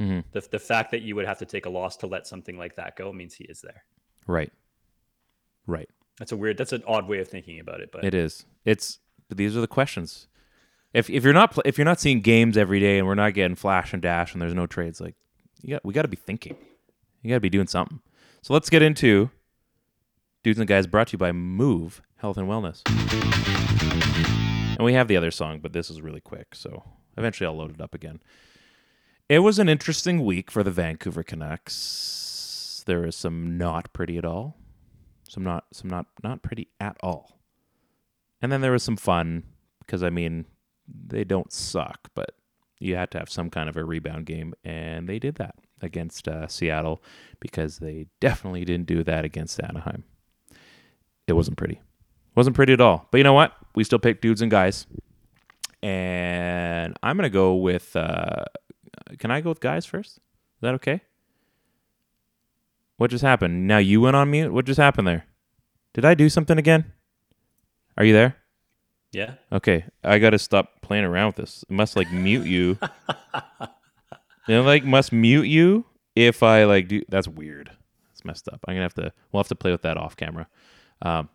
Mhm. 0.00 0.24
the 0.32 0.40
the 0.50 0.58
fact 0.58 0.90
that 0.92 1.02
you 1.02 1.14
would 1.14 1.26
have 1.26 1.38
to 1.38 1.44
take 1.46 1.66
a 1.66 1.70
loss 1.70 1.96
to 1.98 2.06
let 2.06 2.26
something 2.26 2.56
like 2.58 2.74
that 2.76 2.96
go 2.96 3.12
means 3.12 3.34
he 3.34 3.44
is 3.44 3.60
there. 3.60 3.84
Right. 4.26 4.50
Right. 5.66 5.88
That's 6.18 6.32
a 6.32 6.36
weird. 6.36 6.56
That's 6.56 6.72
an 6.72 6.82
odd 6.86 7.06
way 7.06 7.18
of 7.20 7.28
thinking 7.28 7.60
about 7.60 7.80
it, 7.80 7.90
but 7.92 8.02
It 8.04 8.14
is. 8.14 8.46
It's 8.64 8.98
but 9.28 9.36
these 9.36 9.56
are 9.56 9.60
the 9.60 9.68
questions. 9.68 10.26
If 10.92 11.08
if 11.08 11.24
you're 11.24 11.32
not 11.32 11.52
pl- 11.52 11.62
if 11.64 11.78
you're 11.78 11.84
not 11.84 12.00
seeing 12.00 12.20
games 12.20 12.56
every 12.56 12.80
day 12.80 12.98
and 12.98 13.06
we're 13.06 13.14
not 13.14 13.34
getting 13.34 13.54
flash 13.56 13.92
and 13.92 14.02
dash 14.02 14.32
and 14.32 14.42
there's 14.42 14.54
no 14.54 14.66
trades, 14.66 15.00
like 15.00 15.14
you 15.62 15.70
got 15.70 15.84
we 15.84 15.94
got 15.94 16.02
to 16.02 16.08
be 16.08 16.16
thinking. 16.16 16.56
You 17.22 17.28
got 17.28 17.36
to 17.36 17.40
be 17.40 17.50
doing 17.50 17.66
something. 17.66 18.00
So 18.42 18.54
let's 18.54 18.70
get 18.70 18.82
into 18.82 19.30
dudes 20.42 20.58
and 20.58 20.66
guys 20.66 20.86
brought 20.86 21.08
to 21.08 21.12
you 21.12 21.18
by 21.18 21.32
Move 21.32 22.00
Health 22.16 22.38
and 22.38 22.48
Wellness. 22.48 22.82
And 24.76 24.84
we 24.86 24.94
have 24.94 25.08
the 25.08 25.16
other 25.16 25.30
song, 25.30 25.60
but 25.60 25.74
this 25.74 25.90
is 25.90 26.00
really 26.00 26.22
quick, 26.22 26.54
so 26.54 26.82
eventually 27.18 27.46
I'll 27.46 27.56
load 27.56 27.74
it 27.74 27.82
up 27.82 27.94
again. 27.94 28.20
It 29.28 29.40
was 29.40 29.58
an 29.58 29.68
interesting 29.68 30.24
week 30.24 30.50
for 30.50 30.62
the 30.62 30.70
Vancouver 30.70 31.22
Canucks. 31.22 32.82
There 32.86 33.04
is 33.04 33.14
some 33.14 33.58
not 33.58 33.92
pretty 33.92 34.16
at 34.16 34.24
all. 34.24 34.56
Some 35.28 35.44
not 35.44 35.66
some 35.72 35.90
not 35.90 36.06
not 36.24 36.42
pretty 36.42 36.68
at 36.80 36.96
all. 37.02 37.38
And 38.40 38.50
then 38.50 38.62
there 38.62 38.72
was 38.72 38.82
some 38.82 38.96
fun 38.96 39.44
because 39.80 40.02
I 40.02 40.10
mean, 40.10 40.46
they 41.06 41.24
don't 41.24 41.52
suck, 41.52 42.08
but 42.14 42.32
you 42.78 42.96
had 42.96 43.10
to 43.12 43.18
have 43.18 43.30
some 43.30 43.50
kind 43.50 43.68
of 43.68 43.76
a 43.76 43.84
rebound 43.84 44.26
game, 44.26 44.54
and 44.64 45.08
they 45.08 45.18
did 45.18 45.36
that 45.36 45.54
against 45.82 46.28
uh, 46.28 46.46
Seattle 46.48 47.02
because 47.40 47.78
they 47.78 48.06
definitely 48.20 48.64
didn't 48.64 48.86
do 48.86 49.04
that 49.04 49.24
against 49.24 49.60
Anaheim. 49.62 50.04
It 51.26 51.34
wasn't 51.34 51.56
pretty. 51.56 51.80
Wasn't 52.34 52.56
pretty 52.56 52.72
at 52.72 52.80
all. 52.80 53.08
But 53.10 53.18
you 53.18 53.24
know 53.24 53.32
what? 53.32 53.52
We 53.74 53.84
still 53.84 53.98
picked 53.98 54.22
dudes 54.22 54.42
and 54.42 54.50
guys. 54.50 54.86
And 55.82 56.96
I'm 57.02 57.16
going 57.16 57.24
to 57.24 57.30
go 57.30 57.54
with. 57.54 57.94
Uh, 57.96 58.44
can 59.18 59.30
I 59.30 59.40
go 59.40 59.50
with 59.50 59.60
guys 59.60 59.86
first? 59.86 60.16
Is 60.16 60.62
that 60.62 60.74
okay? 60.74 61.00
What 62.96 63.10
just 63.10 63.22
happened? 63.24 63.66
Now 63.66 63.78
you 63.78 64.00
went 64.00 64.16
on 64.16 64.30
mute? 64.30 64.52
What 64.52 64.66
just 64.66 64.78
happened 64.78 65.08
there? 65.08 65.26
Did 65.94 66.04
I 66.04 66.14
do 66.14 66.28
something 66.28 66.58
again? 66.58 66.92
Are 67.96 68.04
you 68.04 68.12
there? 68.12 68.36
Yeah, 69.12 69.34
Okay, 69.52 69.84
I 70.04 70.18
got 70.18 70.30
to 70.30 70.38
stop 70.38 70.82
playing 70.82 71.04
around 71.04 71.28
with 71.28 71.36
this. 71.36 71.64
It 71.68 71.72
must 71.72 71.96
like 71.96 72.10
mute 72.12 72.46
you. 72.46 72.78
it 74.48 74.58
like 74.60 74.84
must 74.84 75.12
mute 75.12 75.46
you 75.46 75.84
if 76.14 76.42
I 76.42 76.64
like 76.64 76.88
do. 76.88 77.02
That's 77.08 77.28
weird. 77.28 77.70
It's 78.12 78.24
messed 78.24 78.48
up. 78.48 78.60
I'm 78.66 78.74
gonna 78.74 78.82
have 78.82 78.94
to. 78.94 79.12
We'll 79.32 79.40
have 79.42 79.48
to 79.48 79.54
play 79.54 79.72
with 79.72 79.82
that 79.82 79.96
off 79.96 80.16
camera. 80.16 80.46
Um, 81.02 81.28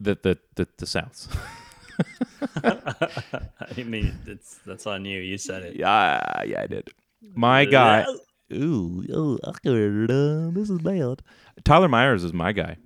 the 0.00 0.18
the 0.22 0.38
the, 0.56 0.68
the 0.78 0.86
sounds. 0.86 1.28
I 2.64 3.82
mean 3.84 4.18
it's 4.26 4.58
that's 4.66 4.86
on 4.86 5.04
you. 5.04 5.20
You 5.20 5.38
said 5.38 5.62
it. 5.62 5.76
yeah, 5.76 6.42
yeah, 6.44 6.62
I 6.62 6.66
did. 6.66 6.88
My 7.34 7.64
guy. 7.64 8.04
Ooh, 8.52 9.04
oh, 9.12 9.38
awkward. 9.42 10.10
This 10.54 10.70
is 10.70 10.78
bad. 10.80 11.22
Tyler 11.64 11.88
Myers 11.88 12.24
is 12.24 12.32
my 12.32 12.52
guy. 12.52 12.76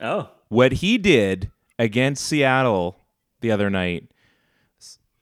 Oh, 0.00 0.30
what 0.48 0.72
he 0.72 0.98
did 0.98 1.50
against 1.78 2.24
Seattle 2.24 2.96
the 3.40 3.50
other 3.50 3.70
night, 3.70 4.10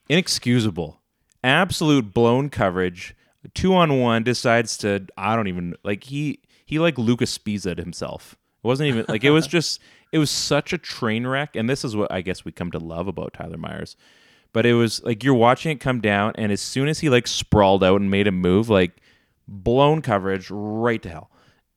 inexcusable. 0.08 1.00
Absolute 1.42 2.14
blown 2.14 2.48
coverage. 2.48 3.14
Two 3.52 3.74
on 3.74 4.00
one 4.00 4.22
decides 4.22 4.78
to 4.78 5.06
I 5.16 5.36
don't 5.36 5.48
even 5.48 5.74
like 5.84 6.04
he 6.04 6.40
he 6.64 6.78
like 6.78 6.98
Lucas 6.98 7.36
Spiza 7.36 7.78
himself. 7.78 8.36
It 8.62 8.66
wasn't 8.66 8.88
even 8.88 9.04
like 9.08 9.24
it 9.24 9.30
was 9.30 9.46
just 9.56 9.80
it 10.12 10.18
was 10.18 10.30
such 10.30 10.72
a 10.72 10.78
train 10.78 11.26
wreck. 11.26 11.54
And 11.56 11.68
this 11.68 11.84
is 11.84 11.94
what 11.94 12.10
I 12.10 12.22
guess 12.22 12.44
we 12.44 12.52
come 12.52 12.70
to 12.70 12.78
love 12.78 13.08
about 13.08 13.34
Tyler 13.34 13.58
Myers. 13.58 13.96
But 14.52 14.64
it 14.64 14.74
was 14.74 15.02
like 15.02 15.24
you're 15.24 15.34
watching 15.34 15.72
it 15.72 15.80
come 15.80 16.00
down, 16.00 16.32
and 16.36 16.52
as 16.52 16.60
soon 16.60 16.88
as 16.88 17.00
he 17.00 17.10
like 17.10 17.26
sprawled 17.26 17.82
out 17.82 18.00
and 18.00 18.10
made 18.10 18.28
a 18.28 18.32
move, 18.32 18.70
like 18.70 18.92
blown 19.48 20.00
coverage 20.00 20.48
right 20.50 21.02
to 21.02 21.08
hell. 21.08 21.30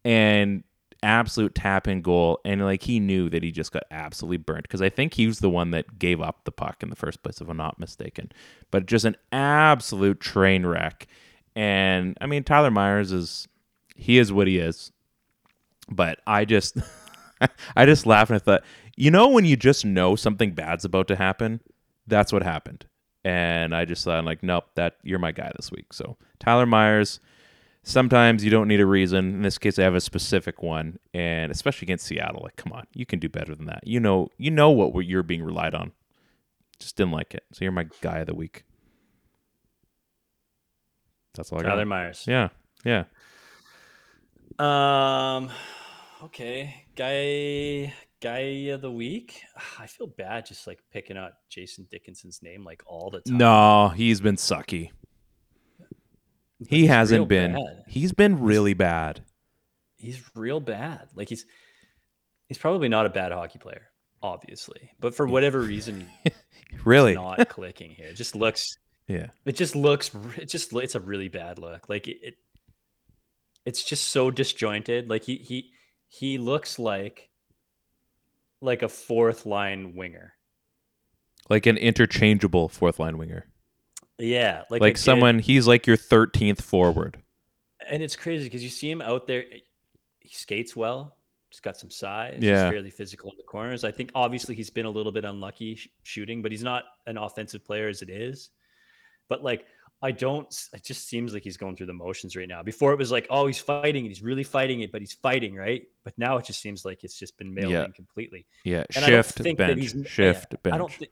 And 0.06 0.64
absolute 1.04 1.56
tap 1.56 1.88
in 1.88 2.02
goal. 2.02 2.40
And 2.46 2.64
like 2.64 2.84
he 2.84 3.00
knew 3.00 3.30
that 3.30 3.44
he 3.44 3.52
just 3.52 3.72
got 3.72 3.84
absolutely 3.92 4.38
burnt 4.38 4.64
because 4.64 4.82
I 4.82 4.90
think 4.90 5.14
he 5.14 5.28
was 5.28 5.40
the 5.40 5.50
one 5.50 5.72
that 5.72 6.00
gave 6.00 6.22
up 6.22 6.44
the 6.44 6.52
puck 6.52 6.84
in 6.84 6.90
the 6.90 6.96
first 6.96 7.24
place, 7.24 7.42
if 7.42 7.50
I'm 7.50 7.58
not 7.58 7.80
mistaken. 7.80 8.32
But 8.72 8.86
just 8.86 9.06
an 9.06 9.18
absolute 9.32 10.20
train 10.20 10.66
wreck. 10.66 11.08
And 11.56 12.18
I 12.22 12.26
mean, 12.26 12.44
Tyler 12.44 12.72
Myers 12.72 13.12
is, 13.12 13.48
he 13.96 14.18
is 14.18 14.32
what 14.32 14.48
he 14.48 14.58
is. 14.60 14.92
But 15.90 16.20
I 16.28 16.46
just, 16.46 16.78
I 17.76 17.86
just 17.86 18.06
laughed 18.06 18.30
and 18.32 18.36
I 18.36 18.40
thought, 18.40 18.64
you 18.96 19.12
know, 19.12 19.30
when 19.30 19.46
you 19.46 19.56
just 19.56 19.86
know 19.86 20.16
something 20.16 20.52
bad's 20.52 20.86
about 20.86 21.08
to 21.08 21.16
happen, 21.16 21.62
that's 22.08 22.34
what 22.34 22.44
happened. 22.44 22.86
And 23.24 23.76
I 23.76 23.86
just 23.86 24.04
thought, 24.04 24.24
like, 24.24 24.42
nope, 24.42 24.66
that 24.76 24.96
you're 25.04 25.20
my 25.20 25.32
guy 25.32 25.52
this 25.56 25.72
week. 25.72 25.92
So 25.92 26.18
Tyler 26.40 26.66
Myers, 26.66 27.20
sometimes 27.88 28.44
you 28.44 28.52
don't 28.52 28.68
need 28.68 28.82
a 28.82 28.86
reason. 28.86 29.36
In 29.36 29.42
this 29.42 29.58
case, 29.58 29.80
I 29.80 29.84
have 29.84 29.96
a 29.96 30.02
specific 30.02 30.62
one, 30.62 31.00
and 31.14 31.52
especially 31.52 31.86
against 31.86 32.06
Seattle, 32.06 32.42
like, 32.44 32.58
come 32.58 32.74
on, 32.74 32.86
you 32.94 33.06
can 33.06 33.20
do 33.20 33.30
better 33.30 33.56
than 33.56 33.66
that. 33.68 33.88
You 33.88 34.00
know, 34.00 34.30
you 34.38 34.52
know 34.52 34.70
what 34.70 34.94
you're 35.06 35.24
being 35.24 35.44
relied 35.44 35.74
on. 35.74 35.94
Just 36.80 36.98
didn't 36.98 37.14
like 37.14 37.34
it. 37.34 37.44
So 37.54 37.66
you're 37.66 37.72
my 37.72 37.88
guy 38.02 38.20
of 38.20 38.28
the 38.28 38.36
week. 38.36 38.66
That's 41.34 41.52
all 41.52 41.60
I 41.60 41.64
got. 41.64 41.70
Tyler 41.70 41.86
Myers. 41.86 42.26
Yeah, 42.28 42.50
yeah. 42.84 43.06
Um. 44.60 45.50
Okay, 46.24 46.86
guy 46.96 47.94
guy 48.22 48.72
of 48.72 48.82
the 48.82 48.92
week. 48.92 49.44
I 49.80 49.88
feel 49.88 50.08
bad 50.08 50.46
just 50.46 50.66
like 50.68 50.80
picking 50.92 51.18
out 51.18 51.34
Jason 51.50 51.88
Dickinson's 51.92 52.42
name 52.42 52.64
like 52.64 52.82
all 52.86 53.12
the 53.12 53.22
time. 53.22 53.38
No, 53.38 53.90
he's 53.90 54.20
been 54.20 54.36
sucky. 54.36 54.92
He 56.60 56.82
he's 56.82 56.88
hasn't 56.90 57.28
been. 57.28 57.54
bad. 57.54 57.84
He's 57.88 58.12
been 58.14 58.40
really 58.42 58.74
bad. 58.74 59.22
he's 59.98 60.22
real 60.36 60.60
bad. 60.60 61.08
Like 61.16 61.30
he's 61.30 61.46
he's 62.48 62.58
probably 62.58 62.90
not 62.90 63.06
a 63.06 63.10
bad 63.10 63.32
hockey 63.32 63.60
player, 63.60 63.88
obviously, 64.24 64.92
but 65.00 65.14
for 65.16 65.28
whatever 65.28 65.60
reason, 65.60 66.08
Really? 66.86 67.14
not 67.16 67.48
clicking 67.50 67.92
here. 67.92 68.08
It 68.08 68.16
just 68.16 68.36
looks. 68.36 68.78
Yeah. 69.10 69.28
It 69.46 69.56
just 69.56 69.74
looks. 69.74 70.12
It 70.36 70.50
just. 70.50 70.74
It's 70.74 70.96
a 70.96 71.00
really 71.00 71.30
bad 71.30 71.60
look. 71.60 71.88
Like 71.88 72.10
it. 72.10 72.18
it 72.22 72.34
it's 73.66 73.82
just 73.82 74.10
so 74.10 74.30
disjointed. 74.32 75.10
Like 75.10 75.24
he 75.24 75.38
he 75.38 75.72
he 76.10 76.38
looks 76.38 76.78
like 76.78 77.30
like 78.60 78.82
a 78.82 78.90
fourth 78.90 79.46
line 79.46 79.96
winger. 79.96 80.34
Like 81.50 81.66
an 81.68 81.78
interchangeable 81.78 82.68
fourth 82.68 83.00
line 83.00 83.18
winger. 83.18 83.46
Yeah, 84.20 84.64
like 84.70 84.82
Like, 84.82 84.98
someone, 84.98 85.40
he's 85.40 85.68
like 85.68 85.86
your 85.88 85.98
13th 85.98 86.62
forward. 86.62 87.22
and 87.90 88.02
it's 88.02 88.16
crazy 88.16 88.46
because 88.46 88.64
you 88.64 88.70
see 88.70 88.90
him 88.90 89.02
out 89.02 89.28
there. 89.28 89.44
He 90.20 90.30
skates 90.30 90.76
well. 90.76 91.16
He's 91.50 91.60
got 91.62 91.78
some 91.78 91.90
size. 91.90 92.40
Yeah. 92.42 92.66
He's 92.66 92.72
fairly 92.74 92.90
physical 92.90 93.32
in 93.32 93.38
the 93.38 93.44
corners. 93.44 93.84
I 93.84 93.92
think 93.92 94.12
obviously 94.16 94.56
he's 94.56 94.70
been 94.70 94.86
a 94.86 94.90
little 94.90 95.12
bit 95.14 95.24
unlucky 95.24 95.76
sh- 95.76 95.88
shooting, 96.04 96.42
but 96.42 96.52
he's 96.52 96.64
not 96.64 96.84
an 97.06 97.18
offensive 97.18 97.64
player 97.64 97.88
as 97.88 98.02
it 98.02 98.10
is. 98.10 98.50
But 99.30 99.44
like, 99.44 99.66
I 100.02 100.12
don't. 100.12 100.48
It 100.74 100.84
just 100.84 101.08
seems 101.08 101.34
like 101.34 101.44
he's 101.44 101.58
going 101.58 101.76
through 101.76 101.86
the 101.88 101.94
motions 101.94 102.36
right 102.36 102.48
now. 102.48 102.62
Before 102.62 102.92
it 102.94 103.00
was 103.00 103.12
like, 103.12 103.26
oh, 103.30 103.48
he's 103.48 103.58
fighting 103.60 104.02
and 104.06 104.08
he's 104.10 104.22
really 104.22 104.44
fighting 104.44 104.82
it, 104.82 104.92
but 104.92 105.02
he's 105.02 105.14
fighting 105.14 105.56
right. 105.56 105.84
But 106.04 106.14
now 106.18 106.38
it 106.38 106.46
just 106.46 106.62
seems 106.62 106.84
like 106.86 107.04
it's 107.04 107.18
just 107.18 107.38
been 107.38 107.54
mailed 107.54 107.72
Yeah. 107.72 107.86
in 107.86 107.94
completely. 107.94 108.46
Yeah. 108.64 108.84
And 108.96 109.06
Shift, 109.06 109.42
bench. 109.58 109.96
Shift, 110.08 110.62
bench. 110.64 110.74
I 110.74 110.78
don't 110.78 110.92
think. 110.92 111.12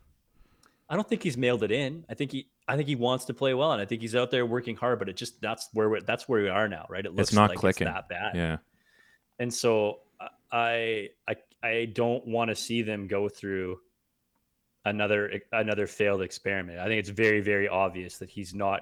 I 0.90 0.96
don't 0.96 1.08
think 1.08 1.24
he's 1.24 1.38
mailed 1.38 1.64
it 1.64 1.72
in. 1.72 2.06
I 2.10 2.14
think 2.14 2.32
he. 2.32 2.50
I 2.68 2.76
think 2.76 2.88
he 2.88 2.96
wants 2.96 3.26
to 3.26 3.34
play 3.34 3.54
well, 3.54 3.72
and 3.74 3.82
I 3.82 3.86
think 3.86 4.02
he's 4.02 4.16
out 4.16 4.32
there 4.32 4.46
working 4.46 4.76
hard. 4.76 5.00
But 5.00 5.10
it 5.10 5.16
just 5.16 5.40
that's 5.42 5.70
where 5.74 5.90
we're, 5.90 6.02
that's 6.02 6.28
where 6.28 6.42
we 6.42 6.50
are 6.50 6.68
now, 6.68 6.86
right? 6.90 7.06
It 7.06 7.12
looks 7.14 7.30
it's 7.30 7.36
not 7.36 7.50
like 7.50 7.60
clicking. 7.60 7.88
It's 7.88 7.96
that 7.96 8.10
bad. 8.10 8.36
Yeah. 8.36 8.58
And 9.40 9.54
so 9.54 10.00
uh, 10.20 10.28
I 10.52 11.10
I 11.28 11.36
I 11.64 11.86
don't 11.86 12.26
want 12.28 12.50
to 12.50 12.56
see 12.56 12.82
them 12.82 13.08
go 13.08 13.30
through 13.30 13.80
another 14.86 15.42
another 15.52 15.88
failed 15.88 16.22
experiment. 16.22 16.80
I 16.80 16.88
think 16.88 17.00
it's 17.00 17.10
very 17.10 17.42
very 17.42 17.68
obvious 17.68 18.18
that 18.20 18.30
he's 18.30 18.54
not 18.54 18.82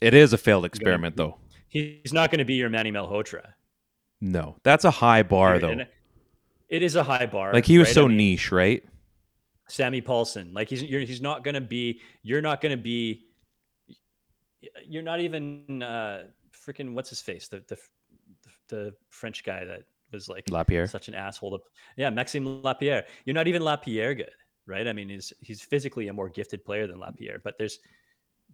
It 0.00 0.14
is 0.14 0.32
a 0.32 0.38
failed 0.38 0.64
experiment, 0.64 1.16
though. 1.16 1.38
he's 1.68 2.12
not 2.12 2.30
going 2.30 2.38
to 2.38 2.44
be 2.44 2.54
your 2.54 2.70
Manny 2.70 2.92
Malhotra. 2.92 3.52
No, 4.20 4.56
that's 4.62 4.84
a 4.84 4.90
high 4.90 5.24
bar, 5.24 5.58
though. 5.58 5.70
And 5.70 5.86
It 6.68 6.82
is 6.82 6.94
a 6.96 7.02
high 7.02 7.26
bar. 7.26 7.52
Like 7.52 7.66
he 7.66 7.78
was 7.78 7.88
right? 7.88 7.94
so 7.94 8.04
I 8.04 8.08
mean, 8.08 8.16
niche, 8.18 8.52
right? 8.52 8.84
Sammy 9.72 10.02
Pahlsson. 10.02 10.52
Like 10.52 10.68
he's 10.68 10.82
you're, 10.82 11.00
he's 11.00 11.22
not 11.22 11.44
going 11.44 11.54
to 11.54 11.60
be. 11.60 12.00
You're 12.22 12.42
not 12.42 12.60
going 12.60 12.76
to 12.76 12.82
be. 12.82 13.24
You're 14.86 15.02
not 15.02 15.20
even 15.20 15.82
uh 15.82 16.24
freaking 16.52 16.92
what's 16.92 17.08
his 17.08 17.22
face 17.22 17.48
the 17.48 17.64
the 17.68 17.78
the 18.68 18.94
French 19.08 19.42
guy 19.44 19.64
that 19.64 19.84
was 20.12 20.28
like 20.28 20.44
Lapierre. 20.50 20.86
such 20.86 21.08
an 21.08 21.14
asshole. 21.14 21.58
To, 21.58 21.64
yeah, 21.96 22.10
Maxime 22.10 22.62
Lapierre. 22.62 23.04
You're 23.24 23.34
not 23.34 23.48
even 23.48 23.62
Lapierre 23.62 24.14
good, 24.14 24.30
right? 24.66 24.86
I 24.86 24.92
mean, 24.92 25.08
he's 25.08 25.32
he's 25.40 25.62
physically 25.62 26.08
a 26.08 26.12
more 26.12 26.28
gifted 26.28 26.64
player 26.66 26.86
than 26.86 26.98
Lapierre, 26.98 27.40
but 27.42 27.56
there's 27.56 27.78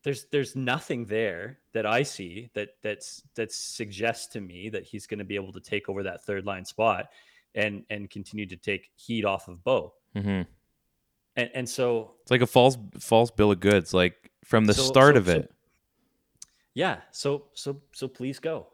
there's 0.04 0.26
there's 0.30 0.54
nothing 0.54 1.04
there 1.04 1.58
that 1.72 1.84
I 1.84 2.04
see 2.04 2.48
that 2.54 2.68
that's 2.80 3.24
that 3.34 3.50
suggests 3.50 4.28
to 4.34 4.40
me 4.40 4.68
that 4.70 4.84
he's 4.84 5.08
going 5.08 5.18
to 5.18 5.24
be 5.24 5.34
able 5.34 5.52
to 5.52 5.60
take 5.60 5.88
over 5.88 6.04
that 6.04 6.24
third 6.24 6.46
line 6.46 6.64
spot 6.64 7.08
and 7.56 7.82
and 7.90 8.08
continue 8.08 8.46
to 8.46 8.56
take 8.56 8.90
heat 8.94 9.24
off 9.24 9.48
of 9.48 9.64
Bo. 9.64 9.94
hmm 10.14 10.42
And 11.38 11.50
and 11.54 11.68
so 11.68 12.14
It's 12.22 12.30
like 12.30 12.42
a 12.42 12.46
false 12.46 12.76
false 12.98 13.30
bill 13.30 13.52
of 13.52 13.60
goods, 13.60 13.94
like 13.94 14.30
from 14.44 14.66
the 14.66 14.74
So- 14.74 14.82
start 14.82 15.14
so- 15.14 15.18
of 15.20 15.26
so- 15.26 15.32
it. 15.36 15.52
yeah, 16.74 17.00
so 17.12 17.46
so 17.54 17.80
so 17.94 18.08
please 18.08 18.38
go. 18.40 18.66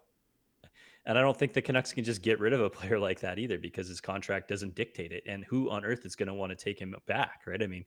And 1.07 1.19
I 1.19 1.21
don't 1.21 1.37
think 1.37 1.53
the 1.53 1.61
Canucks 1.61 1.93
can 1.93 2.03
just 2.03 2.23
get 2.23 2.41
rid 2.41 2.55
of 2.55 2.62
a 2.62 2.71
player 2.79 2.99
like 2.99 3.21
that 3.21 3.39
either 3.39 3.59
because 3.59 3.87
his 3.87 4.01
contract 4.01 4.49
doesn't 4.49 4.75
dictate 4.75 5.12
it. 5.12 5.23
And 5.27 5.45
who 5.45 5.69
on 5.71 5.85
earth 5.85 6.07
is 6.07 6.17
going 6.17 6.29
to 6.29 6.35
want 6.35 6.51
to 6.51 6.57
take 6.57 6.79
him 6.81 6.95
back, 7.07 7.43
right? 7.47 7.62
I 7.62 7.67
mean, 7.67 7.85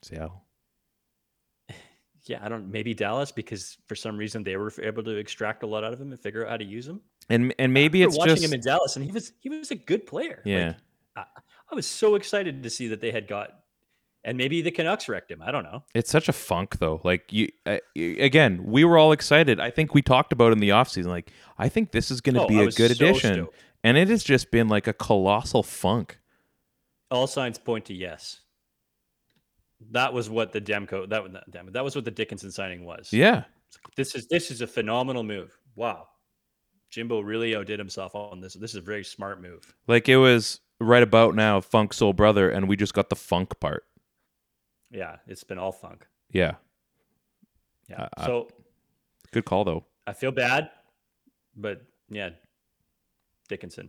Seattle. 0.00 0.42
yeah, 2.24 2.38
I 2.42 2.48
don't. 2.48 2.70
Maybe 2.70 2.94
Dallas 2.94 3.30
because 3.32 3.76
for 3.86 3.94
some 3.94 4.16
reason 4.16 4.42
they 4.42 4.56
were 4.56 4.72
able 4.82 5.02
to 5.02 5.16
extract 5.16 5.62
a 5.62 5.66
lot 5.66 5.84
out 5.84 5.92
of 5.92 6.00
him 6.00 6.12
and 6.12 6.20
figure 6.20 6.44
out 6.44 6.50
how 6.52 6.56
to 6.56 6.64
use 6.64 6.88
him. 6.88 7.02
And 7.28 7.54
and 7.58 7.72
maybe 7.74 8.02
it's 8.02 8.16
watching 8.16 8.36
just 8.36 8.44
him 8.46 8.54
in 8.54 8.60
Dallas, 8.60 8.96
and 8.96 9.04
he 9.04 9.12
was 9.12 9.32
he 9.40 9.50
was 9.50 9.70
a 9.70 9.74
good 9.76 10.06
player. 10.06 10.36
Like, 10.44 10.46
yeah. 10.46 10.74
I, 11.14 11.24
I 11.70 11.74
was 11.74 11.86
so 11.86 12.14
excited 12.14 12.62
to 12.62 12.70
see 12.70 12.88
that 12.88 13.00
they 13.02 13.10
had 13.10 13.26
got, 13.28 13.61
and 14.24 14.38
maybe 14.38 14.62
the 14.62 14.70
Canucks 14.70 15.08
wrecked 15.08 15.30
him. 15.30 15.42
I 15.42 15.50
don't 15.50 15.64
know. 15.64 15.82
It's 15.94 16.10
such 16.10 16.28
a 16.28 16.32
funk 16.32 16.78
though. 16.78 17.00
Like 17.04 17.32
you 17.32 17.48
uh, 17.66 17.78
again, 17.96 18.62
we 18.64 18.84
were 18.84 18.98
all 18.98 19.12
excited. 19.12 19.58
I 19.60 19.70
think 19.70 19.94
we 19.94 20.02
talked 20.02 20.32
about 20.32 20.52
in 20.52 20.58
the 20.60 20.70
offseason 20.70 21.06
like 21.06 21.30
I 21.58 21.68
think 21.68 21.92
this 21.92 22.10
is 22.10 22.20
going 22.20 22.34
to 22.34 22.42
Oh, 22.42 22.48
be 22.48 22.58
I 22.60 22.62
a 22.62 22.66
good 22.70 22.96
so 22.96 23.04
addition. 23.04 23.34
stoked. 23.34 23.56
And 23.84 23.96
it 23.96 24.08
has 24.08 24.22
just 24.22 24.50
been 24.52 24.68
like 24.68 24.86
a 24.86 24.92
colossal 24.92 25.62
funk. 25.64 26.18
All 27.10 27.26
signs 27.26 27.58
point 27.58 27.86
to 27.86 27.94
yes. 27.94 28.40
That 29.90 30.12
was 30.12 30.30
what 30.30 30.52
the 30.52 30.60
Demko 30.60 31.08
that 31.10 31.22
was 31.22 31.32
not 31.32 31.50
Dem- 31.50 31.72
that 31.72 31.82
was 31.84 31.94
what 31.96 32.04
the 32.04 32.10
Dickinson 32.10 32.50
signing 32.52 32.84
was. 32.84 33.12
Yeah. 33.12 33.44
This 33.96 34.14
is 34.14 34.28
this 34.28 34.50
is 34.50 34.60
a 34.60 34.66
phenomenal 34.66 35.22
move. 35.24 35.56
Wow. 35.74 36.06
Jimbo 36.90 37.20
really 37.20 37.56
outdid 37.56 37.78
himself 37.78 38.14
on 38.14 38.40
this. 38.40 38.54
This 38.54 38.70
is 38.72 38.76
a 38.76 38.80
very 38.82 39.02
smart 39.02 39.40
move. 39.42 39.74
Like 39.88 40.08
it 40.08 40.18
was 40.18 40.60
right 40.78 41.02
about 41.02 41.34
now 41.34 41.60
Funk 41.60 41.92
Soul 41.94 42.12
Brother 42.12 42.50
and 42.50 42.68
we 42.68 42.76
just 42.76 42.94
got 42.94 43.08
the 43.08 43.16
funk 43.16 43.58
part. 43.60 43.84
Yeah, 44.92 45.16
it's 45.26 45.42
been 45.42 45.58
all 45.58 45.72
funk. 45.72 46.06
Yeah. 46.30 46.56
Yeah. 47.88 48.02
I- 48.16 48.22
I- 48.22 48.26
so 48.26 48.48
Good 49.32 49.44
call 49.46 49.64
though. 49.64 49.84
I 50.06 50.12
feel 50.12 50.30
bad, 50.32 50.70
but 51.56 51.82
yeah, 52.10 52.30
Dickinson. 53.48 53.88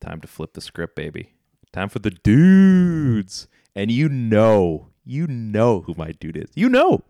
Time 0.00 0.20
to 0.20 0.26
flip 0.28 0.54
the 0.54 0.60
script, 0.60 0.96
baby. 0.96 1.32
Time 1.72 1.88
for 1.88 2.00
the 2.00 2.10
dudes. 2.10 3.46
And 3.76 3.90
you 3.90 4.08
know, 4.08 4.88
you 5.04 5.26
know 5.28 5.80
who 5.82 5.94
my 5.96 6.12
dude 6.12 6.36
is. 6.36 6.50
You 6.54 6.68
know. 6.68 7.02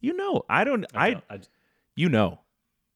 You 0.00 0.12
know. 0.14 0.42
I 0.48 0.64
don't 0.64 0.86
I, 0.94 1.10
don't- 1.14 1.24
I 1.28 1.40
you 1.96 2.08
know. 2.08 2.38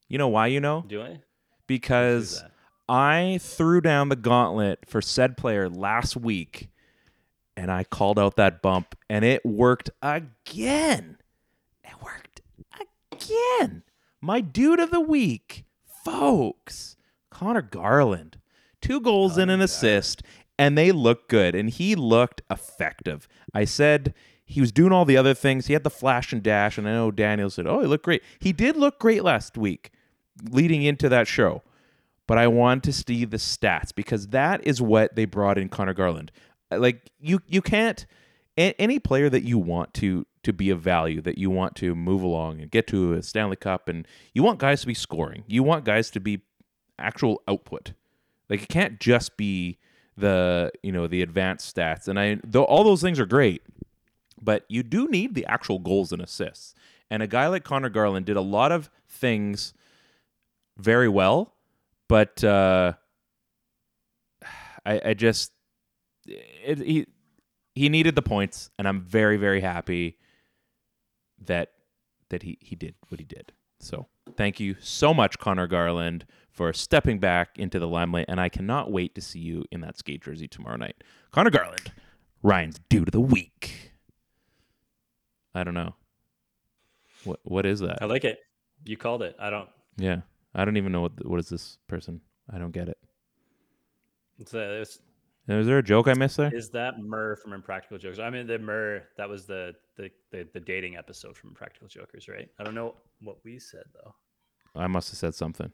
You 0.09 0.19
know 0.19 0.29
why 0.29 0.47
you 0.47 0.61
know? 0.61 0.85
do 0.87 1.03
I. 1.03 1.21
Because? 1.67 2.45
I 2.89 3.41
threw 3.43 3.81
down 3.81 4.11
the 4.11 4.17
gauntlet 4.17 4.85
for 4.87 5.03
said 5.03 5.37
player 5.37 5.69
last 5.69 6.17
week 6.17 6.69
and 7.57 7.71
I 7.71 7.85
called 7.85 8.19
out 8.19 8.37
that 8.37 8.63
bump 8.63 8.97
and 9.09 9.25
it 9.25 9.45
worked 9.45 9.91
again. 10.03 11.19
It 11.83 12.03
worked 12.03 12.41
again. 13.11 13.83
My 14.21 14.41
dude 14.41 14.81
of 14.81 14.91
the 14.91 15.01
week, 15.01 15.65
folks, 16.05 16.97
Conor 17.31 17.63
Garland. 17.63 18.39
Two 18.81 19.01
goals 19.01 19.39
and 19.39 19.51
an 19.51 19.61
assist, 19.61 20.23
and 20.59 20.77
they 20.77 20.93
look 20.93 21.29
good, 21.29 21.55
and 21.55 21.71
he 21.71 21.95
looked 21.95 22.43
effective. 22.51 23.27
I 23.53 23.65
said 23.65 24.15
he 24.45 24.61
was 24.61 24.71
doing 24.71 24.93
all 24.93 25.05
the 25.05 25.17
other 25.17 25.35
things. 25.35 25.67
He 25.67 25.73
had 25.73 25.83
the 25.83 25.91
flash 25.91 26.33
and 26.33 26.43
dash, 26.43 26.79
and 26.79 26.89
I 26.89 26.93
know 26.93 27.11
Daniel 27.11 27.51
said, 27.51 27.67
Oh, 27.67 27.81
he 27.81 27.87
looked 27.87 28.05
great. 28.05 28.23
He 28.39 28.53
did 28.53 28.77
look 28.77 29.01
great 29.01 29.25
last 29.25 29.57
week 29.57 29.91
leading 30.51 30.83
into 30.83 31.09
that 31.09 31.27
show. 31.27 31.63
But 32.27 32.39
I 32.39 32.47
want 32.49 32.85
to 32.85 32.93
see 32.93 33.25
the 33.25 33.37
stats 33.37 33.95
because 33.95 34.29
that 34.29 34.65
is 34.67 34.83
what 34.83 35.17
they 35.17 35.25
brought 35.25 35.59
in 35.59 35.69
Conor 35.69 35.95
Garland. 35.95 36.31
Like 36.71 37.11
you 37.21 37.41
you 37.47 37.63
can't 37.63 38.07
any 38.57 38.99
player 38.99 39.29
that 39.29 39.43
you 39.43 39.59
want 39.59 39.95
to 39.95 40.27
to 40.43 40.53
be 40.53 40.71
of 40.71 40.81
value 40.81 41.21
that 41.21 41.39
you 41.39 41.51
want 41.51 41.75
to 41.77 41.95
move 41.95 42.23
along 42.23 42.61
and 42.61 42.71
get 42.71 42.87
to 42.87 43.15
a 43.15 43.23
Stanley 43.23 43.57
Cup 43.57 43.89
and 43.89 44.07
you 44.33 44.43
want 44.43 44.61
guys 44.61 44.81
to 44.83 44.87
be 44.87 44.95
scoring. 44.95 45.43
You 45.49 45.63
want 45.65 45.85
guys 45.85 46.09
to 46.13 46.21
be 46.21 46.43
actual 46.99 47.43
output. 47.49 47.93
Like 48.49 48.63
it 48.63 48.69
can't 48.69 49.01
just 49.01 49.37
be 49.37 49.79
the, 50.17 50.71
you 50.83 50.93
know, 50.93 51.07
the 51.09 51.21
advanced 51.21 51.75
stats. 51.75 52.09
And 52.09 52.19
I 52.19 52.39
though 52.45 52.65
all 52.65 52.85
those 52.85 53.03
things 53.03 53.19
are 53.19 53.27
great, 53.27 53.63
but 54.41 54.65
you 54.69 54.83
do 54.83 55.09
need 55.09 55.35
the 55.35 55.45
actual 55.47 55.79
goals 55.79 56.13
and 56.13 56.23
assists. 56.23 56.75
And 57.11 57.23
a 57.23 57.27
guy 57.27 57.49
like 57.49 57.65
Conor 57.65 57.89
Garland 57.91 58.27
did 58.27 58.37
a 58.37 58.41
lot 58.41 58.73
of 58.73 58.89
things 59.09 59.75
very 60.79 61.09
well, 61.09 61.55
but 62.09 62.43
uh, 62.45 62.93
I, 64.87 65.01
I 65.07 65.15
just 65.15 65.53
it, 66.29 66.79
he 66.79 67.07
he 67.75 67.89
needed 67.89 68.15
the 68.15 68.23
points, 68.23 68.71
and 68.79 68.89
I'm 68.89 69.01
very 69.01 69.37
very 69.37 69.61
happy 69.61 70.19
that 71.45 71.73
that 72.31 72.43
he 72.43 72.59
he 72.61 72.77
did 72.77 72.95
what 73.09 73.21
he 73.21 73.27
did. 73.27 73.53
So 73.79 74.07
thank 74.37 74.59
you 74.61 74.77
so 74.81 75.13
much, 75.13 75.39
Conor 75.39 75.67
Garland, 75.67 76.27
for 76.51 76.73
stepping 76.73 77.19
back 77.19 77.59
into 77.59 77.79
the 77.79 77.89
limelight, 77.89 78.27
and 78.29 78.41
I 78.41 78.49
cannot 78.49 78.91
wait 78.91 79.15
to 79.15 79.21
see 79.21 79.41
you 79.41 79.65
in 79.71 79.81
that 79.83 79.99
skate 79.99 80.23
jersey 80.23 80.49
tomorrow 80.49 80.77
night. 80.77 81.03
Conor 81.31 81.51
Garland, 81.51 81.93
Ryan's 82.43 82.81
dude 82.89 83.09
of 83.09 83.13
the 83.13 83.21
week. 83.21 83.93
I 85.55 85.65
don't 85.65 85.75
know. 85.75 85.95
What 87.25 87.41
what 87.45 87.67
is 87.67 87.81
that? 87.81 87.99
I 88.03 88.07
like 88.07 88.25
it. 88.25 88.39
You 88.85 88.97
called 88.97 89.23
it. 89.23 89.37
I 89.39 89.51
don't. 89.51 89.69
Yeah, 89.97 90.21
I 90.55 90.65
don't 90.65 90.77
even 90.77 90.93
know 90.93 91.03
what 91.03 91.27
what 91.27 91.41
is 91.41 91.49
this 91.49 91.79
person. 91.89 92.21
I 92.51 92.59
don't 92.59 92.73
get 92.73 92.89
it. 92.89 92.99
It's, 94.39 94.55
uh, 94.55 94.79
it's, 94.83 94.99
Is 95.49 95.67
there 95.67 95.79
a 95.79 95.83
joke 95.83 96.09
I 96.09 96.15
missed 96.15 96.37
there? 96.37 96.53
is 96.55 96.71
that 96.71 96.99
Murr 96.99 97.37
from 97.37 97.53
Impractical 97.53 97.99
Jokers? 97.99 98.19
I 98.19 98.31
mean, 98.31 98.47
the 98.47 98.59
Murr 98.59 99.05
that 99.17 99.29
was 99.29 99.47
the, 99.47 99.75
the 99.97 100.11
the 100.33 100.47
the 100.53 100.61
dating 100.61 100.97
episode 100.97 101.37
from 101.37 101.51
Impractical 101.51 101.89
Jokers, 101.89 102.29
right? 102.29 102.49
I 102.59 102.65
don't 102.65 102.75
know 102.75 102.95
what 103.21 103.37
we 103.45 103.59
said 103.59 103.85
though. 103.95 104.15
I 104.75 104.87
must 104.89 105.11
have 105.11 105.19
said 105.19 105.35
something. 105.35 105.71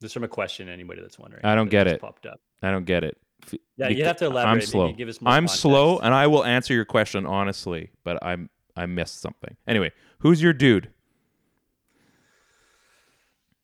This 0.00 0.08
is 0.08 0.12
from 0.12 0.24
a 0.24 0.28
question. 0.28 0.68
Anybody 0.68 1.00
that's 1.00 1.18
wondering. 1.18 1.44
I 1.44 1.54
don't 1.54 1.70
get 1.70 1.86
it. 1.86 2.00
Popped 2.00 2.26
up. 2.26 2.40
I 2.62 2.70
don't 2.70 2.86
get 2.86 3.04
it. 3.04 3.16
Yeah, 3.76 3.88
you 3.88 4.04
have 4.04 4.16
to 4.16 4.26
elaborate. 4.26 4.52
I'm 4.52 4.60
slow. 4.60 4.92
Give 4.92 5.08
us 5.08 5.20
more 5.20 5.32
I'm 5.32 5.48
slow, 5.48 5.98
and 5.98 6.12
I 6.12 6.26
will 6.26 6.44
answer 6.44 6.74
your 6.74 6.84
question 6.84 7.26
honestly, 7.26 7.90
but 8.04 8.18
I'm 8.22 8.50
I 8.76 8.86
missed 8.86 9.20
something. 9.20 9.56
Anyway, 9.66 9.92
who's 10.18 10.42
your 10.42 10.52
dude? 10.52 10.90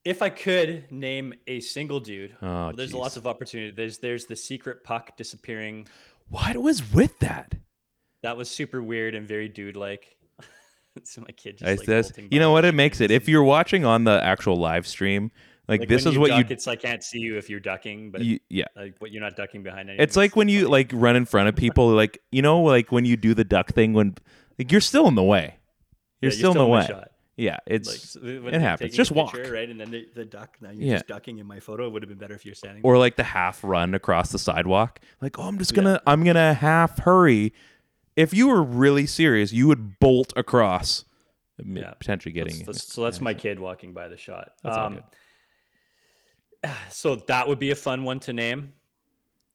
If 0.07 0.23
I 0.23 0.29
could 0.31 0.91
name 0.93 1.35
a 1.49 1.59
single 1.59 1.99
dude, 1.99 2.37
Oh, 2.41 2.71
there's 2.73 2.93
jeez. 2.93 2.99
lots 2.99 3.17
of 3.17 3.27
opportunity. 3.27 3.73
There's 3.73 3.99
there's 3.99 4.27
the 4.27 4.37
secret 4.37 4.85
puck 4.85 5.17
disappearing. 5.17 5.89
What 6.29 6.57
was 6.57 6.93
with 6.93 7.19
that? 7.19 7.55
That 8.23 8.37
was 8.37 8.49
super 8.49 8.81
weird 8.83 9.15
and 9.17 9.27
very 9.27 9.49
dude 9.49 9.77
like. 9.77 10.17
so 11.05 11.23
my 11.23 11.33
kid 11.33 11.59
just 11.59 11.69
I 11.69 11.75
like 11.75 11.85
says, 11.85 12.13
you 12.31 12.39
know 12.39 12.53
what 12.53 12.65
it 12.65 12.75
makes 12.75 13.01
it. 13.01 13.11
If 13.11 13.29
you're 13.29 13.43
watching 13.43 13.85
on 13.85 14.05
the 14.05 14.23
actual 14.23 14.57
live 14.57 14.87
stream, 14.87 15.33
like, 15.69 15.81
Like, 15.81 15.89
this 15.89 16.07
is 16.07 16.17
what 16.17 16.29
duck, 16.29 16.39
you, 16.39 16.55
It's 16.55 16.69
I 16.69 16.77
can't 16.77 17.03
see 17.03 17.19
you 17.19 17.37
if 17.37 17.51
you're 17.51 17.59
ducking, 17.61 18.13
but 18.13 18.25
you 18.25 18.39
yeah. 18.49 18.67
like 18.77 18.95
what 18.99 19.11
you're 19.11 19.23
not 19.23 19.35
ducking 19.37 19.65
behind 19.65 19.89
anything. 19.89 20.05
It's 20.05 20.17
like 20.17 20.37
when 20.37 20.49
you 20.49 20.69
like 20.69 20.93
run 20.95 21.17
in 21.17 21.25
front 21.25 21.49
of 21.49 21.57
people, 21.65 21.89
like 21.89 22.23
you 22.31 22.43
know, 22.43 22.63
like 22.63 22.93
when 22.93 23.05
you 23.05 23.17
do 23.17 23.35
the 23.35 23.45
duck 23.45 23.73
thing 23.73 23.93
when 23.93 24.15
like 24.57 24.71
you're 24.71 24.81
still 24.81 25.09
in 25.09 25.17
the 25.17 25.25
way. 25.25 25.57
You're 26.21 26.31
Yeah, 26.31 26.39
still 26.39 26.53
in 26.53 26.59
the 26.59 26.67
way. 26.67 26.87
shot. 26.87 27.11
Yeah, 27.39 27.59
it's 27.66 28.16
Like 28.16 28.55
it 28.55 28.61
happens. 28.62 28.95
Just 28.95 29.11
walk. 29.11 29.34
picture, 29.34 29.53
right? 29.53 29.68
And 29.68 29.78
then 29.78 29.91
the, 29.91 30.09
the 30.14 30.24
duck. 30.24 30.57
Now 30.62 30.70
you're 30.70 30.82
Yeah. 30.84 30.95
just 30.95 31.07
ducking 31.07 31.39
in 31.39 31.47
my 31.47 31.61
photo. 31.61 31.87
It 31.87 31.93
would 31.93 32.03
have 32.03 32.09
been 32.09 32.16
better 32.18 32.34
if 32.34 32.47
you're 32.47 32.55
standing. 32.55 32.82
or 32.82 32.97
like 32.97 33.16
the 33.16 33.24
half 33.24 33.62
run 33.62 33.95
across 33.95 34.32
the 34.32 34.39
sidewalk. 34.39 35.01
Like, 35.20 35.39
oh, 35.39 35.43
I'm 35.43 35.59
just 35.59 35.74
gonna, 35.74 36.01
I'm 36.07 36.24
gonna 36.24 36.55
half 36.55 36.99
hurry. 37.01 37.53
If 38.16 38.32
you 38.32 38.49
were 38.49 38.62
really 38.62 39.05
serious, 39.07 39.53
you 39.53 39.68
would 39.68 39.99
bolt 39.99 40.32
across, 40.34 41.05
Yeah. 41.62 41.91
potentially 41.99 42.32
getting. 42.32 42.55
That's- 42.61 42.66
that's- 42.66 42.93
so 42.95 43.05
that's 43.05 43.20
my 43.20 43.34
kid 43.34 43.61
walking 43.61 43.93
by 43.93 44.09
the 44.09 44.16
shot. 44.16 44.53
Um, 44.64 45.03
so 46.91 47.16
that 47.16 47.49
would 47.49 47.59
be 47.59 47.70
a 47.70 47.74
fun 47.76 48.05
one 48.05 48.20
to 48.20 48.32
name. 48.32 48.72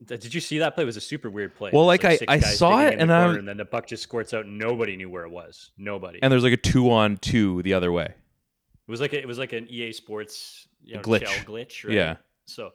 Did 0.06 0.34
you 0.34 0.42
see 0.42 0.58
that 0.60 0.74
play? 0.76 0.84
It 0.84 0.86
was 0.88 0.98
a 0.98 1.02
super 1.02 1.30
weird 1.30 1.54
play. 1.56 1.70
Well, 1.74 1.88
There's, 1.88 2.04
like, 2.22 2.24
I- 2.30 2.34
I 2.36 2.40
saw 2.40 2.82
it 2.82 3.00
and 3.00 3.12
I'm- 3.12 3.36
and 3.36 3.48
then 3.48 3.58
the 3.58 3.66
puck 3.66 3.86
just 3.88 4.02
squirts 4.04 4.34
out. 4.34 4.46
and 4.46 4.58
Nobody 4.58 4.96
knew 4.98 5.10
where 5.10 5.24
it 5.26 5.32
was. 5.32 5.72
Nobody. 5.78 6.20
And 6.24 6.32
there's 6.32 6.44
like 6.44 6.54
a 6.54 6.58
two 6.58 6.92
on 6.92 7.18
two 7.18 7.62
the 7.64 7.74
other 7.76 7.92
way. 7.92 8.06
It 8.06 8.92
was 8.92 9.00
like 9.00 9.14
a, 9.14 9.20
it 9.22 9.28
was 9.28 9.38
like 9.38 9.54
an 9.54 9.68
EA 9.70 9.92
Sports 9.94 10.68
you 10.84 10.96
know, 10.96 11.02
glitch. 11.02 11.28
shell 11.28 11.46
glitch, 11.46 11.84
right? 11.86 11.94
Yeah. 11.94 12.16
So, 12.46 12.72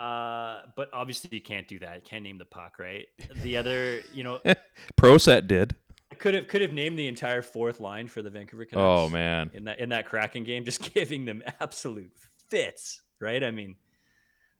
uh, 0.00 0.62
but 0.76 0.90
obviously 0.92 1.30
you 1.32 1.40
can't 1.40 1.66
do 1.66 1.78
that. 1.80 1.96
You 1.96 2.02
can't 2.04 2.22
name 2.24 2.38
the 2.38 2.44
puck, 2.44 2.78
right? 2.78 3.06
The 3.42 3.56
other, 3.56 4.00
you 4.12 4.24
know, 4.24 4.40
Pro 4.96 5.18
set 5.18 5.46
did. 5.46 5.74
could 6.18 6.34
have 6.34 6.48
could 6.48 6.60
have 6.60 6.72
named 6.72 6.98
the 6.98 7.06
entire 7.08 7.42
fourth 7.42 7.80
line 7.80 8.08
for 8.08 8.22
the 8.22 8.30
Vancouver 8.30 8.64
Canucks. 8.64 8.82
Oh 8.84 9.08
man. 9.08 9.50
in 9.54 9.64
that 9.64 9.78
in 9.80 9.88
that 9.90 10.06
Kraken 10.06 10.44
game, 10.44 10.64
just 10.64 10.82
giving 10.94 11.24
them 11.24 11.42
absolute 11.60 12.10
fits, 12.50 13.00
right? 13.20 13.42
I 13.42 13.50
mean, 13.50 13.76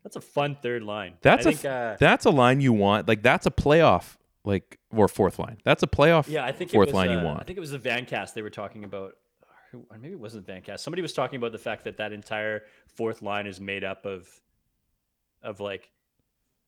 that's 0.09 0.17
a 0.17 0.27
fun 0.27 0.57
third 0.63 0.83
line. 0.83 1.15
That's 1.21 1.47
I 1.47 1.51
a 1.51 1.53
think, 1.53 1.65
uh, 1.71 1.97
that's 2.01 2.25
a 2.25 2.31
line 2.31 2.63
you 2.63 2.73
want. 2.73 3.07
Like 3.09 3.23
that's 3.23 3.45
a 3.45 3.51
playoff 3.51 4.17
like 4.43 4.79
or 4.91 5.07
fourth 5.07 5.39
line. 5.39 5.59
That's 5.65 5.83
a 5.83 5.87
playoff 5.87 6.29
yeah. 6.29 6.47
I 6.47 6.53
think 6.53 6.71
fourth 6.71 6.89
was, 6.89 6.95
line 6.95 7.11
uh, 7.11 7.19
you 7.19 7.25
want. 7.27 7.41
I 7.41 7.45
think 7.45 7.59
it 7.59 7.61
was 7.61 7.73
the 7.73 7.79
Vancast 7.79 8.33
they 8.33 8.41
were 8.41 8.49
talking 8.49 8.85
about. 8.85 9.17
Or 9.75 9.99
maybe 9.99 10.15
it 10.15 10.19
wasn't 10.21 10.47
Vancast. 10.47 10.81
Somebody 10.81 11.03
was 11.03 11.13
talking 11.13 11.37
about 11.37 11.53
the 11.53 11.59
fact 11.59 11.85
that 11.85 11.99
that 11.99 12.15
entire 12.15 12.63
fourth 12.87 13.21
line 13.21 13.47
is 13.47 13.61
made 13.61 13.85
up 13.85 14.07
of 14.07 14.27
of 15.43 15.61
like 15.61 15.91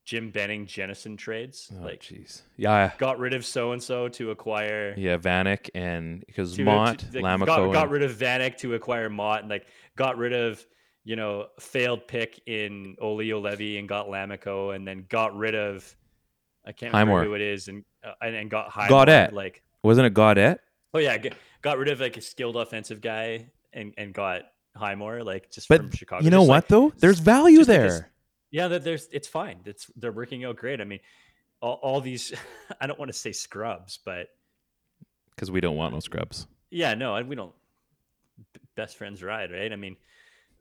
Jim 0.04 0.30
Benning 0.30 0.66
Jennison 0.66 1.16
trades. 1.16 1.72
oh 1.74 1.82
like 1.82 2.02
jeez. 2.02 2.42
Yeah. 2.58 2.92
got 2.98 3.18
rid 3.18 3.32
of 3.32 3.46
so 3.46 3.72
and 3.72 3.82
so 3.82 4.08
to 4.08 4.32
acquire 4.32 4.94
Yeah, 4.98 5.16
Vanek 5.16 5.70
and 5.74 6.22
because 6.26 6.58
Motte, 6.58 6.98
to- 6.98 7.22
like, 7.22 7.40
Lammikko, 7.40 7.46
got, 7.46 7.72
got 7.72 7.88
rid 7.90 8.02
of 8.02 8.12
Vanek 8.12 8.58
to 8.58 8.74
acquire 8.74 9.08
Motte, 9.08 9.40
and 9.40 9.48
like 9.48 9.66
got 9.96 10.18
rid 10.18 10.34
of 10.34 10.66
you 11.04 11.16
know 11.16 11.46
failed 11.58 12.06
pick 12.06 12.40
in 12.46 12.96
Olli 13.00 13.28
Juolevi 13.28 13.78
and 13.78 13.88
got 13.88 14.08
Lammikko, 14.08 14.74
and 14.74 14.86
then 14.86 15.06
got 15.08 15.36
rid 15.36 15.54
of 15.54 15.96
I 16.66 16.72
can't 16.72 16.92
remember 16.92 17.12
Highmore. 17.14 17.24
who 17.24 17.34
it 17.34 17.40
is, 17.40 17.68
and 17.68 17.84
uh, 18.04 18.12
and, 18.22 18.34
and 18.34 18.50
got 18.50 18.68
Highmore, 18.70 19.06
Gaudette. 19.06 19.32
Like 19.32 19.62
wasn't 19.82 20.06
it 20.06 20.14
Gaudette? 20.14 20.58
oh 20.94 20.98
yeah, 20.98 21.16
g- 21.18 21.30
got 21.62 21.78
rid 21.78 21.88
of 21.88 22.00
like 22.00 22.16
a 22.16 22.20
skilled 22.20 22.56
offensive 22.56 23.00
guy 23.00 23.46
and 23.72 23.94
and 23.96 24.12
got 24.12 24.42
Highmore 24.76 25.22
like 25.24 25.50
just 25.50 25.68
But 25.68 25.80
from 25.82 25.90
Chicago. 25.92 26.24
you 26.24 26.30
know 26.30 26.40
Just, 26.40 26.48
what 26.48 26.54
like, 26.56 26.68
though? 26.68 26.92
There's 26.98 27.18
value 27.18 27.58
just 27.58 27.68
like 27.70 27.80
this- 27.80 27.98
there. 28.00 28.10
yeah, 28.50 28.68
that 28.68 28.84
there's 28.84 29.08
it's 29.12 29.28
fine. 29.28 29.60
It's 29.64 29.86
they're 29.96 30.12
working 30.12 30.44
out 30.44 30.56
great. 30.56 30.80
I 30.80 30.84
mean, 30.84 31.00
all, 31.62 31.78
all 31.82 32.00
these 32.00 32.32
I 32.80 32.86
don't 32.86 32.98
want 32.98 33.10
to 33.10 33.18
say 33.18 33.32
scrubs, 33.32 33.98
but 34.04 34.28
Because 35.34 35.50
we 35.50 35.60
don't 35.60 35.76
want 35.76 35.94
no 35.94 36.00
scrubs. 36.00 36.46
Yeah, 36.70 36.94
no, 36.94 37.20
we 37.22 37.34
don't 37.36 37.52
best 38.76 38.96
friends 38.96 39.22
ride, 39.22 39.50
right? 39.50 39.72
I 39.72 39.76
mean, 39.76 39.96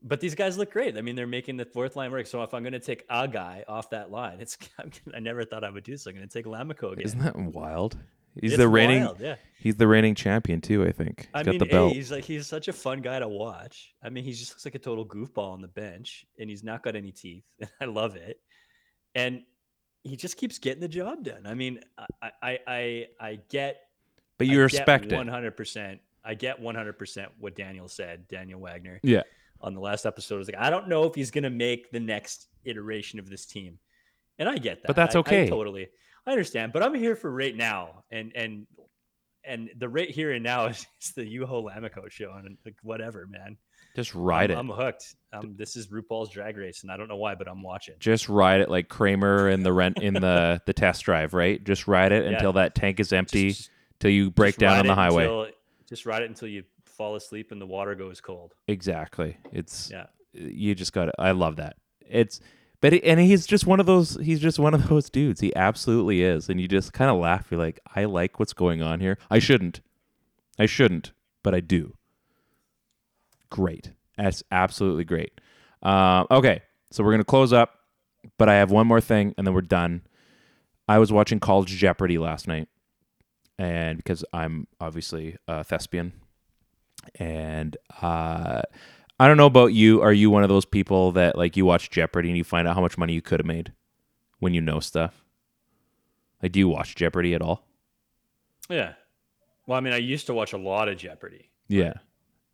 but 0.01 0.19
these 0.19 0.35
guys 0.35 0.57
look 0.57 0.71
great. 0.71 0.97
I 0.97 1.01
mean, 1.01 1.15
they're 1.15 1.27
making 1.27 1.57
the 1.57 1.65
fourth 1.65 1.95
line 1.95 2.11
work. 2.11 2.27
So 2.27 2.41
if 2.43 2.53
I'm 2.53 2.63
going 2.63 2.73
to 2.73 2.79
take 2.79 3.05
a 3.09 3.27
guy 3.27 3.63
off 3.67 3.89
that 3.91 4.11
line, 4.11 4.39
it's 4.39 4.57
I'm, 4.79 4.91
I 5.13 5.19
never 5.19 5.43
thought 5.45 5.63
I 5.63 5.69
would 5.69 5.83
do 5.83 5.91
this. 5.91 6.05
I'm 6.05 6.15
going 6.15 6.27
to 6.27 6.33
take 6.33 6.45
Lammikko 6.45 6.93
again. 6.93 7.05
Isn't 7.05 7.19
that 7.19 7.35
wild? 7.35 7.97
He's 8.39 8.53
It's 8.53 8.59
the 8.59 8.69
reigning 8.69 9.03
wild, 9.03 9.19
yeah. 9.19 9.35
he's 9.59 9.75
the 9.75 9.87
reigning 9.87 10.15
champion 10.15 10.61
too, 10.61 10.85
I 10.85 10.91
think. 10.91 11.29
I 11.33 11.43
Got 11.43 11.51
mean, 11.51 11.59
the 11.67 11.77
A, 11.77 11.89
he's 11.89 12.11
like 12.11 12.23
he's 12.23 12.47
such 12.47 12.67
a 12.67 12.73
fun 12.73 13.01
guy 13.01 13.19
to 13.19 13.27
watch. 13.27 13.93
I 14.03 14.09
mean, 14.09 14.23
he 14.23 14.31
just 14.31 14.51
looks 14.51 14.65
like 14.65 14.75
a 14.75 14.79
total 14.79 15.05
goofball 15.05 15.51
on 15.51 15.61
the 15.61 15.67
bench, 15.67 16.25
and 16.39 16.49
he's 16.49 16.63
not 16.63 16.83
got 16.83 16.95
any 16.95 17.11
teeth. 17.11 17.43
And 17.59 17.69
I 17.81 17.85
love 17.85 18.15
it. 18.15 18.39
And 19.15 19.41
he 20.03 20.15
just 20.15 20.37
keeps 20.37 20.59
getting 20.59 20.79
the 20.79 20.87
job 20.87 21.23
done. 21.23 21.45
I 21.45 21.55
mean, 21.55 21.81
I 22.21 22.31
I 22.41 22.59
I, 22.67 23.07
I 23.19 23.39
get 23.49 23.81
but 24.37 24.47
you 24.47 24.59
I 24.59 24.63
respect 24.63 25.05
it. 25.05 25.11
100%. 25.11 25.99
I 26.23 26.33
get 26.33 26.61
100% 26.61 27.27
what 27.39 27.55
Daniel 27.55 27.87
said, 27.87 28.27
Daniel 28.27 28.59
Wagner. 28.59 28.99
Yeah. 29.03 29.23
On 29.61 29.73
the 29.73 29.79
last 29.81 30.05
episode, 30.05 30.35
I 30.35 30.37
was 30.37 30.47
like, 30.47 30.57
I 30.61 30.69
don't 30.69 30.87
know 30.87 31.03
if 31.03 31.15
he's 31.15 31.31
going 31.31 31.43
to 31.43 31.49
make 31.49 31.91
the 31.91 31.99
next 31.99 32.47
iteration 32.65 33.19
of 33.19 33.29
this 33.29 33.45
team. 33.45 33.77
And 34.37 34.47
I 34.47 34.57
get 34.57 34.81
that. 34.81 34.87
But 34.87 34.95
that's 34.95 35.15
I- 35.15 35.19
I 35.19 35.21
okay. 35.21 35.49
totally. 35.49 35.89
I 36.25 36.31
understand. 36.31 36.71
But 36.73 36.81
I'm 36.83 36.93
here 36.93 37.15
for 37.15 37.29
right 37.31 37.55
now. 37.55 38.03
And, 38.11 38.31
and, 38.35 38.67
and 39.43 39.69
the 39.77 39.89
right 39.89 40.09
here 40.09 40.31
and 40.31 40.43
now 40.43 40.65
is, 40.67 40.85
is 41.01 41.11
the 41.11 41.23
Juho 41.23 41.63
Lammikko 41.69 42.09
show. 42.09 42.31
And 42.33 42.57
like, 42.65 42.75
whatever, 42.83 43.27
man. 43.27 43.57
Just 43.95 44.13
ride 44.15 44.51
I'm, 44.51 44.57
it. 44.57 44.59
I'm 44.59 44.69
hooked. 44.69 45.15
Um, 45.33 45.55
this 45.57 45.75
is 45.75 45.87
RuPaul's 45.87 46.29
Drag 46.29 46.55
Race, 46.55 46.83
and 46.83 46.91
I 46.91 46.95
don't 46.95 47.07
know 47.07 47.17
why, 47.17 47.35
but 47.35 47.49
I'm 47.49 47.63
watching. 47.63 47.95
Just 47.99 48.29
ride 48.29 48.61
it 48.61 48.69
like 48.69 48.87
Kramer 48.87 49.49
in 49.49 49.63
the 49.63 49.73
rent 49.73 49.97
in 50.01 50.13
the 50.13 50.61
the 50.67 50.73
test 50.73 51.03
drive, 51.03 51.33
right? 51.33 51.61
Just 51.63 51.87
ride 51.87 52.11
it 52.11 52.23
Yeah. 52.25 52.31
until 52.37 52.53
that 52.53 52.75
tank 52.75 52.99
is 52.99 53.11
empty, 53.11 53.49
Just- 53.49 53.71
till 53.99 54.11
you 54.11 54.29
break 54.31 54.57
down 54.57 54.77
on 54.77 54.87
the 54.87 54.95
highway. 54.95 55.23
until- 55.23 55.47
just 55.89 56.05
ride 56.05 56.21
it 56.21 56.29
until 56.29 56.47
you 56.47 56.63
fall 56.99 57.15
asleep 57.15 57.51
and 57.53 57.61
the 57.61 57.65
water 57.65 57.95
goes 57.95 58.19
cold. 58.21 58.53
Exactly. 58.67 59.37
It's 59.53 59.89
Yeah. 59.89 60.07
you 60.33 60.75
just 60.75 60.91
got 60.93 61.09
I 61.17 61.31
love 61.31 61.55
that. 61.55 61.77
It's 62.07 62.41
but 62.81 62.93
it, 62.93 63.03
and 63.05 63.19
he's 63.21 63.47
just 63.47 63.65
one 63.65 63.79
of 63.79 63.85
those 63.85 64.17
he's 64.21 64.39
just 64.41 64.59
one 64.59 64.73
of 64.73 64.89
those 64.89 65.09
dudes. 65.09 65.39
He 65.39 65.55
absolutely 65.55 66.21
is. 66.23 66.49
And 66.49 66.59
you 66.59 66.67
just 66.67 66.91
kind 66.93 67.09
of 67.09 67.17
laugh. 67.17 67.47
You're 67.49 67.59
like, 67.59 67.79
I 67.95 68.03
like 68.03 68.37
what's 68.37 68.53
going 68.53 68.81
on 68.81 68.99
here. 68.99 69.17
I 69.31 69.39
shouldn't. 69.39 69.79
I 70.59 70.65
shouldn't, 70.65 71.13
but 71.41 71.55
I 71.55 71.61
do. 71.61 71.93
Great. 73.49 73.91
That's 74.17 74.43
absolutely 74.51 75.05
great. 75.05 75.39
Uh, 75.81 76.25
okay, 76.29 76.61
so 76.91 77.01
we're 77.03 77.11
gonna 77.11 77.23
close 77.23 77.53
up, 77.53 77.75
but 78.37 78.49
I 78.49 78.55
have 78.55 78.71
one 78.71 78.85
more 78.87 78.99
thing, 79.01 79.33
and 79.37 79.47
then 79.47 79.53
we're 79.53 79.61
done. 79.61 80.01
I 80.87 80.97
was 80.99 81.11
watching 81.13 81.39
College 81.39 81.69
Jeopardy 81.69 82.17
last 82.17 82.45
night, 82.47 82.67
and 83.57 83.95
because 83.97 84.25
I'm 84.33 84.67
obviously 84.81 85.37
a 85.47 85.63
thespian, 85.63 86.11
and 87.15 87.75
uh, 88.01 88.61
I 89.19 89.27
don't 89.27 89.37
know 89.37 89.45
about 89.45 89.73
you. 89.73 90.01
Are 90.01 90.13
you 90.13 90.29
one 90.29 90.43
of 90.43 90.49
those 90.49 90.65
people 90.65 91.11
that 91.13 91.37
like 91.37 91.57
you 91.57 91.65
watch 91.65 91.89
Jeopardy 91.89 92.29
and 92.29 92.37
you 92.37 92.43
find 92.43 92.67
out 92.67 92.75
how 92.75 92.81
much 92.81 92.97
money 92.97 93.13
you 93.13 93.21
could 93.21 93.39
have 93.39 93.47
made 93.47 93.73
when 94.39 94.53
you 94.53 94.61
know 94.61 94.79
stuff? 94.79 95.23
Like, 96.41 96.53
do 96.53 96.59
you 96.59 96.69
watch 96.69 96.95
Jeopardy 96.95 97.33
at 97.33 97.41
all? 97.41 97.65
Yeah. 98.69 98.93
Well, 99.67 99.77
I 99.77 99.81
mean, 99.81 99.93
I 99.93 99.97
used 99.97 100.27
to 100.27 100.33
watch 100.33 100.53
a 100.53 100.57
lot 100.57 100.87
of 100.87 100.97
Jeopardy. 100.97 101.49
Yeah, 101.67 101.93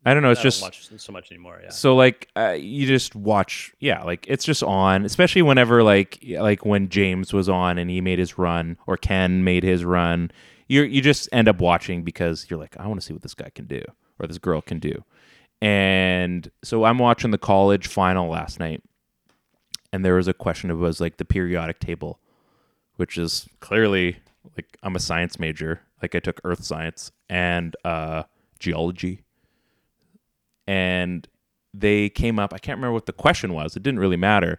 I 0.04 0.12
don't 0.12 0.22
know. 0.22 0.30
It's 0.30 0.40
I 0.40 0.42
just 0.42 0.60
don't 0.60 0.66
watch 0.66 1.00
so 1.00 1.12
much 1.12 1.30
anymore. 1.30 1.60
Yeah. 1.62 1.70
So 1.70 1.94
like 1.94 2.28
uh, 2.36 2.56
you 2.58 2.86
just 2.86 3.14
watch, 3.14 3.72
yeah, 3.78 4.02
like 4.02 4.26
it's 4.28 4.44
just 4.44 4.62
on, 4.62 5.04
especially 5.04 5.42
whenever 5.42 5.82
like 5.82 6.22
like 6.38 6.66
when 6.66 6.88
James 6.88 7.32
was 7.32 7.48
on 7.48 7.78
and 7.78 7.88
he 7.88 8.00
made 8.00 8.18
his 8.18 8.36
run 8.36 8.76
or 8.86 8.96
Ken 8.96 9.44
made 9.44 9.62
his 9.62 9.84
run, 9.84 10.30
you 10.68 10.82
you 10.82 11.00
just 11.00 11.28
end 11.32 11.48
up 11.48 11.60
watching 11.60 12.02
because 12.02 12.46
you're 12.50 12.58
like, 12.58 12.76
I 12.76 12.86
want 12.86 13.00
to 13.00 13.06
see 13.06 13.12
what 13.14 13.22
this 13.22 13.34
guy 13.34 13.50
can 13.54 13.66
do 13.66 13.82
or 14.18 14.26
this 14.26 14.38
girl 14.38 14.60
can 14.60 14.78
do. 14.78 15.04
And 15.60 16.50
so 16.62 16.84
I'm 16.84 16.98
watching 16.98 17.30
the 17.30 17.38
college 17.38 17.86
final 17.86 18.28
last 18.28 18.60
night, 18.60 18.82
and 19.92 20.04
there 20.04 20.14
was 20.14 20.28
a 20.28 20.34
question. 20.34 20.70
It 20.70 20.74
was 20.74 21.00
like 21.00 21.16
the 21.16 21.24
periodic 21.24 21.78
table, 21.78 22.20
which 22.96 23.16
is 23.16 23.48
clearly 23.60 24.18
like 24.56 24.76
I'm 24.82 24.96
a 24.96 25.00
science 25.00 25.38
major, 25.38 25.80
like 26.02 26.14
I 26.14 26.20
took 26.20 26.40
earth 26.44 26.62
science 26.64 27.10
and 27.28 27.74
uh, 27.84 28.24
geology 28.58 29.22
and 30.66 31.28
they 31.72 32.08
came 32.08 32.38
up. 32.38 32.52
I 32.52 32.58
can't 32.58 32.78
remember 32.78 32.94
what 32.94 33.06
the 33.06 33.12
question 33.12 33.52
was. 33.52 33.76
It 33.76 33.82
didn't 33.82 34.00
really 34.00 34.16
matter, 34.16 34.58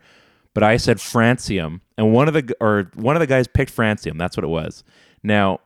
but 0.54 0.64
I 0.64 0.78
said 0.78 0.98
francium, 0.98 1.82
and 1.98 2.14
one 2.14 2.28
of 2.28 2.34
the 2.34 2.56
or 2.62 2.92
one 2.96 3.16
of 3.16 3.20
the 3.20 3.28
guys 3.28 3.48
picked 3.48 3.76
francium. 3.76 4.18
That's 4.18 4.38
what 4.38 4.44
it 4.44 4.50
was. 4.50 4.84
Now, 5.24 5.60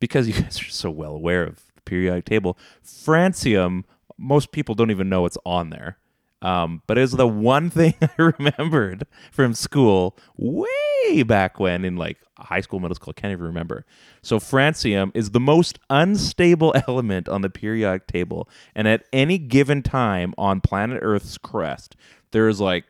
because 0.00 0.28
you 0.28 0.34
guys 0.42 0.60
are 0.60 0.70
so 0.70 0.90
well 0.90 1.12
aware 1.12 1.44
of 1.44 1.64
periodic 1.88 2.24
table, 2.24 2.58
francium, 2.84 3.84
most 4.16 4.52
people 4.52 4.74
don't 4.74 4.90
even 4.90 5.08
know 5.08 5.26
it's 5.26 5.38
on 5.44 5.70
there. 5.70 5.98
Um, 6.40 6.82
but 6.86 6.98
it 6.98 7.00
was 7.00 7.12
the 7.12 7.26
one 7.26 7.70
thing 7.78 7.94
I 8.00 8.10
remembered 8.38 9.06
from 9.32 9.54
school 9.54 10.16
way 10.36 11.22
back 11.24 11.58
when 11.58 11.84
in 11.84 11.96
like 11.96 12.18
high 12.38 12.60
school, 12.60 12.80
middle 12.80 12.94
school. 12.94 13.14
I 13.16 13.20
can't 13.20 13.32
even 13.32 13.44
remember. 13.44 13.84
So 14.22 14.38
francium 14.38 15.10
is 15.14 15.30
the 15.30 15.40
most 15.40 15.78
unstable 15.90 16.74
element 16.88 17.28
on 17.28 17.42
the 17.42 17.50
periodic 17.50 18.06
table, 18.06 18.48
and 18.74 18.86
at 18.86 19.04
any 19.12 19.38
given 19.38 19.82
time 19.82 20.34
on 20.38 20.60
planet 20.60 21.00
Earth's 21.02 21.38
crest, 21.38 21.96
there 22.30 22.48
is 22.48 22.60
like 22.60 22.84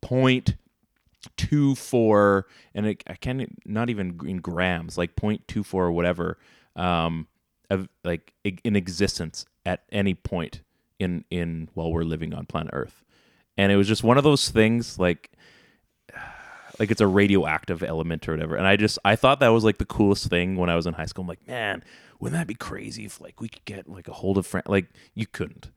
point 0.00 0.56
two 1.36 1.74
four, 1.74 2.46
and 2.74 2.86
it, 2.86 3.02
I 3.06 3.14
can't 3.14 3.48
not 3.64 3.88
even 3.90 4.18
in 4.26 4.38
grams, 4.38 4.98
like 4.98 5.16
point 5.16 5.46
two 5.48 5.62
four 5.62 5.86
or 5.86 5.92
whatever, 5.92 6.38
um, 6.76 7.26
like 8.04 8.32
in 8.42 8.76
existence 8.76 9.46
at 9.64 9.82
any 9.90 10.14
point 10.14 10.62
in 10.98 11.24
in 11.30 11.68
while 11.74 11.92
we're 11.92 12.04
living 12.04 12.34
on 12.34 12.46
planet 12.46 12.70
Earth, 12.72 13.04
and 13.56 13.72
it 13.72 13.76
was 13.76 13.88
just 13.88 14.02
one 14.04 14.18
of 14.18 14.24
those 14.24 14.48
things 14.50 14.98
like 14.98 15.30
like 16.78 16.90
it's 16.90 17.00
a 17.00 17.06
radioactive 17.06 17.82
element 17.82 18.28
or 18.28 18.32
whatever. 18.32 18.56
And 18.56 18.66
I 18.66 18.76
just 18.76 18.98
I 19.04 19.16
thought 19.16 19.40
that 19.40 19.48
was 19.48 19.64
like 19.64 19.78
the 19.78 19.84
coolest 19.84 20.28
thing 20.28 20.56
when 20.56 20.70
I 20.70 20.76
was 20.76 20.86
in 20.86 20.94
high 20.94 21.06
school. 21.06 21.22
I'm 21.22 21.28
like, 21.28 21.46
man, 21.46 21.82
wouldn't 22.18 22.38
that 22.38 22.46
be 22.46 22.54
crazy 22.54 23.04
if 23.04 23.20
like 23.20 23.40
we 23.40 23.48
could 23.48 23.64
get 23.64 23.88
like 23.88 24.08
a 24.08 24.12
hold 24.12 24.38
of 24.38 24.46
friend 24.46 24.66
like 24.68 24.86
you 25.14 25.26
couldn't. 25.26 25.70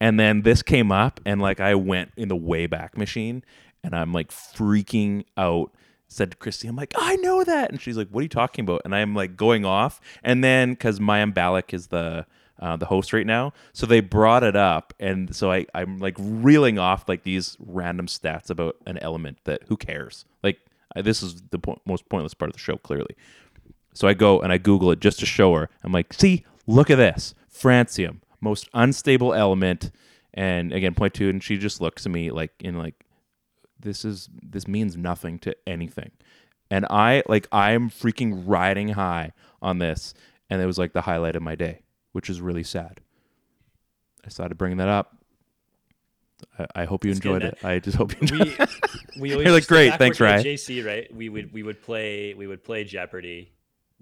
And 0.00 0.20
then 0.20 0.42
this 0.42 0.62
came 0.62 0.92
up 0.92 1.20
and 1.24 1.40
like 1.40 1.58
I 1.58 1.74
went 1.74 2.12
in 2.16 2.28
the 2.28 2.36
Wayback 2.36 2.96
Machine 2.96 3.42
and 3.82 3.94
I'm 3.94 4.12
like 4.12 4.30
freaking 4.30 5.24
out. 5.36 5.72
Said 6.08 6.30
to 6.30 6.36
Christy, 6.36 6.68
I'm 6.68 6.76
like, 6.76 6.94
I 6.96 7.16
know 7.16 7.42
that. 7.42 7.70
And 7.70 7.80
she's 7.80 7.96
like, 7.96 8.08
What 8.08 8.20
are 8.20 8.22
you 8.22 8.28
talking 8.28 8.64
about? 8.64 8.82
And 8.84 8.94
I'm 8.94 9.14
like 9.14 9.36
going 9.36 9.64
off. 9.64 10.00
And 10.22 10.42
then 10.42 10.70
because 10.70 11.00
Mayim 11.00 11.32
Bialik 11.34 11.74
is 11.74 11.88
the 11.88 12.26
uh, 12.58 12.76
the 12.76 12.86
host 12.86 13.12
right 13.12 13.26
now. 13.26 13.52
So 13.72 13.86
they 13.86 14.00
brought 14.00 14.42
it 14.42 14.56
up, 14.56 14.94
and 14.98 15.34
so 15.34 15.52
I 15.52 15.66
I'm 15.74 15.98
like 15.98 16.14
reeling 16.18 16.78
off 16.78 17.08
like 17.08 17.22
these 17.22 17.56
random 17.60 18.06
stats 18.06 18.50
about 18.50 18.76
an 18.86 18.98
element 18.98 19.38
that 19.44 19.62
who 19.68 19.76
cares? 19.76 20.24
Like 20.42 20.58
I, 20.94 21.02
this 21.02 21.22
is 21.22 21.42
the 21.50 21.58
po- 21.58 21.80
most 21.84 22.08
pointless 22.08 22.34
part 22.34 22.48
of 22.48 22.54
the 22.54 22.60
show, 22.60 22.76
clearly. 22.76 23.16
So 23.94 24.08
I 24.08 24.14
go 24.14 24.40
and 24.40 24.52
I 24.52 24.58
Google 24.58 24.90
it 24.90 25.00
just 25.00 25.18
to 25.20 25.26
show 25.26 25.54
her. 25.54 25.68
I'm 25.82 25.92
like, 25.92 26.12
see, 26.12 26.44
look 26.66 26.90
at 26.90 26.96
this. 26.96 27.34
Francium, 27.52 28.20
most 28.40 28.68
unstable 28.74 29.32
element. 29.32 29.90
And 30.34 30.72
again, 30.72 30.94
point 30.94 31.14
two, 31.14 31.30
and 31.30 31.42
she 31.42 31.56
just 31.56 31.80
looks 31.80 32.04
at 32.04 32.12
me 32.12 32.30
like 32.30 32.52
in 32.60 32.76
like, 32.76 33.05
this 33.86 34.04
is 34.04 34.28
this 34.42 34.66
means 34.66 34.96
nothing 34.96 35.38
to 35.40 35.56
anything. 35.66 36.10
And 36.70 36.84
I 36.90 37.22
like 37.26 37.46
I'm 37.52 37.88
freaking 37.88 38.42
riding 38.44 38.88
high 38.90 39.32
on 39.62 39.78
this. 39.78 40.12
And 40.50 40.60
it 40.60 40.66
was 40.66 40.78
like 40.78 40.92
the 40.92 41.02
highlight 41.02 41.36
of 41.36 41.42
my 41.42 41.54
day, 41.54 41.80
which 42.12 42.28
is 42.28 42.40
really 42.40 42.62
sad. 42.62 43.00
I 44.24 44.28
started 44.28 44.56
bringing 44.58 44.78
that 44.78 44.88
up. 44.88 45.16
I, 46.58 46.66
I 46.74 46.84
hope 46.84 47.04
you 47.04 47.10
It's 47.10 47.18
enjoyed 47.18 47.42
it. 47.42 47.58
I 47.64 47.78
just 47.78 47.96
hope 47.96 48.12
you 48.12 48.18
enjoyed 48.20 48.40
we 48.40 48.54
it. 48.58 48.70
we 49.20 49.32
always 49.32 49.44
You're 49.46 49.54
like, 49.54 49.66
"Great, 49.66 49.94
thanks, 49.94 50.20
Ryan." 50.20 50.44
JC, 50.44 50.84
right? 50.84 51.12
We 51.14 51.28
would 51.28 51.52
we 51.52 51.62
would 51.62 51.80
play 51.80 52.34
we 52.34 52.46
would 52.46 52.62
play 52.62 52.84
Jeopardy 52.84 53.52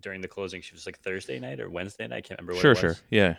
during 0.00 0.20
the 0.20 0.28
closing. 0.28 0.62
She 0.62 0.74
was 0.74 0.86
like 0.86 0.98
Thursday 1.00 1.38
night 1.38 1.60
or 1.60 1.68
Wednesday 1.70 2.06
night. 2.06 2.16
I 2.16 2.20
can't 2.22 2.40
remember. 2.40 2.54
What 2.54 2.62
Sure, 2.62 2.74
sure. 2.74 2.96
Yeah. 3.10 3.36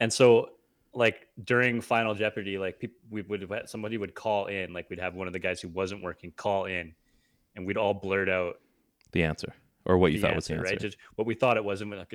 And 0.00 0.12
so, 0.12 0.50
like 0.94 1.26
during 1.42 1.80
Final 1.80 2.14
Jeopardy, 2.14 2.58
like 2.58 2.78
people 2.78 2.96
we 3.10 3.22
would 3.22 3.42
have 3.42 3.52
somebody 3.66 3.98
would 3.98 4.14
call 4.14 4.46
in. 4.46 4.72
Like 4.72 4.88
we'd 4.90 5.00
have 5.00 5.14
one 5.14 5.26
of 5.26 5.32
the 5.32 5.38
guys 5.38 5.60
who 5.60 5.68
wasn't 5.68 6.02
working 6.02 6.32
call 6.36 6.66
in, 6.66 6.94
and 7.56 7.66
we'd 7.66 7.76
all 7.76 7.94
blurt 7.94 8.28
out 8.28 8.60
The 9.12 9.24
answer. 9.24 9.52
Or 9.86 9.98
what 9.98 10.12
you 10.12 10.20
thought 10.20 10.34
was 10.34 10.46
the 10.46 10.54
answer, 10.54 10.62
answer. 10.64 10.74
right? 10.74 10.80
Just 10.80 10.96
what 11.16 11.26
we 11.26 11.34
thought 11.34 11.56
it 11.58 11.64
was, 11.64 11.82
and 11.82 11.90
we- 11.90 11.96
like, 11.98 12.14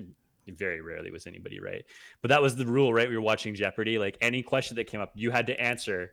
very 0.58 0.82
rarely 0.82 1.12
was 1.12 1.28
anybody 1.28 1.60
right. 1.60 1.86
But 2.24 2.30
that 2.30 2.42
was 2.42 2.56
the 2.56 2.66
rule, 2.66 2.92
right? 2.92 3.08
We 3.08 3.16
were 3.16 3.22
watching 3.22 3.54
Jeopardy. 3.54 4.00
Like 4.00 4.18
any 4.22 4.42
question 4.42 4.76
that 4.78 4.86
came 4.86 5.00
up, 5.02 5.12
you 5.14 5.30
had 5.30 5.46
to 5.48 5.62
answer, 5.62 6.12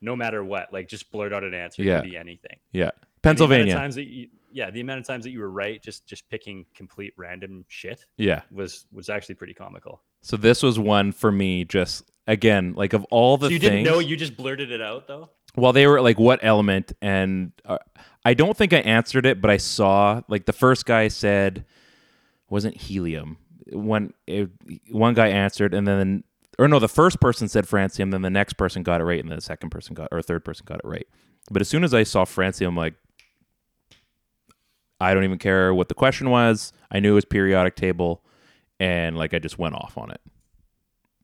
no 0.00 0.16
matter 0.16 0.42
what. 0.42 0.72
Like 0.72 0.88
just 0.88 1.12
blurt 1.12 1.32
out 1.34 1.44
an 1.44 1.52
answer. 1.52 1.82
It 1.82 1.86
Yeah. 1.86 2.00
could 2.00 2.10
be 2.10 2.16
anything. 2.16 2.56
yeah. 2.72 2.84
And 2.84 2.92
the 2.92 3.20
Pennsylvania. 3.46 3.74
times 3.74 3.94
that 3.96 4.06
you, 4.08 4.28
yeah, 4.50 4.70
the 4.70 4.80
amount 4.80 5.00
of 5.00 5.06
times 5.06 5.22
that 5.24 5.30
you 5.30 5.38
were 5.40 5.50
right, 5.50 5.80
just 5.82 6.06
just 6.06 6.28
picking 6.28 6.64
complete 6.74 7.12
random 7.16 7.64
shit 7.68 8.04
Yeah. 8.16 8.42
was 8.50 8.86
was 8.90 9.08
actually 9.10 9.34
pretty 9.36 9.54
comical. 9.54 10.02
So 10.22 10.36
this 10.36 10.62
was 10.62 10.78
one 10.78 11.12
for 11.12 11.30
me. 11.30 11.64
Just 11.64 12.10
again, 12.26 12.74
like 12.76 12.92
of 12.92 13.04
all 13.10 13.36
the 13.36 13.46
so 13.46 13.52
you 13.52 13.58
things. 13.58 13.70
didn't 13.70 13.84
know, 13.84 13.98
you 13.98 14.16
just 14.16 14.36
blurted 14.36 14.70
it 14.70 14.80
out 14.80 15.06
though. 15.06 15.30
well, 15.56 15.72
they 15.72 15.86
were 15.86 16.00
like, 16.00 16.18
"What 16.18 16.40
element?" 16.42 16.92
And 17.02 17.52
uh, 17.64 17.78
I 18.24 18.34
don't 18.34 18.56
think 18.56 18.72
I 18.72 18.78
answered 18.78 19.26
it, 19.26 19.40
but 19.40 19.50
I 19.50 19.56
saw 19.56 20.22
like 20.28 20.46
the 20.46 20.52
first 20.52 20.86
guy 20.86 21.08
said 21.08 21.64
wasn't 22.48 22.76
helium. 22.76 23.36
One 23.72 24.12
it, 24.26 24.50
one 24.90 25.14
guy 25.14 25.28
answered, 25.28 25.74
and 25.74 25.86
then 25.86 26.24
or 26.58 26.68
no, 26.68 26.78
the 26.78 26.88
first 26.88 27.20
person 27.20 27.48
said 27.48 27.66
francium, 27.66 28.10
then 28.12 28.22
the 28.22 28.30
next 28.30 28.54
person 28.54 28.82
got 28.82 29.00
it 29.00 29.04
right, 29.04 29.20
and 29.20 29.30
then 29.30 29.38
the 29.38 29.42
second 29.42 29.70
person 29.70 29.94
got 29.94 30.08
or 30.12 30.22
third 30.22 30.44
person 30.44 30.64
got 30.66 30.78
it 30.78 30.86
right. 30.86 31.06
But 31.50 31.62
as 31.62 31.68
soon 31.68 31.82
as 31.82 31.92
I 31.92 32.04
saw 32.04 32.24
francium, 32.24 32.68
I'm 32.68 32.76
like, 32.76 32.94
I 35.00 35.14
don't 35.14 35.24
even 35.24 35.38
care 35.38 35.74
what 35.74 35.88
the 35.88 35.94
question 35.94 36.30
was. 36.30 36.72
I 36.90 37.00
knew 37.00 37.12
it 37.12 37.14
was 37.14 37.24
periodic 37.24 37.74
table, 37.74 38.22
and 38.82 39.16
like 39.16 39.32
I 39.32 39.38
just 39.38 39.58
went 39.58 39.76
off 39.76 39.96
on 39.96 40.10
it. 40.10 40.20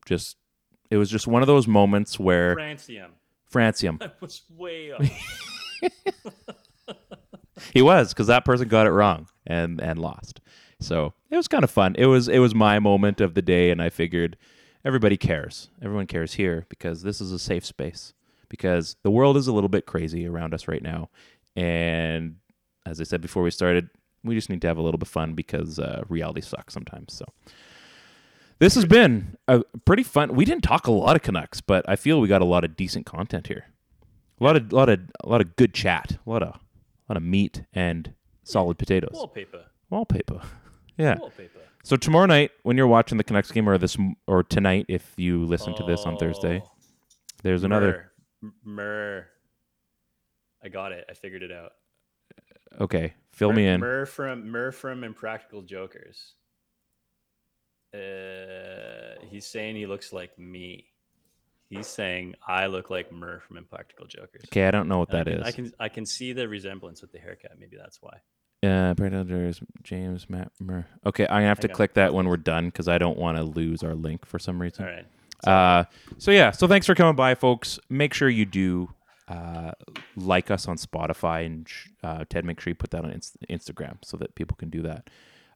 Just 0.05 0.37
it 0.89 0.97
was 0.97 1.09
just 1.09 1.27
one 1.27 1.41
of 1.41 1.47
those 1.47 1.67
moments 1.67 2.17
where 2.17 2.55
Francium. 2.55 3.09
francium. 3.53 4.01
I 4.01 4.11
was 4.21 4.43
way 4.49 4.91
off. 4.93 5.05
He 7.73 7.81
was 7.81 8.13
because 8.13 8.27
that 8.27 8.45
person 8.45 8.69
got 8.69 8.87
it 8.87 8.91
wrong 8.91 9.27
and 9.45 9.81
and 9.81 9.99
lost. 9.99 10.39
So 10.79 11.13
it 11.29 11.35
was 11.35 11.49
kind 11.49 11.63
of 11.65 11.69
fun. 11.69 11.93
It 11.97 12.05
was 12.05 12.29
it 12.29 12.39
was 12.39 12.55
my 12.55 12.79
moment 12.79 13.19
of 13.19 13.33
the 13.33 13.41
day, 13.41 13.69
and 13.69 13.81
I 13.81 13.89
figured 13.89 14.37
everybody 14.85 15.17
cares. 15.17 15.69
Everyone 15.81 16.07
cares 16.07 16.35
here 16.35 16.65
because 16.69 17.01
this 17.01 17.19
is 17.19 17.33
a 17.33 17.39
safe 17.39 17.65
space. 17.65 18.13
Because 18.47 18.95
the 19.03 19.11
world 19.11 19.35
is 19.37 19.47
a 19.47 19.53
little 19.53 19.69
bit 19.69 19.85
crazy 19.85 20.25
around 20.25 20.53
us 20.53 20.67
right 20.67 20.81
now, 20.81 21.09
and 21.55 22.37
as 22.85 22.99
I 22.99 23.03
said 23.03 23.21
before 23.21 23.43
we 23.43 23.51
started, 23.51 23.89
we 24.23 24.35
just 24.35 24.49
need 24.49 24.61
to 24.61 24.67
have 24.67 24.77
a 24.77 24.81
little 24.81 24.97
bit 24.97 25.07
of 25.07 25.11
fun 25.11 25.33
because 25.33 25.79
uh, 25.79 26.03
reality 26.09 26.41
sucks 26.41 26.73
sometimes. 26.73 27.13
So 27.13 27.25
this 28.59 28.75
has 28.75 28.85
been 28.85 29.37
a 29.47 29.63
pretty 29.85 30.03
fun. 30.03 30.35
We 30.35 30.45
didn't 30.45 30.63
talk 30.63 30.87
a 30.87 30.91
lot 30.91 31.15
of 31.15 31.21
Canucks, 31.21 31.61
but 31.61 31.87
I 31.87 31.95
feel 31.95 32.19
we 32.19 32.27
got 32.27 32.41
a 32.41 32.45
lot 32.45 32.63
of 32.63 32.75
decent 32.75 33.05
content 33.05 33.47
here. 33.47 33.65
A 34.39 34.43
lot 34.43 34.55
of 34.55 34.71
lot 34.71 34.89
of 34.89 34.99
a 35.23 35.27
lot 35.29 35.41
of 35.41 35.55
good 35.55 35.73
chat. 35.73 36.17
A 36.25 36.29
lot 36.29 36.43
of 36.43 36.49
a 36.49 36.59
lot 37.09 37.17
of 37.17 37.23
meat 37.23 37.63
and 37.73 38.13
solid 38.43 38.77
potatoes. 38.77 39.11
Wallpaper. 39.13 39.65
Wallpaper. 39.89 40.41
Yeah. 40.97 41.15
Wallpaper. 41.17 41.59
So 41.85 41.95
tomorrow 41.95 42.25
night, 42.25 42.51
when 42.63 42.75
you're 42.75 42.85
watching 42.85 43.17
the 43.17 43.23
Canucks 43.23 43.49
game, 43.53 43.69
or 43.69 43.77
this 43.77 43.95
or 44.27 44.43
tonight, 44.43 44.85
if 44.89 45.13
you 45.15 45.45
listen 45.45 45.73
to 45.75 45.83
this 45.83 46.01
on 46.01 46.17
Thursday, 46.17 46.61
Oh, 46.61 46.71
there's 47.41 47.63
another. 47.63 48.11
Murr. 48.65 49.25
I 50.61 50.67
got 50.67 50.91
it. 50.91 51.05
I 51.09 51.13
figured 51.13 51.41
it 51.41 51.53
out. 51.53 51.71
Okay, 52.81 53.13
fill 53.39 53.53
me 53.53 53.65
in. 53.67 53.79
Murr 53.79 54.05
from 54.05 54.49
Murr 54.51 54.71
from 54.71 55.03
Impractical 55.03 55.61
Jokers. 55.63 56.33
Uh, 57.93 59.15
he's 59.29 59.45
saying 59.47 59.75
he 59.75 59.85
looks 59.87 60.13
like 60.13 60.37
me. 60.37 60.85
He's 61.69 61.87
saying 61.87 62.35
I 62.47 62.67
look 62.67 62.89
like 62.89 63.11
Murr 63.11 63.39
from 63.47 63.57
Impractical 63.57 64.05
Jokers. 64.07 64.43
Okay, 64.47 64.67
I 64.67 64.71
don't 64.71 64.87
know 64.87 64.99
what 64.99 65.13
And 65.13 65.27
that 65.27 65.43
I 65.45 65.49
is. 65.49 65.55
can, 65.55 65.65
I 65.65 65.67
can 65.69 65.73
I 65.81 65.89
can 65.89 66.05
see 66.05 66.33
the 66.33 66.47
resemblance 66.47 67.01
with 67.01 67.11
the 67.11 67.19
haircut. 67.19 67.51
Maybe 67.59 67.77
that's 67.77 68.01
why. 68.01 68.17
Yeah, 68.61 68.89
Uh, 68.89 68.93
Brandon 68.93 69.53
James 69.83 70.29
Matt 70.29 70.51
Mur. 70.59 70.85
Okay, 71.05 71.23
I'm 71.23 71.29
gonna 71.37 71.47
have 71.47 71.59
to 71.61 71.67
click 71.69 71.93
that 71.93 72.13
when 72.13 72.27
we're 72.27 72.37
done 72.37 72.65
because 72.65 72.87
I 72.87 72.97
don't 72.97 73.17
want 73.17 73.37
to 73.37 73.43
lose 73.43 73.83
our 73.83 73.95
link 73.95 74.25
for 74.25 74.37
some 74.39 74.61
reason. 74.61 74.85
All 74.85 74.91
right. 74.91 75.05
Uh, 75.47 75.85
so 76.17 76.31
yeah, 76.31 76.51
so 76.51 76.67
thanks 76.67 76.85
for 76.85 76.93
coming 76.95 77.15
by, 77.15 77.33
folks. 77.35 77.79
Make 77.89 78.13
sure 78.13 78.27
you 78.29 78.45
do 78.45 78.89
uh, 79.29 79.71
like 80.15 80.49
us 80.49 80.67
on 80.67 80.77
Spotify 80.77 81.45
and 81.45 81.67
uh, 82.03 82.25
Ted, 82.29 82.45
make 82.45 82.59
sure 82.59 82.71
you 82.71 82.75
put 82.75 82.89
that 82.91 83.03
on 83.03 83.11
Inst- 83.11 83.37
Instagram 83.49 83.97
so 84.03 84.17
that 84.17 84.35
people 84.35 84.57
can 84.57 84.69
do 84.69 84.81
that. 84.81 85.09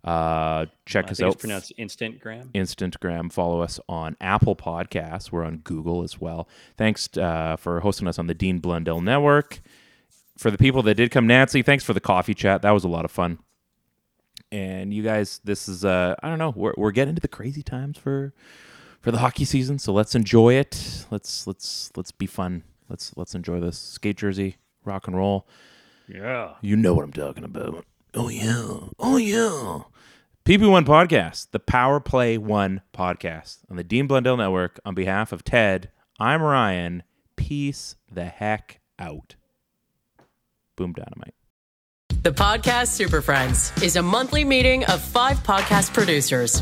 Uh, 0.03 0.65
check 0.85 1.09
us 1.09 1.21
out. 1.21 1.33
it's 1.33 1.41
pronounced 1.41 1.73
Instantgram. 1.79 2.51
Instantgram. 2.51 3.31
Follow 3.31 3.61
us 3.61 3.79
on 3.87 4.17
Apple 4.19 4.55
Podcasts. 4.55 5.31
We're 5.31 5.45
on 5.45 5.57
Google 5.59 6.03
as 6.03 6.19
well. 6.19 6.47
Thanks 6.77 7.17
uh, 7.17 7.55
for 7.57 7.79
hosting 7.79 8.07
us 8.07 8.19
on 8.19 8.27
the 8.27 8.33
Dean 8.33 8.59
Blundell 8.59 9.01
Network. 9.01 9.61
For 10.37 10.51
the 10.51 10.57
people 10.57 10.83
that 10.83 10.95
did 10.95 11.11
come, 11.11 11.25
Nancy, 11.25 11.61
thanks 11.61 11.83
for 11.83 11.93
the 11.93 12.01
coffee 12.01 12.33
chat. 12.33 12.63
That 12.63 12.71
was 12.71 12.83
a 12.83 12.89
lot 12.89 13.05
of 13.05 13.11
fun. 13.11 13.39
And 14.51 14.93
you 14.93 15.03
guys, 15.03 15.39
this 15.43 15.69
is 15.69 15.85
uh, 15.85 16.15
I 16.21 16.29
don't 16.29 16.39
know, 16.39 16.53
we're 16.55 16.73
we're 16.75 16.91
getting 16.91 17.09
into 17.09 17.21
the 17.21 17.27
crazy 17.27 17.63
times 17.63 17.97
for 17.97 18.33
for 18.99 19.11
the 19.11 19.19
hockey 19.19 19.45
season. 19.45 19.79
So 19.79 19.93
let's 19.93 20.15
enjoy 20.15 20.55
it. 20.55 21.05
Let's 21.11 21.47
let's 21.47 21.91
let's 21.95 22.11
be 22.11 22.25
fun. 22.27 22.63
Let's 22.89 23.15
let's 23.15 23.35
enjoy 23.35 23.59
this 23.59 23.77
skate 23.77 24.17
jersey, 24.17 24.57
rock 24.83 25.07
and 25.07 25.15
roll. 25.15 25.47
Yeah. 26.07 26.53
You 26.61 26.75
know 26.75 26.93
what 26.93 27.05
I'm 27.05 27.13
talking 27.13 27.43
about. 27.43 27.85
Oh 28.13 28.29
yeah. 28.29 28.79
Oh 28.99 29.17
yeah. 29.17 29.81
PP1 30.45 30.85
Podcast, 30.85 31.51
the 31.51 31.59
Power 31.59 32.01
Play 32.01 32.37
One 32.37 32.81
podcast 32.93 33.59
on 33.69 33.77
the 33.77 33.83
Dean 33.83 34.07
Blundell 34.07 34.35
Network. 34.35 34.79
On 34.85 34.93
behalf 34.93 35.31
of 35.31 35.43
Ted, 35.43 35.89
I'm 36.19 36.41
Ryan. 36.41 37.03
Peace 37.35 37.95
the 38.11 38.25
heck 38.25 38.81
out. 38.99 39.35
Boom 40.75 40.93
dynamite. 40.93 41.35
The 42.23 42.31
Podcast 42.31 42.87
Super 42.87 43.21
Friends 43.21 43.71
is 43.81 43.95
a 43.95 44.01
monthly 44.01 44.45
meeting 44.45 44.85
of 44.85 45.01
five 45.01 45.39
podcast 45.39 45.93
producers. 45.93 46.61